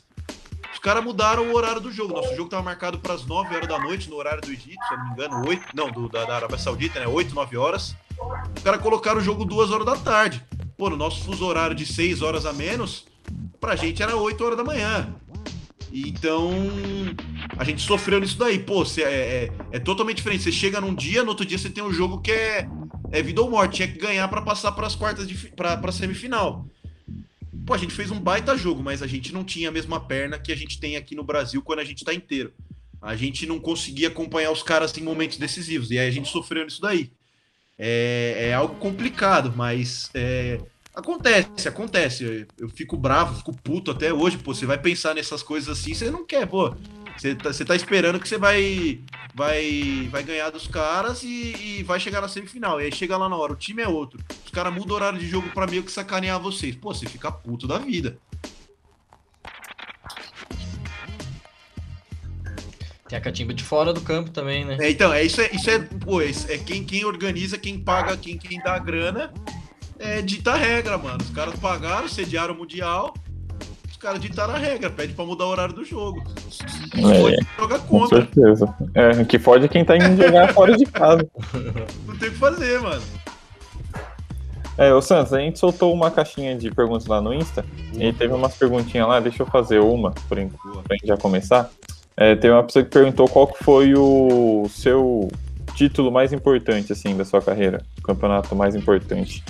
Os 0.76 0.80
caras 0.80 1.02
mudaram 1.02 1.48
o 1.48 1.54
horário 1.56 1.80
do 1.80 1.90
jogo. 1.90 2.12
Nosso 2.12 2.36
jogo 2.36 2.50
tava 2.50 2.62
marcado 2.62 2.98
para 2.98 3.14
as 3.14 3.24
9 3.24 3.56
horas 3.56 3.66
da 3.66 3.78
noite, 3.78 4.10
no 4.10 4.16
horário 4.16 4.42
do 4.42 4.52
Egito, 4.52 4.76
se 4.86 4.92
eu 4.92 4.98
não 4.98 5.06
me 5.06 5.12
engano, 5.12 5.48
8. 5.48 5.68
Não, 5.74 5.90
do, 5.90 6.06
da, 6.06 6.26
da 6.26 6.36
Arábia 6.36 6.58
Saudita, 6.58 7.00
né? 7.00 7.06
8, 7.06 7.34
9 7.34 7.56
horas. 7.56 7.96
Os 8.54 8.62
caras 8.62 8.82
colocaram 8.82 9.18
o 9.18 9.24
jogo 9.24 9.46
2 9.46 9.70
horas 9.70 9.86
da 9.86 9.96
tarde. 9.96 10.44
Pô, 10.76 10.90
no 10.90 10.96
nosso 10.96 11.24
fuso 11.24 11.46
horário 11.46 11.74
de 11.74 11.86
6 11.86 12.20
horas 12.20 12.44
a 12.44 12.52
menos, 12.52 13.06
pra 13.58 13.74
gente 13.74 14.02
era 14.02 14.14
8 14.14 14.44
horas 14.44 14.58
da 14.58 14.62
manhã. 14.62 15.16
Então, 15.90 16.50
a 17.56 17.64
gente 17.64 17.80
sofreu 17.80 18.20
nisso 18.20 18.38
daí. 18.38 18.58
Pô, 18.58 18.84
cê, 18.84 19.02
é, 19.02 19.06
é, 19.06 19.52
é, 19.72 19.78
totalmente 19.78 20.18
diferente. 20.18 20.42
Você 20.42 20.52
chega 20.52 20.78
num 20.78 20.94
dia, 20.94 21.22
no 21.22 21.30
outro 21.30 21.46
dia 21.46 21.56
você 21.56 21.70
tem 21.70 21.82
um 21.82 21.92
jogo 21.92 22.20
que 22.20 22.32
é, 22.32 22.68
é 23.10 23.22
vida 23.22 23.40
ou 23.40 23.50
morte. 23.50 23.76
Tinha 23.76 23.88
que 23.88 23.98
ganhar 23.98 24.28
para 24.28 24.42
passar 24.42 24.72
para 24.72 24.86
as 24.86 24.94
quartas, 24.94 25.26
de, 25.26 25.34
pra, 25.52 25.74
pra 25.78 25.90
semifinal. 25.90 26.66
Pô, 27.66 27.74
a 27.74 27.78
gente 27.78 27.92
fez 27.92 28.10
um 28.10 28.20
baita 28.20 28.56
jogo, 28.56 28.82
mas 28.82 29.02
a 29.02 29.06
gente 29.06 29.34
não 29.34 29.44
tinha 29.44 29.68
a 29.68 29.72
mesma 29.72 30.00
perna 30.00 30.38
que 30.38 30.52
a 30.52 30.56
gente 30.56 30.78
tem 30.78 30.96
aqui 30.96 31.14
no 31.14 31.24
Brasil 31.24 31.60
quando 31.60 31.80
a 31.80 31.84
gente 31.84 32.04
tá 32.04 32.14
inteiro. 32.14 32.52
A 33.02 33.16
gente 33.16 33.44
não 33.44 33.58
conseguia 33.58 34.08
acompanhar 34.08 34.52
os 34.52 34.62
caras 34.62 34.96
em 34.96 35.02
momentos 35.02 35.36
decisivos. 35.36 35.90
E 35.90 35.98
aí 35.98 36.08
a 36.08 36.12
gente 36.12 36.30
sofreu 36.30 36.64
nisso 36.64 36.80
daí 36.80 37.10
é, 37.78 38.48
é 38.48 38.54
algo 38.54 38.76
complicado, 38.76 39.52
mas 39.54 40.10
é, 40.14 40.58
acontece, 40.94 41.68
acontece. 41.68 42.24
Eu, 42.24 42.46
eu, 42.58 42.68
fico 42.68 42.96
bravo, 42.96 43.36
fico 43.36 43.54
puto 43.54 43.90
até 43.90 44.12
hoje, 44.12 44.38
pô. 44.38 44.54
Você 44.54 44.66
vai 44.66 44.78
pensar 44.78 45.14
nessas 45.14 45.42
coisas 45.42 45.78
assim, 45.78 45.94
você 45.94 46.10
não 46.10 46.24
quer, 46.24 46.46
pô. 46.46 46.74
Você 47.16 47.34
tá, 47.34 47.52
você 47.52 47.64
tá 47.64 47.74
esperando 47.74 48.20
que 48.20 48.28
você 48.28 48.36
vai, 48.36 49.00
vai, 49.34 50.08
vai 50.10 50.22
ganhar 50.22 50.50
dos 50.50 50.66
caras 50.66 51.22
e, 51.22 51.78
e, 51.78 51.82
vai 51.82 51.98
chegar 51.98 52.20
na 52.20 52.28
semifinal. 52.28 52.80
E 52.80 52.84
aí 52.84 52.92
chega 52.92 53.16
lá 53.16 53.28
na 53.28 53.36
hora, 53.36 53.52
o 53.52 53.56
time 53.56 53.82
é 53.82 53.88
outro. 53.88 54.20
Os 54.44 54.50
caras 54.50 54.72
mudam 54.72 54.92
o 54.92 54.94
horário 54.96 55.18
de 55.18 55.26
jogo 55.26 55.48
para 55.50 55.66
meio 55.66 55.82
que 55.82 55.90
sacanear 55.90 56.38
vocês. 56.38 56.76
Pô, 56.76 56.92
você 56.92 57.06
fica 57.06 57.32
puto 57.32 57.66
da 57.66 57.78
vida. 57.78 58.18
Tem 63.08 63.16
a 63.16 63.20
catimba 63.20 63.54
de 63.54 63.62
fora 63.62 63.92
do 63.92 64.00
campo 64.00 64.30
também, 64.30 64.64
né? 64.64 64.76
É, 64.80 64.90
então, 64.90 65.12
é 65.12 65.22
isso 65.22 65.40
é, 65.40 65.50
isso 65.52 65.70
é, 65.70 65.78
pô, 65.78 66.20
é, 66.20 66.28
é 66.48 66.58
quem, 66.58 66.84
quem 66.84 67.04
organiza, 67.04 67.56
quem 67.56 67.78
paga, 67.78 68.16
quem, 68.16 68.36
quem 68.36 68.60
dá 68.60 68.74
a 68.74 68.78
grana, 68.80 69.32
é 69.98 70.20
dita 70.20 70.56
regra, 70.56 70.98
mano. 70.98 71.22
Os 71.22 71.30
caras 71.30 71.58
pagaram, 71.58 72.08
sediaram 72.08 72.54
o 72.54 72.58
Mundial, 72.58 73.14
caras 74.06 74.20
ditaram 74.20 74.54
a 74.54 74.58
regra, 74.58 74.88
pede 74.88 75.14
pra 75.14 75.24
mudar 75.24 75.46
o 75.46 75.48
horário 75.48 75.74
do 75.74 75.84
jogo. 75.84 76.22
É, 76.96 77.20
pode 77.20 77.46
jogar 77.58 77.78
contra. 77.80 78.24
Com 78.24 78.32
certeza. 78.32 78.74
É, 78.94 79.24
que 79.24 79.36
fode 79.36 79.64
é 79.64 79.68
quem 79.68 79.84
tá 79.84 79.96
indo 79.96 80.22
jogar 80.22 80.54
fora 80.54 80.76
de 80.76 80.86
casa. 80.86 81.28
Não 82.06 82.16
tem 82.16 82.28
o 82.28 82.32
que 82.32 82.38
fazer, 82.38 82.80
mano. 82.80 83.02
É, 84.78 84.94
o 84.94 85.02
Santos, 85.02 85.32
a 85.32 85.40
gente 85.40 85.58
soltou 85.58 85.92
uma 85.92 86.08
caixinha 86.08 86.54
de 86.54 86.70
perguntas 86.70 87.08
lá 87.08 87.20
no 87.20 87.34
Insta 87.34 87.64
e 87.94 88.12
teve 88.12 88.32
umas 88.32 88.54
perguntinhas 88.54 89.08
lá, 89.08 89.18
deixa 89.18 89.42
eu 89.42 89.46
fazer 89.46 89.80
uma 89.80 90.12
pra, 90.12 90.22
pra 90.28 90.96
gente 90.96 91.06
já 91.06 91.16
começar. 91.16 91.68
É, 92.16 92.36
tem 92.36 92.50
uma 92.50 92.62
pessoa 92.62 92.84
que 92.84 92.90
perguntou 92.92 93.28
qual 93.28 93.48
que 93.48 93.64
foi 93.64 93.92
o 93.96 94.68
seu 94.70 95.28
título 95.74 96.12
mais 96.12 96.32
importante, 96.32 96.92
assim, 96.92 97.16
da 97.16 97.24
sua 97.24 97.42
carreira. 97.42 97.82
O 97.98 98.02
campeonato 98.02 98.54
mais 98.54 98.76
importante. 98.76 99.42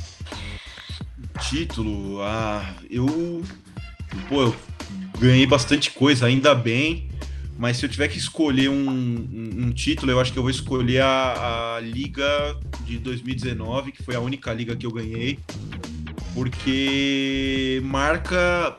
Título? 1.41 2.23
Ah, 2.23 2.75
eu. 2.89 3.43
Pô, 4.29 4.43
eu 4.43 4.57
ganhei 5.19 5.47
bastante 5.47 5.91
coisa, 5.91 6.27
ainda 6.27 6.55
bem. 6.55 7.09
Mas 7.59 7.79
se 7.79 7.87
eu 7.87 7.89
tiver 7.89 8.09
que 8.09 8.19
escolher 8.19 8.69
um, 8.69 8.89
um, 8.89 9.67
um 9.67 9.73
título, 9.73 10.13
eu 10.13 10.21
acho 10.21 10.31
que 10.33 10.39
eu 10.39 10.43
vou 10.43 10.51
escolher 10.51 11.01
a, 11.01 11.77
a 11.77 11.81
Liga 11.81 12.57
de 12.85 12.99
2019, 12.99 13.93
que 13.93 14.03
foi 14.03 14.15
a 14.15 14.21
única 14.21 14.53
liga 14.53 14.77
que 14.77 14.85
eu 14.85 14.93
ganhei. 14.93 15.39
Porque 16.35 17.81
marca 17.83 18.77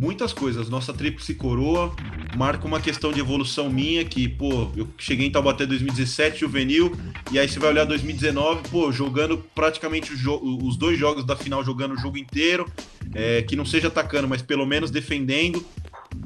muitas 0.00 0.32
coisas. 0.32 0.70
Nossa 0.70 0.94
tríplice 0.94 1.34
coroa 1.34 1.94
marca 2.36 2.66
uma 2.66 2.80
questão 2.80 3.12
de 3.12 3.20
evolução 3.20 3.68
minha, 3.68 4.04
que, 4.04 4.26
pô, 4.26 4.70
eu 4.74 4.88
cheguei 4.96 5.26
em 5.26 5.30
Taubaté 5.30 5.66
2017, 5.66 6.40
juvenil, 6.40 6.96
e 7.30 7.38
aí 7.38 7.46
você 7.46 7.58
vai 7.58 7.70
olhar 7.70 7.84
2019, 7.84 8.68
pô, 8.70 8.90
jogando 8.90 9.38
praticamente 9.54 10.12
os 10.12 10.76
dois 10.76 10.98
jogos 10.98 11.24
da 11.24 11.36
final, 11.36 11.62
jogando 11.62 11.94
o 11.94 11.98
jogo 11.98 12.16
inteiro, 12.16 12.66
é, 13.14 13.42
que 13.42 13.54
não 13.54 13.66
seja 13.66 13.88
atacando, 13.88 14.26
mas 14.26 14.40
pelo 14.40 14.64
menos 14.64 14.90
defendendo. 14.90 15.64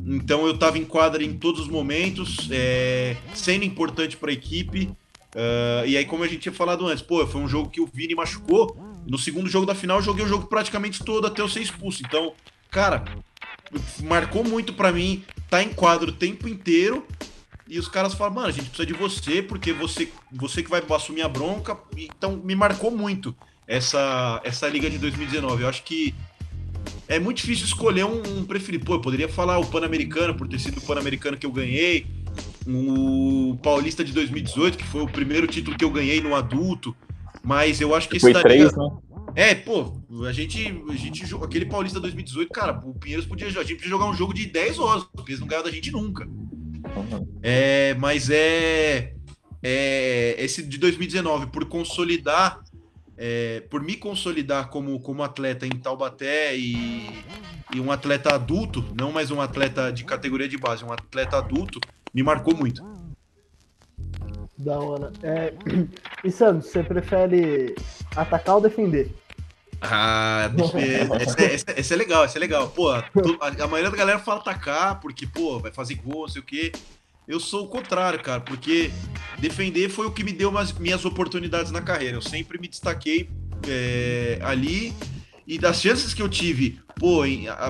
Então 0.07 0.47
eu 0.47 0.57
tava 0.57 0.79
em 0.79 0.85
quadra 0.85 1.23
em 1.25 1.35
todos 1.35 1.63
os 1.63 1.69
momentos, 1.69 2.49
é, 2.53 3.17
sendo 3.35 3.65
importante 3.65 4.17
para 4.17 4.31
a 4.31 4.35
equipe. 4.35 4.91
Uh, 5.35 5.85
e 5.85 5.97
aí, 5.97 6.05
como 6.05 6.23
a 6.23 6.29
gente 6.29 6.43
tinha 6.43 6.53
falado 6.53 6.87
antes, 6.87 7.03
pô, 7.03 7.27
foi 7.27 7.41
um 7.41 7.49
jogo 7.49 7.69
que 7.69 7.81
o 7.81 7.91
Vini 7.93 8.15
machucou. 8.15 8.77
No 9.05 9.19
segundo 9.19 9.51
jogo 9.51 9.67
da 9.67 9.75
final, 9.75 9.99
eu 9.99 10.03
joguei 10.03 10.25
o 10.25 10.29
jogo 10.29 10.47
praticamente 10.47 11.03
todo 11.03 11.27
até 11.27 11.43
eu 11.43 11.49
ser 11.49 11.61
expulso. 11.61 12.05
Então, 12.07 12.33
cara, 12.71 13.05
marcou 14.03 14.45
muito 14.45 14.73
para 14.73 14.93
mim 14.93 15.25
tá 15.49 15.63
em 15.63 15.69
quadro 15.69 16.11
o 16.11 16.15
tempo 16.15 16.49
inteiro 16.49 17.07
e 17.67 17.79
os 17.79 17.89
caras 17.89 18.15
falam, 18.15 18.35
mano, 18.35 18.49
a 18.49 18.51
gente 18.51 18.69
precisa 18.69 18.87
de 18.87 18.93
você 18.93 19.43
porque 19.43 19.73
você 19.73 20.09
você 20.31 20.63
que 20.63 20.71
vai 20.71 20.83
assumir 20.91 21.23
a 21.23 21.29
bronca. 21.29 21.77
Então 21.97 22.37
me 22.37 22.55
marcou 22.55 22.91
muito 22.91 23.35
essa 23.67 24.41
essa 24.45 24.69
liga 24.69 24.91
de 24.91 24.99
2019. 24.99 25.63
Eu 25.63 25.69
acho 25.69 25.83
que 25.83 26.15
é 27.09 27.19
muito 27.19 27.39
difícil 27.39 27.65
escolher 27.65 28.05
um, 28.05 28.23
um 28.39 28.45
preferido. 28.45 28.85
Pô, 28.85 28.95
eu 28.95 29.01
poderia 29.01 29.29
falar 29.29 29.59
o 29.59 29.67
Pan-Americano 29.67 30.35
por 30.35 30.47
ter 30.47 30.59
sido 30.59 30.79
o 30.79 30.83
Pan-Americano 30.83 31.37
que 31.37 31.47
eu 31.47 31.53
ganhei, 31.53 32.07
o 32.67 33.59
Paulista 33.63 34.05
de 34.05 34.13
2018 34.13 34.77
que 34.77 34.85
foi 34.85 35.03
o 35.03 35.09
primeiro 35.09 35.47
título 35.47 35.77
que 35.77 35.85
eu 35.85 35.91
ganhei 35.91 36.21
no 36.21 36.35
adulto. 36.35 36.95
Mas 37.45 37.81
eu 37.81 37.95
acho 37.95 38.09
que 38.09 38.17
esse 38.17 38.25
foi 38.25 38.33
daria... 38.33 38.71
três, 38.71 38.77
né? 38.77 38.89
É, 39.37 39.55
pô, 39.55 40.01
a 40.27 40.33
gente, 40.33 40.83
a 40.89 40.95
gente 40.95 41.35
aquele 41.43 41.67
Paulista 41.67 41.99
2018, 41.99 42.51
cara, 42.51 42.81
o 42.85 42.95
Pinheiros 42.95 43.27
podia, 43.27 43.49
a 43.49 43.51
gente 43.51 43.75
podia 43.75 43.91
jogar 43.91 44.07
um 44.07 44.15
jogo 44.15 44.33
de 44.33 44.47
10 44.47 44.79
horas, 44.79 45.05
porque 45.13 45.33
eles 45.33 45.41
não 45.41 45.49
ganham 45.49 45.65
da 45.65 45.71
gente 45.71 45.91
nunca. 45.91 46.25
Uhum. 46.25 47.29
É, 47.43 47.95
mas 47.95 48.31
é, 48.31 49.15
é 49.61 50.37
esse 50.39 50.63
de 50.63 50.79
2019 50.79 51.49
por 51.49 51.65
consolidar, 51.65 52.61
é, 53.17 53.61
por 53.69 53.83
me 53.83 53.97
consolidar 53.97 54.69
como, 54.69 55.01
como 55.01 55.23
atleta 55.25 55.67
em 55.67 55.71
Taubaté 55.71 56.57
e, 56.57 57.09
e 57.75 57.81
um 57.81 57.91
atleta 57.91 58.35
adulto, 58.35 58.85
não 58.99 59.11
mais 59.11 59.33
um 59.33 59.41
atleta 59.41 59.93
de 59.93 60.05
categoria 60.05 60.49
de 60.49 60.57
base, 60.57 60.85
um 60.85 60.93
atleta 60.93 61.39
adulto, 61.39 61.81
me 62.15 62.23
marcou 62.23 62.57
muito. 62.57 62.85
Da 64.57 64.79
hora. 64.79 65.13
É, 65.23 65.53
e 66.25 66.31
Santos, 66.31 66.69
você 66.69 66.83
prefere 66.83 67.75
atacar 68.17 68.57
ou 68.57 68.61
defender? 68.61 69.15
Ah, 69.81 70.51
esse, 71.21 71.43
esse, 71.43 71.65
esse, 71.77 71.95
é 71.95 71.97
legal, 71.97 72.25
esse 72.25 72.37
é 72.37 72.41
legal. 72.41 72.69
Pô, 72.69 72.91
a, 72.91 73.03
maioria 73.69 73.91
da 73.91 73.97
galera 73.97 74.19
fala 74.19 74.41
atacar, 74.41 75.01
porque, 75.01 75.27
pô, 75.27 75.59
vai 75.59 75.73
fazer 75.73 75.97
gol, 75.97 76.23
não 76.23 76.29
sei 76.29 76.41
o 76.41 76.45
quê. 76.45 76.73
eu 77.27 77.41
sou 77.41 77.65
o 77.65 77.69
contrário, 77.69 78.21
cara, 78.23 78.41
porque 78.41 78.91
defender 79.39 79.89
foi 79.89 80.07
o 80.07 80.13
que 80.13 80.25
me 80.25 80.33
deu 80.33 80.49
umas, 80.49 80.73
minhas 80.73 81.05
oportunidades 81.05 81.71
na 81.71 81.83
carreira. 81.83 82.17
Eu 82.17 82.23
sempre 82.23 82.59
me 82.59 82.69
destaquei 82.69 83.29
é, 83.69 84.39
ali 84.43 84.95
e 85.47 85.59
das 85.59 85.81
chances 85.81 86.15
que 86.15 86.23
eu 86.23 86.29
tive, 86.29 86.81
pô, 86.99 87.23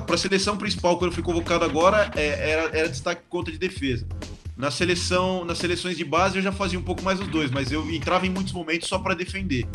para 0.05 0.15
a 0.15 0.17
seleção 0.17 0.55
principal, 0.57 0.97
quando 0.97 1.11
eu 1.11 1.15
fui 1.15 1.23
convocado 1.23 1.65
agora, 1.65 2.09
é, 2.15 2.51
era, 2.51 2.77
era 2.77 2.89
destaque 2.89 3.23
conta 3.27 3.51
de 3.51 3.57
defesa. 3.57 4.07
Na 4.55 4.71
seleção, 4.71 5.43
nas 5.43 5.57
seleções 5.57 5.97
de 5.97 6.05
base 6.05 6.37
eu 6.37 6.41
já 6.41 6.51
fazia 6.51 6.79
um 6.79 6.83
pouco 6.83 7.01
mais 7.03 7.19
os 7.19 7.27
dois, 7.27 7.51
mas 7.51 7.71
eu 7.71 7.89
entrava 7.91 8.25
em 8.25 8.29
muitos 8.29 8.53
momentos 8.53 8.87
só 8.87 8.97
para 8.97 9.13
defender. 9.13 9.67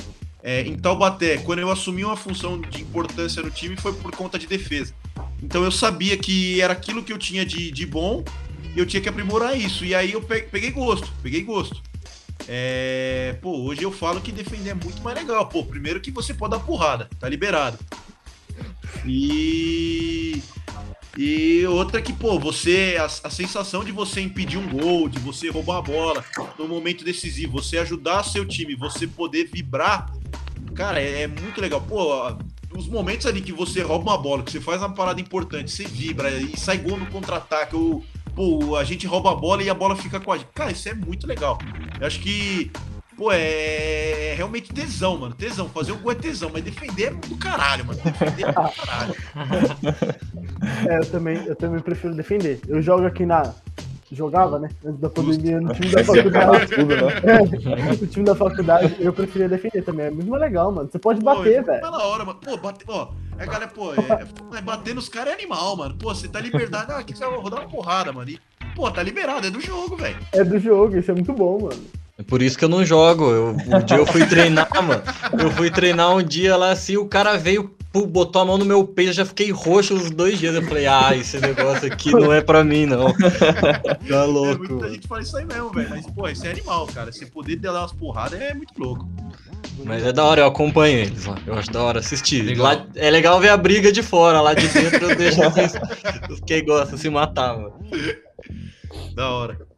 É, 0.42 0.62
em 0.62 0.76
Taubaté, 0.76 1.36
quando 1.38 1.58
eu 1.58 1.70
assumi 1.70 2.02
uma 2.02 2.16
função 2.16 2.58
de 2.58 2.80
importância 2.80 3.42
no 3.42 3.50
time, 3.50 3.76
foi 3.76 3.92
por 3.92 4.10
conta 4.12 4.38
de 4.38 4.46
defesa. 4.46 4.94
Então 5.42 5.62
eu 5.62 5.70
sabia 5.70 6.16
que 6.16 6.60
era 6.60 6.72
aquilo 6.72 7.02
que 7.02 7.12
eu 7.12 7.18
tinha 7.18 7.44
de, 7.44 7.70
de 7.70 7.86
bom 7.86 8.24
e 8.74 8.78
eu 8.78 8.86
tinha 8.86 9.02
que 9.02 9.08
aprimorar 9.08 9.58
isso. 9.58 9.84
E 9.84 9.94
aí 9.94 10.12
eu 10.12 10.22
peguei 10.22 10.70
gosto, 10.70 11.12
peguei 11.22 11.42
gosto. 11.42 11.82
É, 12.48 13.36
pô, 13.42 13.58
hoje 13.60 13.82
eu 13.82 13.92
falo 13.92 14.20
que 14.20 14.32
defender 14.32 14.70
é 14.70 14.74
muito 14.74 15.02
mais 15.02 15.16
legal. 15.16 15.46
Pô, 15.46 15.64
primeiro 15.64 16.00
que 16.00 16.10
você 16.10 16.32
pode 16.32 16.52
dar 16.52 16.60
porrada, 16.60 17.08
tá 17.18 17.28
liberado. 17.28 17.78
E 19.06 20.42
e 21.16 21.66
outra 21.66 22.00
que, 22.00 22.12
pô, 22.12 22.38
você. 22.38 22.96
A, 22.98 23.04
a, 23.04 23.30
sensação 23.30 23.84
de 23.84 23.92
você 23.92 24.20
impedir 24.20 24.58
um 24.58 24.68
gol, 24.68 25.08
de 25.08 25.18
você 25.18 25.50
roubar 25.50 25.78
a 25.78 25.82
bola 25.82 26.24
no 26.58 26.68
momento 26.68 27.04
decisivo, 27.04 27.60
você 27.60 27.78
ajudar 27.78 28.22
seu 28.24 28.46
time, 28.46 28.74
você 28.74 29.06
poder 29.06 29.48
vibrar, 29.52 30.12
cara, 30.74 31.00
é, 31.00 31.22
é 31.22 31.26
muito 31.26 31.60
legal. 31.60 31.80
Pô, 31.80 32.36
os 32.76 32.86
momentos 32.86 33.26
ali 33.26 33.40
que 33.40 33.52
você 33.52 33.82
rouba 33.82 34.10
uma 34.10 34.18
bola, 34.18 34.42
que 34.42 34.52
você 34.52 34.60
faz 34.60 34.80
uma 34.80 34.94
parada 34.94 35.20
importante, 35.20 35.70
você 35.70 35.84
vibra 35.84 36.30
e 36.30 36.56
sai 36.56 36.78
gol 36.78 36.96
no 36.96 37.06
contra-ataque, 37.06 37.74
ou 37.74 38.04
pô, 38.34 38.76
a 38.76 38.84
gente 38.84 39.06
rouba 39.06 39.32
a 39.32 39.34
bola 39.34 39.62
e 39.62 39.70
a 39.70 39.74
bola 39.74 39.96
fica 39.96 40.20
com 40.20 40.32
a 40.32 40.38
gente. 40.38 40.48
Cara, 40.54 40.70
isso 40.70 40.88
é 40.88 40.94
muito 40.94 41.26
legal. 41.26 41.58
Eu 42.00 42.06
acho 42.06 42.20
que 42.20 42.70
pô, 43.20 43.30
é, 43.30 44.30
é 44.30 44.34
realmente 44.34 44.72
tesão, 44.72 45.18
mano. 45.18 45.34
Tesão. 45.34 45.68
Fazer 45.68 45.92
o 45.92 45.98
gol 45.98 46.12
é 46.12 46.14
tesão, 46.14 46.48
mas 46.50 46.64
defender 46.64 47.08
é 47.08 47.10
do 47.10 47.36
caralho, 47.36 47.84
mano. 47.84 48.00
Defender 48.02 48.44
é 48.44 48.46
do 48.46 48.54
caralho. 48.54 49.14
É, 50.88 50.98
eu 50.98 51.10
também, 51.10 51.44
eu 51.44 51.54
também 51.54 51.80
prefiro 51.80 52.14
defender. 52.14 52.60
Eu 52.66 52.80
jogo 52.80 53.06
aqui 53.06 53.26
na. 53.26 53.52
Jogava, 54.12 54.58
né? 54.58 54.70
Antes 54.84 55.00
da 55.00 55.08
pandemia, 55.08 55.60
no 55.60 55.72
time 55.72 55.88
da 55.94 56.02
faculdade. 56.02 56.74
Tudo, 56.74 56.96
né? 56.96 57.12
é, 57.92 57.96
no 57.96 58.06
time 58.08 58.24
da 58.24 58.34
faculdade, 58.34 58.96
eu 58.98 59.12
preferia 59.12 59.48
defender 59.48 59.82
também. 59.82 60.06
É 60.06 60.10
muito 60.10 60.28
mais 60.28 60.42
legal, 60.42 60.72
mano. 60.72 60.88
Você 60.90 60.98
pode 60.98 61.22
bater, 61.22 61.62
velho. 61.62 61.80
Tá 61.80 61.90
na 61.92 62.02
hora, 62.02 62.24
mano. 62.24 62.40
Pô, 62.40 62.56
bater, 62.56 62.84
ó. 62.88 63.12
É, 63.38 63.46
galera, 63.46 63.68
pô, 63.68 63.92
é, 63.94 64.58
é, 64.58 64.60
bater 64.62 64.94
nos 64.94 65.08
caras 65.08 65.34
é 65.34 65.36
animal, 65.36 65.76
mano. 65.76 65.94
Pô, 65.94 66.12
você 66.12 66.26
tá 66.26 66.40
liberdade. 66.40 66.90
Ah, 66.90 66.98
aqui 66.98 67.14
você 67.14 67.24
vai 67.24 67.38
rodar 67.38 67.60
uma 67.60 67.68
porrada, 67.68 68.12
mano. 68.12 68.28
E, 68.30 68.40
pô, 68.74 68.90
tá 68.90 69.02
liberado, 69.02 69.46
é 69.46 69.50
do 69.50 69.60
jogo, 69.60 69.96
velho. 69.96 70.18
É 70.32 70.42
do 70.42 70.58
jogo, 70.58 70.96
isso 70.96 71.10
é 71.10 71.14
muito 71.14 71.32
bom, 71.32 71.60
mano. 71.60 71.80
É 72.20 72.22
por 72.22 72.42
isso 72.42 72.58
que 72.58 72.64
eu 72.66 72.68
não 72.68 72.84
jogo. 72.84 73.30
Eu, 73.30 73.48
um 73.52 73.82
dia 73.82 73.96
eu 73.96 74.04
fui 74.04 74.26
treinar, 74.26 74.68
mano. 74.84 75.02
Eu 75.42 75.50
fui 75.52 75.70
treinar 75.70 76.14
um 76.14 76.22
dia 76.22 76.54
lá 76.54 76.70
assim, 76.70 76.98
o 76.98 77.06
cara 77.06 77.38
veio, 77.38 77.74
botou 77.94 78.42
a 78.42 78.44
mão 78.44 78.58
no 78.58 78.64
meu 78.66 78.84
peito, 78.86 79.08
eu 79.08 79.14
já 79.14 79.24
fiquei 79.24 79.50
roxo 79.50 79.94
os 79.94 80.10
dois 80.10 80.38
dias. 80.38 80.54
Eu 80.54 80.62
falei, 80.62 80.86
ah, 80.86 81.16
esse 81.16 81.40
negócio 81.40 81.90
aqui 81.90 82.12
não 82.12 82.30
é 82.30 82.42
pra 82.42 82.62
mim, 82.62 82.84
não. 82.84 83.06
Tá 84.06 84.24
louco. 84.24 84.66
É, 84.66 84.68
muita 84.68 84.90
gente 84.90 85.08
fala 85.08 85.22
isso 85.22 85.34
aí 85.34 85.46
mesmo, 85.46 85.70
velho. 85.70 85.88
Mas, 85.88 86.06
pô, 86.08 86.28
esse 86.28 86.46
é 86.46 86.50
animal, 86.50 86.86
cara. 86.88 87.10
Se 87.10 87.24
poder 87.24 87.56
dar 87.56 87.72
umas 87.72 87.92
porradas 87.92 88.38
é 88.38 88.52
muito 88.52 88.74
louco. 88.78 89.08
Mas 89.82 90.04
é 90.04 90.12
da 90.12 90.22
hora, 90.22 90.42
eu 90.42 90.46
acompanho 90.46 90.98
eles 90.98 91.24
lá. 91.24 91.38
Eu 91.46 91.54
acho 91.54 91.70
da 91.70 91.82
hora 91.82 92.00
assistir. 92.00 92.42
Legal. 92.42 92.66
Lá, 92.66 92.86
é 92.96 93.10
legal 93.10 93.40
ver 93.40 93.48
a 93.48 93.56
briga 93.56 93.90
de 93.90 94.02
fora, 94.02 94.42
lá 94.42 94.52
de 94.52 94.68
dentro 94.68 95.10
eu 95.10 95.16
deixo 95.16 95.40
os 96.28 96.40
que 96.44 96.60
gostam 96.60 96.98
se 96.98 97.08
matar, 97.08 97.56
mano. 97.56 97.72
Da 99.14 99.30
hora. 99.30 99.70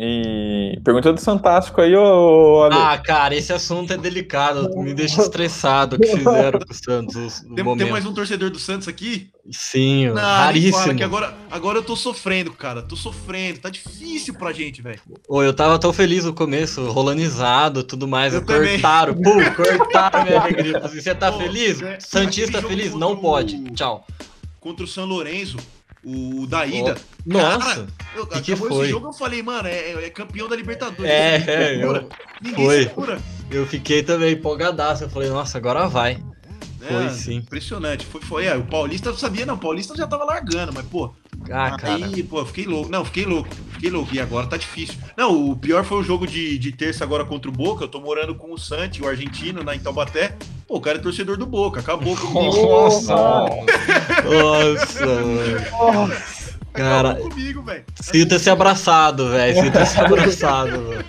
E 0.00 0.78
pergunta 0.84 1.12
do 1.12 1.20
Fantástico 1.20 1.80
aí, 1.80 1.96
ô 1.96 2.62
Ale. 2.62 2.76
Ah, 2.76 2.96
cara, 2.98 3.34
esse 3.34 3.52
assunto 3.52 3.92
é 3.92 3.96
delicado, 3.96 4.70
me 4.76 4.94
deixa 4.94 5.20
estressado 5.20 5.96
o 5.96 5.98
que 5.98 6.06
fizeram 6.06 6.60
com 6.60 6.70
o 6.70 6.74
Santos. 6.74 7.40
Tem, 7.40 7.76
tem, 7.76 7.90
mais 7.90 8.06
um 8.06 8.14
torcedor 8.14 8.48
do 8.48 8.60
Santos 8.60 8.86
aqui? 8.86 9.28
Sim, 9.50 10.06
Não, 10.10 10.14
raríssimo. 10.14 10.94
que 10.94 11.02
agora, 11.02 11.34
agora 11.50 11.78
eu 11.78 11.82
tô 11.82 11.96
sofrendo, 11.96 12.52
cara. 12.52 12.80
Tô 12.80 12.94
sofrendo, 12.94 13.58
tá 13.58 13.70
difícil 13.70 14.34
pra 14.34 14.52
gente, 14.52 14.80
velho. 14.80 15.00
Ô, 15.28 15.42
eu 15.42 15.52
tava 15.52 15.76
tão 15.80 15.92
feliz 15.92 16.24
no 16.24 16.32
começo, 16.32 16.88
rolanizado, 16.92 17.82
tudo 17.82 18.06
mais. 18.06 18.34
Eu, 18.34 18.44
cortaram, 18.44 19.14
pum, 19.14 19.42
cortaram 19.56 20.22
minha 20.22 20.38
alegria. 20.40 20.78
Você 20.78 21.12
tá 21.12 21.32
Pô, 21.32 21.38
feliz? 21.38 21.82
É, 21.82 21.98
Santista 21.98 22.62
feliz? 22.62 22.94
Não 22.94 23.16
pode. 23.16 23.58
Tchau. 23.72 24.06
Contra 24.60 24.84
o 24.84 24.88
São 24.88 25.06
Lourenço 25.06 25.56
o 26.04 26.46
da 26.46 26.66
ida. 26.66 26.96
Oh, 26.96 27.32
nossa! 27.32 27.58
Cara, 27.58 27.86
eu, 28.16 28.26
que 28.26 28.42
que 28.42 28.56
foi? 28.56 28.84
esse 28.84 28.90
jogo 28.90 29.08
eu 29.08 29.12
falei, 29.12 29.42
mano, 29.42 29.68
é, 29.68 30.04
é 30.04 30.10
campeão 30.10 30.48
da 30.48 30.56
Libertadores. 30.56 31.10
É, 31.10 31.36
é, 31.46 31.84
eu, 31.84 32.08
Ninguém 32.40 32.66
foi. 32.66 32.82
Segura. 32.84 33.18
Eu 33.50 33.66
fiquei 33.66 34.02
também 34.02 34.34
empolgadaço. 34.34 35.04
Eu 35.04 35.10
falei, 35.10 35.28
nossa, 35.28 35.58
agora 35.58 35.88
vai. 35.88 36.22
É, 36.80 36.92
foi 36.92 37.10
sim. 37.10 37.36
Impressionante. 37.36 38.06
Foi, 38.06 38.20
foi. 38.20 38.44
É, 38.46 38.56
o 38.56 38.64
Paulista 38.64 39.12
sabia, 39.14 39.44
não. 39.44 39.54
O 39.54 39.58
Paulista 39.58 39.96
já 39.96 40.06
tava 40.06 40.24
largando, 40.24 40.72
mas, 40.72 40.86
pô. 40.86 41.12
Ah, 41.50 41.76
cara. 41.76 41.94
Aí, 41.94 42.22
pô, 42.22 42.44
fiquei 42.44 42.66
louco. 42.66 42.90
Não, 42.90 43.04
fiquei 43.04 43.24
louco. 43.24 43.48
Fiquei 43.72 43.90
louco. 43.90 44.14
E 44.14 44.20
agora 44.20 44.46
tá 44.46 44.56
difícil. 44.56 44.96
Não, 45.16 45.50
o 45.50 45.56
pior 45.56 45.84
foi 45.84 45.98
o 45.98 46.02
jogo 46.02 46.26
de, 46.26 46.58
de 46.58 46.72
terça 46.72 47.04
agora 47.04 47.24
contra 47.24 47.50
o 47.50 47.52
Boca. 47.52 47.84
Eu 47.84 47.88
tô 47.88 48.00
morando 48.00 48.34
com 48.34 48.52
o 48.52 48.58
Santi, 48.58 49.02
o 49.02 49.08
argentino, 49.08 49.62
na 49.62 49.74
em 49.74 49.80
Taubaté. 49.80 50.36
Pô, 50.66 50.76
o 50.76 50.80
cara 50.80 50.98
é 50.98 51.00
torcedor 51.00 51.36
do 51.36 51.46
Boca. 51.46 51.80
Acabou 51.80 52.16
comigo. 52.16 52.56
Nossa! 52.62 53.14
Nossa, 54.24 55.06
mano. 55.06 56.12
Cara, 56.72 57.14
comigo, 57.16 57.64
Sinta-se 58.00 58.48
abraçado, 58.48 59.30
velho. 59.30 59.62
Sinta-se 59.62 59.98
abraçado, 60.00 60.80
mano. 60.80 61.04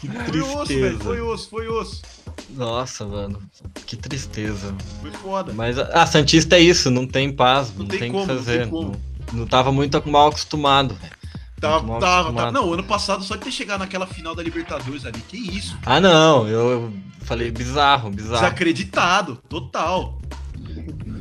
Que 0.00 0.08
tristeza. 0.08 0.28
Foi 0.30 0.40
osso, 0.40 0.66
velho. 0.66 0.98
Foi 0.98 1.20
osso, 1.20 1.50
foi 1.50 1.68
osso. 1.68 2.02
Nossa, 2.50 3.04
mano. 3.04 3.42
Que 3.84 3.96
tristeza. 3.96 4.74
Foi 5.02 5.10
foda. 5.10 5.52
Mas 5.52 5.78
a 5.78 6.02
ah, 6.02 6.06
Santista 6.06 6.56
é 6.56 6.60
isso, 6.60 6.90
não 6.90 7.06
tem 7.06 7.30
paz, 7.32 7.72
não, 7.72 7.80
não 7.80 7.86
tem 7.86 8.10
o 8.10 8.20
que 8.20 8.26
fazer. 8.26 8.66
Não, 8.66 8.82
não, 8.82 8.92
não, 9.32 9.46
tava 9.46 9.70
muito 9.70 10.02
mal 10.08 10.28
acostumado, 10.28 10.94
velho. 10.94 11.16
Tava, 11.60 12.00
tava, 12.00 12.32
tava, 12.32 12.52
Não, 12.52 12.72
ano 12.72 12.84
passado 12.84 13.24
só 13.24 13.34
de 13.34 13.44
ter 13.44 13.50
chegado 13.50 13.80
naquela 13.80 14.06
final 14.06 14.34
da 14.34 14.42
Libertadores 14.42 15.06
ali, 15.06 15.20
que 15.20 15.36
isso? 15.36 15.76
Ah, 15.86 15.98
não, 16.00 16.46
eu, 16.46 16.70
eu 16.70 16.92
falei 17.22 17.50
bizarro, 17.50 18.10
bizarro. 18.10 18.42
Desacreditado, 18.42 19.36
total. 19.48 20.18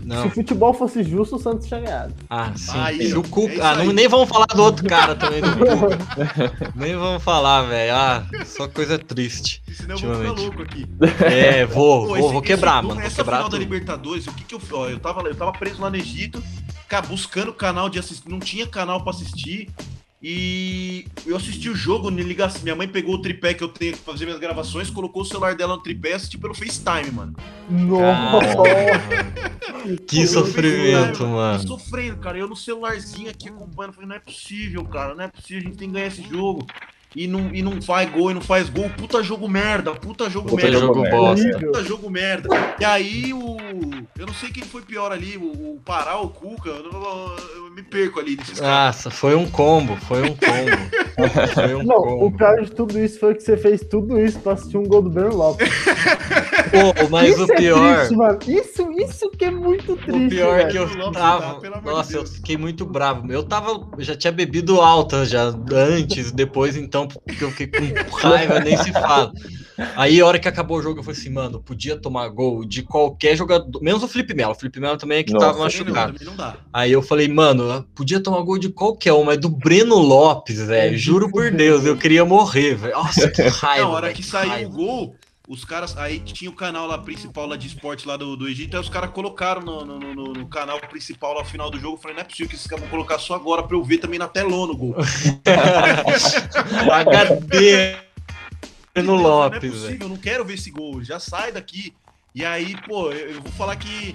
Não. 0.06 0.22
Se 0.22 0.28
o 0.28 0.32
futebol 0.32 0.72
fosse 0.72 1.04
justo, 1.04 1.36
o 1.36 1.40
Santos 1.40 1.68
tinha 1.68 1.80
ganhado. 1.80 2.14
Ah, 2.30 2.52
sim. 2.56 2.78
Aí, 2.78 3.14
o 3.16 3.24
Cuca... 3.24 3.56
É 3.56 3.62
ah, 3.62 3.76
não, 3.76 3.92
nem 3.92 4.08
vamos 4.08 4.30
falar 4.30 4.46
do 4.46 4.62
outro 4.62 4.88
cara 4.88 5.16
também. 5.16 5.42
nem 6.76 6.96
vamos 6.96 7.24
falar, 7.24 7.64
velho. 7.64 7.96
Ah, 7.96 8.24
só 8.46 8.68
coisa 8.68 9.00
triste. 9.00 9.64
Senão 9.74 9.96
eu 9.96 10.02
vou 10.02 10.16
ficar 10.16 10.32
louco 10.32 10.62
aqui. 10.62 10.86
É, 11.24 11.66
vou, 11.66 12.08
Pô, 12.08 12.16
vou, 12.18 12.32
vou 12.34 12.42
quebrar, 12.44 12.84
mano. 12.84 13.02
Essa 13.02 13.16
vou 13.16 13.26
quebrar 13.26 13.38
final 13.38 13.50
tudo. 13.50 13.54
da 13.54 13.58
Libertadores, 13.58 14.28
o 14.28 14.34
que 14.34 14.44
que 14.44 14.54
eu... 14.54 14.62
Ó, 14.74 14.88
eu, 14.88 15.00
tava, 15.00 15.22
eu 15.24 15.36
tava 15.36 15.52
preso 15.54 15.82
lá 15.82 15.90
no 15.90 15.96
Egito, 15.96 16.44
cara, 16.88 17.08
buscando 17.08 17.52
canal 17.52 17.90
de 17.90 17.98
assistir. 17.98 18.30
Não 18.30 18.40
tinha 18.40 18.68
canal 18.68 19.02
pra 19.02 19.10
assistir. 19.10 19.70
E 20.28 21.06
eu 21.24 21.38
assisti 21.38 21.70
o 21.70 21.76
jogo, 21.76 22.10
ligação. 22.10 22.64
minha 22.64 22.76
mãe 22.76 22.88
pegou 22.88 23.14
o 23.14 23.22
tripé 23.22 23.54
que 23.54 23.64
eu 23.64 23.68
tenho 23.68 23.94
que 23.94 24.00
fazer 24.00 24.26
minhas 24.26 24.40
gravações, 24.40 24.90
colocou 24.90 25.22
o 25.22 25.26
celular 25.26 25.54
dela 25.54 25.76
no 25.76 25.84
tripé 25.84 26.10
e 26.10 26.14
assisti 26.14 26.36
pelo 26.36 26.56
FaceTime, 26.56 27.12
mano. 27.12 27.36
Nossa! 27.70 28.58
que 30.08 30.26
sofrimento, 30.26 31.28
mano. 31.28 31.62
Tô 31.62 31.78
sofrendo, 31.78 32.18
cara. 32.18 32.40
Eu 32.40 32.48
no 32.48 32.56
celularzinho 32.56 33.30
aqui 33.30 33.50
acompanhando, 33.50 33.94
falei, 33.94 34.10
não 34.10 34.16
é 34.16 34.20
possível, 34.20 34.84
cara, 34.86 35.14
não 35.14 35.26
é 35.26 35.28
possível, 35.28 35.62
a 35.62 35.66
gente 35.66 35.78
tem 35.78 35.90
que 35.90 35.94
ganhar 35.94 36.08
esse 36.08 36.24
jogo 36.24 36.66
e 37.16 37.28
não, 37.28 37.50
e 37.54 37.62
não 37.62 37.82
faz 37.82 38.10
gol 38.10 38.32
e 38.32 38.34
não 38.34 38.42
faz 38.42 38.70
gol. 38.70 38.90
Puta 38.90 39.24
jogo 39.24 39.48
merda, 39.48 39.94
puta 39.94 40.30
jogo 40.30 40.50
puta 40.50 40.64
merda. 40.64 40.80
Jogo 40.80 41.10
bosta. 41.10 41.60
Puta 41.60 41.84
jogo 41.84 42.10
merda. 42.10 42.50
E 42.80 42.84
aí 42.84 43.34
o. 43.34 43.58
Eu 44.20 44.28
não 44.28 44.34
sei 44.34 44.50
quem 44.50 44.64
foi 44.64 44.82
pior 44.82 45.12
ali, 45.12 45.38
o, 45.38 45.76
o 45.76 45.80
Pará 45.84 46.18
ou 46.18 46.26
o 46.26 46.30
Cuca. 46.30 46.70
Eu, 46.70 46.92
eu, 46.92 47.36
eu, 47.56 47.72
me 47.72 47.84
perco 47.84 48.20
ali 48.20 48.36
nesses 48.36 48.60
Nossa, 48.60 49.10
foi 49.10 49.36
um 49.36 49.50
combo, 49.50 49.96
foi 49.96 50.24
um 50.24 50.36
combo. 50.36 51.16
foi 51.54 51.76
um 51.76 51.84
não, 51.84 52.02
combo. 52.02 52.26
o 52.26 52.32
pior 52.32 52.62
de 52.62 52.72
tudo 52.72 53.00
isso 53.00 53.20
foi 53.20 53.36
que 53.36 53.44
você 53.44 53.56
fez 53.56 53.82
tudo 53.82 54.20
isso 54.20 54.40
pra 54.40 54.54
assistir 54.54 54.78
um 54.78 54.84
gol 54.84 55.02
do 55.02 55.10
Breno 55.10 55.36
Lopes. 55.36 55.70
Pô, 56.76 57.10
mas 57.10 57.30
isso 57.30 57.46
o 57.46 57.54
é 57.54 57.56
pior. 57.56 57.86
É 57.86 57.98
triste, 57.98 58.16
mano. 58.16 58.40
Isso, 58.48 58.92
isso 58.92 59.30
que 59.32 59.46
é 59.46 59.52
muito 59.52 59.96
triste. 59.96 60.26
O 60.26 60.30
pior 60.30 60.60
é 60.60 60.66
que 60.66 60.78
eu 60.78 61.12
tava. 61.12 61.62
Nossa, 61.82 62.10
de 62.10 62.16
eu 62.18 62.26
fiquei 62.26 62.58
muito 62.58 62.86
bravo. 62.86 63.32
Eu 63.32 63.44
tava. 63.44 63.88
Eu 63.98 64.04
já 64.04 64.16
tinha 64.16 64.32
bebido 64.32 64.82
alta 64.82 65.26
já 65.26 65.54
antes, 65.72 66.32
depois 66.32 66.76
então 66.76 67.05
porque 67.08 67.44
eu 67.44 67.52
fiquei 67.52 67.68
com 67.92 68.16
raiva, 68.18 68.60
nem 68.60 68.78
se 68.78 68.92
fala. 68.92 69.32
Aí, 69.96 70.22
a 70.22 70.26
hora 70.26 70.40
que 70.40 70.48
acabou 70.48 70.78
o 70.78 70.82
jogo, 70.82 71.00
eu 71.00 71.04
falei 71.04 71.20
assim, 71.20 71.30
mano, 71.30 71.62
podia 71.62 71.98
tomar 71.98 72.28
gol 72.30 72.66
de 72.66 72.82
qualquer 72.82 73.36
jogador, 73.36 73.82
menos 73.82 74.04
o 74.04 74.08
Felipe 74.08 74.34
Melo. 74.34 74.54
O 74.54 74.56
Felipe 74.56 74.80
Melo 74.80 74.98
também 74.98 75.20
é 75.20 75.24
que 75.24 75.34
Nossa, 75.34 75.48
tava 75.48 75.60
machucado. 75.60 76.16
Não, 76.24 76.36
não 76.36 76.54
Aí 76.72 76.92
eu 76.92 77.02
falei, 77.02 77.28
mano, 77.28 77.86
podia 77.94 78.22
tomar 78.22 78.42
gol 78.42 78.58
de 78.58 78.70
qualquer 78.70 79.14
um, 79.14 79.24
mas 79.24 79.38
do 79.38 79.50
Breno 79.50 79.96
Lopes, 79.96 80.60
velho, 80.60 80.98
juro 80.98 81.30
por 81.30 81.52
Deus, 81.52 81.86
eu 81.86 81.98
queria 81.98 82.24
morrer, 82.24 82.76
velho. 82.76 82.94
Nossa, 82.94 83.30
que 83.30 83.42
raiva. 83.48 83.84
Na 83.84 83.90
hora 83.90 84.14
que 84.14 84.24
saiu 84.24 84.68
o 84.68 84.72
gol, 84.72 85.16
os 85.48 85.64
caras. 85.64 85.96
Aí 85.98 86.20
tinha 86.20 86.50
o 86.50 86.54
canal 86.54 86.88
lá 86.88 86.98
principal 86.98 87.46
lá 87.48 87.56
de 87.56 87.68
esporte 87.68 88.08
lá 88.08 88.18
do, 88.18 88.36
do 88.36 88.48
Egito, 88.48 88.76
aí 88.76 88.82
os 88.82 88.90
caras 88.90 89.12
colocaram 89.12 89.62
no, 89.62 89.86
no, 89.86 90.00
no, 90.00 90.34
no, 90.34 90.48
canal 90.48 90.80
principal 90.80 91.34
lá 91.34 91.46
final 91.46 91.70
do 91.70 91.80
jogo. 91.80 91.98
Eu 91.98 92.02
falei, 92.02 92.16
não 92.16 92.22
é 92.22 92.26
possível 92.26 92.50
que 92.50 92.56
esses 92.56 92.68
caras 92.68 92.82
vão 92.84 92.92
colocar 92.92 93.20
só 93.20 93.36
agora 93.36 93.64
pra 93.64 93.76
eu 93.76 93.84
ver 93.84 94.00
também 94.00 94.20
na 94.20 94.28
telona 94.28 94.74
o 94.74 94.78
gol. 94.78 94.96
HD 96.92 97.98
no 99.04 99.16
Lopes. 99.16 99.62
Não 99.62 99.70
é 99.70 99.72
possível, 99.72 100.08
eu 100.08 100.10
não 100.10 100.18
quero 100.18 100.46
ver 100.46 100.54
esse 100.56 100.72
gol, 100.72 101.04
já 101.04 101.20
sai 101.20 101.52
daqui. 101.52 101.94
E 102.34 102.44
aí, 102.44 102.76
pô, 102.88 103.12
eu, 103.12 103.32
eu 103.32 103.42
vou 103.42 103.52
falar 103.54 103.76
que 103.76 104.14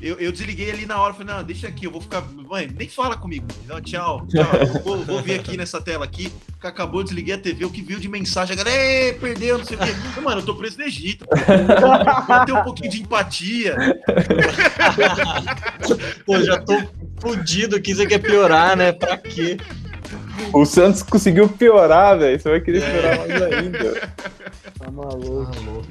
eu, 0.00 0.18
eu, 0.18 0.30
desliguei 0.30 0.70
ali 0.70 0.84
na 0.84 1.00
hora, 1.00 1.14
falei, 1.14 1.34
não, 1.34 1.42
deixa 1.42 1.68
aqui, 1.68 1.86
eu 1.86 1.90
vou 1.90 2.00
ficar. 2.00 2.20
Mãe, 2.20 2.68
nem 2.76 2.88
fala 2.88 3.16
comigo. 3.16 3.46
Não, 3.66 3.80
tchau, 3.80 4.26
tchau. 4.28 4.82
Vou, 4.84 5.02
vou, 5.04 5.22
ver 5.22 5.40
aqui 5.40 5.56
nessa 5.56 5.80
tela 5.80 6.04
aqui. 6.04 6.30
Acabou, 6.62 7.02
desliguei 7.02 7.34
a 7.34 7.38
TV, 7.38 7.64
o 7.64 7.70
que 7.70 7.80
viu 7.80 7.98
de 7.98 8.08
mensagem, 8.08 8.54
a 8.54 8.56
galera, 8.56 9.16
perdeu, 9.18 9.58
não 9.58 9.64
sei 9.64 9.76
o 9.76 9.80
quê. 9.80 10.20
Mano, 10.20 10.40
eu 10.40 10.44
tô 10.44 10.54
preso 10.54 10.78
no 10.78 10.84
Egito. 10.84 11.24
Ter 12.46 12.52
um 12.52 12.64
pouquinho 12.64 12.90
de 12.90 13.02
empatia. 13.02 13.76
Pô, 16.26 16.42
já 16.42 16.58
tô 16.58 16.74
fudido 17.20 17.76
aqui, 17.76 17.94
você 17.94 18.06
quer 18.06 18.18
piorar, 18.18 18.76
né? 18.76 18.92
Pra 18.92 19.16
quê? 19.16 19.56
O 20.52 20.64
Santos 20.64 21.02
conseguiu 21.02 21.48
piorar, 21.48 22.18
velho. 22.18 22.40
Você 22.40 22.48
vai 22.48 22.60
querer 22.60 22.82
piorar 22.82 23.18
mais 23.18 23.42
ainda. 23.42 24.10
Tá 24.78 24.90
maluco. 24.90 25.50
Tá 25.52 25.60
louco, 25.60 25.88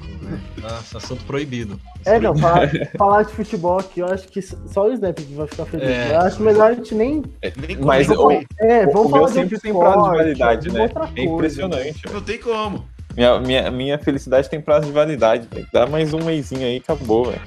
Nossa, 0.62 0.98
assunto 1.00 1.24
proibido. 1.26 1.80
É, 2.06 2.20
não, 2.20 2.38
falar, 2.38 2.70
falar, 2.96 3.24
de 3.24 3.34
futebol 3.34 3.80
aqui, 3.80 4.00
eu 4.00 4.06
acho 4.06 4.28
que 4.28 4.42
só 4.42 4.88
o 4.88 4.94
Snap 4.94 5.18
vai 5.20 5.48
ficar 5.48 5.66
feliz. 5.66 5.90
É. 5.90 6.12
Eu 6.14 6.20
acho 6.20 6.42
melhor 6.44 6.72
a 6.72 6.74
gente 6.76 6.94
nem. 6.94 7.24
É, 7.42 7.52
mas 7.80 8.08
o, 8.10 8.32
é, 8.60 8.86
vamos 8.86 9.08
o 9.08 9.10
falar 9.10 9.28
sempre 9.30 9.60
tem 9.60 9.74
prazo 9.74 10.04
de 10.04 10.18
validade, 10.18 10.72
né? 10.72 10.90
É 11.16 11.24
impressionante. 11.24 12.02
Não 12.14 12.22
tem 12.22 12.38
como. 12.38 12.86
Minha, 13.16 13.40
minha, 13.40 13.72
minha 13.72 13.98
felicidade 13.98 14.50
tem 14.50 14.62
prazo 14.62 14.88
de 14.88 14.92
validade. 14.92 15.48
Dar 15.74 15.90
mais 15.90 16.14
um 16.14 16.24
mêsinho 16.24 16.68
aí, 16.68 16.78
acabou, 16.78 17.26
velho. 17.26 17.42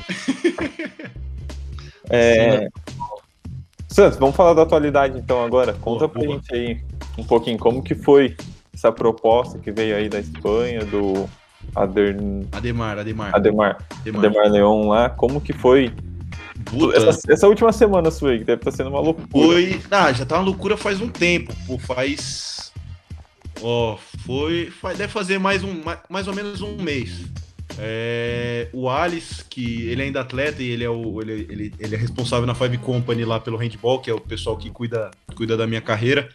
é. 2.10 2.60
Sim, 2.60 2.97
Santos, 3.88 4.18
vamos 4.18 4.36
falar 4.36 4.54
da 4.54 4.62
atualidade 4.62 5.18
então 5.18 5.42
agora. 5.42 5.72
Conta 5.72 6.06
boa, 6.06 6.10
pra 6.10 6.22
boa. 6.22 6.34
gente 6.34 6.54
aí 6.54 6.80
um 7.16 7.24
pouquinho 7.24 7.58
como 7.58 7.82
que 7.82 7.94
foi 7.94 8.36
essa 8.72 8.92
proposta 8.92 9.58
que 9.58 9.72
veio 9.72 9.96
aí 9.96 10.08
da 10.08 10.20
Espanha, 10.20 10.84
do 10.84 11.28
Ader... 11.74 12.16
Ademar, 12.52 12.98
Ademar. 12.98 13.34
Ademar. 13.34 13.78
Ademar. 14.00 14.24
Ademar 14.24 14.50
Leon 14.50 14.88
lá, 14.88 15.10
como 15.10 15.40
que 15.40 15.52
foi 15.52 15.92
essa, 16.94 17.32
essa, 17.32 17.48
última 17.48 17.72
semana 17.72 18.10
sua 18.10 18.30
aí, 18.30 18.38
que 18.38 18.44
deve 18.44 18.60
estar 18.60 18.70
tá 18.70 18.76
sendo 18.76 18.90
uma 18.90 19.00
loucura. 19.00 19.26
Foi. 19.30 19.80
Ah, 19.90 20.12
já 20.12 20.26
tá 20.26 20.36
uma 20.36 20.44
loucura 20.44 20.76
faz 20.76 21.00
um 21.00 21.08
tempo. 21.08 21.54
Pô, 21.66 21.78
faz. 21.78 22.72
Ó, 23.62 23.96
foi. 24.26 24.70
Faz, 24.70 24.98
deve 24.98 25.12
fazer 25.12 25.38
mais, 25.38 25.64
um, 25.64 25.82
mais 26.08 26.28
ou 26.28 26.34
menos 26.34 26.60
um 26.60 26.76
mês. 26.76 27.24
É, 27.80 28.68
o 28.72 28.88
Alice, 28.88 29.44
que 29.44 29.88
ele 29.88 30.02
é 30.02 30.04
ainda 30.06 30.20
atleta 30.20 30.62
e 30.62 30.68
ele 30.68 30.82
é, 30.82 30.90
o, 30.90 31.22
ele, 31.22 31.46
ele, 31.48 31.74
ele 31.78 31.94
é 31.94 31.98
responsável 31.98 32.46
na 32.46 32.54
Five 32.54 32.78
Company 32.78 33.24
lá 33.24 33.38
pelo 33.38 33.56
handball, 33.56 34.00
que 34.00 34.10
é 34.10 34.14
o 34.14 34.20
pessoal 34.20 34.56
que 34.56 34.68
cuida, 34.70 35.10
cuida 35.36 35.56
da 35.56 35.66
minha 35.66 35.80
carreira. 35.80 36.28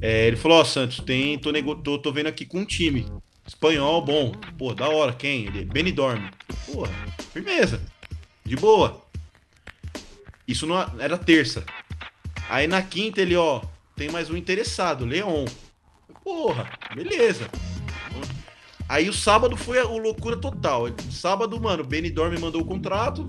É, 0.00 0.26
ele 0.26 0.36
falou: 0.36 0.58
Ó, 0.58 0.62
oh, 0.62 0.64
Santos, 0.64 1.00
tem, 1.00 1.38
tô, 1.38 1.52
tô, 1.76 1.98
tô 1.98 2.12
vendo 2.12 2.28
aqui 2.28 2.46
com 2.46 2.60
um 2.60 2.64
time. 2.64 3.06
Espanhol, 3.46 4.02
bom. 4.04 4.32
Pô, 4.56 4.72
da 4.74 4.88
hora. 4.88 5.12
Quem? 5.12 5.46
Ele, 5.46 5.64
Benidorm. 5.64 6.22
Porra, 6.66 6.92
firmeza. 7.32 7.80
De 8.44 8.56
boa. 8.56 9.02
Isso 10.46 10.66
não 10.66 10.78
era 10.98 11.18
terça. 11.18 11.64
Aí 12.48 12.66
na 12.66 12.82
quinta 12.82 13.20
ele, 13.20 13.36
ó, 13.36 13.62
tem 13.96 14.10
mais 14.10 14.30
um 14.30 14.36
interessado, 14.36 15.04
Leon. 15.04 15.44
Porra, 16.24 16.70
beleza. 16.94 17.48
Aí 18.92 19.08
o 19.08 19.12
sábado 19.14 19.56
foi 19.56 19.78
a 19.78 19.84
loucura 19.84 20.36
total. 20.36 20.84
Sábado, 21.10 21.58
mano, 21.58 21.82
Benidorm 21.82 22.38
mandou 22.38 22.60
o 22.60 22.64
contrato. 22.66 23.24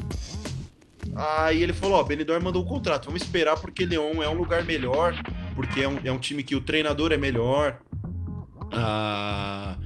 Aí 1.15 1.63
ele 1.63 1.71
falou, 1.71 1.97
ó, 1.97 2.03
Benidorm 2.03 2.43
mandou 2.43 2.61
o 2.61 2.65
contrato. 2.65 3.05
Vamos 3.05 3.21
esperar 3.21 3.57
porque 3.57 3.85
Leon 3.85 4.21
é 4.21 4.27
um 4.27 4.33
lugar 4.33 4.65
melhor, 4.65 5.15
porque 5.55 5.79
é 5.79 5.87
um, 5.87 5.99
é 6.03 6.11
um 6.11 6.19
time 6.19 6.43
que 6.43 6.53
o 6.53 6.59
treinador 6.59 7.13
é 7.13 7.17
melhor. 7.17 7.79
Ah, 8.73 9.77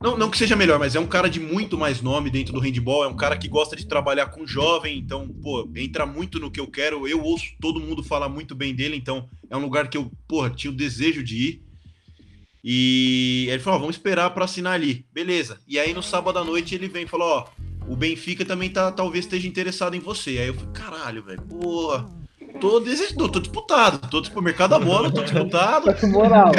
não, 0.00 0.18
não 0.18 0.28
que 0.28 0.36
seja 0.36 0.56
melhor, 0.56 0.80
mas 0.80 0.96
é 0.96 1.00
um 1.00 1.06
cara 1.06 1.30
de 1.30 1.38
muito 1.38 1.78
mais 1.78 2.02
nome 2.02 2.28
dentro 2.28 2.52
do 2.52 2.58
handball, 2.58 3.04
é 3.04 3.06
um 3.06 3.16
cara 3.16 3.38
que 3.38 3.46
gosta 3.46 3.76
de 3.76 3.86
trabalhar 3.86 4.26
com 4.30 4.44
jovem, 4.44 4.98
então, 4.98 5.28
pô, 5.28 5.70
entra 5.76 6.04
muito 6.04 6.40
no 6.40 6.50
que 6.50 6.58
eu 6.58 6.66
quero. 6.66 7.06
Eu 7.06 7.22
ouço 7.22 7.52
todo 7.60 7.78
mundo 7.78 8.02
falar 8.02 8.28
muito 8.28 8.52
bem 8.52 8.74
dele, 8.74 8.96
então 8.96 9.28
é 9.48 9.56
um 9.56 9.60
lugar 9.60 9.88
que 9.88 9.96
eu, 9.96 10.10
porra, 10.26 10.50
tinha 10.50 10.72
o 10.72 10.76
desejo 10.76 11.22
de 11.22 11.36
ir. 11.36 11.69
E 12.62 13.46
ele 13.48 13.62
falou: 13.62 13.78
ó, 13.78 13.80
vamos 13.80 13.96
esperar 13.96 14.30
para 14.30 14.44
assinar 14.44 14.74
ali. 14.74 15.06
Beleza. 15.12 15.58
E 15.66 15.78
aí 15.78 15.94
no 15.94 16.02
sábado 16.02 16.38
à 16.38 16.44
noite 16.44 16.74
ele 16.74 16.88
vem 16.88 17.04
e 17.04 17.08
falou: 17.08 17.28
ó, 17.28 17.46
o 17.88 17.96
Benfica 17.96 18.44
também 18.44 18.70
tá, 18.70 18.92
talvez 18.92 19.24
esteja 19.24 19.48
interessado 19.48 19.94
em 19.94 20.00
você. 20.00 20.30
Aí 20.30 20.48
eu 20.48 20.54
falei: 20.54 20.70
caralho, 20.72 21.22
velho, 21.22 21.42
porra. 21.42 22.08
Tô 22.60 22.80
desejando, 22.80 23.28
tô 23.28 23.40
disputado, 23.40 24.06
tô 24.10 24.20
tipo 24.20 24.42
mercado 24.42 24.70
da 24.70 24.78
bola, 24.78 25.10
tô 25.10 25.22
disputado. 25.22 25.86
Tá 25.86 25.94
com 25.94 26.08
moral. 26.08 26.52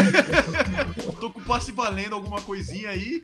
tô 1.19 1.29
com 1.29 1.41
passe 1.41 1.71
valendo 1.71 2.15
alguma 2.15 2.41
coisinha 2.41 2.89
aí. 2.89 3.23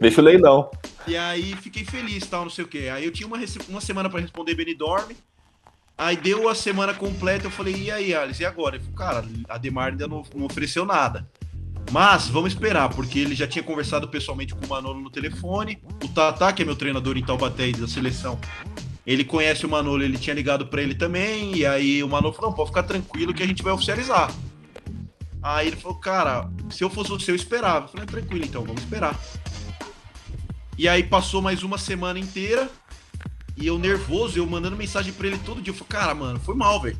Deixa 0.00 0.20
o 0.20 0.24
leilão. 0.24 0.70
E 1.06 1.16
aí 1.16 1.54
fiquei 1.56 1.84
feliz, 1.84 2.26
tal, 2.26 2.42
não 2.42 2.50
sei 2.50 2.64
o 2.64 2.68
quê. 2.68 2.90
Aí 2.92 3.04
eu 3.04 3.12
tinha 3.12 3.26
uma, 3.26 3.38
uma 3.68 3.80
semana 3.80 4.10
para 4.10 4.20
responder 4.20 4.54
Benidorm. 4.54 5.12
Aí 5.96 6.16
deu 6.16 6.48
a 6.48 6.54
semana 6.54 6.92
completa, 6.92 7.46
eu 7.46 7.50
falei, 7.50 7.74
e 7.74 7.90
aí, 7.90 8.14
Alice, 8.14 8.42
e 8.42 8.46
agora? 8.46 8.76
Ele 8.76 8.84
falou, 8.84 8.98
cara, 8.98 9.24
a 9.48 9.56
Demar 9.56 9.92
ainda 9.92 10.08
não, 10.08 10.24
não 10.34 10.46
ofereceu 10.46 10.84
nada. 10.84 11.28
Mas 11.90 12.28
vamos 12.28 12.52
esperar, 12.52 12.88
porque 12.88 13.18
ele 13.18 13.34
já 13.34 13.46
tinha 13.46 13.62
conversado 13.62 14.08
pessoalmente 14.08 14.54
com 14.54 14.64
o 14.64 14.68
Manolo 14.68 15.00
no 15.00 15.10
telefone. 15.10 15.78
O 16.02 16.08
Tata, 16.08 16.52
que 16.52 16.62
é 16.62 16.64
meu 16.64 16.76
treinador 16.76 17.16
em 17.16 17.24
Taubaté 17.24 17.70
da 17.72 17.86
seleção, 17.86 18.38
ele 19.06 19.24
conhece 19.24 19.66
o 19.66 19.68
Manolo, 19.68 20.02
ele 20.02 20.16
tinha 20.16 20.34
ligado 20.34 20.66
para 20.66 20.82
ele 20.82 20.94
também. 20.94 21.56
E 21.56 21.66
aí 21.66 22.02
o 22.02 22.08
Manolo 22.08 22.32
falou: 22.32 22.50
não, 22.50 22.56
pode 22.56 22.68
ficar 22.70 22.84
tranquilo 22.84 23.34
que 23.34 23.42
a 23.42 23.46
gente 23.46 23.62
vai 23.62 23.72
oficializar. 23.72 24.32
Aí 25.42 25.66
ele 25.66 25.76
falou: 25.76 25.98
cara, 25.98 26.48
se 26.70 26.84
eu 26.84 26.88
fosse 26.88 27.10
você, 27.10 27.30
eu 27.30 27.36
esperava. 27.36 27.86
Eu 27.86 27.88
falei: 27.88 28.06
tranquilo, 28.06 28.44
então, 28.44 28.64
vamos 28.64 28.82
esperar. 28.82 29.18
E 30.78 30.88
aí 30.88 31.02
passou 31.02 31.42
mais 31.42 31.62
uma 31.62 31.78
semana 31.78 32.18
inteira. 32.18 32.70
E 33.56 33.66
eu 33.66 33.78
nervoso, 33.78 34.38
eu 34.38 34.46
mandando 34.46 34.76
mensagem 34.76 35.12
para 35.12 35.26
ele 35.26 35.38
todo 35.38 35.60
dia. 35.60 35.72
Eu 35.72 35.76
falei: 35.76 35.88
cara, 35.88 36.14
mano, 36.14 36.38
foi 36.40 36.54
mal, 36.54 36.80
velho. 36.80 36.96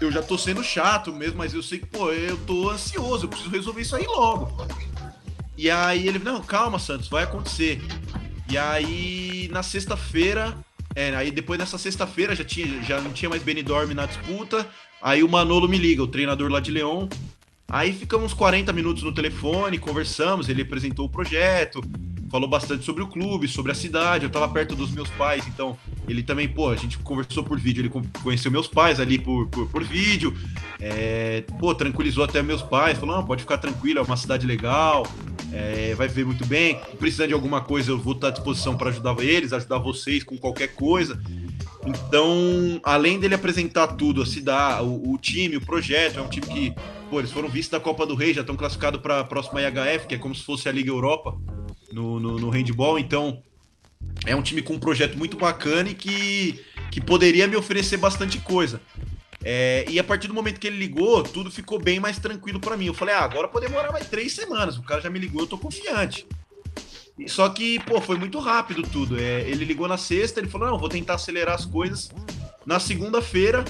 Eu 0.00 0.10
já 0.10 0.22
tô 0.22 0.38
sendo 0.38 0.64
chato 0.64 1.12
mesmo, 1.12 1.36
mas 1.36 1.52
eu 1.52 1.62
sei 1.62 1.78
que, 1.78 1.86
pô, 1.86 2.10
eu 2.10 2.36
tô 2.38 2.70
ansioso, 2.70 3.26
eu 3.26 3.28
preciso 3.28 3.50
resolver 3.50 3.82
isso 3.82 3.94
aí 3.94 4.06
logo. 4.06 4.66
E 5.56 5.70
aí 5.70 6.08
ele, 6.08 6.18
não, 6.18 6.40
calma, 6.40 6.78
Santos, 6.78 7.08
vai 7.08 7.24
acontecer. 7.24 7.82
E 8.50 8.56
aí, 8.56 9.48
na 9.52 9.62
sexta-feira, 9.62 10.56
é, 10.94 11.14
aí 11.14 11.30
depois 11.30 11.58
dessa 11.58 11.76
sexta-feira 11.76 12.34
já, 12.34 12.44
tinha, 12.44 12.82
já 12.82 13.00
não 13.00 13.12
tinha 13.12 13.28
mais 13.28 13.42
Benidorm 13.42 13.92
na 13.92 14.06
disputa. 14.06 14.66
Aí 15.02 15.22
o 15.22 15.28
Manolo 15.28 15.68
me 15.68 15.78
liga, 15.78 16.02
o 16.02 16.08
treinador 16.08 16.50
lá 16.50 16.60
de 16.60 16.70
Leão. 16.70 17.08
Aí 17.68 17.92
ficamos 17.92 18.34
40 18.34 18.72
minutos 18.72 19.02
no 19.02 19.14
telefone, 19.14 19.78
conversamos, 19.78 20.48
ele 20.48 20.62
apresentou 20.62 21.06
o 21.06 21.08
projeto, 21.08 21.80
falou 22.30 22.48
bastante 22.48 22.84
sobre 22.84 23.02
o 23.02 23.08
clube, 23.08 23.48
sobre 23.48 23.72
a 23.72 23.74
cidade. 23.74 24.24
Eu 24.24 24.30
tava 24.30 24.48
perto 24.48 24.76
dos 24.76 24.90
meus 24.92 25.10
pais, 25.10 25.46
então 25.48 25.76
ele 26.08 26.22
também, 26.22 26.48
pô, 26.48 26.70
a 26.70 26.76
gente 26.76 26.96
conversou 26.98 27.42
por 27.42 27.58
vídeo, 27.58 27.82
ele 27.82 27.90
conheceu 28.22 28.50
meus 28.50 28.68
pais 28.68 29.00
ali 29.00 29.18
por, 29.18 29.48
por, 29.48 29.68
por 29.68 29.82
vídeo, 29.82 30.34
é, 30.80 31.42
pô, 31.58 31.74
tranquilizou 31.74 32.24
até 32.24 32.42
meus 32.42 32.62
pais, 32.62 32.98
falou: 32.98 33.16
não, 33.16 33.26
pode 33.26 33.42
ficar 33.42 33.58
tranquilo, 33.58 33.98
é 33.98 34.02
uma 34.02 34.16
cidade 34.16 34.46
legal, 34.46 35.06
é, 35.52 35.94
vai 35.96 36.06
ver 36.06 36.24
muito 36.24 36.46
bem. 36.46 36.80
Precisando 36.98 37.28
de 37.28 37.34
alguma 37.34 37.60
coisa, 37.60 37.90
eu 37.90 37.98
vou 37.98 38.14
estar 38.14 38.28
à 38.28 38.30
disposição 38.30 38.76
para 38.76 38.90
ajudar 38.90 39.18
eles, 39.20 39.52
ajudar 39.52 39.78
vocês 39.78 40.22
com 40.22 40.38
qualquer 40.38 40.68
coisa. 40.68 41.20
Então, 41.84 42.78
além 42.84 43.18
dele 43.18 43.34
apresentar 43.34 43.88
tudo, 43.88 44.22
a 44.22 44.26
cidade, 44.26 44.84
o, 44.84 45.14
o 45.14 45.18
time, 45.18 45.56
o 45.56 45.60
projeto, 45.60 46.18
é 46.18 46.22
um 46.22 46.28
time 46.28 46.46
que, 46.46 46.74
pô, 47.08 47.18
eles 47.18 47.32
foram 47.32 47.48
vistos 47.48 47.70
da 47.70 47.80
Copa 47.80 48.06
do 48.06 48.14
Rei, 48.14 48.34
já 48.34 48.42
estão 48.42 48.54
classificados 48.54 49.00
para 49.00 49.20
a 49.20 49.24
próxima 49.24 49.62
IHF, 49.62 50.06
que 50.06 50.14
é 50.14 50.18
como 50.18 50.34
se 50.34 50.44
fosse 50.44 50.68
a 50.68 50.72
Liga 50.72 50.90
Europa 50.90 51.34
no, 51.92 52.20
no, 52.20 52.38
no 52.38 52.50
handball, 52.50 52.98
então 52.98 53.42
é 54.26 54.34
um 54.34 54.42
time 54.42 54.62
com 54.62 54.74
um 54.74 54.78
projeto 54.78 55.16
muito 55.16 55.36
bacana 55.36 55.90
e 55.90 55.94
que, 55.94 56.64
que 56.90 57.00
poderia 57.00 57.46
me 57.46 57.56
oferecer 57.56 57.96
bastante 57.96 58.38
coisa. 58.38 58.80
É, 59.42 59.86
e 59.88 59.98
a 59.98 60.04
partir 60.04 60.28
do 60.28 60.34
momento 60.34 60.60
que 60.60 60.66
ele 60.66 60.76
ligou, 60.76 61.22
tudo 61.22 61.50
ficou 61.50 61.78
bem 61.78 61.98
mais 61.98 62.18
tranquilo 62.18 62.60
para 62.60 62.76
mim. 62.76 62.86
Eu 62.86 62.94
falei, 62.94 63.14
ah, 63.14 63.24
agora 63.24 63.48
pode 63.48 63.66
demorar 63.66 63.90
mais 63.90 64.06
três 64.06 64.32
semanas. 64.32 64.76
O 64.76 64.82
cara 64.82 65.00
já 65.00 65.08
me 65.08 65.18
ligou, 65.18 65.42
eu 65.42 65.46
tô 65.46 65.56
confiante. 65.56 66.26
Só 67.26 67.48
que, 67.48 67.78
pô, 67.80 68.00
foi 68.00 68.16
muito 68.16 68.38
rápido 68.38 68.82
tudo. 68.82 69.18
É, 69.18 69.40
ele 69.42 69.64
ligou 69.64 69.88
na 69.88 69.96
sexta, 69.96 70.40
ele 70.40 70.48
falou, 70.48 70.68
não, 70.68 70.78
vou 70.78 70.88
tentar 70.88 71.14
acelerar 71.14 71.54
as 71.54 71.64
coisas. 71.64 72.10
Na 72.66 72.78
segunda-feira, 72.78 73.64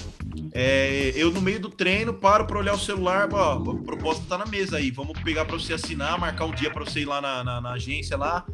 é, 0.53 1.13
eu 1.15 1.31
no 1.31 1.41
meio 1.41 1.59
do 1.59 1.69
treino 1.69 2.13
paro 2.13 2.45
para 2.45 2.59
olhar 2.59 2.73
o 2.73 2.79
celular, 2.79 3.29
ó, 3.31 3.53
a 3.53 3.83
proposta 3.83 4.25
tá 4.27 4.37
na 4.37 4.45
mesa 4.45 4.77
aí, 4.77 4.91
vamos 4.91 5.17
pegar 5.21 5.45
para 5.45 5.57
você 5.57 5.73
assinar, 5.73 6.19
marcar 6.19 6.45
um 6.45 6.51
dia 6.51 6.69
para 6.69 6.83
você 6.83 7.01
ir 7.01 7.05
lá 7.05 7.21
na, 7.21 7.43
na, 7.43 7.61
na, 7.61 7.71
agência 7.71 8.17
lá 8.17 8.45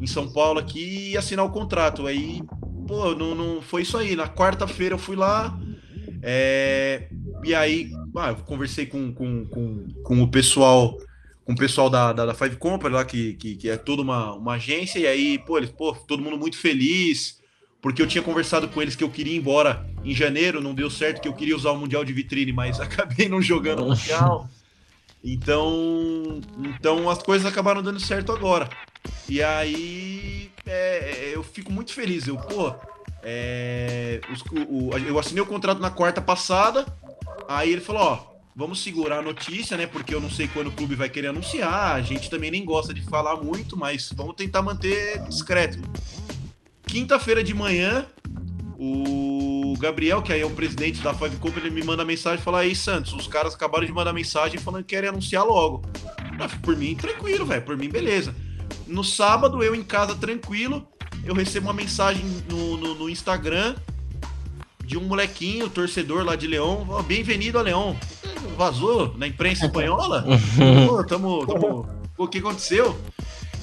em 0.00 0.06
São 0.06 0.32
Paulo 0.32 0.58
aqui 0.58 1.10
e 1.10 1.16
assinar 1.16 1.44
o 1.44 1.50
contrato. 1.50 2.06
Aí, 2.06 2.42
pô, 2.86 3.14
não, 3.14 3.34
não 3.34 3.62
foi 3.62 3.82
isso 3.82 3.98
aí. 3.98 4.16
Na 4.16 4.28
quarta-feira 4.28 4.94
eu 4.94 4.98
fui 4.98 5.16
lá 5.16 5.58
é, 6.22 7.08
e 7.44 7.54
aí, 7.54 7.90
ah, 8.16 8.30
eu 8.30 8.36
conversei 8.36 8.86
com, 8.86 9.12
com, 9.12 9.44
com, 9.46 9.86
com 10.02 10.22
o 10.22 10.30
pessoal 10.30 10.96
com 11.44 11.52
o 11.52 11.56
pessoal 11.56 11.90
da, 11.90 12.10
da, 12.12 12.24
da 12.24 12.34
Five 12.34 12.56
Company 12.56 12.94
lá, 12.94 13.04
que, 13.04 13.34
que, 13.34 13.54
que, 13.56 13.68
é 13.68 13.76
toda 13.76 14.00
uma, 14.00 14.32
uma 14.32 14.54
agência, 14.54 14.98
e 14.98 15.06
aí, 15.06 15.38
pô, 15.38 15.58
eles, 15.58 15.70
pô, 15.70 15.92
todo 15.92 16.22
mundo 16.22 16.38
muito 16.38 16.56
feliz, 16.56 17.38
porque 17.84 18.00
eu 18.00 18.06
tinha 18.06 18.24
conversado 18.24 18.66
com 18.66 18.80
eles 18.80 18.96
que 18.96 19.04
eu 19.04 19.10
queria 19.10 19.34
ir 19.34 19.36
embora 19.36 19.86
em 20.02 20.14
janeiro, 20.14 20.58
não 20.58 20.74
deu 20.74 20.88
certo, 20.88 21.20
que 21.20 21.28
eu 21.28 21.34
queria 21.34 21.54
usar 21.54 21.70
o 21.72 21.76
Mundial 21.76 22.02
de 22.02 22.14
Vitrine, 22.14 22.50
mas 22.50 22.80
acabei 22.80 23.28
não 23.28 23.42
jogando 23.42 23.82
o 23.82 23.88
Mundial. 23.90 24.48
Então, 25.22 26.40
então 26.58 27.10
as 27.10 27.22
coisas 27.22 27.46
acabaram 27.46 27.82
dando 27.82 28.00
certo 28.00 28.32
agora. 28.32 28.70
E 29.28 29.42
aí 29.42 30.50
é, 30.64 31.32
eu 31.34 31.42
fico 31.42 31.70
muito 31.70 31.92
feliz. 31.92 32.26
Eu, 32.26 32.38
pô, 32.38 32.74
é, 33.22 34.18
os, 34.32 34.40
o, 34.66 34.96
eu 35.06 35.18
assinei 35.18 35.42
o 35.42 35.46
contrato 35.46 35.78
na 35.78 35.90
quarta 35.90 36.22
passada. 36.22 36.86
Aí 37.46 37.70
ele 37.70 37.82
falou: 37.82 38.02
ó, 38.02 38.34
vamos 38.56 38.82
segurar 38.82 39.18
a 39.18 39.22
notícia, 39.22 39.76
né? 39.76 39.86
Porque 39.86 40.14
eu 40.14 40.22
não 40.22 40.30
sei 40.30 40.48
quando 40.48 40.68
o 40.68 40.72
clube 40.72 40.94
vai 40.94 41.10
querer 41.10 41.28
anunciar. 41.28 41.96
A 41.96 42.00
gente 42.00 42.30
também 42.30 42.50
nem 42.50 42.64
gosta 42.64 42.94
de 42.94 43.02
falar 43.02 43.36
muito, 43.36 43.76
mas 43.76 44.10
vamos 44.16 44.36
tentar 44.36 44.62
manter 44.62 45.22
discreto. 45.24 45.78
Quinta-feira 46.94 47.42
de 47.42 47.52
manhã, 47.52 48.06
o 48.78 49.74
Gabriel, 49.80 50.22
que 50.22 50.32
aí 50.32 50.42
é 50.42 50.46
o 50.46 50.50
presidente 50.50 51.02
da 51.02 51.12
Five 51.12 51.38
Cup, 51.38 51.56
ele 51.56 51.68
me 51.68 51.82
manda 51.82 52.04
mensagem 52.04 52.38
e 52.38 52.42
fala: 52.44 52.60
Aí, 52.60 52.72
Santos, 52.72 53.12
os 53.14 53.26
caras 53.26 53.52
acabaram 53.52 53.84
de 53.84 53.90
mandar 53.90 54.12
mensagem 54.12 54.60
falando 54.60 54.84
que 54.84 54.94
querem 54.94 55.08
anunciar 55.08 55.44
logo. 55.44 55.82
Ah, 56.38 56.48
por 56.62 56.76
mim, 56.76 56.94
tranquilo, 56.94 57.44
velho. 57.44 57.62
Por 57.62 57.76
mim, 57.76 57.88
beleza. 57.88 58.32
No 58.86 59.02
sábado, 59.02 59.60
eu 59.60 59.74
em 59.74 59.82
casa 59.82 60.14
tranquilo, 60.14 60.86
eu 61.24 61.34
recebo 61.34 61.66
uma 61.66 61.74
mensagem 61.74 62.24
no, 62.48 62.76
no, 62.76 62.94
no 62.94 63.10
Instagram 63.10 63.74
de 64.84 64.96
um 64.96 65.02
molequinho, 65.02 65.68
torcedor 65.68 66.24
lá 66.24 66.36
de 66.36 66.46
Leão. 66.46 66.86
Oh, 66.88 67.02
Bem-vindo 67.02 67.58
a 67.58 67.62
Leão. 67.62 67.98
Vazou 68.56 69.12
na 69.18 69.26
imprensa 69.26 69.66
espanhola? 69.66 70.24
Pô, 70.86 71.02
tamo, 71.02 71.44
tamo... 71.44 71.88
o 72.16 72.28
que 72.28 72.38
aconteceu? 72.38 72.96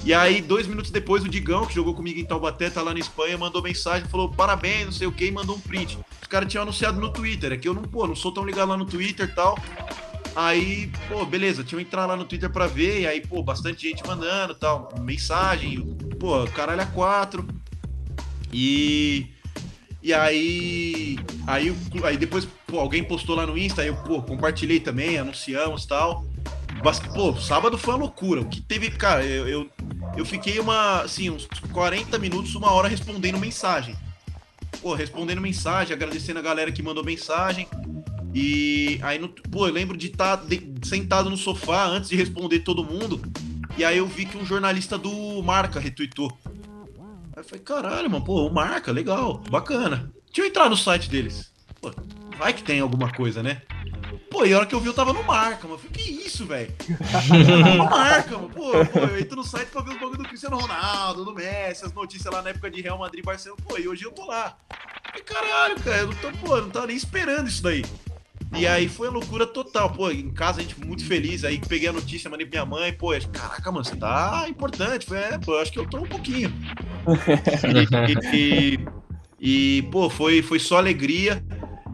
E 0.03 0.13
aí, 0.13 0.41
dois 0.41 0.65
minutos 0.65 0.89
depois, 0.89 1.23
o 1.23 1.29
Digão, 1.29 1.65
que 1.65 1.75
jogou 1.75 1.93
comigo 1.93 2.19
em 2.19 2.25
Taubaté, 2.25 2.69
tá 2.71 2.81
lá 2.81 2.91
na 2.91 2.99
Espanha, 2.99 3.37
mandou 3.37 3.61
mensagem, 3.61 4.07
falou 4.07 4.29
parabéns, 4.29 4.85
não 4.85 4.91
sei 4.91 5.05
o 5.05 5.11
que, 5.11 5.25
e 5.25 5.31
mandou 5.31 5.55
um 5.55 5.59
print. 5.59 5.99
Os 6.21 6.27
caras 6.27 6.49
tinham 6.49 6.63
anunciado 6.63 6.99
no 6.99 7.09
Twitter, 7.09 7.51
é 7.51 7.57
que 7.57 7.67
eu 7.67 7.73
não, 7.73 7.83
pô, 7.83 8.07
não 8.07 8.15
sou 8.15 8.31
tão 8.31 8.43
ligado 8.43 8.69
lá 8.69 8.77
no 8.77 8.85
Twitter 8.85 9.29
e 9.29 9.35
tal. 9.35 9.57
Aí, 10.35 10.89
pô, 11.07 11.23
beleza, 11.23 11.63
tinha 11.63 11.79
que 11.79 11.87
entrar 11.87 12.07
lá 12.07 12.15
no 12.15 12.25
Twitter 12.25 12.49
pra 12.49 12.65
ver, 12.65 13.01
e 13.01 13.07
aí, 13.07 13.21
pô, 13.21 13.43
bastante 13.43 13.87
gente 13.87 14.05
mandando 14.07 14.55
tal, 14.55 14.91
mensagem, 15.01 15.79
pô, 16.19 16.45
caralho 16.47 16.81
a 16.81 16.85
quatro. 16.85 17.45
E. 18.51 19.27
E 20.01 20.13
aí. 20.13 21.19
Aí, 21.45 21.75
aí 22.03 22.17
depois, 22.17 22.47
pô, 22.65 22.79
alguém 22.79 23.03
postou 23.03 23.35
lá 23.35 23.45
no 23.45 23.57
Insta, 23.57 23.81
aí 23.81 23.89
eu, 23.89 23.95
pô, 23.95 24.21
compartilhei 24.21 24.79
também, 24.79 25.17
anunciamos 25.17 25.85
tal. 25.85 26.25
Pô, 27.13 27.35
sábado 27.35 27.77
foi 27.77 27.93
uma 27.93 28.01
loucura. 28.01 28.41
O 28.41 28.45
que 28.45 28.61
teve, 28.61 28.89
cara, 28.91 29.23
eu, 29.23 29.47
eu, 29.47 29.69
eu 30.17 30.25
fiquei 30.25 30.59
uma, 30.59 31.01
assim, 31.01 31.29
uns 31.29 31.47
40 31.71 32.17
minutos, 32.17 32.55
uma 32.55 32.71
hora 32.71 32.87
respondendo 32.87 33.37
mensagem. 33.37 33.95
Pô, 34.81 34.95
respondendo 34.95 35.41
mensagem, 35.41 35.93
agradecendo 35.93 36.39
a 36.39 36.41
galera 36.41 36.71
que 36.71 36.81
mandou 36.81 37.03
mensagem. 37.03 37.67
E 38.33 38.99
aí, 39.03 39.19
no, 39.19 39.29
pô, 39.29 39.67
eu 39.67 39.73
lembro 39.73 39.97
de 39.97 40.07
estar 40.07 40.37
tá 40.37 40.45
sentado 40.83 41.29
no 41.29 41.37
sofá 41.37 41.85
antes 41.85 42.09
de 42.09 42.15
responder 42.15 42.59
todo 42.59 42.83
mundo. 42.83 43.21
E 43.77 43.85
aí 43.85 43.97
eu 43.97 44.07
vi 44.07 44.25
que 44.25 44.37
um 44.37 44.45
jornalista 44.45 44.97
do 44.97 45.41
Marca 45.43 45.79
retweetou. 45.79 46.31
Aí 46.45 47.37
eu 47.37 47.43
falei, 47.43 47.63
caralho, 47.63 48.09
mano, 48.09 48.25
pô, 48.25 48.47
o 48.47 48.53
Marca, 48.53 48.91
legal, 48.91 49.37
bacana. 49.49 50.11
Deixa 50.27 50.41
eu 50.41 50.45
entrar 50.45 50.69
no 50.69 50.77
site 50.77 51.09
deles. 51.09 51.51
Pô, 51.79 51.91
vai 52.37 52.53
que 52.53 52.63
tem 52.63 52.79
alguma 52.79 53.11
coisa, 53.11 53.43
né? 53.43 53.61
Pô, 54.31 54.45
e 54.45 54.53
a 54.53 54.57
hora 54.57 54.65
que 54.65 54.73
eu 54.73 54.79
vi, 54.79 54.87
eu 54.87 54.93
tava 54.93 55.11
no 55.11 55.21
Marca, 55.23 55.67
mano. 55.67 55.73
Eu 55.75 55.77
falei, 55.77 55.91
que 55.91 56.25
isso, 56.25 56.45
velho? 56.45 56.73
no 57.77 57.83
Marca, 57.83 58.37
mano. 58.37 58.49
Pô, 58.49 58.71
pô, 58.85 58.99
eu 58.99 59.19
entro 59.19 59.35
no 59.35 59.43
site 59.43 59.67
pra 59.67 59.81
ver 59.81 59.91
os 59.91 59.99
bagulho 59.99 60.19
do 60.19 60.23
Cristiano 60.23 60.57
Ronaldo, 60.57 61.25
do 61.25 61.33
Messi, 61.33 61.85
as 61.85 61.91
notícias 61.91 62.33
lá 62.33 62.41
na 62.41 62.51
época 62.51 62.71
de 62.71 62.81
Real 62.81 62.97
Madrid 62.97 63.19
e 63.19 63.25
Barcelona. 63.25 63.61
Pô, 63.67 63.77
e 63.77 63.89
hoje 63.89 64.05
eu 64.05 64.11
tô 64.11 64.25
lá. 64.25 64.57
falei, 65.05 65.23
caralho, 65.23 65.79
cara, 65.81 65.97
eu 65.97 66.07
não 66.07 66.15
tô, 66.15 66.31
pô, 66.37 66.61
não 66.61 66.69
tava 66.69 66.87
nem 66.87 66.95
esperando 66.95 67.49
isso 67.49 67.61
daí. 67.61 67.83
E 68.55 68.65
aí 68.65 68.87
foi 68.87 69.09
a 69.09 69.11
loucura 69.11 69.45
total. 69.45 69.91
Pô, 69.91 70.09
em 70.09 70.29
casa 70.29 70.59
a 70.59 70.63
gente 70.63 70.79
muito 70.79 71.05
feliz. 71.05 71.43
Aí 71.43 71.59
peguei 71.59 71.89
a 71.89 71.93
notícia, 71.93 72.29
mandei 72.29 72.45
pra 72.45 72.63
minha 72.63 72.79
mãe. 72.79 72.93
Pô, 72.93 73.09
caraca, 73.31 73.71
mano, 73.71 73.83
você 73.83 73.95
tá 73.95 74.45
importante. 74.47 75.05
Foi, 75.05 75.17
é, 75.17 75.37
pô, 75.37 75.57
acho 75.57 75.71
que 75.71 75.79
eu 75.79 75.89
tô 75.89 75.99
um 75.99 76.07
pouquinho. 76.07 76.53
e, 78.33 78.79
e, 79.39 79.77
e, 79.77 79.81
pô, 79.83 80.09
foi, 80.09 80.41
foi 80.41 80.59
só 80.59 80.77
alegria. 80.77 81.43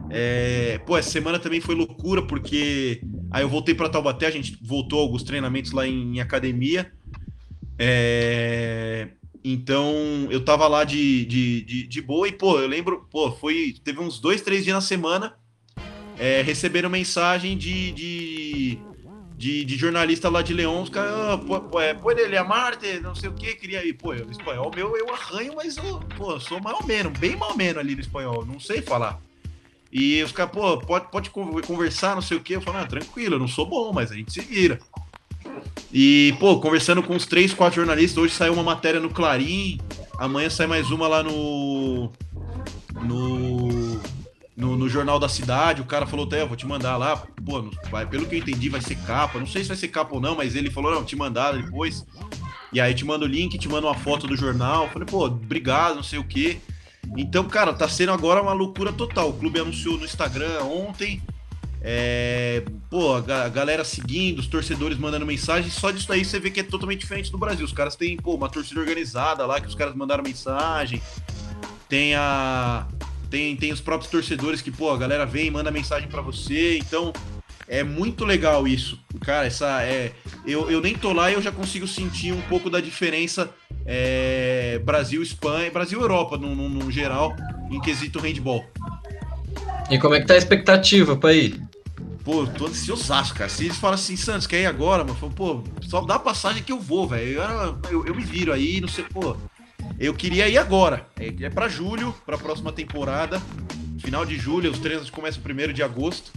É, 0.10 0.80
pô, 0.86 0.98
essa 0.98 1.10
semana 1.10 1.40
também 1.40 1.60
foi 1.60 1.76
loucura, 1.76 2.22
porque 2.22 3.02
aí 3.32 3.44
eu 3.44 3.50
voltei 3.50 3.76
para 3.76 3.90
Taubaté, 3.90 4.28
a 4.28 4.32
gente 4.32 4.58
voltou 4.62 5.00
alguns 5.00 5.24
treinamentos 5.24 5.72
lá 5.72 5.88
em, 5.88 6.18
em 6.18 6.20
academia. 6.20 6.92
É, 7.80 9.10
então 9.44 9.94
eu 10.30 10.44
tava 10.44 10.68
lá 10.68 10.84
de, 10.84 11.26
de, 11.26 11.62
de, 11.62 11.88
de, 11.88 12.02
boa 12.02 12.28
e, 12.28 12.32
pô, 12.32 12.60
eu 12.60 12.68
lembro, 12.68 13.08
pô, 13.10 13.32
foi. 13.32 13.76
Teve 13.84 14.00
uns 14.00 14.20
dois, 14.20 14.42
três 14.42 14.64
dias 14.64 14.76
na 14.76 14.82
semana 14.82 15.36
é, 16.20 16.42
receberam 16.42 16.90
mensagem 16.90 17.58
de, 17.58 17.92
de, 17.92 18.80
de, 19.38 19.66
de, 19.66 19.78
jornalista 19.78 20.30
lá 20.30 20.42
de 20.42 20.54
Leão, 20.54 20.82
os 20.82 20.90
caras, 20.90 21.40
oh, 21.72 21.80
é, 21.80 21.94
pode 21.94 22.20
ele 22.20 22.38
amarte, 22.38 23.00
não 23.00 23.14
sei 23.14 23.30
o 23.30 23.34
que, 23.34 23.56
queria 23.56 23.86
ir. 23.86 23.94
Pô, 23.94 24.10
o 24.10 24.32
espanhol 24.32 24.72
meu 24.76 24.98
eu 24.98 25.14
arranho, 25.14 25.56
mas 25.56 25.78
eu, 25.78 26.00
pô, 26.18 26.40
sou 26.40 26.60
mal 26.60 26.84
menos, 26.86 27.18
bem 27.18 27.36
mal 27.36 27.56
menos 27.56 27.78
ali 27.78 27.96
no 27.96 28.02
espanhol, 28.02 28.46
não 28.46 28.60
sei 28.60 28.82
falar. 28.82 29.20
E 30.00 30.22
os 30.22 30.32
caras, 30.32 30.52
pô, 30.52 30.78
pode, 30.78 31.10
pode 31.10 31.32
conversar, 31.32 32.14
não 32.14 32.22
sei 32.22 32.38
o 32.38 32.40
que. 32.40 32.54
Eu 32.54 32.62
falo, 32.62 32.78
ah, 32.78 32.86
tranquilo, 32.86 33.34
eu 33.34 33.40
não 33.40 33.48
sou 33.48 33.66
bom, 33.66 33.92
mas 33.92 34.12
a 34.12 34.16
gente 34.16 34.32
se 34.32 34.42
vira. 34.42 34.78
E, 35.92 36.36
pô, 36.40 36.60
conversando 36.60 37.02
com 37.02 37.16
os 37.16 37.26
três, 37.26 37.52
quatro 37.52 37.78
jornalistas, 37.78 38.24
hoje 38.24 38.36
saiu 38.36 38.54
uma 38.54 38.62
matéria 38.62 39.00
no 39.00 39.10
Clarim, 39.10 39.80
amanhã 40.20 40.52
sai 40.52 40.68
mais 40.68 40.92
uma 40.92 41.08
lá 41.08 41.24
no. 41.24 42.12
No 43.02 44.00
no, 44.56 44.76
no, 44.76 44.90
jornal 44.90 45.20
da 45.20 45.30
cidade, 45.30 45.82
o 45.82 45.86
cara 45.86 46.08
falou, 46.08 46.26
até, 46.26 46.44
vou 46.44 46.58
te 46.58 46.66
mandar 46.66 46.98
lá, 46.98 47.16
pô, 47.46 47.70
vai, 47.92 48.08
pelo 48.08 48.26
que 48.26 48.34
eu 48.34 48.40
entendi, 48.40 48.70
vai 48.70 48.82
ser 48.82 48.96
capa. 48.96 49.38
Não 49.38 49.46
sei 49.46 49.62
se 49.62 49.68
vai 49.68 49.78
ser 49.78 49.88
capa 49.90 50.16
ou 50.16 50.20
não, 50.20 50.36
mas 50.36 50.56
ele 50.56 50.72
falou, 50.72 50.92
não, 50.92 51.04
te 51.04 51.16
mandar 51.16 51.52
depois. 51.52 52.04
E 52.74 52.82
aí 52.82 52.94
te 52.96 53.06
manda 53.06 53.24
o 53.24 53.28
link, 53.28 53.56
te 53.58 53.70
manda 53.70 53.86
uma 53.86 53.94
foto 53.94 54.26
do 54.26 54.36
jornal. 54.36 54.90
Falei, 54.90 55.08
pô, 55.08 55.26
obrigado, 55.26 55.96
não 55.96 56.04
sei 56.04 56.18
o 56.18 56.24
quê. 56.24 56.58
Então, 57.16 57.44
cara, 57.46 57.74
tá 57.74 57.88
sendo 57.88 58.12
agora 58.12 58.42
uma 58.42 58.54
loucura 58.54 58.92
total. 58.92 59.30
O 59.30 59.34
clube 59.34 59.60
anunciou 59.60 59.98
no 59.98 60.06
Instagram 60.06 60.64
ontem. 60.64 61.22
É, 61.82 62.64
pô, 62.90 63.16
a 63.16 63.50
galera 63.50 63.86
seguindo, 63.86 64.40
os 64.40 64.48
torcedores 64.48 64.98
mandando 64.98 65.26
mensagem. 65.26 65.70
Só 65.70 65.92
disso 65.92 66.12
aí 66.12 66.26
você 66.26 66.40
vê 66.40 66.52
que 66.52 66.60
é 66.60 66.64
totalmente 66.64 67.00
diferente 67.00 67.32
do 67.32 67.38
Brasil. 67.38 67.66
Os 67.66 67.72
caras 67.72 67.96
têm, 67.96 68.18
pô, 68.18 68.36
uma 68.36 68.50
torcida 68.50 68.80
organizada 68.80 69.46
lá, 69.46 69.62
que 69.62 69.68
os 69.68 69.76
caras 69.76 69.96
mandaram 69.96 70.24
mensagem. 70.24 71.02
Tem 71.88 72.16
a, 72.16 72.86
tem, 73.30 73.56
tem 73.56 73.72
os 73.72 73.82
próprios 73.82 74.12
torcedores 74.12 74.62
que, 74.62 74.72
pô, 74.72 74.92
a 74.92 74.98
galera 74.98 75.26
vem 75.26 75.48
e 75.48 75.52
manda 75.52 75.72
mensagem 75.72 76.10
para 76.10 76.22
você. 76.22 76.78
Então, 76.78 77.14
é 77.68 77.84
muito 77.84 78.24
legal 78.24 78.68
isso. 78.68 79.00
Cara, 79.22 79.46
essa 79.46 79.84
é. 79.84 80.14
Eu, 80.46 80.72
eu 80.72 80.82
nem 80.82 80.96
tô 80.96 81.12
lá 81.12 81.30
e 81.30 81.34
eu 81.34 81.42
já 81.42 81.52
consigo 81.52 81.88
sentir 81.88 82.32
um 82.32 82.42
pouco 82.42 82.70
da 82.70 82.80
diferença 82.80 83.50
é, 83.86 84.80
Brasil, 84.84 85.22
Espanha, 85.22 85.70
Brasil 85.70 86.00
Europa, 86.00 86.38
no, 86.38 86.56
no, 86.56 86.70
no, 86.70 86.92
geral, 86.92 87.36
em 87.70 87.80
quesito 87.82 88.20
handball. 88.20 88.66
E 89.90 90.00
como 90.00 90.16
é 90.16 90.22
que 90.22 90.28
tá 90.28 90.34
a 90.34 90.38
expectativa 90.38 91.16
pra 91.16 91.34
ir? 91.34 91.62
Pô, 92.24 92.46
tô 92.46 92.68
ansiosaço, 92.68 93.34
cara. 93.34 93.50
Se 93.50 93.66
eles 93.66 93.78
falam 93.78 93.96
assim, 93.96 94.18
Santos, 94.18 94.48
quer 94.48 94.62
ir 94.62 94.66
agora? 94.66 95.04
Mano? 95.04 95.18
Pô, 95.32 95.64
só 95.82 96.02
dá 96.02 96.20
passagem 96.20 96.62
que 96.62 96.72
eu 96.72 96.80
vou, 96.80 97.08
velho. 97.08 97.42
Eu, 97.42 97.80
eu, 97.90 98.08
eu, 98.08 98.16
me 98.16 98.24
viro 98.24 98.52
aí, 98.52 98.82
não 98.82 98.88
sei, 98.90 99.06
pô. 99.06 99.38
Eu 99.98 100.14
queria 100.14 100.50
ir 100.50 100.58
agora. 100.58 101.08
É, 101.18 101.34
é 101.46 101.50
para 101.50 101.70
julho, 101.70 102.14
para 102.26 102.36
a 102.36 102.40
próxima 102.40 102.74
temporada. 102.74 103.42
Final 104.00 104.26
de 104.26 104.38
julho, 104.38 104.70
os 104.70 104.80
treinos 104.80 105.10
começam 105.10 105.42
primeiro 105.42 105.72
de 105.72 105.82
agosto. 105.82 106.32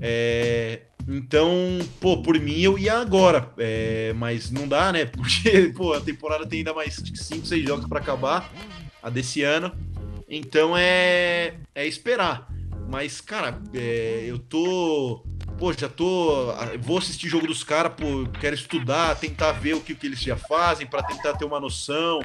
É, 0.00 0.80
então, 1.08 1.78
pô, 2.00 2.22
por 2.22 2.38
mim 2.38 2.60
eu 2.60 2.78
ia 2.78 2.98
agora. 2.98 3.52
É, 3.58 4.12
mas 4.14 4.50
não 4.50 4.66
dá, 4.66 4.92
né? 4.92 5.04
Porque, 5.06 5.72
pô, 5.76 5.92
a 5.92 6.00
temporada 6.00 6.46
tem 6.46 6.60
ainda 6.60 6.74
mais 6.74 6.94
5, 6.96 7.46
6 7.46 7.66
jogos 7.66 7.86
para 7.86 8.00
acabar. 8.00 8.50
A 9.02 9.08
desse 9.08 9.42
ano. 9.42 9.72
Então 10.28 10.76
é, 10.76 11.54
é 11.74 11.86
esperar. 11.86 12.48
Mas, 12.88 13.20
cara, 13.20 13.60
é, 13.74 14.24
eu 14.26 14.38
tô. 14.38 15.24
Pô, 15.58 15.72
já 15.72 15.88
tô. 15.88 16.52
Vou 16.80 16.98
assistir 16.98 17.28
jogo 17.28 17.46
dos 17.46 17.64
caras, 17.64 17.92
pô, 17.94 18.26
quero 18.40 18.54
estudar, 18.54 19.14
tentar 19.16 19.52
ver 19.52 19.74
o 19.74 19.80
que, 19.80 19.92
o 19.92 19.96
que 19.96 20.06
eles 20.06 20.20
já 20.20 20.36
fazem, 20.36 20.86
para 20.86 21.02
tentar 21.02 21.34
ter 21.34 21.44
uma 21.44 21.60
noção 21.60 22.20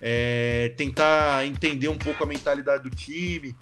é, 0.00 0.72
tentar 0.76 1.46
entender 1.46 1.88
um 1.88 1.98
pouco 1.98 2.24
a 2.24 2.26
mentalidade 2.26 2.82
do 2.82 2.90
time. 2.90 3.54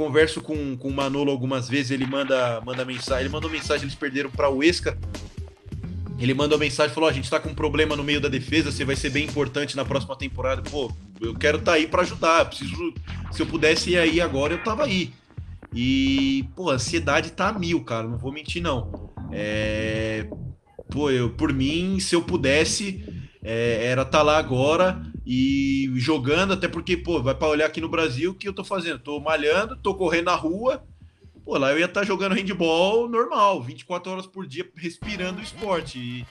Converso 0.00 0.40
com, 0.40 0.78
com 0.78 0.88
o 0.88 0.94
Manolo 0.94 1.30
algumas 1.30 1.68
vezes, 1.68 1.90
ele 1.90 2.06
manda, 2.06 2.58
manda 2.62 2.86
mensagem. 2.86 3.24
Ele 3.24 3.28
mandou 3.28 3.50
mensagem, 3.50 3.84
eles 3.84 3.94
perderam 3.94 4.30
para 4.30 4.48
o 4.48 4.64
Esca. 4.64 4.96
Ele 6.18 6.32
mandou 6.32 6.58
mensagem 6.58 6.94
falou: 6.94 7.10
a 7.10 7.12
gente 7.12 7.28
tá 7.28 7.38
com 7.38 7.50
um 7.50 7.54
problema 7.54 7.94
no 7.94 8.02
meio 8.02 8.18
da 8.18 8.30
defesa, 8.30 8.72
você 8.72 8.82
vai 8.82 8.96
ser 8.96 9.10
bem 9.10 9.26
importante 9.26 9.76
na 9.76 9.84
próxima 9.84 10.16
temporada. 10.16 10.62
Pô, 10.62 10.90
eu 11.20 11.34
quero 11.34 11.58
estar 11.58 11.72
tá 11.72 11.76
aí 11.76 11.86
para 11.86 12.00
ajudar. 12.00 12.46
preciso, 12.46 12.94
se 13.30 13.42
eu 13.42 13.46
pudesse 13.46 13.90
ir 13.90 13.98
aí 13.98 14.22
agora, 14.22 14.54
eu 14.54 14.64
tava 14.64 14.84
aí. 14.84 15.12
E, 15.70 16.46
pô, 16.56 16.70
a 16.70 16.76
ansiedade 16.76 17.32
tá 17.32 17.48
a 17.48 17.52
mil, 17.52 17.84
cara, 17.84 18.08
não 18.08 18.16
vou 18.16 18.32
mentir, 18.32 18.62
não. 18.62 19.12
É, 19.30 20.26
pô, 20.90 21.10
eu, 21.10 21.28
por 21.28 21.52
mim, 21.52 22.00
se 22.00 22.14
eu 22.14 22.22
pudesse, 22.22 23.04
é, 23.42 23.86
era 23.86 24.02
estar 24.02 24.18
tá 24.18 24.22
lá 24.22 24.38
agora 24.38 25.00
e 25.26 25.90
jogando, 25.96 26.52
até 26.52 26.68
porque, 26.68 26.96
pô, 26.96 27.22
vai 27.22 27.34
para 27.34 27.48
olhar 27.48 27.66
aqui 27.66 27.80
no 27.80 27.88
Brasil 27.88 28.30
o 28.30 28.34
que 28.34 28.48
eu 28.48 28.52
tô 28.52 28.64
fazendo? 28.64 28.98
Tô 28.98 29.20
malhando, 29.20 29.76
tô 29.76 29.94
correndo 29.94 30.26
na 30.26 30.34
rua, 30.34 30.82
pô, 31.44 31.56
lá 31.56 31.72
eu 31.72 31.78
ia 31.78 31.84
estar 31.86 32.00
tá 32.00 32.06
jogando 32.06 32.34
handball 32.34 33.08
normal, 33.08 33.62
24 33.62 34.12
horas 34.12 34.26
por 34.26 34.46
dia, 34.46 34.68
respirando 34.76 35.40
o 35.40 35.42
esporte. 35.42 35.98
E, 35.98 36.26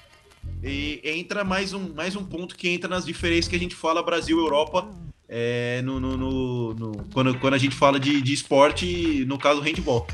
e, 0.63 1.01
entra 1.03 1.43
mais 1.43 1.73
um, 1.73 1.93
mais 1.93 2.15
um 2.15 2.23
ponto 2.23 2.55
que 2.55 2.69
entra 2.69 2.89
nas 2.89 3.05
diferenças 3.05 3.47
que 3.47 3.55
a 3.55 3.59
gente 3.59 3.75
fala 3.75 4.03
Brasil-Europa 4.03 4.89
é, 5.29 5.81
no, 5.83 5.99
no, 5.99 6.17
no, 6.17 6.73
no, 6.73 6.91
quando, 7.13 7.37
quando 7.37 7.53
a 7.53 7.57
gente 7.57 7.75
fala 7.75 7.99
de, 7.99 8.19
de 8.19 8.33
esporte, 8.33 9.23
no 9.25 9.37
caso 9.37 9.61
handball. 9.61 10.07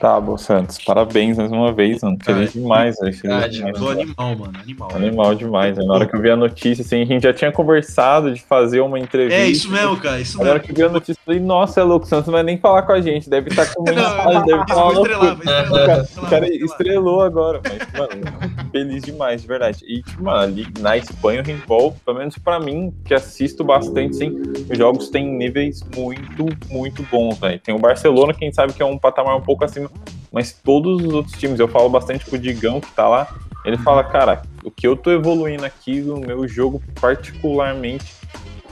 Tá, 0.00 0.20
Bo 0.20 0.38
Santos, 0.38 0.78
parabéns 0.78 1.36
mais 1.36 1.50
uma 1.50 1.72
vez, 1.72 2.02
mano. 2.02 2.16
Feliz 2.22 2.52
demais, 2.52 2.96
velho. 3.00 3.12
Feliz 3.12 3.50
demais. 3.50 3.76
Tô 3.76 3.88
animal, 3.88 4.36
mano. 4.36 4.52
Animal. 4.62 4.90
Animal 4.94 5.34
demais. 5.34 5.76
Né? 5.76 5.84
Na 5.84 5.94
hora 5.94 6.06
que 6.06 6.14
eu 6.14 6.20
vi 6.20 6.30
a 6.30 6.36
notícia, 6.36 6.82
assim, 6.84 7.02
a 7.02 7.04
gente 7.04 7.24
já 7.24 7.34
tinha 7.34 7.50
conversado 7.50 8.32
de 8.32 8.40
fazer 8.40 8.80
uma 8.80 8.96
entrevista. 8.96 9.40
É, 9.40 9.48
isso 9.48 9.68
mesmo, 9.68 9.96
cara. 9.96 10.20
Isso 10.20 10.38
na 10.38 10.44
mesmo. 10.44 10.54
hora 10.54 10.60
que 10.60 10.70
eu 10.70 10.76
vi 10.76 10.82
a 10.84 10.88
notícia, 10.88 11.12
eu 11.20 11.24
falei, 11.24 11.40
nossa, 11.40 11.80
é 11.80 11.82
louco, 11.82 12.06
o 12.06 12.08
Santos 12.08 12.28
não 12.28 12.34
vai 12.34 12.44
nem 12.44 12.58
falar 12.58 12.82
com 12.82 12.92
a 12.92 13.00
gente. 13.00 13.28
Deve 13.28 13.50
estar 13.50 13.74
com 13.74 13.82
mensagem, 13.90 14.44
deve 14.44 14.60
estar 14.62 14.92
estrelar, 14.92 15.36
estrelar, 15.36 16.06
O 16.16 16.26
cara 16.30 16.54
estrelou 16.54 17.20
agora, 17.22 17.60
mas, 17.64 17.98
mano, 17.98 18.70
feliz 18.70 19.02
demais, 19.02 19.42
de 19.42 19.48
verdade. 19.48 19.84
E, 19.84 20.00
tipo, 20.00 20.22
mano, 20.22 20.38
ali 20.38 20.66
na 20.78 20.96
Espanha, 20.96 21.42
o 21.42 21.44
handball, 21.44 21.96
pelo 22.04 22.18
menos 22.18 22.38
pra 22.38 22.60
mim, 22.60 22.94
que 23.04 23.14
assisto 23.14 23.64
bastante, 23.64 24.14
sim, 24.14 24.40
os 24.70 24.78
jogos 24.78 25.08
têm 25.08 25.26
níveis 25.26 25.82
muito, 25.96 26.46
muito 26.70 27.02
bons, 27.10 27.36
velho. 27.38 27.58
Tem 27.58 27.74
o 27.74 27.80
Barcelona, 27.80 28.32
quem 28.32 28.52
sabe 28.52 28.72
que 28.72 28.80
é 28.80 28.86
um 28.86 28.96
patamar 28.96 29.36
um 29.36 29.40
pouco 29.40 29.64
acima 29.64 29.87
mas 30.32 30.52
todos 30.52 31.02
os 31.02 31.12
outros 31.12 31.38
times, 31.38 31.58
eu 31.58 31.68
falo 31.68 31.88
bastante 31.88 32.26
com 32.26 32.36
o 32.36 32.38
Digão 32.38 32.80
que 32.80 32.90
tá 32.92 33.08
lá, 33.08 33.34
ele 33.64 33.76
fala, 33.78 34.04
cara, 34.04 34.42
o 34.62 34.70
que 34.70 34.86
eu 34.86 34.96
tô 34.96 35.10
evoluindo 35.10 35.64
aqui 35.64 36.00
no 36.00 36.20
meu 36.20 36.46
jogo 36.46 36.82
particularmente 37.00 38.14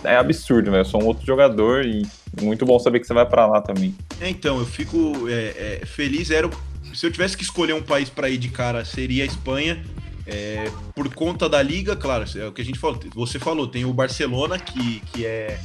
é 0.04 0.16
absurdo, 0.16 0.70
né? 0.70 0.80
Eu 0.80 0.84
sou 0.84 1.02
um 1.02 1.06
outro 1.06 1.26
jogador 1.26 1.84
e 1.84 2.06
muito 2.40 2.64
bom 2.64 2.78
saber 2.78 3.00
que 3.00 3.06
você 3.06 3.14
vai 3.14 3.26
para 3.26 3.46
lá 3.46 3.60
também. 3.60 3.94
É, 4.20 4.28
então, 4.28 4.58
eu 4.58 4.66
fico 4.66 5.28
é, 5.28 5.80
é, 5.82 5.86
feliz. 5.86 6.30
Era, 6.30 6.48
se 6.94 7.04
eu 7.04 7.10
tivesse 7.10 7.36
que 7.36 7.42
escolher 7.42 7.72
um 7.72 7.82
país 7.82 8.08
para 8.08 8.28
ir 8.30 8.38
de 8.38 8.48
cara, 8.48 8.84
seria 8.84 9.24
a 9.24 9.26
Espanha. 9.26 9.84
É, 10.28 10.70
por 10.94 11.12
conta 11.14 11.48
da 11.48 11.62
liga, 11.62 11.94
claro, 11.94 12.24
é 12.36 12.46
o 12.46 12.52
que 12.52 12.60
a 12.60 12.64
gente 12.64 12.78
falou. 12.78 12.98
Você 13.14 13.38
falou, 13.38 13.68
tem 13.68 13.84
o 13.84 13.92
Barcelona 13.92 14.58
que, 14.58 15.00
que 15.12 15.24
é 15.24 15.58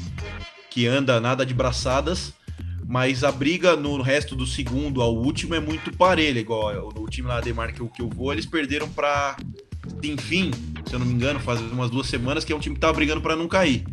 que 0.69 0.88
anda 0.88 1.19
nada 1.19 1.45
de 1.45 1.53
braçadas 1.53 2.34
mas 2.91 3.23
a 3.23 3.31
briga 3.31 3.77
no 3.77 4.01
resto 4.01 4.35
do 4.35 4.45
segundo 4.45 5.01
ao 5.01 5.15
último 5.15 5.55
é 5.55 5.61
muito 5.61 5.95
parelha, 5.95 6.41
igual 6.41 6.91
o 6.93 7.07
time 7.07 7.26
lá 7.26 7.39
de 7.39 7.53
Mar 7.53 7.72
que 7.72 7.80
eu, 7.80 8.09
vou, 8.09 8.34
eles 8.34 8.45
perderam 8.45 8.89
para 8.89 9.38
enfim, 10.03 10.51
se 10.85 10.93
eu 10.93 10.99
não 10.99 11.05
me 11.05 11.13
engano, 11.13 11.39
faz 11.39 11.61
umas 11.61 11.89
duas 11.89 12.07
semanas 12.07 12.43
que 12.43 12.51
é 12.51 12.55
um 12.55 12.59
time 12.59 12.76
que 12.76 12.81
tava 12.81 12.91
brigando 12.91 13.22
para 13.22 13.34
não 13.34 13.47
cair. 13.47 13.85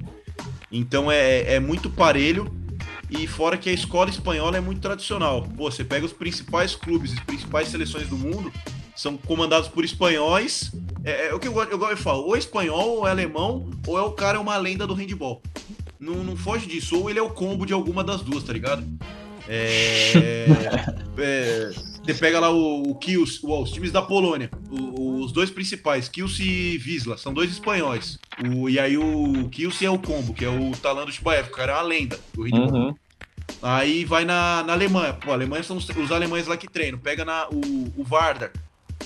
Então 0.73 1.13
é, 1.13 1.55
é 1.55 1.61
muito 1.61 1.89
parelho 1.89 2.53
e 3.09 3.25
fora 3.29 3.57
que 3.57 3.71
a 3.71 3.73
escola 3.73 4.11
espanhola 4.11 4.57
é 4.57 4.61
muito 4.61 4.81
tradicional. 4.81 5.43
Pô, 5.57 5.71
você 5.71 5.85
pega 5.85 6.05
os 6.05 6.13
principais 6.13 6.75
clubes, 6.75 7.13
as 7.13 7.21
principais 7.21 7.69
seleções 7.69 8.09
do 8.09 8.19
mundo, 8.19 8.53
são 8.97 9.17
comandados 9.17 9.69
por 9.69 9.85
espanhóis. 9.85 10.73
É, 11.05 11.29
é 11.29 11.35
o 11.35 11.39
que 11.39 11.47
eu, 11.47 11.57
eu, 11.63 11.81
eu 11.81 11.97
falo, 11.97 12.25
ou 12.25 12.35
é 12.35 12.39
espanhol, 12.41 12.97
ou 12.97 13.07
é 13.07 13.13
alemão, 13.13 13.71
ou 13.87 13.97
é 13.97 14.03
o 14.03 14.11
cara 14.11 14.39
é 14.39 14.41
uma 14.41 14.57
lenda 14.57 14.89
do 14.89 14.95
handball. 14.95 15.41
Não, 15.99 16.23
não 16.25 16.37
foge 16.37 16.67
disso. 16.67 16.99
Ou 16.99 17.11
ele 17.11 17.19
é 17.19 17.23
o 17.23 17.31
combo 17.31 17.67
de 17.67 17.73
alguma 17.73 18.05
das 18.05 18.23
duas, 18.23 18.45
tá 18.45 18.53
ligado? 18.53 18.85
É, 19.49 20.47
é, 21.19 21.71
você 22.03 22.15
pega 22.15 22.39
lá 22.39 22.51
o, 22.51 22.91
o 22.91 22.95
Kiels, 22.97 23.43
os 23.43 23.71
times 23.71 23.91
da 23.91 24.03
Polônia, 24.03 24.51
o, 24.71 25.21
os 25.23 25.33
dois 25.33 25.51
principais, 25.51 26.09
Kiels 26.09 26.39
e 26.39 26.81
Wisla, 26.85 27.17
são 27.17 27.33
dois 27.33 27.51
espanhóis. 27.51 28.19
O, 28.55 28.69
e 28.69 28.79
aí 28.79 28.99
o 28.99 29.49
Kiels 29.51 29.81
é 29.83 29.91
o 29.91 29.99
combo, 29.99 30.35
que 30.35 30.45
é 30.45 30.49
o 30.49 30.73
Talando 30.73 31.11
Chibaev, 31.11 31.49
o 31.49 31.53
cara 31.53 31.73
é 31.73 31.75
uma 31.77 31.83
lenda 31.83 32.21
do 32.35 32.43
Uhum. 32.43 32.95
Aí 33.63 34.05
vai 34.05 34.25
na, 34.25 34.63
na 34.63 34.75
Alemanha. 34.75 35.15
Pô, 35.15 35.33
Alemanha 35.33 35.63
são 35.63 35.77
os, 35.77 35.89
os 35.89 36.13
alemães 36.13 36.47
lá 36.47 36.57
que 36.57 36.69
treinam. 36.69 36.99
Pega 36.99 37.25
na, 37.25 37.49
o, 37.49 37.93
o 37.97 38.05
Vardar. 38.05 38.53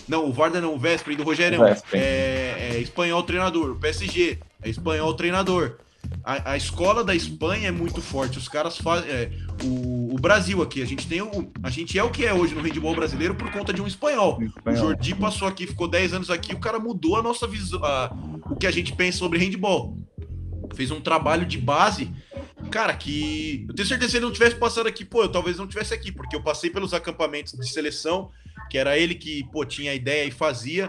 Não, 0.09 0.27
o 0.27 0.32
Vardar 0.32 0.60
não, 0.60 0.74
o 0.74 0.78
Vespre 0.78 1.14
do 1.14 1.23
Rogério 1.23 1.64
é, 1.64 2.73
é, 2.73 2.78
espanhol 2.81 3.23
treinador. 3.23 3.70
O 3.70 3.77
PSG 3.77 4.39
é 4.62 4.69
espanhol 4.69 5.14
treinador 5.14 5.77
a, 6.25 6.53
a, 6.53 6.57
escola 6.57 7.03
da 7.05 7.15
Espanha 7.15 7.69
é 7.69 7.71
muito 7.71 8.01
forte. 8.01 8.39
Os 8.39 8.49
caras 8.49 8.79
fazem. 8.79 9.11
É, 9.11 9.31
o, 9.65 10.15
o, 10.15 10.19
Brasil 10.19 10.63
aqui, 10.63 10.83
a 10.83 10.85
gente 10.85 11.07
tem 11.07 11.21
o. 11.21 11.51
A 11.63 11.71
gente 11.71 11.99
é 11.99 12.03
o 12.03 12.11
que 12.11 12.25
é 12.25 12.33
hoje 12.33 12.55
no 12.55 12.61
handball 12.61 12.95
brasileiro 12.95 13.35
por 13.35 13.51
conta 13.51 13.73
de 13.73 13.83
um 13.83 13.87
espanhol. 13.87 14.43
espanhol. 14.43 14.75
O 14.75 14.77
Jordi 14.77 15.15
passou 15.15 15.49
aqui, 15.49 15.67
ficou 15.67 15.89
10 15.89 16.15
anos 16.15 16.31
aqui, 16.31 16.55
o 16.55 16.61
cara 16.61 16.79
mudou 16.79 17.17
a 17.17 17.23
nossa 17.23 17.47
visão, 17.47 17.81
o 18.51 18.57
que 18.57 18.67
a 18.67 18.71
gente 18.71 18.93
pensa 18.93 19.19
sobre 19.19 19.39
handball. 19.39 19.97
Fez 20.75 20.91
um 20.91 21.01
trabalho 21.01 21.45
de 21.45 21.59
base. 21.59 22.11
Cara, 22.71 22.95
que 22.95 23.67
eu 23.69 23.75
tenho 23.75 23.87
certeza 23.87 24.07
que 24.07 24.11
se 24.13 24.17
ele 24.17 24.25
não 24.25 24.33
tivesse 24.33 24.57
passado 24.57 24.87
aqui, 24.87 25.05
pô, 25.05 25.23
eu 25.23 25.29
talvez 25.29 25.59
não 25.59 25.67
tivesse 25.67 25.93
aqui, 25.93 26.11
porque 26.11 26.35
eu 26.35 26.43
passei 26.43 26.71
pelos 26.71 26.95
acampamentos 26.95 27.53
de 27.53 27.69
seleção, 27.69 28.31
que 28.71 28.79
era 28.79 28.97
ele 28.97 29.15
que, 29.15 29.45
pô, 29.53 29.65
tinha 29.65 29.91
a 29.91 29.95
ideia 29.95 30.25
e 30.25 30.31
fazia. 30.31 30.87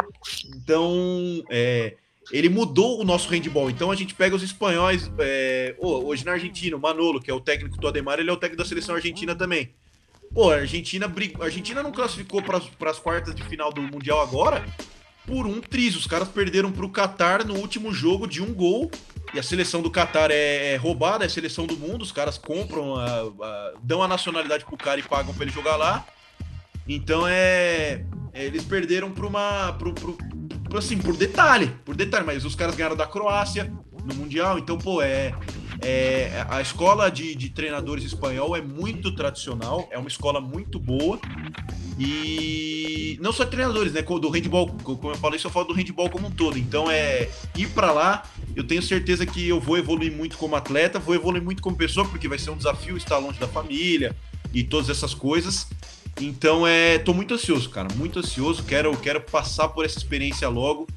Então, 0.55 1.43
é, 1.49 1.97
ele 2.31 2.49
mudou 2.49 3.01
o 3.01 3.03
nosso 3.03 3.29
handball. 3.29 3.69
Então 3.69 3.91
a 3.91 3.95
gente 3.95 4.13
pega 4.13 4.35
os 4.35 4.43
espanhóis, 4.43 5.11
é, 5.19 5.75
hoje 5.79 6.25
na 6.25 6.33
Argentina, 6.33 6.75
o 6.75 6.79
Manolo, 6.79 7.21
que 7.21 7.29
é 7.29 7.33
o 7.33 7.39
técnico 7.39 7.77
do 7.77 7.87
Ademar, 7.87 8.19
ele 8.19 8.29
é 8.29 8.33
o 8.33 8.37
técnico 8.37 8.63
da 8.63 8.67
seleção 8.67 8.95
argentina 8.95 9.35
também. 9.35 9.73
Pô, 10.33 10.51
a 10.51 10.55
Argentina, 10.55 11.11
a 11.39 11.43
Argentina 11.43 11.83
não 11.83 11.91
classificou 11.91 12.41
para 12.41 12.89
as 12.89 12.99
quartas 12.99 13.35
de 13.35 13.43
final 13.43 13.71
do 13.71 13.81
Mundial 13.81 14.21
agora 14.21 14.65
por 15.25 15.45
um 15.45 15.61
triz. 15.61 15.95
Os 15.95 16.07
caras 16.07 16.27
perderam 16.27 16.71
para 16.71 16.85
o 16.85 16.89
Qatar 16.89 17.45
no 17.45 17.55
último 17.55 17.93
jogo 17.93 18.27
de 18.27 18.41
um 18.41 18.53
gol. 18.53 18.89
E 19.33 19.39
a 19.39 19.43
seleção 19.43 19.81
do 19.81 19.89
Qatar 19.89 20.29
é, 20.31 20.73
é 20.73 20.75
roubada, 20.75 21.23
é 21.23 21.27
a 21.27 21.29
seleção 21.29 21.65
do 21.65 21.77
mundo. 21.77 22.01
Os 22.01 22.11
caras 22.11 22.37
compram, 22.37 22.95
a, 22.95 23.05
a, 23.05 23.73
dão 23.81 24.03
a 24.03 24.07
nacionalidade 24.07 24.65
pro 24.65 24.77
cara 24.77 24.99
e 24.99 25.03
pagam 25.03 25.33
para 25.33 25.43
ele 25.43 25.51
jogar 25.51 25.75
lá. 25.75 26.05
Então 26.87 27.27
é, 27.27 28.05
é 28.33 28.45
eles 28.45 28.63
perderam 28.63 29.11
para 29.11 29.25
uma, 29.25 29.73
pro, 29.73 29.93
pro, 29.93 30.17
assim, 30.79 30.97
por 30.97 31.15
detalhe, 31.15 31.67
por 31.85 31.95
detalhe, 31.95 32.25
mas 32.25 32.45
os 32.45 32.55
caras 32.55 32.75
ganharam 32.75 32.95
da 32.95 33.05
Croácia 33.05 33.71
no 34.05 34.15
Mundial, 34.15 34.59
então, 34.59 34.77
pô, 34.77 35.01
é. 35.01 35.33
é 35.81 36.45
a 36.49 36.61
escola 36.61 37.09
de, 37.09 37.35
de 37.35 37.49
treinadores 37.49 38.03
espanhol 38.03 38.55
é 38.55 38.61
muito 38.61 39.15
tradicional, 39.15 39.87
é 39.91 39.97
uma 39.97 40.07
escola 40.07 40.41
muito 40.41 40.79
boa. 40.79 41.19
E 41.99 43.17
não 43.21 43.31
só 43.31 43.45
treinadores, 43.45 43.93
né? 43.93 44.01
Do 44.01 44.29
handball, 44.29 44.67
como 44.83 45.11
eu 45.11 45.15
falei, 45.15 45.39
só 45.39 45.49
falo 45.49 45.67
do 45.67 45.73
handball 45.73 46.09
como 46.09 46.27
um 46.27 46.31
todo. 46.31 46.57
Então 46.57 46.89
é 46.89 47.29
ir 47.55 47.69
para 47.69 47.91
lá. 47.91 48.23
Eu 48.55 48.63
tenho 48.63 48.81
certeza 48.81 49.25
que 49.25 49.47
eu 49.47 49.59
vou 49.59 49.77
evoluir 49.77 50.11
muito 50.11 50.37
como 50.37 50.55
atleta, 50.55 50.99
vou 50.99 51.15
evoluir 51.15 51.43
muito 51.43 51.61
como 51.61 51.75
pessoa, 51.75 52.07
porque 52.07 52.27
vai 52.27 52.39
ser 52.39 52.49
um 52.49 52.57
desafio 52.57 52.97
estar 52.97 53.17
longe 53.17 53.39
da 53.39 53.47
família 53.47 54.15
e 54.53 54.63
todas 54.63 54.89
essas 54.89 55.13
coisas. 55.13 55.67
Então 56.23 56.65
é, 56.65 56.97
tô 56.97 57.13
muito 57.13 57.33
ansioso, 57.33 57.69
cara, 57.69 57.89
muito 57.95 58.19
ansioso. 58.19 58.63
Quero, 58.63 58.95
quero 58.97 59.19
passar 59.19 59.67
por 59.67 59.83
essa 59.83 59.97
experiência 59.97 60.47
logo. 60.47 60.87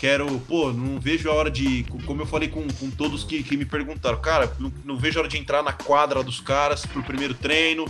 Quero, 0.00 0.40
pô, 0.40 0.72
não 0.72 0.98
vejo 0.98 1.30
a 1.30 1.32
hora 1.32 1.48
de, 1.48 1.84
como 2.04 2.22
eu 2.22 2.26
falei 2.26 2.48
com, 2.48 2.66
com 2.66 2.90
todos 2.90 3.22
que, 3.22 3.40
que 3.44 3.56
me 3.56 3.64
perguntaram, 3.64 4.20
cara, 4.20 4.52
não, 4.58 4.72
não 4.84 4.96
vejo 4.96 5.18
a 5.18 5.22
hora 5.22 5.28
de 5.28 5.38
entrar 5.38 5.62
na 5.62 5.72
quadra 5.72 6.24
dos 6.24 6.40
caras 6.40 6.84
pro 6.84 7.04
primeiro 7.04 7.34
treino, 7.34 7.84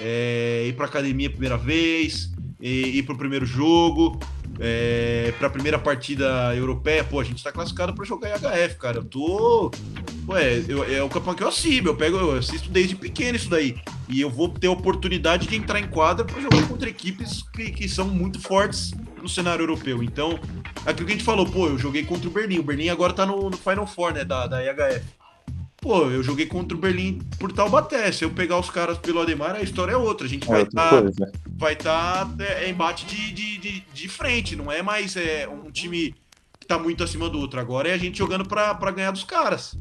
é, 0.00 0.64
ir 0.66 0.72
pra 0.72 0.86
academia 0.86 1.28
a 1.28 1.30
primeira 1.30 1.56
vez, 1.56 2.32
ir, 2.60 2.96
ir 2.96 3.02
pro 3.04 3.16
primeiro 3.16 3.46
jogo, 3.46 4.18
é, 4.60 5.32
para 5.38 5.48
a 5.48 5.50
primeira 5.50 5.78
partida 5.78 6.54
europeia, 6.54 7.02
pô, 7.02 7.20
a 7.20 7.24
gente 7.24 7.38
está 7.38 7.50
classificado 7.50 7.94
para 7.94 8.04
jogar 8.04 8.30
em 8.30 8.32
HF, 8.38 8.76
cara. 8.76 8.98
Eu 8.98 9.04
tô. 9.04 9.70
Ué, 10.28 10.64
eu, 10.68 10.84
é 10.84 11.02
o 11.02 11.08
campeão 11.08 11.34
que 11.34 11.42
eu 11.42 11.48
assisto, 11.48 11.88
eu 11.88 11.96
pego, 11.96 12.16
eu 12.16 12.38
assisto 12.38 12.70
desde 12.70 12.96
pequeno 12.96 13.36
isso 13.36 13.50
daí. 13.50 13.76
E 14.08 14.20
eu 14.20 14.30
vou 14.30 14.48
ter 14.48 14.68
a 14.68 14.70
oportunidade 14.70 15.46
de 15.46 15.56
entrar 15.56 15.80
em 15.80 15.86
quadra 15.86 16.24
para 16.24 16.40
jogar 16.40 16.66
contra 16.68 16.88
equipes 16.88 17.42
que, 17.42 17.70
que 17.70 17.88
são 17.88 18.06
muito 18.08 18.40
fortes 18.40 18.92
no 19.20 19.28
cenário 19.28 19.62
europeu. 19.62 20.02
Então, 20.02 20.38
aquilo 20.86 21.06
que 21.06 21.12
a 21.12 21.16
gente 21.16 21.24
falou, 21.24 21.46
pô, 21.46 21.66
eu 21.66 21.78
joguei 21.78 22.04
contra 22.04 22.28
o 22.28 22.30
Berlim. 22.30 22.58
O 22.58 22.62
Berlim 22.62 22.88
agora 22.88 23.12
tá 23.12 23.26
no, 23.26 23.50
no 23.50 23.56
Final 23.56 23.86
Four, 23.86 24.12
né, 24.12 24.24
da, 24.24 24.46
da 24.46 24.62
IHF. 24.62 25.04
Pô, 25.84 26.10
eu 26.10 26.22
joguei 26.22 26.46
contra 26.46 26.74
o 26.74 26.80
Berlim 26.80 27.18
por 27.38 27.52
Taubaté. 27.52 28.10
Se 28.10 28.24
eu 28.24 28.30
pegar 28.30 28.58
os 28.58 28.70
caras 28.70 28.96
pelo 28.96 29.20
Ademar, 29.20 29.54
a 29.54 29.60
história 29.60 29.92
é 29.92 29.96
outra. 29.96 30.26
A 30.26 30.30
gente 30.30 30.46
vai 30.48 30.62
estar 30.62 31.02
tá, 31.02 31.02
vai 31.56 31.76
tá, 31.76 32.28
é, 32.38 32.64
é, 32.64 32.68
embate 32.68 33.06
de, 33.06 33.32
de, 33.32 33.58
de, 33.58 33.80
de, 33.92 34.08
frente, 34.08 34.56
não 34.56 34.70
é 34.70 34.82
mais 34.82 35.16
é, 35.16 35.48
um 35.48 35.70
time 35.70 36.14
que 36.58 36.66
tá 36.66 36.78
muito 36.78 37.02
acima 37.02 37.28
do 37.28 37.38
outro. 37.38 37.60
Agora 37.60 37.88
é 37.88 37.92
a 37.92 37.98
gente 37.98 38.18
jogando 38.18 38.46
para 38.46 38.90
ganhar 38.90 39.10
dos 39.10 39.24
caras. 39.24 39.76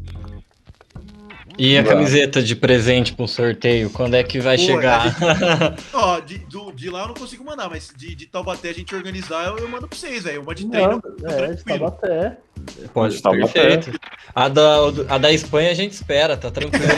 E 1.58 1.78
a 1.78 1.84
camiseta 1.84 2.42
de 2.42 2.56
presente 2.56 3.14
para 3.14 3.26
um 3.26 3.28
sorteio, 3.28 3.90
quando 3.90 4.16
é 4.16 4.24
que 4.24 4.40
vai 4.40 4.58
Pô, 4.58 4.64
chegar? 4.64 5.16
Ó, 5.94 6.20
de, 6.20 6.40
do- 6.40 6.72
de 6.72 6.90
lá 6.90 7.02
eu 7.02 7.08
não 7.10 7.14
consigo 7.14 7.44
mandar, 7.44 7.70
mas 7.70 7.92
de, 7.96 8.16
de 8.16 8.26
Taubaté 8.26 8.70
a 8.70 8.74
gente 8.74 8.94
organizar, 8.96 9.46
eu, 9.48 9.58
eu 9.60 9.68
mando 9.70 9.88
pra 9.88 9.98
vocês, 9.98 10.24
velho. 10.24 10.42
Uma 10.42 10.56
de 10.56 10.66
treino. 10.68 11.02
Não, 11.22 11.30
é, 11.30 11.54
de 11.54 11.64
Taubaté. 11.64 12.38
Pode, 12.94 13.22
Tá 13.22 13.30
perfeito. 13.32 13.92
A 14.34 14.48
da, 14.48 14.76
a 15.10 15.18
da 15.18 15.32
Espanha 15.32 15.72
a 15.72 15.74
gente 15.74 15.92
espera, 15.92 16.36
tá 16.38 16.50
tranquilo. 16.50 16.86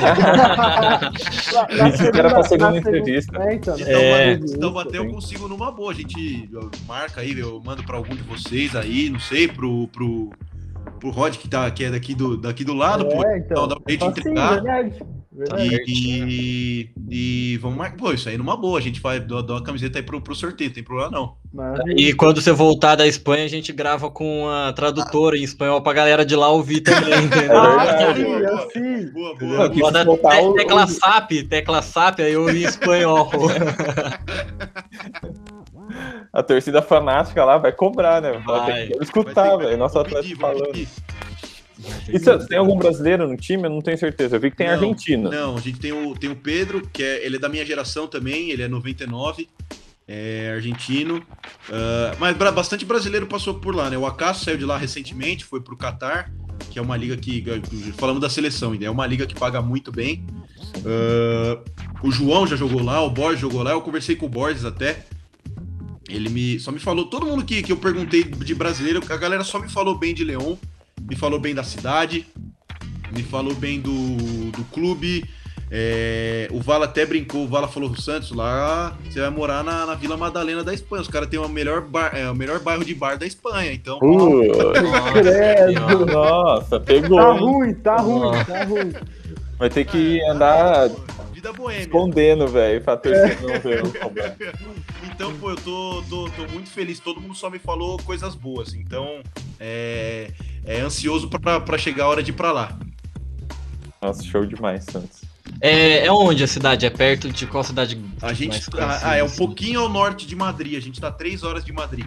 Na- 1.53 1.67
na 1.77 1.89
Isso 1.89 2.11
que 2.11 2.19
era 2.19 2.29
pra 2.29 2.43
segunda 2.43 2.77
entrevista. 2.77 3.37
É, 3.43 3.55
então. 3.55 3.75
É. 3.79 4.37
Taubaté 4.59 4.97
eu 4.97 5.07
consigo 5.09 5.47
numa 5.47 5.71
boa. 5.71 5.91
A 5.91 5.95
gente 5.95 6.49
marca 6.87 7.21
aí, 7.21 7.37
eu 7.37 7.61
mando 7.63 7.83
pra 7.83 7.97
algum 7.97 8.15
de 8.15 8.23
vocês 8.23 8.75
aí, 8.75 9.09
não 9.09 9.19
sei, 9.19 9.47
pro, 9.47 9.87
pro, 9.89 10.31
pro 11.05 11.11
Rod 11.11 11.35
que, 11.37 11.47
tá, 11.47 11.69
que 11.69 11.83
é 11.83 11.91
daqui 11.91 12.15
do, 12.15 12.35
daqui 12.37 12.63
do 12.63 12.73
lado, 12.73 13.05
pô. 13.05 13.23
É, 13.23 13.37
então. 13.37 13.67
Dá 13.67 13.75
pra 13.79 13.91
gente 13.91 14.05
entregar. 14.05 14.53
verdade. 14.61 14.93
verdade. 15.31 15.83
E, 15.87 16.89
e, 17.09 17.53
e 17.53 17.57
vamos 17.57 17.77
marcar. 17.77 17.97
Pô, 17.97 18.11
isso 18.11 18.27
aí 18.27 18.37
numa 18.37 18.57
boa. 18.57 18.79
A 18.79 18.81
gente 18.81 18.99
vai 18.99 19.19
dar 19.19 19.43
uma 19.43 19.63
camiseta 19.63 19.99
aí 19.99 20.03
pro, 20.03 20.19
pro 20.19 20.33
sorteio, 20.33 20.69
não 20.69 20.75
tem 20.75 20.83
problema 20.83 21.11
não. 21.11 21.35
Maravilha. 21.53 22.09
E 22.09 22.13
quando 22.13 22.41
você 22.41 22.51
voltar 22.51 22.95
da 22.95 23.05
Espanha, 23.07 23.45
a 23.45 23.47
gente 23.47 23.71
grava 23.71 24.09
com 24.09 24.49
a 24.49 24.73
tradutora 24.73 25.37
em 25.37 25.43
espanhol 25.43 25.81
pra 25.81 25.93
galera 25.93 26.25
de 26.25 26.35
lá 26.35 26.49
ouvir 26.49 26.81
também, 26.81 27.13
entendeu? 27.23 27.61
Ah, 27.61 28.15
sim, 28.15 28.23
Boa, 28.23 28.39
boa. 28.39 28.59
assim. 28.65 29.11
Boa, 29.11 29.35
boa. 29.35 29.69
Te- 30.31 30.53
tecla 30.57 30.87
SAP, 30.87 31.31
tecla 31.49 31.81
SAP, 31.81 32.19
aí 32.21 32.33
eu 32.33 32.49
em 32.49 32.63
espanhol. 32.63 33.29
A 36.31 36.43
torcida 36.43 36.81
fanática 36.81 37.43
lá 37.45 37.57
vai 37.57 37.71
cobrar, 37.71 38.21
né? 38.21 38.41
Vai 38.45 38.87
que 38.87 39.03
escutar, 39.03 39.57
velho. 39.57 39.77
Nosso 39.77 39.97
atleta 39.99 40.27
falando. 40.37 40.75
E 40.77 42.19
se- 42.19 42.47
tem 42.47 42.57
algum 42.57 42.77
brasileiro 42.77 43.27
no 43.27 43.35
time? 43.37 43.63
Eu 43.63 43.69
não 43.69 43.81
tenho 43.81 43.97
certeza. 43.97 44.35
Eu 44.35 44.39
vi 44.39 44.49
que 44.51 44.57
tem 44.57 44.67
Não, 44.67 44.73
Argentina. 44.73 45.29
Não, 45.29 45.57
a 45.57 45.59
gente 45.59 45.79
tem 45.79 45.91
o, 45.91 46.15
tem 46.15 46.29
o 46.29 46.35
Pedro, 46.35 46.81
que 46.91 47.03
é, 47.03 47.25
ele 47.25 47.35
é 47.35 47.39
da 47.39 47.49
minha 47.49 47.65
geração 47.65 48.07
também, 48.07 48.49
ele 48.49 48.63
é 48.63 48.67
99, 48.67 49.47
é 50.07 50.53
argentino. 50.55 51.21
Ah, 51.71 52.15
mas 52.19 52.35
bastante 52.37 52.85
brasileiro 52.85 53.27
passou 53.27 53.55
por 53.55 53.75
lá, 53.75 53.89
né? 53.89 53.97
O 53.97 54.05
Acaso 54.05 54.43
saiu 54.45 54.57
de 54.57 54.65
lá 54.65 54.77
recentemente, 54.77 55.43
foi 55.43 55.59
pro 55.61 55.75
Qatar, 55.77 56.31
que 56.69 56.79
é 56.79 56.81
uma 56.81 56.95
liga 56.95 57.17
que. 57.17 57.43
Falamos 57.97 58.21
da 58.21 58.29
seleção 58.29 58.71
ainda, 58.71 58.85
é 58.85 58.89
uma 58.89 59.05
liga 59.05 59.25
que 59.27 59.35
paga 59.35 59.61
muito 59.61 59.91
bem. 59.91 60.25
Ah, 60.85 61.59
o 62.01 62.11
João 62.11 62.47
já 62.47 62.55
jogou 62.55 62.81
lá, 62.81 63.01
o 63.01 63.09
Borges 63.09 63.41
jogou 63.41 63.61
lá, 63.63 63.71
eu 63.71 63.81
conversei 63.81 64.15
com 64.15 64.25
o 64.27 64.29
Borges 64.29 64.63
até. 64.65 65.03
Ele 66.07 66.29
me 66.29 66.59
só 66.59 66.71
me 66.71 66.79
falou, 66.79 67.05
todo 67.05 67.25
mundo 67.25 67.43
que, 67.43 67.63
que 67.63 67.71
eu 67.71 67.77
perguntei 67.77 68.23
de 68.23 68.53
brasileiro, 68.53 69.01
a 69.09 69.17
galera 69.17 69.43
só 69.43 69.59
me 69.59 69.69
falou 69.69 69.97
bem 69.97 70.13
de 70.13 70.23
Leão, 70.23 70.57
me 71.01 71.15
falou 71.15 71.39
bem 71.39 71.55
da 71.55 71.63
cidade, 71.63 72.27
me 73.11 73.23
falou 73.23 73.55
bem 73.55 73.79
do, 73.79 74.51
do 74.51 74.63
clube. 74.65 75.23
É, 75.71 76.47
o 76.51 76.61
Vala 76.61 76.85
até 76.85 77.05
brincou, 77.07 77.43
o 77.43 77.47
Vala 77.47 77.67
falou 77.67 77.89
pro 77.89 77.99
Santos 77.99 78.31
lá, 78.31 78.89
"Ah, 78.89 78.93
você 79.09 79.19
vai 79.19 79.31
morar 79.31 79.63
na, 79.63 79.85
na 79.87 79.95
Vila 79.95 80.15
Madalena 80.15 80.63
da 80.63 80.73
Espanha. 80.73 81.01
Os 81.01 81.07
caras 81.07 81.27
têm 81.27 81.39
o 81.39 81.49
melhor, 81.49 81.81
bar, 81.81 82.11
é, 82.15 82.29
o 82.29 82.35
melhor 82.35 82.59
bairro 82.59 82.85
de 82.85 82.93
bar 82.93 83.17
da 83.17 83.25
Espanha, 83.25 83.73
então. 83.73 83.97
Uh, 83.97 84.43
Credo. 85.11 86.05
nossa, 86.05 86.79
pegou. 86.79 87.17
Tá 87.17 87.33
hein? 87.33 87.39
ruim, 87.39 87.73
tá 87.73 87.97
ruim, 87.97 88.19
Nossa. 88.19 88.45
tá 88.45 88.63
ruim. 88.63 88.93
Vai 89.57 89.69
ter 89.69 89.85
que 89.85 90.21
andar 90.29 90.89
Vida 91.45 91.53
boêmia. 91.53 91.81
escondendo, 91.81 92.47
velho, 92.47 92.81
pra 92.81 92.97
torcida 92.97 93.37
não 93.41 93.59
ver 93.59 93.83
o 93.83 93.91
problema. 93.91 94.35
Então, 95.15 95.33
pô, 95.37 95.51
eu 95.51 95.55
tô, 95.55 96.03
tô, 96.09 96.29
tô 96.31 96.47
muito 96.51 96.69
feliz. 96.69 96.99
Todo 96.99 97.21
mundo 97.21 97.35
só 97.35 97.49
me 97.49 97.57
falou 97.57 97.97
coisas 97.99 98.35
boas. 98.35 98.73
Então, 98.73 99.21
é, 99.57 100.29
é 100.65 100.81
ansioso 100.81 101.29
pra, 101.29 101.61
pra 101.61 101.77
chegar 101.77 102.03
a 102.03 102.07
hora 102.09 102.21
de 102.21 102.31
ir 102.31 102.33
pra 102.33 102.51
lá. 102.51 102.77
Nossa, 104.01 104.21
show 104.23 104.45
demais, 104.45 104.83
Santos. 104.83 105.21
É, 105.61 106.05
é 106.05 106.11
onde 106.11 106.43
a 106.43 106.47
cidade? 106.47 106.85
É 106.85 106.89
perto 106.89 107.31
de 107.31 107.47
qual 107.47 107.63
cidade? 107.63 107.97
A 108.21 108.33
gente 108.33 108.49
mais 108.49 108.67
conhecida, 108.67 109.07
ah, 109.07 109.15
é 109.15 109.23
um 109.23 109.27
assim? 109.27 109.37
pouquinho 109.37 109.79
ao 109.79 109.87
norte 109.87 110.27
de 110.27 110.35
Madrid. 110.35 110.75
A 110.75 110.81
gente 110.81 110.99
tá 110.99 111.09
três 111.09 111.43
horas 111.43 111.63
de 111.63 111.71
Madrid. 111.71 112.05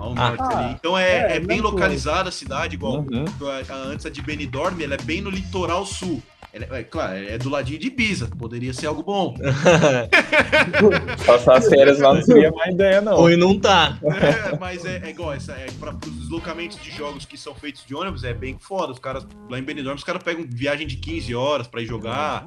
Ao 0.00 0.12
Ah. 0.16 0.30
norte 0.36 0.54
ali. 0.56 0.72
Então 0.72 0.96
é, 0.98 1.32
é, 1.32 1.36
é 1.36 1.40
bem 1.40 1.60
localizada 1.60 2.28
a 2.28 2.32
cidade, 2.32 2.74
igual 2.74 3.00
Uhum. 3.10 3.24
a, 3.42 3.72
a, 3.72 3.76
antes 3.76 4.06
a 4.06 4.10
de 4.10 4.22
Benidorm, 4.22 4.80
ela 4.82 4.94
é 4.94 5.02
bem 5.02 5.20
no 5.20 5.30
litoral 5.30 5.84
sul. 5.84 6.22
Ela 6.52 6.66
é, 6.76 6.80
é, 6.80 6.82
claro, 6.82 7.14
é 7.16 7.38
do 7.38 7.48
ladinho 7.48 7.78
de 7.78 7.86
Ibiza. 7.86 8.28
Poderia 8.36 8.72
ser 8.72 8.86
algo 8.86 9.04
bom. 9.04 9.34
Passar 11.24 11.58
as 11.58 11.68
férias 11.68 11.98
lá 12.00 12.14
não 12.14 12.22
seria 12.22 12.50
má 12.50 12.66
ideia, 12.68 13.00
não. 13.00 13.14
Ou 13.18 13.36
não 13.36 13.58
tá. 13.58 13.98
É, 14.02 14.56
mas 14.58 14.84
é, 14.84 15.00
é 15.04 15.10
igual, 15.10 15.32
essa, 15.32 15.52
é, 15.52 15.66
para 15.78 15.94
os 15.94 16.12
deslocamentos 16.16 16.80
de 16.82 16.90
jogos 16.90 17.24
que 17.24 17.36
são 17.38 17.54
feitos 17.54 17.84
de 17.86 17.94
ônibus, 17.94 18.24
é 18.24 18.34
bem 18.34 18.56
foda. 18.58 18.92
Os 18.92 18.98
caras, 18.98 19.26
lá 19.48 19.58
em 19.58 19.62
Benidorm, 19.62 19.96
os 19.96 20.04
caras 20.04 20.22
pegam 20.22 20.44
viagem 20.48 20.86
de 20.86 20.96
15 20.96 21.34
horas 21.34 21.66
pra 21.68 21.80
ir 21.82 21.86
jogar. 21.86 22.46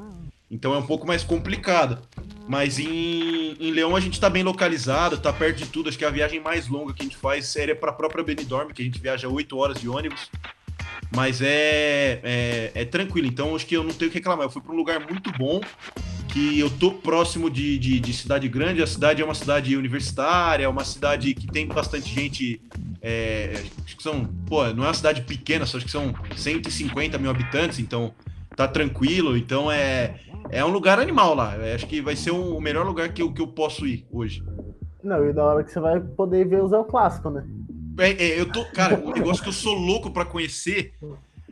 Então 0.53 0.75
é 0.75 0.77
um 0.77 0.85
pouco 0.85 1.07
mais 1.07 1.23
complicado. 1.23 1.97
Mas 2.47 2.77
em, 2.77 3.55
em 3.59 3.71
Leão 3.71 3.95
a 3.95 3.99
gente 3.99 4.19
tá 4.19 4.29
bem 4.29 4.43
localizado, 4.43 5.17
tá 5.17 5.33
perto 5.33 5.57
de 5.57 5.65
tudo. 5.65 5.89
Acho 5.89 5.97
que 5.97 6.05
a 6.05 6.11
viagem 6.11 6.39
mais 6.39 6.67
longa 6.67 6.93
que 6.93 7.01
a 7.01 7.05
gente 7.05 7.17
faz 7.17 7.47
seria 7.47 7.75
pra 7.75 7.91
própria 7.91 8.23
Benidorm, 8.23 8.69
que 8.71 8.83
a 8.83 8.85
gente 8.85 8.99
viaja 8.99 9.27
8 9.27 9.57
horas 9.57 9.81
de 9.81 9.89
ônibus. 9.89 10.29
Mas 11.15 11.41
é, 11.41 12.19
é, 12.23 12.71
é 12.75 12.85
tranquilo, 12.85 13.27
então 13.27 13.55
acho 13.55 13.65
que 13.65 13.75
eu 13.75 13.83
não 13.83 13.93
tenho 13.93 14.09
o 14.09 14.11
que 14.11 14.19
reclamar. 14.19 14.45
Eu 14.45 14.49
fui 14.49 14.61
para 14.61 14.71
um 14.71 14.75
lugar 14.75 14.99
muito 14.99 15.31
bom, 15.31 15.59
que 16.27 16.59
eu 16.59 16.69
tô 16.69 16.91
próximo 16.91 17.49
de, 17.49 17.79
de, 17.79 17.99
de 17.99 18.13
cidade 18.13 18.47
grande. 18.47 18.81
A 18.81 18.87
cidade 18.87 19.21
é 19.21 19.25
uma 19.25 19.35
cidade 19.35 19.75
universitária, 19.75 20.65
é 20.65 20.67
uma 20.67 20.83
cidade 20.83 21.33
que 21.33 21.47
tem 21.47 21.65
bastante 21.67 22.13
gente. 22.13 22.61
é, 23.01 23.63
acho 23.83 23.97
que 23.97 24.03
são, 24.03 24.25
pô, 24.47 24.63
não 24.67 24.83
é 24.83 24.87
uma 24.87 24.93
cidade 24.93 25.21
pequena, 25.21 25.65
só 25.65 25.77
acho 25.77 25.85
que 25.85 25.91
são 25.91 26.13
150 26.35 27.17
mil 27.17 27.31
habitantes, 27.31 27.79
então 27.79 28.13
tá 28.55 28.67
tranquilo. 28.67 29.37
Então 29.37 29.71
é, 29.71 30.15
é 30.49 30.63
um 30.63 30.69
lugar 30.69 30.99
animal 30.99 31.33
lá. 31.35 31.55
Eu 31.55 31.75
acho 31.75 31.87
que 31.87 32.01
vai 32.01 32.15
ser 32.15 32.31
o 32.31 32.59
melhor 32.59 32.85
lugar 32.85 33.11
que 33.13 33.21
eu, 33.21 33.31
que 33.33 33.41
eu 33.41 33.47
posso 33.47 33.85
ir 33.87 34.05
hoje. 34.11 34.43
Não, 35.03 35.27
e 35.27 35.33
da 35.33 35.43
hora 35.43 35.63
que 35.63 35.71
você 35.71 35.79
vai 35.79 35.99
poder 35.99 36.47
ver 36.47 36.59
El 36.59 36.85
Clássico, 36.85 37.29
né? 37.29 37.45
É, 37.99 38.11
é, 38.11 38.39
eu 38.39 38.51
tô, 38.51 38.63
cara, 38.65 38.95
um 38.95 39.11
negócio 39.11 39.43
que 39.43 39.49
eu 39.49 39.53
sou 39.53 39.73
louco 39.73 40.11
pra 40.11 40.25
conhecer 40.25 40.93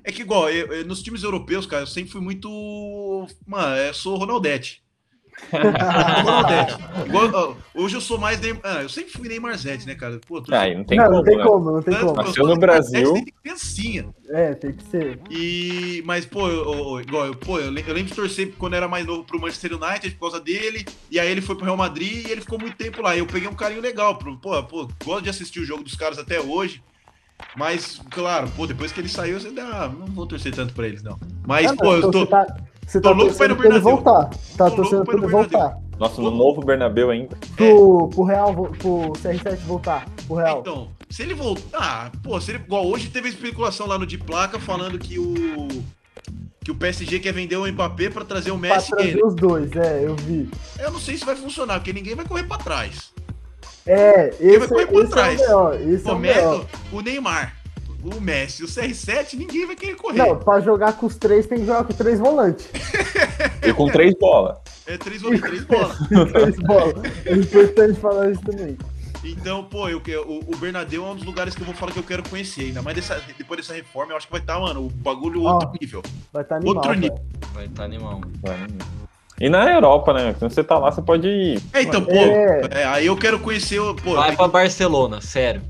é 0.03 0.11
que, 0.11 0.21
igual, 0.21 0.49
eu- 0.49 0.67
eu- 0.73 0.85
nos 0.85 1.03
times 1.03 1.21
europeus, 1.23 1.65
cara, 1.65 1.83
eu 1.83 1.87
sempre 1.87 2.11
fui 2.11 2.21
muito. 2.21 2.47
Mano, 3.45 3.75
eu 3.75 3.93
sou 3.93 4.17
Ronaldete. 4.17 4.81
Igual, 7.07 7.57
hoje 7.75 7.95
eu 7.95 8.01
sou 8.01 8.17
mais. 8.17 8.39
Neymar, 8.39 8.61
ah, 8.63 8.81
eu 8.83 8.89
sempre 8.89 9.11
fui 9.11 9.27
Neymar 9.27 9.57
Zete, 9.57 9.85
né, 9.87 9.95
cara? 9.95 10.19
Pô, 10.27 10.41
tô- 10.41 10.53
Aí 10.55 10.75
não 10.75 10.83
tem 10.83 10.97
não, 10.97 11.05
como, 11.05 11.15
não 11.17 11.23
tem 11.23 11.37
né? 11.37 11.43
como, 11.43 11.71
não 11.71 11.81
tem 11.81 11.93
Tanto- 11.93 12.05
como. 12.07 12.19
eu 12.21 12.25
Nasceu 12.25 12.47
no 12.47 12.55
Brasil. 12.57 12.99
Zete 13.07 13.13
desde 13.13 13.31
criancinha. 13.43 14.09
É, 14.29 14.53
tem 14.53 14.71
que 14.73 14.83
ser. 14.85 15.19
E, 15.29 16.01
mas, 16.05 16.25
pô, 16.25 16.47
eu, 16.47 16.73
eu- 16.73 17.01
igual, 17.01 17.25
eu, 17.27 17.35
pô, 17.35 17.59
eu, 17.59 17.69
le- 17.71 17.83
eu 17.85 17.93
lembro 17.93 18.09
de 18.09 18.15
torcer 18.15 18.53
quando 18.57 18.73
eu 18.73 18.77
era 18.77 18.87
mais 18.87 19.05
novo 19.05 19.23
pro 19.23 19.39
Manchester 19.39 19.73
United 19.73 20.11
por 20.15 20.21
causa 20.31 20.39
dele. 20.39 20.85
E 21.09 21.19
aí 21.19 21.29
ele 21.29 21.41
foi 21.41 21.55
pro 21.55 21.65
Real 21.65 21.77
Madrid 21.77 22.27
e 22.27 22.31
ele 22.31 22.41
ficou 22.41 22.59
muito 22.59 22.75
tempo 22.77 23.01
lá. 23.01 23.15
E 23.15 23.19
eu 23.19 23.25
peguei 23.25 23.47
um 23.49 23.53
carinho 23.53 23.81
legal. 23.81 24.15
Pro, 24.17 24.37
pô, 24.37 24.61
pô, 24.63 24.87
gosto 25.03 25.23
de 25.23 25.29
assistir 25.29 25.59
o 25.59 25.65
jogo 25.65 25.83
dos 25.83 25.95
caras 25.95 26.17
até 26.17 26.39
hoje. 26.39 26.81
Mas, 27.57 27.99
claro, 28.11 28.47
pô, 28.55 28.67
depois 28.67 28.91
que 28.91 28.99
ele 28.99 29.09
saiu, 29.09 29.39
você 29.39 29.49
dá. 29.51 29.89
Não 29.89 30.05
vou 30.07 30.27
torcer 30.27 30.53
tanto 30.53 30.73
pra 30.73 30.87
eles, 30.87 31.01
não. 31.01 31.19
Mas, 31.45 31.65
Ah, 31.65 31.69
não, 31.69 31.77
pô, 31.77 31.93
eu 31.93 31.97
então 31.97 32.11
tô. 32.11 32.19
Você 32.19 32.25
tá, 32.27 32.45
você 32.91 33.01
tô 33.01 33.09
tá 33.09 33.15
louco 33.15 33.35
pra 33.35 33.45
ir 33.45 33.49
no 33.49 33.55
torcendo 33.55 33.57
pra 33.57 33.65
ele 33.65 33.79
Bernabéu. 33.79 33.81
voltar. 34.03 34.29
Tá 34.57 34.69
Tô 34.69 34.75
torcendo 34.75 35.05
pra 35.05 35.13
pra 35.15 35.23
ele 35.23 35.31
voltar. 35.31 35.77
Nossa, 35.99 36.21
no 36.21 36.31
novo 36.31 36.61
Bernabéu 36.61 37.09
ainda. 37.11 37.37
Pro, 37.55 38.07
pro 38.09 38.23
Real, 38.23 38.53
pro 38.53 39.11
CR7 39.13 39.57
voltar. 39.67 40.05
Pro 40.27 40.35
Real. 40.35 40.59
Então, 40.59 40.87
se 41.09 41.21
ele 41.21 41.33
voltar. 41.35 42.11
Pô, 42.23 42.39
se 42.41 42.51
ele. 42.51 42.59
Igual 42.65 42.87
hoje 42.87 43.09
teve 43.09 43.29
especulação 43.29 43.85
lá 43.87 43.97
no 43.99 44.05
de 44.05 44.17
placa 44.17 44.59
falando 44.59 44.97
que 44.97 45.19
o. 45.19 45.67
Que 46.63 46.69
o 46.71 46.75
PSG 46.75 47.19
quer 47.19 47.33
vender 47.33 47.55
o 47.55 47.65
Mbappé 47.71 48.09
pra 48.09 48.23
trazer 48.23 48.51
o 48.51 48.57
pra 48.59 48.75
Messi 48.75 48.87
e 48.87 48.95
trazer 48.95 49.09
ele. 49.09 49.23
os 49.23 49.35
dois, 49.35 49.71
é, 49.75 50.05
eu 50.05 50.15
vi. 50.15 50.47
Eu 50.79 50.91
não 50.91 50.99
sei 50.99 51.17
se 51.17 51.25
vai 51.25 51.35
funcionar, 51.35 51.75
porque 51.79 51.91
ninguém 51.93 52.13
vai 52.15 52.25
correr 52.25 52.43
pra 52.43 52.57
trás. 52.57 53.11
É, 53.85 54.29
vai 54.29 54.47
esse, 54.47 54.67
correr 54.67 54.85
pra 54.85 54.95
esse 54.95 55.03
é 55.03 55.05
o 55.05 55.09
trás. 55.09 55.39
melhor. 55.41 55.81
Esse 55.81 56.07
é 56.07 56.11
O, 56.11 56.15
o 56.15 56.19
melhor. 56.19 56.65
o 56.93 57.01
Neymar, 57.01 57.55
o 58.03 58.19
Messi, 58.21 58.63
o 58.63 58.67
CR7, 58.67 59.33
ninguém 59.35 59.65
vai 59.67 59.75
querer 59.75 59.95
correr. 59.95 60.17
Não, 60.17 60.37
pra 60.37 60.59
jogar 60.59 60.93
com 60.93 61.05
os 61.05 61.15
três 61.15 61.45
tem 61.47 61.59
que 61.59 61.65
jogar 61.65 61.83
com 61.83 61.93
três 61.93 62.19
volantes. 62.19 62.67
E 63.65 63.73
com 63.73 63.87
três 63.89 64.13
bolas. 64.15 64.57
É 64.87 64.97
três, 64.97 65.21
bolas, 65.21 65.41
três 65.41 65.63
bolas. 65.65 65.97
três 66.31 66.55
bolas. 66.59 66.93
É 67.25 67.33
importante 67.33 67.99
falar 67.99 68.29
isso 68.31 68.41
também. 68.41 68.77
Então, 69.23 69.63
pô, 69.63 69.87
eu, 69.87 70.01
o, 70.25 70.39
o 70.51 70.57
Bernadeu 70.57 71.05
é 71.05 71.09
um 71.11 71.15
dos 71.15 71.23
lugares 71.23 71.53
que 71.53 71.61
eu 71.61 71.65
vou 71.65 71.75
falar 71.75 71.91
que 71.91 71.99
eu 71.99 72.03
quero 72.03 72.27
conhecer. 72.27 72.61
Ainda 72.65 72.81
mais 72.81 72.95
dessa- 72.95 73.21
depois 73.37 73.59
dessa 73.59 73.73
reforma, 73.73 74.13
eu 74.13 74.17
acho 74.17 74.25
que 74.25 74.31
vai 74.31 74.41
estar, 74.41 74.59
mano, 74.59 74.87
o 74.87 74.89
bagulho 74.89 75.43
outro 75.43 75.69
nível. 75.79 76.01
Vai 76.33 76.41
estar 76.41 76.55
animal. 76.55 76.75
Outro 76.75 76.93
nível. 76.95 77.19
Vai 77.53 77.65
estar 77.65 77.83
animal. 77.83 78.21
Vai. 78.41 78.67
E 79.39 79.47
na 79.49 79.71
Europa, 79.71 80.11
né? 80.13 80.35
Quando 80.37 80.51
você 80.51 80.63
tá 80.63 80.77
lá, 80.79 80.91
você 80.91 81.01
pode 81.03 81.27
ir. 81.27 81.61
É, 81.71 81.83
então, 81.83 82.03
pô, 82.03 82.11
É. 82.11 82.61
é, 82.71 82.83
aí 82.85 83.05
eu 83.05 83.15
quero 83.15 83.39
conhecer 83.39 83.79
o. 83.79 83.93
Pô, 83.95 84.15
Vai 84.15 84.35
pra 84.35 84.47
Barcelona, 84.47 85.21
sério. 85.21 85.61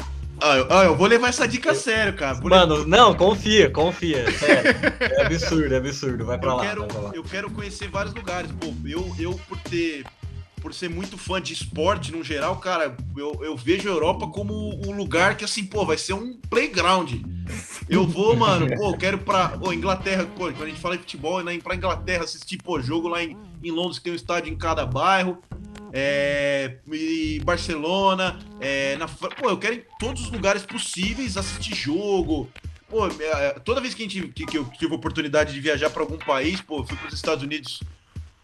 Ah, 0.42 0.58
eu, 0.58 0.68
ah, 0.70 0.84
eu 0.86 0.96
vou 0.96 1.08
levar 1.08 1.30
essa 1.30 1.48
dica 1.48 1.72
a 1.72 1.76
sério, 1.76 2.14
cara. 2.14 2.34
Vou 2.34 2.50
Mano, 2.50 2.86
não, 2.86 3.14
confia, 3.14 3.70
confia, 3.70 4.26
sério. 4.32 4.72
É 5.00 5.26
absurdo, 5.26 5.74
é 5.74 5.78
absurdo. 5.78 6.26
Vai 6.26 6.40
pra 6.40 6.50
eu 6.50 6.56
lá, 6.56 6.64
quero, 6.64 6.80
vai 6.82 6.90
pra 6.90 7.00
lá. 7.00 7.12
eu 7.14 7.24
quero 7.24 7.52
conhecer 7.52 7.88
vários 7.88 8.14
lugares. 8.14 8.52
Pô, 8.60 8.74
eu, 8.86 9.16
eu 9.20 9.40
por 9.48 9.58
ter. 9.60 10.04
Por 10.60 10.76
ser 10.76 10.90
muito 10.90 11.18
fã 11.18 11.42
de 11.42 11.54
esporte 11.54 12.12
no 12.12 12.24
geral, 12.24 12.56
cara, 12.58 12.96
eu, 13.18 13.40
eu 13.44 13.58
vejo 13.58 13.90
a 13.90 13.92
Europa 13.92 14.28
como 14.28 14.80
um 14.88 14.96
lugar 14.96 15.36
que, 15.36 15.44
assim, 15.44 15.66
pô, 15.66 15.84
vai 15.84 15.98
ser 15.98 16.14
um 16.14 16.38
playground. 16.52 17.14
Eu 17.90 18.06
vou, 18.06 18.36
mano, 18.36 18.68
pô, 18.78 18.92
eu 18.92 18.98
quero 18.98 19.18
pra 19.18 19.50
pô, 19.50 19.74
Inglaterra, 19.74 20.24
pô, 20.38 20.52
quando 20.52 20.62
a 20.62 20.68
gente 20.68 20.80
fala 20.80 20.96
de 20.96 21.02
futebol, 21.02 21.44
né, 21.44 21.56
ir 21.56 21.64
pra 21.64 21.76
Inglaterra 21.76 22.26
assistir, 22.26 22.60
pô, 22.60 22.80
jogo 22.80 23.08
lá 23.08 23.24
em, 23.24 23.36
em 23.64 23.72
Londres, 23.72 23.98
que 23.98 24.04
tem 24.04 24.14
um 24.14 24.16
estádio 24.16 24.54
em 24.54 24.56
cada 24.56 24.86
bairro. 24.86 25.42
É, 25.94 26.78
e 26.92 27.42
Barcelona, 27.44 28.40
é, 28.60 28.96
na, 28.98 29.08
pô, 29.08 29.50
eu 29.50 29.58
quero 29.58 29.76
ir 29.76 29.80
em 29.80 29.98
todos 30.00 30.24
os 30.24 30.32
lugares 30.32 30.64
possíveis 30.64 31.38
assistir 31.38 31.76
jogo. 31.76 32.50
Pô, 32.90 33.08
é, 33.08 33.60
toda 33.64 33.82
vez 33.82 33.94
que, 33.94 34.04
a 34.04 34.08
gente, 34.08 34.28
que, 34.30 34.46
que 34.46 34.58
eu 34.58 34.66
tive 34.78 34.94
oportunidade 34.94 35.54
de 35.54 35.60
viajar 35.60 35.90
para 35.90 36.02
algum 36.02 36.18
país, 36.18 36.62
pô, 36.62 36.84
fui 36.84 36.98
para 36.98 37.08
os 37.08 37.14
Estados 37.14 37.44
Unidos 37.44 37.82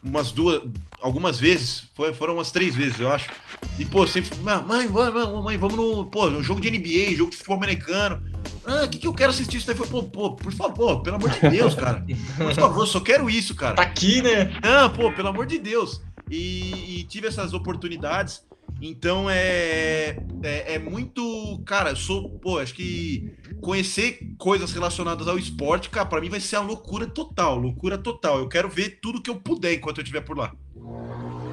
umas 0.04 0.32
duas, 0.32 0.62
algumas 1.02 1.40
vezes, 1.40 1.84
foi, 1.96 2.14
foram 2.14 2.36
umas 2.36 2.52
três 2.52 2.76
vezes, 2.76 3.00
eu 3.00 3.12
acho. 3.12 3.30
E, 3.78 3.86
pô, 3.86 4.06
sempre, 4.08 4.38
mãe, 4.40 4.64
mãe, 4.64 4.88
mãe, 4.88 5.58
vamos 5.58 5.76
no, 5.76 6.06
pô, 6.06 6.30
no 6.30 6.42
jogo 6.42 6.62
de 6.62 6.70
NBA, 6.72 7.16
jogo 7.16 7.32
de 7.32 7.38
futebol 7.38 7.58
americano. 7.58 8.22
Ah, 8.66 8.84
o 8.84 8.90
que, 8.90 8.98
que 8.98 9.08
eu 9.08 9.14
quero 9.14 9.32
assistir 9.32 9.58
isso 9.58 9.68
daí? 9.68 9.76
Foi, 9.76 9.88
pô, 9.88 10.04
pô, 10.04 10.32
por 10.32 10.54
favor, 10.54 11.02
pelo 11.02 11.16
amor 11.16 11.30
de 11.30 11.50
Deus, 11.50 11.76
cara. 11.76 12.06
Por 12.38 12.54
favor, 12.54 12.86
só 12.86 13.00
quero 13.00 13.30
isso, 13.30 13.56
cara. 13.56 13.76
Tá 13.76 13.84
aqui, 13.84 14.22
né? 14.22 14.54
Ah, 14.62 14.90
pô, 14.90 15.12
pelo 15.12 15.30
amor 15.30 15.46
de 15.46 15.58
Deus. 15.58 16.02
E, 16.30 17.00
e 17.00 17.04
tive 17.04 17.28
essas 17.28 17.54
oportunidades. 17.54 18.46
Então 18.82 19.30
é, 19.30 20.18
é, 20.44 20.76
é, 20.76 20.80
muito. 20.80 21.62
Cara, 21.66 21.92
eu 21.92 21.96
sou. 21.96 22.30
Pô, 22.30 22.60
acho 22.60 22.74
que 22.74 23.34
conhecer 23.60 24.20
coisas 24.38 24.72
relacionadas 24.72 25.28
ao 25.28 25.38
esporte, 25.38 25.90
cara, 25.90 26.06
pra 26.06 26.22
mim 26.22 26.30
vai 26.30 26.40
ser 26.40 26.58
a 26.58 26.62
loucura 26.62 27.08
total. 27.08 27.58
Loucura 27.58 27.98
total. 27.98 28.40
Eu 28.40 28.48
quero 28.48 28.70
ver 28.70 29.00
tudo 29.02 29.22
que 29.22 29.30
eu 29.30 29.36
puder 29.36 29.74
enquanto 29.74 29.98
eu 29.98 30.04
estiver 30.04 30.22
por 30.22 30.38
lá. 30.38 30.54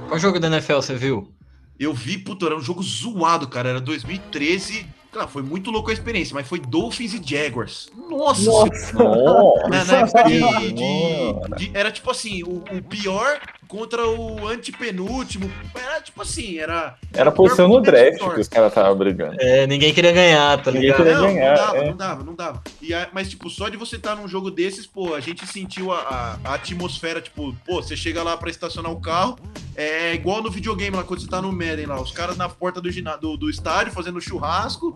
Qual 0.08 0.18
jogo 0.18 0.38
da 0.38 0.48
NFL 0.48 0.76
você 0.76 0.94
viu? 0.96 1.32
Eu 1.78 1.94
vi, 1.94 2.18
puto, 2.18 2.46
era 2.46 2.56
um 2.56 2.60
jogo 2.60 2.82
zoado, 2.82 3.48
cara. 3.48 3.70
Era 3.70 3.80
2013. 3.80 4.86
Claro, 5.14 5.28
foi 5.28 5.42
muito 5.42 5.70
louco 5.70 5.90
a 5.90 5.92
experiência, 5.92 6.34
mas 6.34 6.44
foi 6.44 6.58
Dolphins 6.58 7.14
e 7.14 7.22
Jaguars. 7.24 7.88
Nossa! 8.10 8.50
Nossa. 8.50 9.68
Na, 9.68 9.84
na 9.84 9.98
época 9.98 10.24
de, 10.24 10.40
de, 10.72 11.56
de, 11.56 11.70
Era 11.72 11.92
tipo 11.92 12.10
assim, 12.10 12.42
o, 12.42 12.64
o 12.76 12.82
pior 12.82 13.40
contra 13.68 14.08
o 14.08 14.48
antepenúltimo. 14.48 15.48
Era 15.72 16.00
tipo 16.00 16.20
assim, 16.22 16.58
era. 16.58 16.96
Era 17.12 17.30
posição 17.30 17.68
no 17.68 17.80
draft 17.80 18.18
que 18.18 18.40
os 18.40 18.48
caras 18.48 18.70
estavam 18.70 18.96
brigando. 18.96 19.36
É, 19.38 19.68
ninguém 19.68 19.94
queria 19.94 20.10
ganhar, 20.10 20.60
tá 20.60 20.72
ligado? 20.72 21.04
Ninguém 21.04 21.14
queria 21.14 21.18
não, 21.18 21.34
ganhar. 21.34 21.56
Não 21.56 21.64
dava, 21.64 21.76
é. 21.76 21.84
não 21.84 21.96
dava, 21.96 22.24
não 22.24 22.34
dava. 22.34 22.62
E 22.82 22.92
mas, 23.12 23.30
tipo, 23.30 23.48
só 23.48 23.68
de 23.68 23.76
você 23.76 23.96
estar 23.96 24.16
num 24.16 24.26
jogo 24.26 24.50
desses, 24.50 24.84
pô, 24.86 25.14
a 25.14 25.20
gente 25.20 25.46
sentiu 25.46 25.92
a, 25.92 25.98
a, 25.98 26.50
a, 26.50 26.54
atmosfera, 26.54 27.20
tipo, 27.20 27.54
pô, 27.64 27.82
você 27.82 27.96
chega 27.96 28.22
lá 28.22 28.36
pra 28.36 28.50
estacionar 28.50 28.90
o 28.90 29.00
carro, 29.00 29.38
é 29.76 30.14
igual 30.14 30.42
no 30.42 30.50
videogame 30.50 30.96
lá, 30.96 31.04
quando 31.04 31.20
você 31.20 31.28
tá 31.28 31.40
no 31.40 31.52
Madden 31.52 31.86
lá, 31.86 32.00
os 32.00 32.10
caras 32.10 32.36
na 32.36 32.48
porta 32.48 32.80
do, 32.80 32.90
do, 33.20 33.36
do 33.36 33.50
estádio 33.50 33.92
fazendo 33.92 34.20
churrasco. 34.20 34.94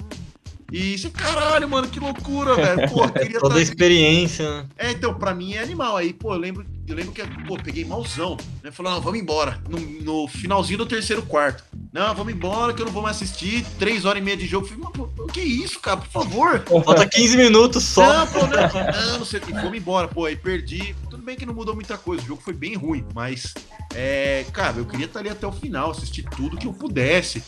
E 0.71 0.99
você, 0.99 1.09
caralho, 1.09 1.67
mano, 1.67 1.89
que 1.89 1.99
loucura, 1.99 2.55
velho. 2.55 2.91
Pô, 2.91 3.09
queria 3.09 3.41
Toda 3.41 3.55
tá... 3.55 3.61
a 3.61 3.63
experiência, 3.63 4.51
né? 4.51 4.67
É, 4.77 4.91
então, 4.91 5.15
pra 5.15 5.35
mim 5.35 5.55
é 5.55 5.63
animal. 5.63 5.97
Aí, 5.97 6.13
pô, 6.13 6.35
eu 6.35 6.39
lembro, 6.39 6.67
eu 6.87 6.95
lembro 6.95 7.13
que, 7.13 7.23
pô, 7.47 7.57
peguei 7.57 7.87
malzão. 7.87 8.37
Né? 8.63 8.71
Falou, 8.71 8.93
não, 8.93 9.01
vamos 9.01 9.19
embora. 9.19 9.59
No, 9.67 9.79
no, 9.79 10.29
finalzinho 10.29 10.79
do 10.79 10.87
terceiro 10.87 11.23
quarto. 11.23 11.65
Não, 11.91 12.15
vamos 12.15 12.35
embora 12.35 12.75
que 12.75 12.83
eu 12.83 12.87
não 12.87 12.93
vou 12.93 13.03
mais 13.03 13.17
assistir. 13.17 13.65
Três 13.79 14.05
horas 14.05 14.21
e 14.21 14.25
meia 14.25 14.37
de 14.37 14.47
jogo. 14.47 14.67
Falei, 14.67 14.85
mas, 14.85 14.93
pô, 14.93 15.27
que 15.29 15.41
isso, 15.41 15.81
cara, 15.81 15.97
por 15.97 16.09
favor. 16.09 16.63
Falta 16.85 17.07
15 17.07 17.37
minutos 17.39 17.85
só. 17.85 18.07
Não, 18.07 18.27
pô, 18.27 18.41
não, 18.41 18.49
não, 18.49 19.19
não 19.21 19.25
sei. 19.25 19.41
E 19.49 19.53
vamos 19.53 19.79
embora, 19.79 20.07
pô. 20.07 20.27
Aí 20.27 20.37
perdi. 20.37 20.95
Tudo 21.09 21.23
bem 21.23 21.35
que 21.35 21.47
não 21.47 21.55
mudou 21.55 21.75
muita 21.75 21.97
coisa. 21.97 22.23
O 22.23 22.27
jogo 22.27 22.43
foi 22.43 22.53
bem 22.53 22.75
ruim, 22.75 23.07
mas, 23.15 23.55
é, 23.95 24.45
cara, 24.53 24.77
eu 24.77 24.85
queria 24.85 25.07
estar 25.07 25.21
ali 25.21 25.31
até 25.31 25.47
o 25.47 25.53
final, 25.53 25.93
assistir 25.93 26.25
tudo 26.37 26.59
que 26.59 26.67
eu 26.67 26.75
pudesse. 26.75 27.43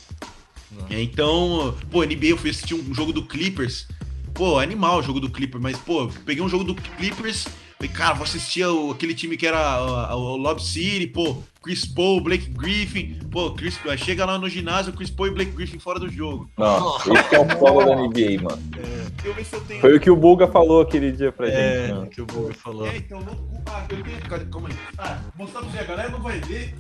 É, 0.88 1.02
então, 1.02 1.74
pô, 1.90 2.05
NBA 2.05 2.26
eu 2.26 2.36
fui 2.36 2.51
assistir 2.51 2.74
um 2.74 2.94
jogo 2.94 3.12
do 3.12 3.24
Clippers. 3.24 3.88
Pô, 4.34 4.59
animal 4.59 4.98
o 4.98 5.02
jogo 5.02 5.20
do 5.20 5.30
Clippers, 5.30 5.62
mas, 5.62 5.78
pô, 5.78 6.09
peguei 6.24 6.42
um 6.42 6.48
jogo 6.48 6.64
do 6.64 6.74
Clippers. 6.74 7.47
Falei, 7.76 7.94
cara, 7.94 8.14
vou 8.14 8.24
assistir 8.24 8.64
o, 8.64 8.90
aquele 8.90 9.14
time 9.14 9.36
que 9.36 9.47
era 9.47 10.14
o, 10.14 10.18
o 10.18 10.36
Lob 10.36 10.62
City, 10.62 11.06
pô, 11.06 11.42
Chris 11.62 11.86
Paul, 11.86 12.20
Blake 12.20 12.51
Griffin. 12.51 13.18
Pô, 13.30 13.52
Chris, 13.52 13.78
chega 13.97 14.24
lá 14.24 14.38
no 14.38 14.48
ginásio, 14.48 14.92
Chris 14.92 15.10
Paul 15.10 15.28
e 15.28 15.30
Blake 15.30 15.52
Griffin 15.52 15.78
fora 15.78 15.98
do 15.98 16.09
jogo. 16.09 16.51
Nossa, 16.59 17.12
esse 17.12 17.34
é 17.34 17.38
o 17.38 17.48
foda 17.59 17.86
da 17.86 17.97
NBA, 17.97 18.42
mano. 18.42 18.62
É, 18.76 19.28
eu 19.28 19.34
ver 19.34 19.44
se 19.44 19.56
eu 19.56 19.60
tenho... 19.62 19.80
Foi 19.80 19.97
o 19.97 20.01
que 20.01 20.10
o 20.10 20.16
Buga 20.16 20.47
falou 20.47 20.82
aquele 20.82 21.10
dia 21.10 21.32
pra 21.32 21.48
é, 21.48 21.88
gente. 21.88 22.02
É, 22.02 22.06
que 22.06 22.20
o 22.20 22.26
Buga 22.26 22.52
falou. 22.55 22.86
É, 22.86 22.98
então, 22.98 23.18
ah, 23.66 23.86
eu 23.88 24.02
tenho. 24.02 24.51
Calma 24.51 24.68
aí. 24.68 24.76
Ah, 24.98 25.18
mostrar 25.38 25.60
pra 25.62 25.70
você, 25.70 25.78
a 25.78 25.84
galera 25.84 26.10
não 26.10 26.20
vai 26.20 26.38
ver. 26.40 26.74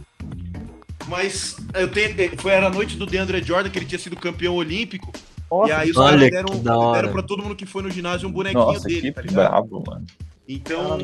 Mas 1.08 1.56
eu 1.74 1.88
tenho, 1.88 2.14
foi 2.38 2.52
era 2.52 2.66
a 2.66 2.70
noite 2.70 2.96
do 2.96 3.06
DeAndre 3.06 3.42
Jordan, 3.42 3.70
que 3.70 3.78
ele 3.78 3.86
tinha 3.86 3.98
sido 3.98 4.16
campeão 4.16 4.54
olímpico. 4.54 5.12
Nossa, 5.50 5.68
e 5.68 5.72
aí 5.72 5.90
os 5.90 5.96
caras 5.96 6.30
deram, 6.30 6.58
deram 6.92 7.12
pra 7.12 7.22
todo 7.22 7.42
mundo 7.42 7.56
que 7.56 7.66
foi 7.66 7.82
no 7.82 7.90
ginásio 7.90 8.28
um 8.28 8.32
bonequinho 8.32 8.64
Nossa, 8.64 8.86
dele, 8.86 9.10
tá 9.10 9.22
ligado? 9.22 9.48
bravo, 9.48 9.84
mano. 9.84 10.06
Então. 10.52 10.98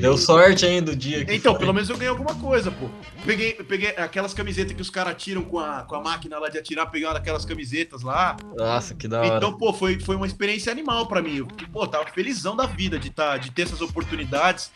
Deu 0.00 0.16
sorte 0.16 0.64
ainda 0.64 0.92
do 0.92 0.96
dia. 0.96 1.22
então, 1.34 1.52
foi. 1.52 1.60
pelo 1.60 1.72
menos 1.72 1.90
eu 1.90 1.96
ganhei 1.96 2.10
alguma 2.10 2.36
coisa, 2.36 2.70
pô. 2.70 2.88
Peguei, 3.26 3.54
peguei 3.54 3.90
aquelas 3.90 4.32
camisetas 4.32 4.72
que 4.72 4.80
os 4.80 4.90
caras 4.90 5.20
tiram 5.20 5.42
com 5.42 5.58
a, 5.58 5.82
com 5.82 5.96
a 5.96 6.00
máquina 6.00 6.38
lá 6.38 6.48
de 6.48 6.56
atirar, 6.56 6.88
peguei 6.88 7.06
uma 7.06 7.14
daquelas 7.14 7.44
camisetas 7.44 8.02
lá. 8.02 8.36
Nossa, 8.56 8.94
que 8.94 9.08
da 9.08 9.20
hora. 9.20 9.36
Então, 9.36 9.56
pô, 9.56 9.72
foi, 9.72 9.98
foi 9.98 10.14
uma 10.14 10.26
experiência 10.26 10.70
animal 10.70 11.06
pra 11.06 11.20
mim. 11.20 11.38
Eu, 11.38 11.48
pô, 11.72 11.84
tava 11.86 12.06
felizão 12.10 12.54
da 12.54 12.66
vida 12.66 12.96
de, 12.96 13.10
tá, 13.10 13.36
de 13.36 13.50
ter 13.50 13.62
essas 13.62 13.80
oportunidades. 13.80 14.70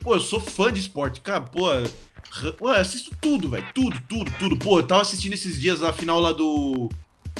Pô, 0.00 0.14
eu 0.14 0.20
sou 0.20 0.40
fã 0.40 0.72
de 0.72 0.80
esporte, 0.80 1.20
cara, 1.20 1.42
pô. 1.42 1.66
Pô, 2.58 2.68
eu 2.68 2.80
assisto 2.80 3.10
tudo, 3.20 3.48
velho. 3.50 3.66
Tudo, 3.74 3.96
tudo, 4.08 4.30
tudo. 4.38 4.56
Pô, 4.56 4.78
eu 4.78 4.82
tava 4.86 5.02
assistindo 5.02 5.32
esses 5.32 5.60
dias 5.60 5.82
a 5.82 5.92
final 5.92 6.20
lá 6.20 6.32
do. 6.32 6.88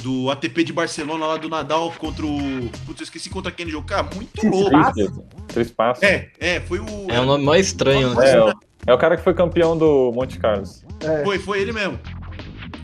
Do 0.03 0.29
ATP 0.29 0.63
de 0.63 0.71
Barcelona, 0.71 1.25
lá 1.25 1.37
do 1.37 1.49
Nadal 1.49 1.91
contra 1.97 2.23
o. 2.23 2.69
Putz, 2.85 2.99
eu 2.99 3.03
esqueci 3.03 3.31
contra 3.31 3.51
quem 3.51 3.63
ele 3.63 3.71
jogou. 3.71 3.87
Cara, 3.87 4.07
muito 4.15 4.47
louco. 4.47 5.25
Três 5.47 5.71
passos. 5.71 6.03
É, 6.03 6.29
é, 6.39 6.59
foi 6.61 6.79
o. 6.79 7.07
É 7.09 7.19
um 7.19 7.25
nome 7.25 7.43
mais 7.43 7.65
estranho, 7.65 8.13
né? 8.13 8.29
É, 8.29 8.91
é 8.91 8.93
o 8.93 8.97
cara 8.97 9.17
que 9.17 9.23
foi 9.23 9.33
campeão 9.33 9.75
do 9.75 10.11
Monte 10.13 10.37
Carlos. 10.37 10.83
É. 10.99 11.23
Foi, 11.23 11.39
foi 11.39 11.61
ele 11.61 11.71
mesmo. 11.71 11.99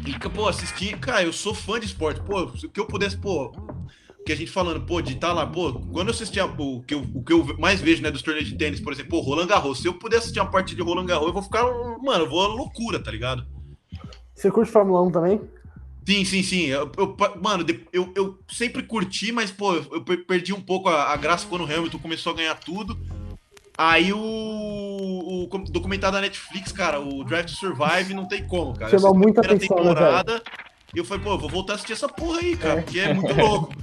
E, 0.07 0.29
pô, 0.29 0.47
assisti. 0.47 0.97
Cara, 0.97 1.23
eu 1.23 1.31
sou 1.31 1.53
fã 1.53 1.79
de 1.79 1.85
esporte. 1.85 2.19
Pô, 2.21 2.49
se 2.57 2.69
eu 2.75 2.85
pudesse, 2.85 3.15
pô, 3.15 3.51
que 4.25 4.31
a 4.31 4.35
gente 4.35 4.51
falando, 4.51 4.85
pô, 4.85 5.01
de 5.01 5.13
estar 5.13 5.29
tá 5.29 5.33
lá, 5.33 5.45
pô, 5.47 5.73
quando 5.91 6.07
eu 6.07 6.13
assistia 6.13 6.45
o 6.45 6.81
que 6.83 6.93
eu, 6.93 7.05
o 7.13 7.23
que 7.23 7.33
eu 7.33 7.57
mais 7.57 7.81
vejo, 7.81 8.01
né, 8.01 8.09
dos 8.09 8.21
torneios 8.21 8.47
de 8.47 8.55
tênis, 8.55 8.79
por 8.79 8.93
exemplo, 8.93 9.11
pô, 9.11 9.19
Roland 9.19 9.47
Garros, 9.47 9.79
se 9.79 9.87
eu 9.87 9.93
puder 9.93 10.17
assistir 10.17 10.39
uma 10.39 10.49
partida 10.49 10.81
de 10.81 10.87
Roland 10.87 11.05
Garros, 11.05 11.27
eu 11.27 11.33
vou 11.33 11.43
ficar, 11.43 11.63
mano, 12.01 12.23
eu 12.23 12.29
vou 12.29 12.41
à 12.41 12.47
loucura, 12.47 12.99
tá 12.99 13.11
ligado? 13.11 13.45
Você 14.33 14.49
curte 14.49 14.71
Fórmula 14.71 15.01
1 15.03 15.11
também? 15.11 15.41
Sim, 16.05 16.25
sim, 16.25 16.43
sim. 16.43 16.65
Eu, 16.65 16.91
eu, 16.97 17.15
mano, 17.41 17.65
eu, 17.91 18.11
eu 18.15 18.37
sempre 18.49 18.83
curti, 18.83 19.31
mas, 19.31 19.51
pô, 19.51 19.75
eu 19.75 20.03
perdi 20.27 20.53
um 20.53 20.61
pouco 20.61 20.89
a, 20.89 21.13
a 21.13 21.17
graça 21.17 21.47
quando 21.47 21.61
o 21.61 21.65
Hamilton 21.65 21.99
começou 21.99 22.33
a 22.33 22.35
ganhar 22.35 22.55
tudo. 22.55 22.97
Aí 23.77 24.13
o, 24.13 24.19
o, 24.19 25.57
documentário 25.69 26.15
da 26.15 26.21
Netflix, 26.21 26.71
cara, 26.71 26.99
o 26.99 27.23
Drive 27.23 27.45
to 27.45 27.53
Survive, 27.53 28.13
não 28.13 28.27
tem 28.27 28.45
como, 28.45 28.73
cara. 28.77 28.91
Chama 28.91 29.13
muita 29.13 29.41
atenção, 29.41 29.77
né, 29.77 29.83
temporada, 29.83 30.33
né, 30.35 30.41
E 30.93 30.99
eu 30.99 31.05
falei, 31.05 31.23
pô, 31.23 31.37
vou 31.37 31.49
voltar 31.49 31.73
a 31.73 31.75
assistir 31.75 31.93
essa 31.93 32.07
porra 32.07 32.39
aí, 32.39 32.55
cara, 32.55 32.79
é. 32.79 32.83
porque 32.83 32.99
é 32.99 33.13
muito 33.13 33.33
louco. 33.41 33.73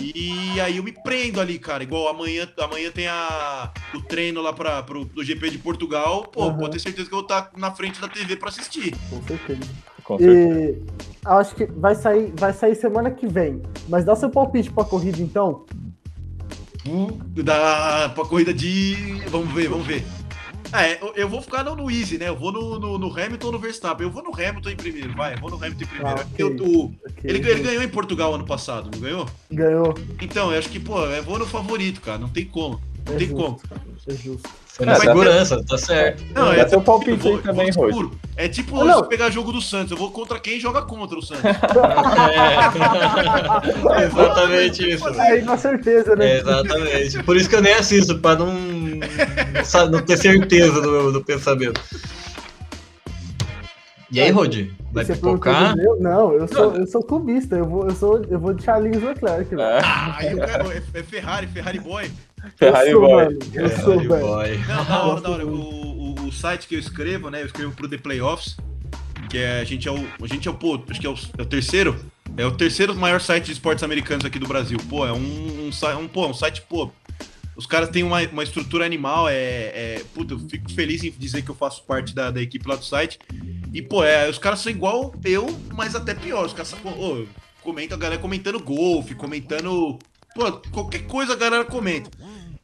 E 0.00 0.60
aí 0.60 0.76
eu 0.78 0.82
me 0.82 0.92
prendo 0.92 1.40
ali, 1.40 1.58
cara. 1.58 1.82
Igual 1.82 2.08
amanhã, 2.08 2.48
amanhã 2.58 2.90
tem 2.90 3.06
a, 3.06 3.72
o 3.94 4.00
treino 4.00 4.40
lá 4.40 4.52
para 4.52 4.82
pro, 4.82 5.04
do 5.04 5.22
GP 5.22 5.50
de 5.50 5.58
Portugal. 5.58 6.22
Pô, 6.22 6.46
uhum. 6.46 6.56
pode 6.56 6.72
ter 6.72 6.78
certeza 6.80 7.08
que 7.08 7.14
eu 7.14 7.18
vou 7.18 7.26
estar 7.26 7.50
na 7.56 7.70
frente 7.70 8.00
da 8.00 8.08
TV 8.08 8.36
para 8.36 8.48
assistir. 8.48 8.94
Com 9.10 9.22
certeza. 9.22 9.60
Com 10.02 10.18
certeza. 10.18 10.70
E 10.70 10.82
acho 11.24 11.54
que 11.54 11.66
vai 11.66 11.94
sair, 11.94 12.32
vai 12.36 12.52
sair 12.52 12.74
semana 12.74 13.10
que 13.10 13.26
vem. 13.26 13.62
Mas 13.88 14.04
dá 14.04 14.14
seu 14.14 14.30
palpite 14.30 14.70
pra 14.70 14.84
corrida 14.84 15.20
então. 15.20 15.64
Hum, 16.86 17.08
dá 17.42 18.10
pra 18.14 18.24
corrida 18.24 18.52
de. 18.52 19.22
Vamos 19.28 19.52
ver, 19.52 19.68
vamos 19.68 19.86
ver. 19.86 20.04
É, 20.74 20.98
eu 21.14 21.28
vou 21.28 21.40
ficar 21.40 21.62
no, 21.62 21.76
no 21.76 21.90
Easy, 21.90 22.18
né? 22.18 22.28
Eu 22.28 22.36
vou 22.36 22.50
no, 22.50 22.80
no, 22.80 22.98
no, 22.98 23.12
Hamilton 23.12 23.46
ou 23.46 23.52
no 23.52 23.58
Verstappen. 23.60 24.06
Eu 24.06 24.12
vou 24.12 24.24
no 24.24 24.34
Hamilton 24.34 24.70
em 24.70 24.76
primeiro, 24.76 25.14
vai. 25.14 25.34
Eu 25.34 25.38
vou 25.38 25.50
no 25.50 25.56
Hamilton 25.56 25.84
em 25.84 25.86
primeiro. 25.86 26.20
Ah, 26.20 26.26
okay, 26.32 26.44
eu, 26.44 26.48
o, 26.48 26.86
okay, 26.86 27.30
ele, 27.30 27.48
ele, 27.48 27.62
ganhou 27.62 27.82
em 27.82 27.88
Portugal 27.88 28.34
ano 28.34 28.44
passado, 28.44 28.90
não 28.92 29.00
ganhou? 29.00 29.26
Ganhou. 29.50 29.94
Então, 30.20 30.52
eu 30.52 30.58
acho 30.58 30.68
que, 30.68 30.80
pô, 30.80 31.00
eu 31.04 31.22
vou 31.22 31.38
no 31.38 31.46
favorito, 31.46 32.00
cara. 32.00 32.18
Não 32.18 32.28
tem 32.28 32.44
como. 32.44 32.80
Não 33.06 33.14
é 33.14 33.18
tem 33.18 33.28
justo, 33.28 33.44
como. 33.44 33.60
É 34.08 34.14
justo. 34.14 34.50
Foi 34.74 34.86
na 34.86 34.96
segurança, 34.96 35.56
ter... 35.58 35.66
tá 35.66 35.78
certo. 35.78 36.24
Não, 36.34 36.52
é, 36.52 36.66
seu 36.66 36.80
palpite 36.80 37.28
aí 37.28 37.38
também, 37.38 37.70
Rui. 37.70 38.10
É 38.36 38.48
tipo 38.48 38.82
ah, 38.82 38.96
se 38.96 39.08
pegar 39.08 39.30
jogo 39.30 39.52
do 39.52 39.62
Santos, 39.62 39.92
eu 39.92 39.96
vou 39.96 40.10
contra 40.10 40.40
quem 40.40 40.58
joga 40.58 40.82
contra 40.82 41.16
o 41.16 41.22
Santos. 41.22 41.44
é. 41.54 41.54
exatamente 44.04 44.90
isso. 44.90 45.08
Aí, 45.08 45.42
com 45.42 45.56
certeza, 45.56 46.16
né? 46.16 46.32
É, 46.32 46.40
exatamente. 46.40 47.22
Por 47.22 47.36
isso 47.36 47.48
que 47.48 47.54
eu 47.54 47.62
nem 47.62 47.74
assisto, 47.74 48.18
pra 48.18 48.34
não, 48.34 48.52
não, 49.74 49.90
não 49.90 50.02
ter 50.02 50.16
certeza 50.16 50.80
do, 50.80 51.12
do 51.12 51.24
pensamento. 51.24 51.80
E 54.10 54.20
aí, 54.20 54.30
Rodi? 54.30 54.72
Vai 54.92 55.04
Você 55.04 55.16
pipocar? 55.16 55.74
Não, 55.98 56.32
eu 56.32 56.46
sou, 56.46 56.72
eu 56.76 56.86
sou 56.86 57.02
clubista, 57.02 57.56
eu 57.56 57.64
vou, 57.64 57.84
eu 57.88 57.96
sou, 57.96 58.24
eu 58.30 58.38
vou 58.38 58.54
de 58.54 58.62
Charles 58.62 59.02
Leclerc. 59.02 59.52
Né? 59.52 59.80
Ah, 59.82 60.16
quero, 60.20 60.70
é, 60.70 60.82
é 60.94 61.02
Ferrari, 61.02 61.48
Ferrari 61.48 61.80
Boy. 61.80 62.08
Ferrari 62.56 62.90
eu 62.90 63.00
sou, 63.00 63.08
Boy. 63.08 63.24
Mano, 63.24 63.38
eu 63.54 63.68
Ferrari 63.70 63.82
sou, 63.82 64.04
Boy. 64.04 64.58
Não, 64.68 64.84
da 64.84 65.02
hora, 65.02 65.20
da 65.20 65.30
hora. 65.30 65.46
O, 65.46 65.50
o, 65.50 66.26
o, 66.28 66.32
site 66.32 66.68
que 66.68 66.76
eu 66.76 66.78
escrevo, 66.78 67.28
né? 67.28 67.42
Eu 67.42 67.46
escrevo 67.46 67.72
pro 67.72 67.88
The 67.88 67.98
Playoffs, 67.98 68.56
que 69.28 69.38
é, 69.38 69.60
a 69.60 69.64
gente 69.64 69.88
é 69.88 69.90
o, 69.90 69.96
a 69.96 70.26
gente 70.28 70.46
é 70.46 70.50
o, 70.50 70.54
pô, 70.54 70.80
acho 70.88 71.00
que 71.00 71.06
é 71.08 71.10
o, 71.10 71.16
é 71.36 71.42
o 71.42 71.46
terceiro, 71.46 71.96
é 72.36 72.46
o 72.46 72.52
terceiro 72.52 72.94
maior 72.94 73.20
site 73.20 73.46
de 73.46 73.52
esportes 73.52 73.82
americanos 73.82 74.24
aqui 74.24 74.38
do 74.38 74.46
Brasil. 74.46 74.78
Pô, 74.88 75.04
é 75.04 75.12
um, 75.12 75.16
um, 75.16 75.70
um, 75.98 76.06
pô, 76.06 76.28
um 76.28 76.34
site, 76.34 76.62
pô, 76.62 76.88
Os 77.56 77.66
caras 77.66 77.88
têm 77.88 78.02
uma, 78.02 78.20
uma 78.22 78.42
estrutura 78.42 78.84
animal, 78.84 79.28
é, 79.28 79.34
é. 79.34 80.02
Puta, 80.14 80.34
eu 80.34 80.38
fico 80.40 80.70
feliz 80.72 81.04
em 81.04 81.10
dizer 81.10 81.42
que 81.42 81.50
eu 81.50 81.54
faço 81.54 81.82
parte 81.84 82.14
da, 82.14 82.30
da 82.30 82.42
equipe 82.42 82.68
lá 82.68 82.74
do 82.76 82.84
site. 82.84 83.18
E, 83.72 83.80
pô, 83.80 84.02
é, 84.02 84.28
os 84.28 84.38
caras 84.38 84.60
são 84.60 84.72
igual 84.72 85.14
eu, 85.24 85.46
mas 85.72 85.94
até 85.94 86.14
pior. 86.14 86.44
Os 86.46 86.52
caras 86.52 86.68
são. 86.68 86.78
Ô, 86.84 87.24
comenta 87.62 87.94
a 87.94 87.98
galera 87.98 88.20
comentando 88.20 88.58
golfe, 88.60 89.14
comentando. 89.14 89.98
Pô, 90.34 90.50
qualquer 90.72 91.06
coisa 91.06 91.34
a 91.34 91.36
galera 91.36 91.64
comenta. 91.64 92.10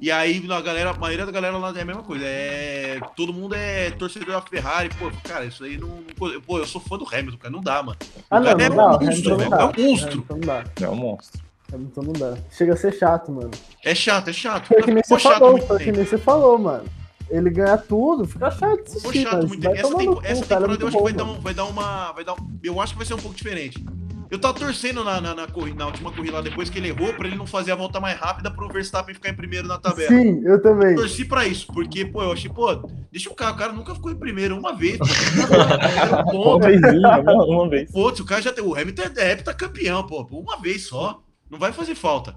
E 0.03 0.11
aí, 0.11 0.43
a 0.51 0.61
galera, 0.63 0.91
a 0.91 0.95
maioria 0.95 1.27
da 1.27 1.31
galera 1.33 1.59
lá 1.59 1.73
é 1.77 1.83
a 1.83 1.85
mesma 1.85 2.03
coisa. 2.03 2.25
É, 2.25 2.99
todo 3.15 3.35
mundo 3.35 3.55
é 3.55 3.91
torcedor 3.91 4.29
da 4.35 4.41
Ferrari. 4.41 4.89
Pô, 4.99 5.11
cara, 5.23 5.45
isso 5.45 5.63
aí 5.63 5.77
não. 5.77 5.89
não- 6.19 6.41
Pô, 6.41 6.59
eu 6.59 6.67
sou 6.67 6.81
fã 6.81 6.97
do 6.97 7.07
Hamilton, 7.07 7.37
cara. 7.37 7.53
Não 7.53 7.61
dá, 7.61 7.83
mano. 7.83 7.99
O 8.17 8.23
Ah, 8.31 8.41
não, 8.41 8.47
cara 8.47 8.63
é 8.65 8.69
não 8.71 8.77
dá. 8.77 8.87
um 8.97 9.05
monstro, 9.07 9.37
não 9.37 9.45
É 9.45 9.49
dá. 9.51 9.67
um 9.67 9.67
monstro. 9.69 10.09
Hamilton 10.13 10.35
não 10.35 10.41
dá. 10.41 10.65
É 10.81 10.89
um 10.89 10.95
monstro. 10.97 11.50
Hamilton 11.73 12.03
não 12.03 12.13
dá. 12.13 12.37
Chega 12.51 12.75
a 12.75 12.77
ser 12.77 12.93
chato, 12.95 13.31
mano. 13.33 13.51
É 13.85 13.95
chato, 13.95 14.29
é 14.29 14.33
chato. 14.33 14.67
Foi 14.69 14.83
que 14.83 14.91
nem 14.93 15.03
você 15.05 15.19
falou, 15.19 15.59
foi 15.59 15.79
que 15.79 15.93
nem 15.93 16.05
você 16.05 16.19
falou, 16.19 16.59
mano. 16.59 16.85
Ele 17.31 17.49
ganha 17.51 17.79
tudo, 17.79 18.27
fica 18.27 18.51
chato 18.51 18.81
assistir, 18.81 19.23
chato 19.23 19.47
muito 19.47 19.61
tempo. 19.63 19.75
Essa, 19.77 19.97
tempo- 19.97 20.21
essa 20.25 20.47
cara 20.47 20.65
é 20.65 20.67
temporada 20.67 20.67
eu 20.67 20.69
muito 20.69 20.87
acho 20.87 20.97
que 20.97 20.99
bom, 20.99 21.03
vai 21.05 21.13
dar, 21.13 21.25
um, 21.25 21.41
vai 21.41 21.55
dar 21.55 21.65
uma. 21.67 22.13
Vai 22.13 22.25
dar 22.25 22.33
um- 22.35 22.59
eu 22.63 22.81
acho 22.81 22.93
que 22.93 22.99
vai 22.99 23.07
ser 23.07 23.15
um 23.15 23.19
pouco 23.19 23.37
diferente. 23.37 23.85
Eu 24.29 24.39
tava 24.41 24.55
torcendo 24.55 25.03
na, 25.03 25.21
na, 25.21 25.35
na, 25.35 25.47
corrida, 25.49 25.77
na 25.79 25.87
última 25.87 26.13
corrida 26.13 26.37
lá, 26.37 26.41
depois 26.41 26.71
que 26.71 26.79
ele 26.79 26.89
errou, 26.89 27.13
pra 27.15 27.27
ele 27.27 27.37
não 27.37 27.49
fazer 27.49 27.73
a 27.73 27.75
volta 27.75 27.99
mais 27.99 28.17
rápida 28.17 28.49
pro 28.49 28.69
Verstappen 28.69 29.13
ficar 29.13 29.29
em 29.31 29.35
primeiro 29.35 29.67
na 29.67 29.77
tabela. 29.77 30.09
Sim, 30.09 30.41
eu 30.45 30.63
também. 30.63 30.95
torci 30.95 31.25
pra 31.25 31.47
isso, 31.49 31.67
porque, 31.73 32.05
pô, 32.05 32.23
eu 32.23 32.31
achei, 32.33 32.49
pô, 32.49 32.73
deixa 33.11 33.29
o 33.29 33.35
cara, 33.35 33.53
o 33.53 33.57
cara 33.57 33.73
nunca 33.73 33.93
ficou 33.93 34.09
em 34.11 34.15
primeiro 34.17 34.57
uma 34.57 34.73
vez, 34.73 34.99
pô, 34.99 35.05
um 35.05 35.09
Uma 36.23 36.25
ponto, 36.31 36.67
vezinha, 36.67 37.19
uma, 37.21 37.45
uma 37.45 37.69
vez. 37.69 37.91
pô, 37.91 38.09
o 38.09 38.25
cara 38.25 38.41
já 38.41 38.53
tem, 38.53 38.63
o 38.65 38.75
Hamilton 38.77 39.03
é 39.17 39.33
heptacampeão, 39.33 40.07
pô, 40.07 40.23
uma 40.31 40.61
vez 40.61 40.87
só, 40.87 41.21
não 41.51 41.59
vai 41.59 41.73
fazer 41.73 41.95
falta. 41.95 42.35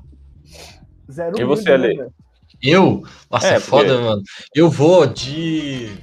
Zero 1.11 1.39
E 1.39 1.43
você, 1.43 1.69
né, 1.69 1.73
Ale? 1.75 1.95
velho? 1.97 2.13
Eu? 2.61 3.03
Nossa, 3.29 3.47
É, 3.47 3.55
é, 3.55 3.59
foda, 3.59 3.89
porque- 3.89 4.03
mano. 4.03 4.21
Eu 4.55 4.69
vou 4.69 5.05
de. 5.05 5.97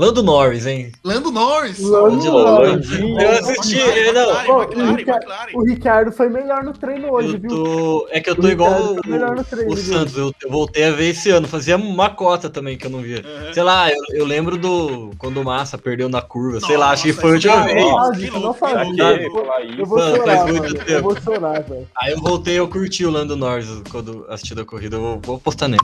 Lando 0.00 0.22
Norris, 0.22 0.64
hein? 0.66 0.92
Lando 1.04 1.30
Norris! 1.30 1.78
Lando 1.78 2.24
Norris. 2.24 2.90
Eu 2.90 3.30
assisti, 3.32 3.78
é, 3.78 4.10
não. 4.12 4.30
McLaren, 4.30 4.62
McLaren, 4.62 4.86
o 4.88 4.96
Ricardo- 4.96 5.22
McLaren. 5.22 5.50
O 5.54 5.62
Ricardo 5.64 6.12
foi 6.12 6.28
melhor 6.30 6.64
no 6.64 6.72
treino 6.72 7.12
hoje, 7.12 7.34
Eu 7.34 7.38
viu? 7.40 7.48
tô... 7.50 8.08
É 8.10 8.18
que 8.18 8.30
eu 8.30 8.34
O 8.34 8.40
tô 8.40 8.48
igual 8.48 8.94
o, 8.94 9.00
melhor 9.06 9.36
no 9.36 9.44
treino, 9.44 9.70
o 9.70 9.74
viu? 9.76 9.84
Santos. 9.94 10.16
Eu, 10.16 10.32
eu 10.42 10.50
voltei 10.50 10.84
a 10.84 10.90
ver 10.90 11.10
esse 11.10 11.28
ano. 11.30 11.46
Fazia 11.46 11.76
uma 11.76 12.08
cota 12.08 12.48
também 12.48 12.78
que 12.78 12.86
eu 12.86 12.90
não 12.90 13.00
via. 13.02 13.18
Uhum. 13.18 13.52
Sei 13.52 13.62
lá, 13.62 13.90
eu, 13.90 14.02
eu 14.14 14.24
lembro 14.24 14.56
do. 14.56 15.10
Quando 15.18 15.38
o 15.38 15.44
Massa 15.44 15.76
perdeu 15.76 16.08
na 16.08 16.22
curva. 16.22 16.60
sei 16.60 16.78
lá, 16.78 16.92
acho 16.92 17.02
que 17.02 17.08
Nossa, 17.10 17.20
foi 17.20 17.30
a 17.30 17.34
última 17.34 17.62
vez. 17.64 17.84
Ah, 17.84 19.60
Eu 19.76 19.84
vou 19.86 19.98
Mano, 19.98 20.16
chorar, 20.16 20.36
faz 20.38 20.50
muito 20.50 20.62
mano. 20.78 20.84
Eu 20.90 21.02
vou 21.02 21.20
chorar, 21.20 21.62
velho. 21.62 21.88
Aí 22.00 22.12
eu 22.12 22.18
voltei, 22.20 22.58
eu 22.58 22.66
curti 22.68 23.04
o 23.04 23.10
Lando 23.10 23.36
Norris 23.36 23.68
quando 23.90 24.24
assisti 24.30 24.58
a 24.58 24.64
corrida. 24.64 24.96
Eu 24.96 25.00
vou, 25.00 25.20
vou 25.20 25.38
postar 25.38 25.68
nele. 25.68 25.82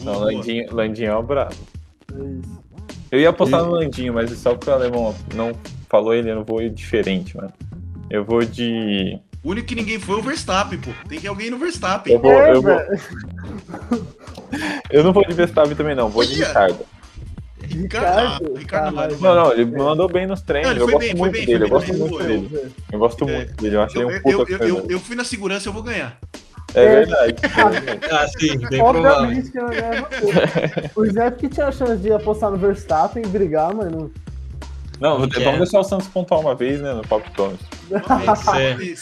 Não. 0.00 0.20
Landinho, 0.20 0.74
Landinho 0.74 1.10
é 1.10 1.16
o 1.16 1.22
brabo. 1.22 1.54
É 2.12 2.14
isso. 2.38 2.62
Eu 3.12 3.20
ia 3.20 3.28
apostar 3.28 3.62
no 3.62 3.72
Landinho, 3.72 4.14
mas 4.14 4.30
só 4.38 4.54
porque 4.54 4.70
o 4.70 4.72
Alemão 4.72 5.14
não 5.34 5.52
falou 5.88 6.14
ele, 6.14 6.30
eu 6.30 6.34
não 6.36 6.44
vou 6.44 6.62
ir 6.62 6.70
diferente, 6.70 7.36
mano. 7.36 7.52
Eu 8.08 8.24
vou 8.24 8.42
de. 8.44 9.18
O 9.44 9.50
único 9.50 9.66
que 9.68 9.74
ninguém 9.74 9.98
foi 10.00 10.14
é 10.16 10.18
o 10.18 10.22
Verstappen, 10.22 10.78
pô, 10.78 10.90
tem 11.08 11.18
que 11.20 11.26
ir 11.26 11.28
alguém 11.28 11.50
no 11.50 11.58
Verstappen. 11.58 12.14
Eu 12.14 12.20
vou, 12.20 12.32
É, 12.32 12.52
eu 12.52 12.62
vou. 12.62 12.76
velho. 12.76 13.00
Eu 14.90 15.04
não 15.04 15.12
vou 15.12 15.26
de 15.26 15.34
Verstappen 15.34 15.74
também, 15.74 15.94
não. 15.94 16.08
Vou 16.08 16.24
de. 16.24 16.34
Ricardo. 16.36 16.78
Ricardo, 17.64 18.44
ah, 18.54 18.58
Ricardo 18.58 18.94
caralho. 18.94 19.18
Não, 19.20 19.34
não, 19.34 19.52
ele 19.52 19.64
mandou 19.66 20.08
bem 20.08 20.26
nos 20.26 20.42
treinos. 20.42 20.70
Não, 20.74 20.78
eu 20.78 20.84
foi 20.84 20.92
gosto 20.92 21.00
bem, 21.06 21.10
foi 21.10 21.18
muito 21.20 21.32
bem, 21.32 21.46
dele. 21.46 21.64
Eu 21.64 21.68
gosto 21.68 21.86
bem, 21.92 21.98
muito 21.98 22.18
dele. 22.24 22.72
Eu 22.92 22.98
gosto 22.98 23.28
É. 23.28 23.36
muito 23.36 23.54
dele. 23.62 23.76
Eu 23.76 23.82
acho 23.82 23.98
Eu, 23.98 24.10
ele 24.10 24.10
um 24.10 24.16
eu, 24.16 24.22
puta 24.22 24.32
eu, 24.32 24.38
eu, 24.40 24.58
treinador. 24.58 24.90
eu 24.90 25.00
fui 25.00 25.16
na 25.16 25.24
segurança, 25.24 25.68
eu 25.68 25.72
vou 25.72 25.82
ganhar. 25.82 26.18
É 26.74 26.86
verdade. 26.86 27.34
Ah, 28.10 28.26
sim, 28.28 28.58
bem 28.68 28.78
provável. 28.80 29.10
Obviamente 29.10 29.50
que 29.50 29.58
eu 29.58 29.68
ganhava 29.68 30.08
tudo. 30.08 30.90
O 30.96 31.06
Zé 31.10 31.30
que 31.30 31.48
tinha 31.48 31.66
a 31.66 31.72
chance 31.72 31.96
de 32.02 32.12
apostar 32.12 32.50
no 32.50 32.56
Verstappen 32.56 33.22
e 33.24 33.26
brigar, 33.26 33.74
mas 33.74 33.90
não. 33.90 34.10
Não, 35.00 35.28
que 35.28 35.40
vamos 35.40 35.54
é? 35.54 35.58
deixar 35.58 35.80
o 35.80 35.84
Santos 35.84 36.06
pontuar 36.06 36.40
uma 36.40 36.54
vez, 36.54 36.80
né, 36.80 36.92
no 36.94 37.02
É. 38.56 38.74
vez. 38.74 39.00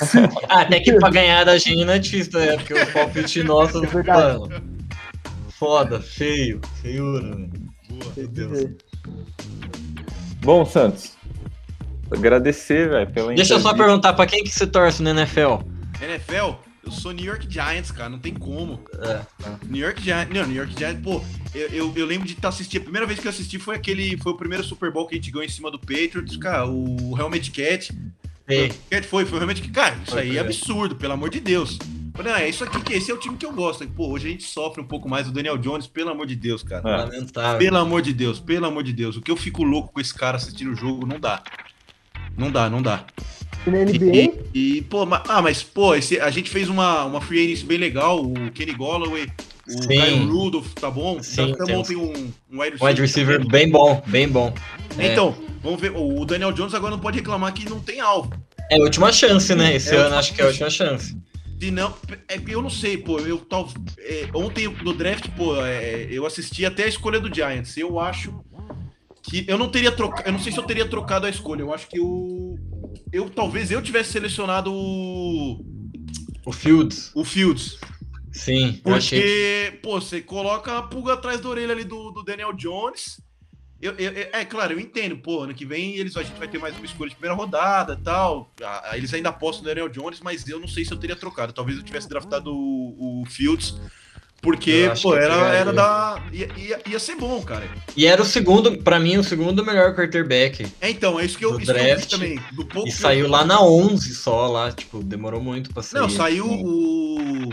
Ah, 0.49 0.63
até 0.63 0.81
que 0.81 0.95
pra 0.95 1.11
ganhar 1.11 1.45
da 1.45 1.59
gente 1.59 1.85
não 1.85 1.93
é 1.93 1.99
difícil, 1.99 2.41
né? 2.41 2.57
Porque 2.57 2.73
o 2.73 2.87
palpite 2.93 3.43
nosso, 3.43 3.85
É 3.85 3.87
verdade. 3.87 4.39
mano. 4.39 4.63
Foda, 5.51 6.01
feio, 6.01 6.59
feiura, 6.81 7.21
velho. 7.37 7.51
Boa. 7.91 8.13
Meu 8.17 8.29
Deus. 8.29 8.69
Bom, 10.43 10.65
Santos, 10.65 11.13
agradecer, 12.11 12.89
velho, 12.89 13.11
pela 13.11 13.35
Deixa 13.35 13.55
eu 13.55 13.61
só 13.61 13.75
perguntar, 13.75 14.15
pra 14.15 14.25
quem 14.27 14.43
que 14.43 14.49
você 14.51 14.67
torce 14.67 15.03
no 15.03 15.11
NFL? 15.11 15.59
NFL, 16.01 16.53
eu 16.91 17.01
sou 17.01 17.13
New 17.13 17.25
York 17.25 17.47
Giants, 17.49 17.93
cara, 17.93 18.09
não 18.09 18.19
tem 18.19 18.35
como. 18.35 18.81
É, 18.99 19.25
New 19.67 19.83
York 19.83 20.03
Giants, 20.03 20.35
não, 20.35 20.47
New 20.47 20.57
York 20.57 20.75
Giants, 20.77 21.01
pô, 21.03 21.23
eu, 21.55 21.69
eu, 21.69 21.93
eu 21.95 22.07
lembro 22.07 22.27
de 22.27 22.35
estar 22.35 22.49
assistindo, 22.49 22.81
a 22.81 22.85
primeira 22.85 23.07
vez 23.07 23.21
que 23.21 23.27
eu 23.27 23.31
assisti 23.31 23.59
foi 23.59 23.77
aquele, 23.77 24.19
foi 24.19 24.33
o 24.33 24.37
primeiro 24.37 24.65
Super 24.65 24.91
Bowl 24.91 25.07
que 25.07 25.15
a 25.15 25.17
gente 25.17 25.31
ganhou 25.31 25.45
em 25.45 25.49
cima 25.49 25.71
do 25.71 25.79
Patriots, 25.79 26.37
cara, 26.37 26.67
o 26.67 27.17
Helmet 27.17 27.51
Cat. 27.53 27.93
Cat 28.91 29.07
foi, 29.07 29.25
foi 29.25 29.39
o 29.39 29.43
Helmet 29.43 29.63
Cat, 29.63 29.73
cara, 29.73 29.97
isso 30.03 30.13
Foi 30.13 30.23
aí 30.23 30.37
é 30.37 30.41
absurdo, 30.41 30.97
pelo 30.97 31.13
amor 31.13 31.31
de 31.31 31.39
Deus. 31.39 31.79
Falei, 32.13 32.33
ah, 32.33 32.43
é 32.43 32.49
isso 32.49 32.65
aqui 32.65 32.83
que 32.83 32.93
esse 32.93 33.11
é 33.11 33.15
o 33.15 33.19
time 33.19 33.37
que 33.37 33.47
eu 33.47 33.53
gosto. 33.53 33.87
Pô, 33.89 34.09
hoje 34.09 34.27
a 34.27 34.31
gente 34.31 34.43
sofre 34.43 34.83
um 34.83 34.87
pouco 34.87 35.09
mais 35.09 35.29
o 35.29 35.33
Daniel 35.33 35.57
Jones, 35.57 35.87
pelo 35.87 36.11
amor 36.11 36.27
de 36.27 36.35
Deus, 36.35 36.63
cara. 36.63 36.87
É. 36.87 36.97
lamentável. 36.97 37.59
Pelo 37.59 37.77
amor 37.79 38.03
de 38.03 38.13
Deus, 38.13 38.41
pelo 38.41 38.67
amor 38.67 38.83
de 38.83 38.93
Deus. 38.93 39.17
O 39.17 39.23
que 39.23 39.31
eu 39.31 39.37
fico 39.37 39.63
louco 39.63 39.93
com 39.93 40.01
esse 40.01 40.13
cara 40.13 40.37
assistindo 40.37 40.73
o 40.73 40.75
jogo, 40.75 41.07
não 41.07 41.21
dá. 41.21 41.43
Não 42.37 42.51
dá, 42.51 42.69
não 42.69 42.83
dá. 42.83 43.07
E 43.67 43.71
na 43.71 43.79
E, 43.79 43.85
NBA, 43.85 44.35
e, 44.55 44.83
pô, 44.83 45.05
ma- 45.05 45.23
ah, 45.29 45.43
mas, 45.43 45.63
pô, 45.63 45.95
esse, 45.95 46.19
a 46.19 46.31
gente 46.31 46.49
fez 46.51 46.69
uma, 46.69 47.05
uma 47.05 47.21
free 47.21 47.45
agency 47.45 47.65
bem 47.65 47.79
legal, 47.79 48.23
o 48.25 48.51
Kenny 48.53 48.73
Golloway, 48.73 49.27
o. 49.69 49.87
Kyle 49.87 50.25
Rudolph, 50.27 50.73
tá 50.75 50.91
bom? 50.91 51.23
Sim, 51.23 51.53
tá, 51.53 51.59
tá 51.59 51.65
tem 51.65 51.77
bom, 51.77 51.83
tem 51.83 51.97
um, 51.97 52.33
um 52.51 52.61
wide 52.61 52.77
Um 52.81 52.87
wide 52.87 53.01
receiver 53.01 53.47
bem 53.47 53.71
bom, 53.71 54.03
bem 54.07 54.29
bom. 54.29 54.53
É. 54.99 55.13
Então, 55.13 55.35
vamos 55.63 55.81
ver, 55.81 55.93
o 55.95 56.25
Daniel 56.25 56.53
Jones 56.53 56.75
agora 56.75 56.93
não 56.93 56.99
pode 56.99 57.19
reclamar 57.19 57.53
que 57.53 57.69
não 57.69 57.81
tem 57.81 58.01
alvo. 58.01 58.33
É 58.71 58.77
a 58.79 58.83
última 58.83 59.13
chance, 59.13 59.55
né? 59.55 59.77
Esse 59.77 59.95
É 59.95 59.99
ano 59.99 60.17
acho 60.17 60.33
que 60.35 60.41
é 60.41 60.45
a 60.45 60.49
última 60.49 60.71
chance. 60.71 61.17
Se 61.61 61.71
não, 61.71 61.93
é, 62.27 62.39
que 62.39 62.53
eu 62.53 62.63
não 62.63 62.71
sei, 62.71 62.97
pô, 62.97 63.19
eu 63.19 63.37
tal, 63.37 63.69
é, 63.99 64.29
ontem 64.33 64.67
no 64.83 64.95
draft, 64.95 65.29
pô, 65.37 65.55
é, 65.63 66.07
eu 66.11 66.25
assisti 66.25 66.65
até 66.65 66.85
a 66.85 66.89
escolha 66.89 67.21
do 67.21 67.33
Giants. 67.33 67.77
Eu 67.77 68.01
acho 68.01 68.33
que 69.23 69.45
eu 69.47 69.59
não 69.59 69.69
teria 69.69 69.93
trocado, 69.93 70.27
eu 70.27 70.33
não 70.33 70.39
sei 70.41 70.51
se 70.51 70.59
eu 70.59 70.63
teria 70.63 70.87
trocado 70.87 71.27
a 71.27 71.31
escolha. 71.31 71.61
Eu 71.61 71.75
acho 71.75 71.87
que 71.89 72.01
o 72.01 72.59
eu 73.13 73.29
talvez 73.31 73.71
eu 73.71 73.83
tivesse 73.83 74.13
selecionado 74.13 74.73
o, 74.73 75.65
O 76.45 76.53
Fields, 76.53 77.11
o 77.15 77.25
Fields, 77.25 77.79
sim, 78.33 78.81
eu 78.85 78.95
achei. 78.95 79.19
porque 79.21 79.79
pô, 79.83 80.01
você 80.01 80.21
coloca 80.21 80.79
a 80.79 80.83
pulga 80.83 81.15
atrás 81.15 81.41
da 81.41 81.49
orelha 81.49 81.73
ali 81.73 81.85
do, 81.85 82.11
do 82.11 82.23
Daniel 82.23 82.53
Jones. 82.53 83.21
Eu, 83.83 83.93
eu- 83.95 84.29
é 84.33 84.45
claro, 84.45 84.75
eu 84.75 84.81
entendo, 84.81 85.17
pô, 85.17 85.41
ano 85.43 85.55
que 85.55 85.65
vem 85.65 85.97
eles, 85.97 86.15
a 86.17 86.23
gente 86.23 86.39
vai 86.39 86.47
ter 86.47 86.59
mais 86.59 86.77
uma 86.77 86.85
escolha 86.85 87.09
de 87.09 87.17
primeira 87.17 87.35
rodada 87.35 87.97
tal. 87.97 88.53
Ah, 88.63 88.93
Eles 88.95 89.15
ainda 89.15 89.31
apostam 89.31 89.63
no 89.63 89.69
Daniel 89.71 89.89
Jones, 89.89 90.21
mas 90.21 90.47
eu 90.47 90.61
não 90.61 90.69
sei 90.69 90.85
se 90.85 90.93
eu 90.93 90.99
teria 90.99 91.17
trocado. 91.17 91.53
Talvez 91.55 91.79
eu 91.79 91.83
tivesse 91.85 92.07
draftado 92.09 92.53
o, 92.55 93.23
o 93.23 93.27
Fields, 93.27 93.75
porque, 94.43 94.91
pô, 95.03 95.15
era, 95.15 95.35
era 95.55 95.73
da. 95.73 96.23
Ia, 96.33 96.49
ia, 96.57 96.81
ia 96.89 96.99
ser 96.99 97.17
bom, 97.17 97.43
cara. 97.43 97.69
E 97.97 98.07
era 98.07 98.23
o 98.23 98.25
segundo, 98.25 98.79
pra 98.79 98.99
mim, 98.99 99.17
o 99.19 99.25
segundo 99.25 99.65
melhor 99.65 99.95
quarterback. 99.95 100.67
É, 100.81 100.89
então, 100.91 101.19
é 101.21 101.25
isso 101.25 101.37
que 101.37 101.45
eu, 101.45 101.59
isso 101.59 101.67
que 101.67 101.71
eu 101.71 101.75
vi 101.77 101.83
draft. 101.95 102.11
também. 102.11 102.41
Do 102.53 102.65
pouco 102.65 102.89
E 102.89 102.91
que 102.93 102.97
eu- 102.97 103.03
saiu 103.03 103.29
lá 103.29 103.45
na 103.45 103.61
11 103.63 104.15
só, 104.15 104.47
lá, 104.47 104.73
tipo, 104.73 105.03
demorou 105.03 105.41
muito 105.43 105.73
pra 105.75 105.83
sair. 105.83 106.01
Não, 106.01 106.09
saiu 106.09 106.47
o. 106.47 107.49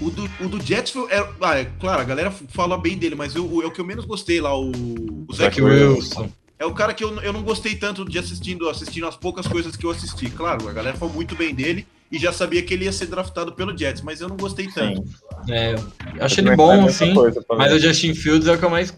O 0.00 0.10
do, 0.10 0.30
o 0.40 0.48
do 0.48 0.60
Jets 0.64 0.92
foi. 0.92 1.10
É, 1.10 1.28
ah, 1.40 1.58
é, 1.58 1.64
claro, 1.80 2.00
a 2.00 2.04
galera 2.04 2.30
fala 2.50 2.78
bem 2.78 2.96
dele, 2.96 3.14
mas 3.14 3.34
eu, 3.34 3.44
o- 3.52 3.62
é 3.62 3.66
o 3.66 3.70
que 3.70 3.80
eu 3.80 3.84
menos 3.84 4.04
gostei 4.04 4.40
lá, 4.40 4.56
o, 4.56 4.70
o 4.70 5.26
Zach 5.34 5.56
Zach 5.56 5.62
Wilson. 5.62 5.94
Wilson. 6.20 6.30
É 6.58 6.64
o 6.66 6.72
cara 6.74 6.92
que 6.94 7.04
eu, 7.04 7.14
eu 7.20 7.32
não 7.32 7.42
gostei 7.42 7.74
tanto 7.76 8.04
de 8.04 8.18
assistindo, 8.18 8.68
assistindo 8.68 9.06
as 9.06 9.16
poucas 9.16 9.46
coisas 9.46 9.76
que 9.76 9.84
eu 9.86 9.90
assisti. 9.90 10.28
Claro, 10.30 10.68
a 10.68 10.72
galera 10.72 10.96
falou 10.96 11.14
muito 11.14 11.34
bem 11.36 11.54
dele 11.54 11.86
e 12.10 12.18
já 12.18 12.32
sabia 12.32 12.62
que 12.62 12.72
ele 12.74 12.84
ia 12.84 12.92
ser 12.92 13.06
draftado 13.06 13.52
pelo 13.52 13.76
Jets, 13.76 14.02
mas 14.02 14.20
eu 14.20 14.28
não 14.28 14.36
gostei 14.36 14.66
tanto. 14.68 15.02
Sim. 15.06 15.14
É, 15.52 15.74
eu 15.74 15.78
Eu 16.16 16.24
acho 16.24 16.40
ele 16.40 16.56
bom, 16.56 16.68
faço 16.82 16.88
essa 16.88 17.04
sim. 17.06 17.14
coisa 17.14 17.42
pra 17.42 17.56
Mas 17.56 17.72
o 17.72 17.78
Justin 17.78 18.14
Fields 18.14 18.48
é 18.48 18.52
o 18.52 18.58
que 18.58 18.64
eu 18.64 18.70
mais. 18.70 18.96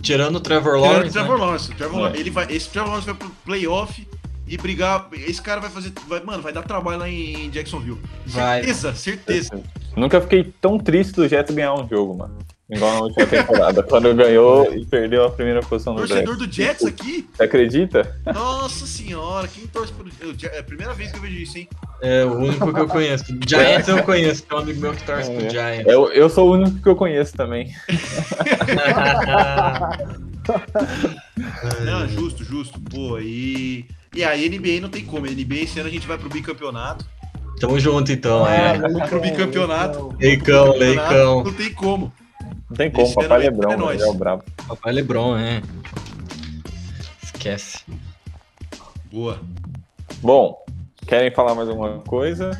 Tirando 0.00 0.36
o 0.36 0.40
Trevor 0.40 0.74
Tirando 0.74 0.84
o 0.84 0.92
Lawrence. 0.92 1.12
Trevor 1.12 1.38
né? 1.38 1.44
Lawrence. 1.44 1.70
o 1.72 1.74
Trevor 1.76 1.98
É. 1.98 2.02
Lawrence, 2.02 2.20
ele 2.20 2.30
vai, 2.30 2.46
esse 2.50 2.68
Trevor 2.68 2.88
Lawrence 2.90 3.06
vai 3.06 3.14
pro 3.16 3.30
playoff 3.44 4.08
e 4.48 4.56
brigar. 4.56 5.08
Esse 5.12 5.40
cara 5.40 5.60
vai 5.60 5.70
fazer. 5.70 5.92
Vai, 6.08 6.22
mano, 6.22 6.42
vai 6.42 6.52
dar 6.52 6.62
trabalho 6.62 6.98
lá 6.98 7.08
em 7.08 7.48
Jacksonville. 7.50 7.98
Vai. 8.26 8.58
Certeza, 8.64 8.94
certeza. 8.94 9.60
Nunca 9.96 10.20
fiquei 10.20 10.52
tão 10.60 10.78
triste 10.78 11.12
do 11.14 11.28
Jets 11.28 11.54
ganhar 11.54 11.74
um 11.74 11.88
jogo, 11.88 12.16
mano. 12.16 12.36
Igual 12.70 12.94
na 12.94 13.00
última 13.00 13.26
temporada. 13.26 13.82
quando 13.88 14.14
ganhou 14.14 14.72
e 14.74 14.86
perdeu 14.86 15.24
a 15.26 15.30
primeira 15.30 15.60
posição 15.60 15.92
no 15.94 16.06
draft. 16.06 16.24
Torcedor 16.24 16.46
do 16.46 16.50
Jets 16.52 16.84
aqui, 16.86 17.28
Você 17.34 17.42
acredita? 17.42 18.16
nossa 18.32 18.86
senhora, 18.86 19.46
quem 19.48 19.66
torce 19.66 19.92
pro. 19.92 20.08
eu- 20.20 20.34
É 20.52 20.60
a 20.60 20.64
primeira 20.64 20.94
vez 20.94 21.10
que 21.10 21.18
eu 21.18 21.22
vejo 21.22 21.36
isso, 21.36 21.58
hein? 21.58 21.68
É 22.00 22.24
o 22.24 22.32
único 22.34 22.72
que 22.72 22.80
eu 22.80 22.88
conheço. 22.88 23.24
Giants 23.46 23.88
eu 23.88 24.02
conheço, 24.02 24.42
tem 24.44 24.56
um 24.56 24.60
amigo 24.62 24.80
meu 24.80 24.92
que 24.94 25.04
torce 25.04 25.30
É. 25.30 25.34
pro 25.34 25.50
Giants. 25.50 25.86
Eu, 25.86 26.10
eu 26.12 26.28
sou 26.30 26.48
o 26.48 26.52
único 26.54 26.80
que 26.82 26.88
eu 26.88 26.96
conheço 26.96 27.34
também. 27.36 27.70
Não, 31.84 32.08
justo, 32.08 32.44
justo. 32.44 32.80
Pô, 32.80 33.18
e. 33.18 33.84
E 34.14 34.22
a 34.24 34.36
NBA 34.36 34.80
não 34.80 34.88
tem 34.88 35.04
como. 35.04 35.26
NBA 35.26 35.56
esse 35.62 35.78
ano 35.80 35.88
a 35.88 35.92
gente 35.92 36.06
vai 36.06 36.18
pro 36.18 36.28
bicampeonato. 36.28 37.04
Tamo 37.60 37.78
junto 37.78 38.10
então, 38.12 38.46
é. 38.46 38.78
Vamos 38.78 39.08
pro 39.08 39.20
bicampeonato. 39.20 40.14
Leicão, 40.20 40.76
leicão. 40.76 41.44
Não 41.44 41.52
tem 41.52 41.72
como. 41.72 42.12
Não 42.72 42.76
tem 42.76 42.90
como, 42.90 43.14
papai 43.14 43.46
é 43.46 43.50
Lebron, 43.50 43.92
é 43.92 44.06
o 44.06 44.14
brabo. 44.14 44.44
Papai 44.66 44.94
Lebron, 44.94 45.36
é. 45.36 45.60
Esquece. 47.22 47.84
Boa. 49.12 49.38
Bom, 50.22 50.56
querem 51.06 51.30
falar 51.30 51.54
mais 51.54 51.68
alguma 51.68 51.98
coisa? 51.98 52.58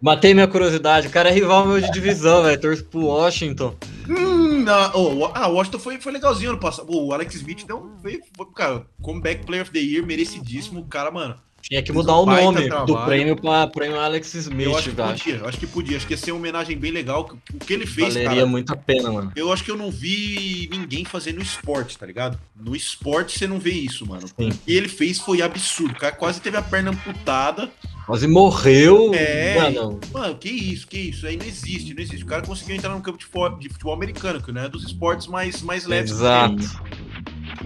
Matei 0.00 0.34
minha 0.34 0.48
curiosidade. 0.48 1.06
O 1.06 1.10
cara 1.10 1.28
é 1.28 1.32
rival 1.32 1.64
meu 1.66 1.80
de 1.80 1.88
divisão, 1.92 2.42
velho. 2.42 2.60
Torço 2.60 2.84
pro 2.86 3.06
Washington. 3.06 3.76
Hum, 4.08 4.64
ah, 4.66 4.90
oh, 4.92 5.30
ah, 5.32 5.46
o 5.46 5.54
Washington 5.54 5.78
foi, 5.78 6.00
foi 6.00 6.10
legalzinho 6.10 6.50
ano 6.50 6.58
passado. 6.58 6.88
O 6.90 7.12
Alex 7.12 7.36
Smith 7.36 7.64
deu, 7.64 7.92
foi, 8.02 8.20
foi, 8.36 8.46
cara, 8.56 8.84
comeback 9.00 9.46
player 9.46 9.62
of 9.62 9.70
the 9.70 9.78
year, 9.78 10.04
merecidíssimo. 10.04 10.80
O 10.80 10.86
cara, 10.88 11.12
mano, 11.12 11.36
Tinha 11.68 11.82
que 11.82 11.90
mudar 11.92 12.16
o 12.16 12.26
nome 12.26 12.62
do 12.62 12.68
trabalho. 12.68 13.06
prêmio 13.06 13.36
pra 13.36 13.66
prêmio 13.66 13.98
Alex 13.98 14.34
Smith, 14.34 14.66
eu 14.66 14.76
acho 14.76 14.92
que 14.92 15.00
acho. 15.00 15.24
podia, 15.24 15.48
acho 15.48 15.58
que 15.58 15.66
podia. 15.66 15.96
Acho 15.96 16.06
que 16.06 16.12
ia 16.12 16.18
ser 16.18 16.32
uma 16.32 16.38
homenagem 16.38 16.76
bem 16.76 16.92
legal. 16.92 17.34
O 17.54 17.58
que 17.58 17.72
ele 17.72 17.86
fez, 17.86 18.08
Valeria 18.14 18.30
cara, 18.34 18.46
muito 18.46 18.70
a 18.72 18.76
pena, 18.76 19.10
mano. 19.10 19.32
eu 19.34 19.50
acho 19.50 19.64
que 19.64 19.70
eu 19.70 19.76
não 19.76 19.90
vi 19.90 20.68
ninguém 20.70 21.06
fazer 21.06 21.32
no 21.32 21.40
esporte, 21.40 21.96
tá 21.96 22.04
ligado? 22.04 22.38
No 22.54 22.76
esporte 22.76 23.38
você 23.38 23.46
não 23.46 23.58
vê 23.58 23.70
isso, 23.70 24.06
mano. 24.06 24.28
Sim. 24.28 24.50
O 24.50 24.54
que 24.54 24.72
ele 24.72 24.88
fez 24.88 25.18
foi 25.18 25.40
absurdo. 25.40 25.92
O 25.92 25.98
cara 25.98 26.14
quase 26.14 26.38
teve 26.40 26.56
a 26.58 26.62
perna 26.62 26.90
amputada. 26.90 27.70
Quase 28.04 28.26
morreu. 28.28 29.12
É. 29.14 29.58
Mano, 29.58 29.98
Mano, 30.12 30.34
que 30.34 30.50
isso, 30.50 30.86
que 30.86 30.98
isso? 30.98 31.26
Aí 31.26 31.38
não 31.38 31.46
existe, 31.46 31.94
não 31.94 32.02
existe. 32.02 32.22
O 32.22 32.26
cara 32.26 32.42
conseguiu 32.42 32.76
entrar 32.76 32.90
no 32.94 33.00
campo 33.00 33.16
de 33.16 33.24
futebol, 33.24 33.58
de 33.58 33.68
futebol 33.70 33.94
americano, 33.94 34.42
que 34.42 34.52
não 34.52 34.60
é 34.60 34.68
dos 34.68 34.84
esportes 34.84 35.26
mais, 35.26 35.62
mais 35.62 35.86
leves. 35.86 36.10
exato. 36.10 36.56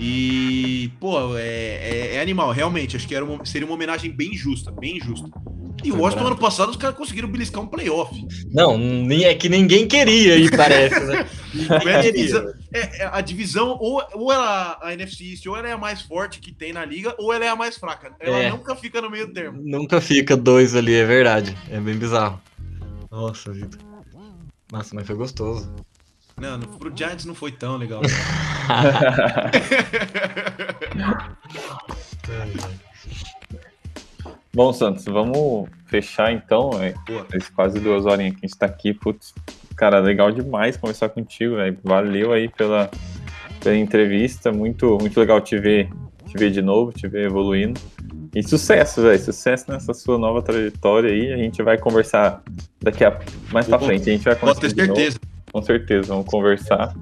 E, 0.01 0.91
pô, 1.01 1.37
é, 1.37 1.43
é- 1.43 2.15
é 2.17 2.21
animal, 2.21 2.53
realmente. 2.53 2.97
Acho 2.97 3.07
que 3.09 3.15
era 3.15 3.25
uma- 3.25 3.45
seria 3.45 3.67
uma 3.67 3.75
homenagem 3.75 4.11
bem 4.11 4.35
justa, 4.37 4.71
bem 4.71 5.01
justa. 5.01 5.29
E 5.85 5.93
o 5.93 5.99
Washington, 6.01 6.27
ano 6.27 6.37
passado, 6.39 6.71
os 6.71 6.77
caras 6.77 6.97
conseguiram 6.97 7.29
beliscar 7.29 7.63
um 7.63 7.67
playoff. 7.67 8.13
Não, 8.51 8.77
nem 8.77 9.25
é 9.25 9.35
que 9.35 9.49
ninguém 9.49 9.87
queria 9.87 10.37
ir, 10.37 10.51
parece, 10.57 10.99
né? 11.05 11.27
Queria. 12.03 12.55
é, 12.75 13.03
é 13.03 13.11
a 13.13 13.21
divisão 13.21 13.77
ou, 13.81 14.03
ou 14.15 14.33
ela, 14.33 14.79
a 14.83 14.93
NFC 14.93 15.25
East, 15.33 15.47
ou 15.47 15.57
ela 15.57 15.69
é 15.69 15.73
a 15.73 15.79
mais 15.79 16.03
forte 16.03 16.41
que 16.41 16.53
tem 16.53 16.73
na 16.73 16.85
liga, 16.85 17.15
ou 17.19 17.33
ela 17.33 17.45
é 17.45 17.49
a 17.49 17.57
mais 17.57 17.77
fraca. 17.77 18.13
Ela 18.21 18.39
É. 18.39 18.51
nunca 18.51 18.75
fica 18.77 19.01
no 19.01 19.09
meio 19.11 19.33
termo. 19.33 19.61
Nunca 19.65 20.01
fica 20.01 20.37
dois 20.37 20.75
ali, 20.75 20.95
é 20.95 21.05
verdade. 21.05 21.57
É 21.71 21.79
bem 21.81 21.97
bizarro. 21.97 22.41
Nossa, 23.11 23.53
vida. 23.53 23.79
Nossa, 24.71 24.95
mas 24.95 25.07
foi 25.07 25.17
gostoso. 25.17 25.73
Não, 26.41 26.57
no- 26.59 26.67
pro 26.79 26.93
Giants 26.97 27.25
não 27.25 27.35
foi 27.35 27.51
tão 27.53 27.77
legal. 27.77 28.01
Bom, 34.55 34.73
Santos, 34.73 35.05
vamos 35.05 35.69
fechar 35.87 36.33
então. 36.33 36.71
É, 36.83 36.95
Boa. 37.07 37.25
faz 37.31 37.49
quase 37.51 37.79
duas 37.81 38.07
horinhas 38.07 38.33
que 38.35 38.47
a 38.47 38.49
gente 38.49 38.59
tá 38.59 38.67
aqui. 38.67 38.93
Putz, 38.93 39.35
cara, 39.77 40.01
legal 40.01 40.33
demais 40.33 40.77
conversar 40.77 41.09
contigo, 41.11 41.57
velho. 41.57 41.79
Valeu 41.85 42.33
aí 42.33 42.49
pela, 42.49 42.91
pela 43.61 43.77
entrevista. 43.77 44.51
Muito, 44.51 44.99
muito 45.01 45.19
legal 45.21 45.41
te 45.41 45.57
ver, 45.59 45.89
te 46.27 46.37
ver 46.37 46.51
de 46.51 46.63
novo, 46.63 46.93
te 46.93 47.07
ver 47.07 47.27
evoluindo. 47.27 47.79
E 48.35 48.43
sucesso, 48.43 49.03
velho. 49.03 49.19
Sucesso 49.23 49.71
nessa 49.71 49.95
sua 49.95 50.19
nova 50.19 50.43
trajetória 50.43 51.11
aí. 51.11 51.33
A 51.33 51.37
gente 51.37 51.63
vai 51.63 51.79
conversar 51.79 52.43
daqui 52.81 53.05
a 53.05 53.17
mais 53.53 53.67
pra 53.67 53.79
frente. 53.79 54.09
A 54.09 54.13
gente 54.13 54.25
vai 54.25 54.35
Pode 54.35 54.61
ter 54.61 54.69
conversar. 54.75 54.83
de 54.83 54.89
novo. 54.89 55.01
certeza. 55.01 55.21
Com 55.53 55.63
certeza, 55.63 56.09
vamos 56.09 56.27
conversar. 56.27 56.95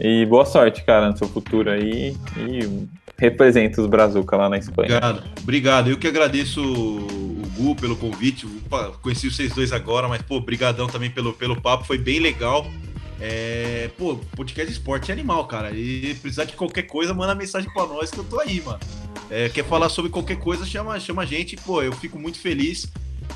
E 0.00 0.26
boa 0.26 0.44
sorte, 0.44 0.84
cara, 0.84 1.10
no 1.10 1.16
seu 1.16 1.28
futuro 1.28 1.70
aí. 1.70 2.16
E 2.36 2.88
representa 3.18 3.80
os 3.80 3.86
Brazuca 3.86 4.36
lá 4.36 4.48
na 4.48 4.58
Espanha. 4.58 4.96
Obrigado, 4.96 5.22
obrigado. 5.42 5.90
Eu 5.90 5.98
que 5.98 6.08
agradeço 6.08 6.60
o 6.60 7.42
Gu 7.56 7.76
pelo 7.76 7.96
convite. 7.96 8.46
Conheci 9.00 9.30
vocês 9.30 9.54
dois 9.54 9.72
agora, 9.72 10.08
mas, 10.08 10.22
pô, 10.22 10.40
brigadão 10.40 10.86
também 10.86 11.10
pelo, 11.10 11.32
pelo 11.32 11.60
papo, 11.60 11.84
foi 11.84 11.98
bem 11.98 12.18
legal. 12.18 12.66
É, 13.20 13.88
pô, 13.96 14.16
podcast 14.34 14.72
esporte 14.72 15.12
é 15.12 15.14
animal, 15.14 15.46
cara. 15.46 15.70
E 15.70 16.16
precisar 16.20 16.44
de 16.44 16.54
qualquer 16.54 16.82
coisa, 16.82 17.14
manda 17.14 17.34
mensagem 17.36 17.72
pra 17.72 17.86
nós 17.86 18.10
que 18.10 18.18
eu 18.18 18.24
tô 18.24 18.40
aí, 18.40 18.60
mano. 18.60 18.80
É, 19.30 19.48
quer 19.48 19.64
falar 19.64 19.88
sobre 19.88 20.10
qualquer 20.10 20.36
coisa, 20.38 20.66
chama, 20.66 20.98
chama 20.98 21.22
a 21.22 21.24
gente. 21.24 21.56
Pô, 21.56 21.80
eu 21.80 21.92
fico 21.92 22.18
muito 22.18 22.40
feliz. 22.40 22.90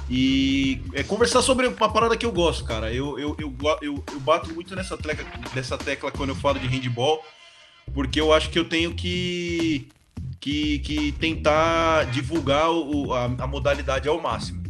E 0.08 0.80
é, 0.94 1.02
conversar 1.02 1.42
sobre 1.42 1.66
uma 1.66 1.88
parada 1.92 2.16
que 2.16 2.24
eu 2.26 2.32
gosto, 2.32 2.64
cara. 2.64 2.92
Eu, 2.92 3.18
eu, 3.18 3.36
eu, 3.38 3.54
eu, 3.82 4.04
eu 4.12 4.20
bato 4.20 4.52
muito 4.54 4.74
nessa 4.76 4.96
tecla, 4.96 5.26
nessa 5.54 5.76
tecla 5.76 6.10
quando 6.12 6.30
eu 6.30 6.36
falo 6.36 6.58
de 6.58 6.66
handball, 6.66 7.22
porque 7.92 8.20
eu 8.20 8.32
acho 8.32 8.50
que 8.50 8.58
eu 8.58 8.64
tenho 8.68 8.94
que 8.94 9.88
que, 10.40 10.78
que 10.80 11.12
tentar 11.12 12.04
divulgar 12.04 12.70
o- 12.70 13.12
a, 13.12 13.24
a 13.24 13.46
modalidade 13.46 14.08
ao 14.08 14.20
máximo. 14.20 14.62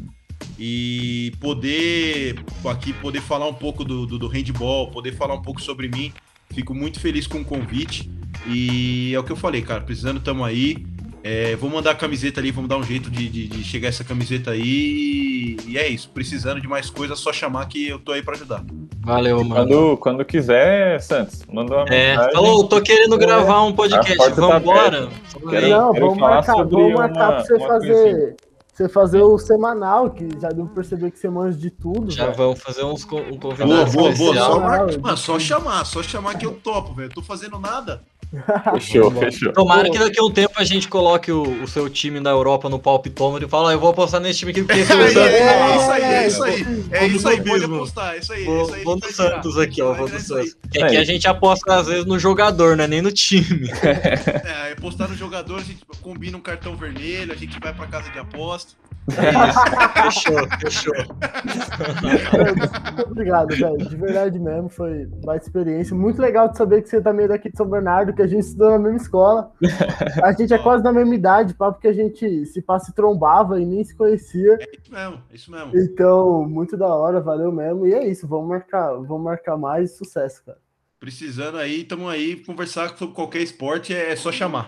E 0.59 1.33
poder 1.39 2.43
aqui 2.71 2.93
poder 2.95 3.21
falar 3.21 3.47
um 3.47 3.53
pouco 3.55 3.85
do, 3.85 4.07
do, 4.07 4.19
do 4.19 4.27
handball, 4.29 4.91
poder 4.91 5.13
falar 5.15 5.35
um 5.35 5.43
pouco 5.43 5.61
sobre 5.61 5.89
mim. 5.89 6.13
Fico 6.51 6.75
muito 6.75 6.99
feliz 6.99 7.27
com 7.27 7.41
o 7.41 7.45
convite. 7.45 8.11
E 8.47 9.13
é 9.15 9.19
o 9.19 9.25
que 9.25 9.33
eu 9.33 9.37
falei, 9.37 9.61
cara. 9.61 9.83
Precisando, 9.83 10.19
tamo 10.21 10.45
aí. 10.45 10.87
É, 11.29 11.57
vou 11.57 11.69
mandar 11.69 11.91
a 11.91 11.95
camiseta 11.95 12.39
ali, 12.41 12.53
vamos 12.53 12.69
dar 12.71 12.77
um 12.77 12.83
jeito 12.85 13.11
de, 13.11 13.29
de, 13.29 13.49
de 13.49 13.65
chegar 13.65 13.89
essa 13.89 14.05
camiseta 14.05 14.53
aí. 14.53 15.57
E 15.67 15.77
é 15.77 15.89
isso. 15.89 16.09
Precisando 16.11 16.61
de 16.61 16.69
mais 16.69 16.89
coisa, 16.89 17.15
é 17.15 17.17
só 17.17 17.33
chamar 17.33 17.67
que 17.67 17.89
eu 17.89 17.99
tô 17.99 18.13
aí 18.13 18.23
pra 18.23 18.35
ajudar. 18.35 18.65
Valeu, 19.01 19.43
mano. 19.43 19.55
Quando, 19.55 19.97
quando 19.97 20.25
quiser, 20.25 21.01
Santos, 21.01 21.45
manda 21.53 21.75
uma 21.75 21.85
É, 21.89 22.11
mensagem. 22.11 22.33
falou, 22.33 22.69
tô 22.69 22.81
querendo 22.81 23.19
gravar 23.19 23.63
um 23.63 23.73
podcast. 23.73 24.17
Tá 24.17 24.27
Vambora. 24.35 25.09
Quero- 25.51 25.69
não, 25.69 25.93
quero 25.93 26.07
vamos 26.07 26.19
marcar, 26.19 26.55
vamos 26.65 26.93
marcar 26.95 27.33
pra 27.33 27.43
você 27.45 27.59
fazer. 27.59 27.93
coisinha. 27.93 28.37
Você 28.73 28.89
fazer 28.91 29.23
o 29.23 29.39
semanal, 29.39 30.11
que 30.11 30.29
já 30.39 30.51
deu 30.51 30.67
pra 30.67 30.75
perceber 30.75 31.11
que 31.11 31.19
você 31.19 31.31
manja 31.31 31.57
de 31.57 31.71
tudo. 31.71 32.11
Já 32.11 32.25
velho. 32.27 32.37
vamos 32.37 32.61
fazer 32.61 32.85
uns 32.85 33.07
co- 33.07 33.17
um 33.17 33.39
Boa, 33.39 33.57
convidado 33.57 33.91
boa, 33.91 33.91
boa. 33.91 34.11
especial. 34.11 34.53
Só, 34.53 34.61
mar- 34.61 34.99
mano, 35.01 35.17
só 35.17 35.39
chamar, 35.39 35.85
só 35.87 36.03
chamar 36.03 36.35
que 36.37 36.45
eu 36.45 36.53
topo, 36.53 36.93
velho. 36.93 37.09
Tô 37.09 37.23
fazendo 37.23 37.59
nada. 37.59 38.03
Fechou, 38.75 39.11
fechou. 39.13 39.53
Tomara 39.53 39.89
que 39.91 39.99
daqui 39.99 40.19
a 40.21 40.25
um 40.25 40.31
tempo 40.31 40.53
a 40.57 40.65
gente 40.65 40.89
coloque 40.89 41.31
o, 41.33 41.63
o 41.63 41.69
seu 41.69 41.89
time 41.89 42.21
da 42.21 42.31
Europa 42.31 42.69
no 42.69 42.79
palpitômetro 42.79 43.47
e 43.47 43.51
fala, 43.51 43.71
ah, 43.71 43.73
eu 43.73 43.81
vou 43.81 43.91
apostar 43.91 44.21
nesse 44.21 44.41
time 44.41 44.51
aqui 44.51 44.63
porque 44.63 44.81
esse 44.81 44.93
É, 44.93 44.97
é 44.97 45.05
o 45.07 45.09
Santos. 45.09 45.23
é 45.23 45.77
isso 45.77 45.91
aí, 45.93 46.03
é 46.03 46.27
isso 46.27 46.43
aí. 46.43 46.85
É 46.91 47.07
isso 47.07 47.29
aí, 47.29 47.43
pode 47.43 47.65
apostar. 47.65 48.15
É 48.15 48.19
isso 48.19 48.33
aí, 48.33 48.43
é 48.43 48.47
Vou, 48.47 48.63
isso 48.65 48.75
aí. 48.75 48.85
vou 48.85 48.95
a 48.95 48.97
do 48.97 49.13
Santos 49.13 49.59
aqui, 49.59 49.81
ó. 49.83 49.93
Vou 49.95 50.07
É 50.07 50.11
do 50.11 50.17
aí. 50.17 50.23
Santos. 50.23 50.57
Que 50.71 50.83
aqui 50.83 50.97
É. 50.97 51.01
a 51.01 51.05
gente 51.05 51.27
aposta 51.29 51.75
às 51.75 51.87
vezes 51.87 52.05
no 52.05 52.19
jogador, 52.19 52.77
né? 52.77 52.87
Nem 52.87 53.01
no 53.03 53.13
time. 53.13 53.71
É, 54.47 54.73
apostar 54.73 55.09
no 55.09 55.15
jogador, 55.17 55.57
a 55.59 55.63
gente 55.63 55.81
combina 56.03 56.37
um 56.37 56.41
cartão 56.41 56.77
vermelho, 56.77 57.33
a 57.33 57.37
gente 57.37 57.59
vai 57.61 57.73
pra 57.73 57.87
casa 57.87 58.11
de 58.11 58.19
aposta. 58.19 58.73
É 59.09 60.09
isso. 60.09 60.21
Fechou, 60.21 60.49
fechou. 60.61 60.95
Muito 62.97 63.11
obrigado, 63.11 63.49
velho. 63.57 63.77
De 63.79 63.97
verdade 63.97 64.39
mesmo, 64.39 64.69
foi 64.69 65.07
uma 65.23 65.37
experiência. 65.37 65.95
Muito 65.95 66.21
legal 66.21 66.49
de 66.49 66.57
saber 66.57 66.83
que 66.83 66.89
você 66.89 67.01
também 67.01 67.27
é 67.27 67.29
daqui 67.29 67.51
de 67.51 67.57
São 67.57 67.67
Bernardo, 67.69 68.13
que 68.17 68.23
a 68.23 68.27
gente 68.27 68.45
estudou 68.45 68.71
na 68.71 68.79
mesma 68.79 68.97
escola. 68.97 69.53
A 70.23 70.33
gente 70.33 70.53
é 70.53 70.59
quase 70.59 70.83
da 70.83 70.93
mesma 70.93 71.15
idade, 71.15 71.55
papo 71.55 71.81
que 71.81 71.89
a 71.89 71.93
gente 71.93 72.47
se 72.47 72.63
passa 72.63 72.87
se 72.87 72.95
trombava 72.95 73.61
e 73.61 73.67
nem 73.67 73.85
se 73.85 73.95
conhecia. 73.95 74.57
É 74.61 74.77
isso 74.81 74.93
mesmo, 74.93 75.23
é 75.31 75.35
isso 75.35 75.51
mesmo. 75.51 75.79
Então, 75.79 76.49
muito 76.49 76.77
da 76.77 76.89
hora, 76.89 77.21
valeu 77.21 77.53
mesmo. 77.53 77.87
E 77.87 77.93
é 77.93 78.07
isso, 78.07 78.27
vamos 78.27 78.49
marcar, 78.49 78.93
vamos 78.95 79.23
marcar 79.23 79.57
mais 79.57 79.97
sucesso, 79.97 80.43
cara. 80.45 80.59
Precisando 80.99 81.59
aí, 81.59 81.85
tamo 81.85 82.09
aí, 82.09 82.37
conversar 82.37 82.97
sobre 82.97 83.15
qualquer 83.15 83.43
esporte 83.43 83.95
é 83.95 84.17
só 84.17 84.33
chamar. 84.33 84.65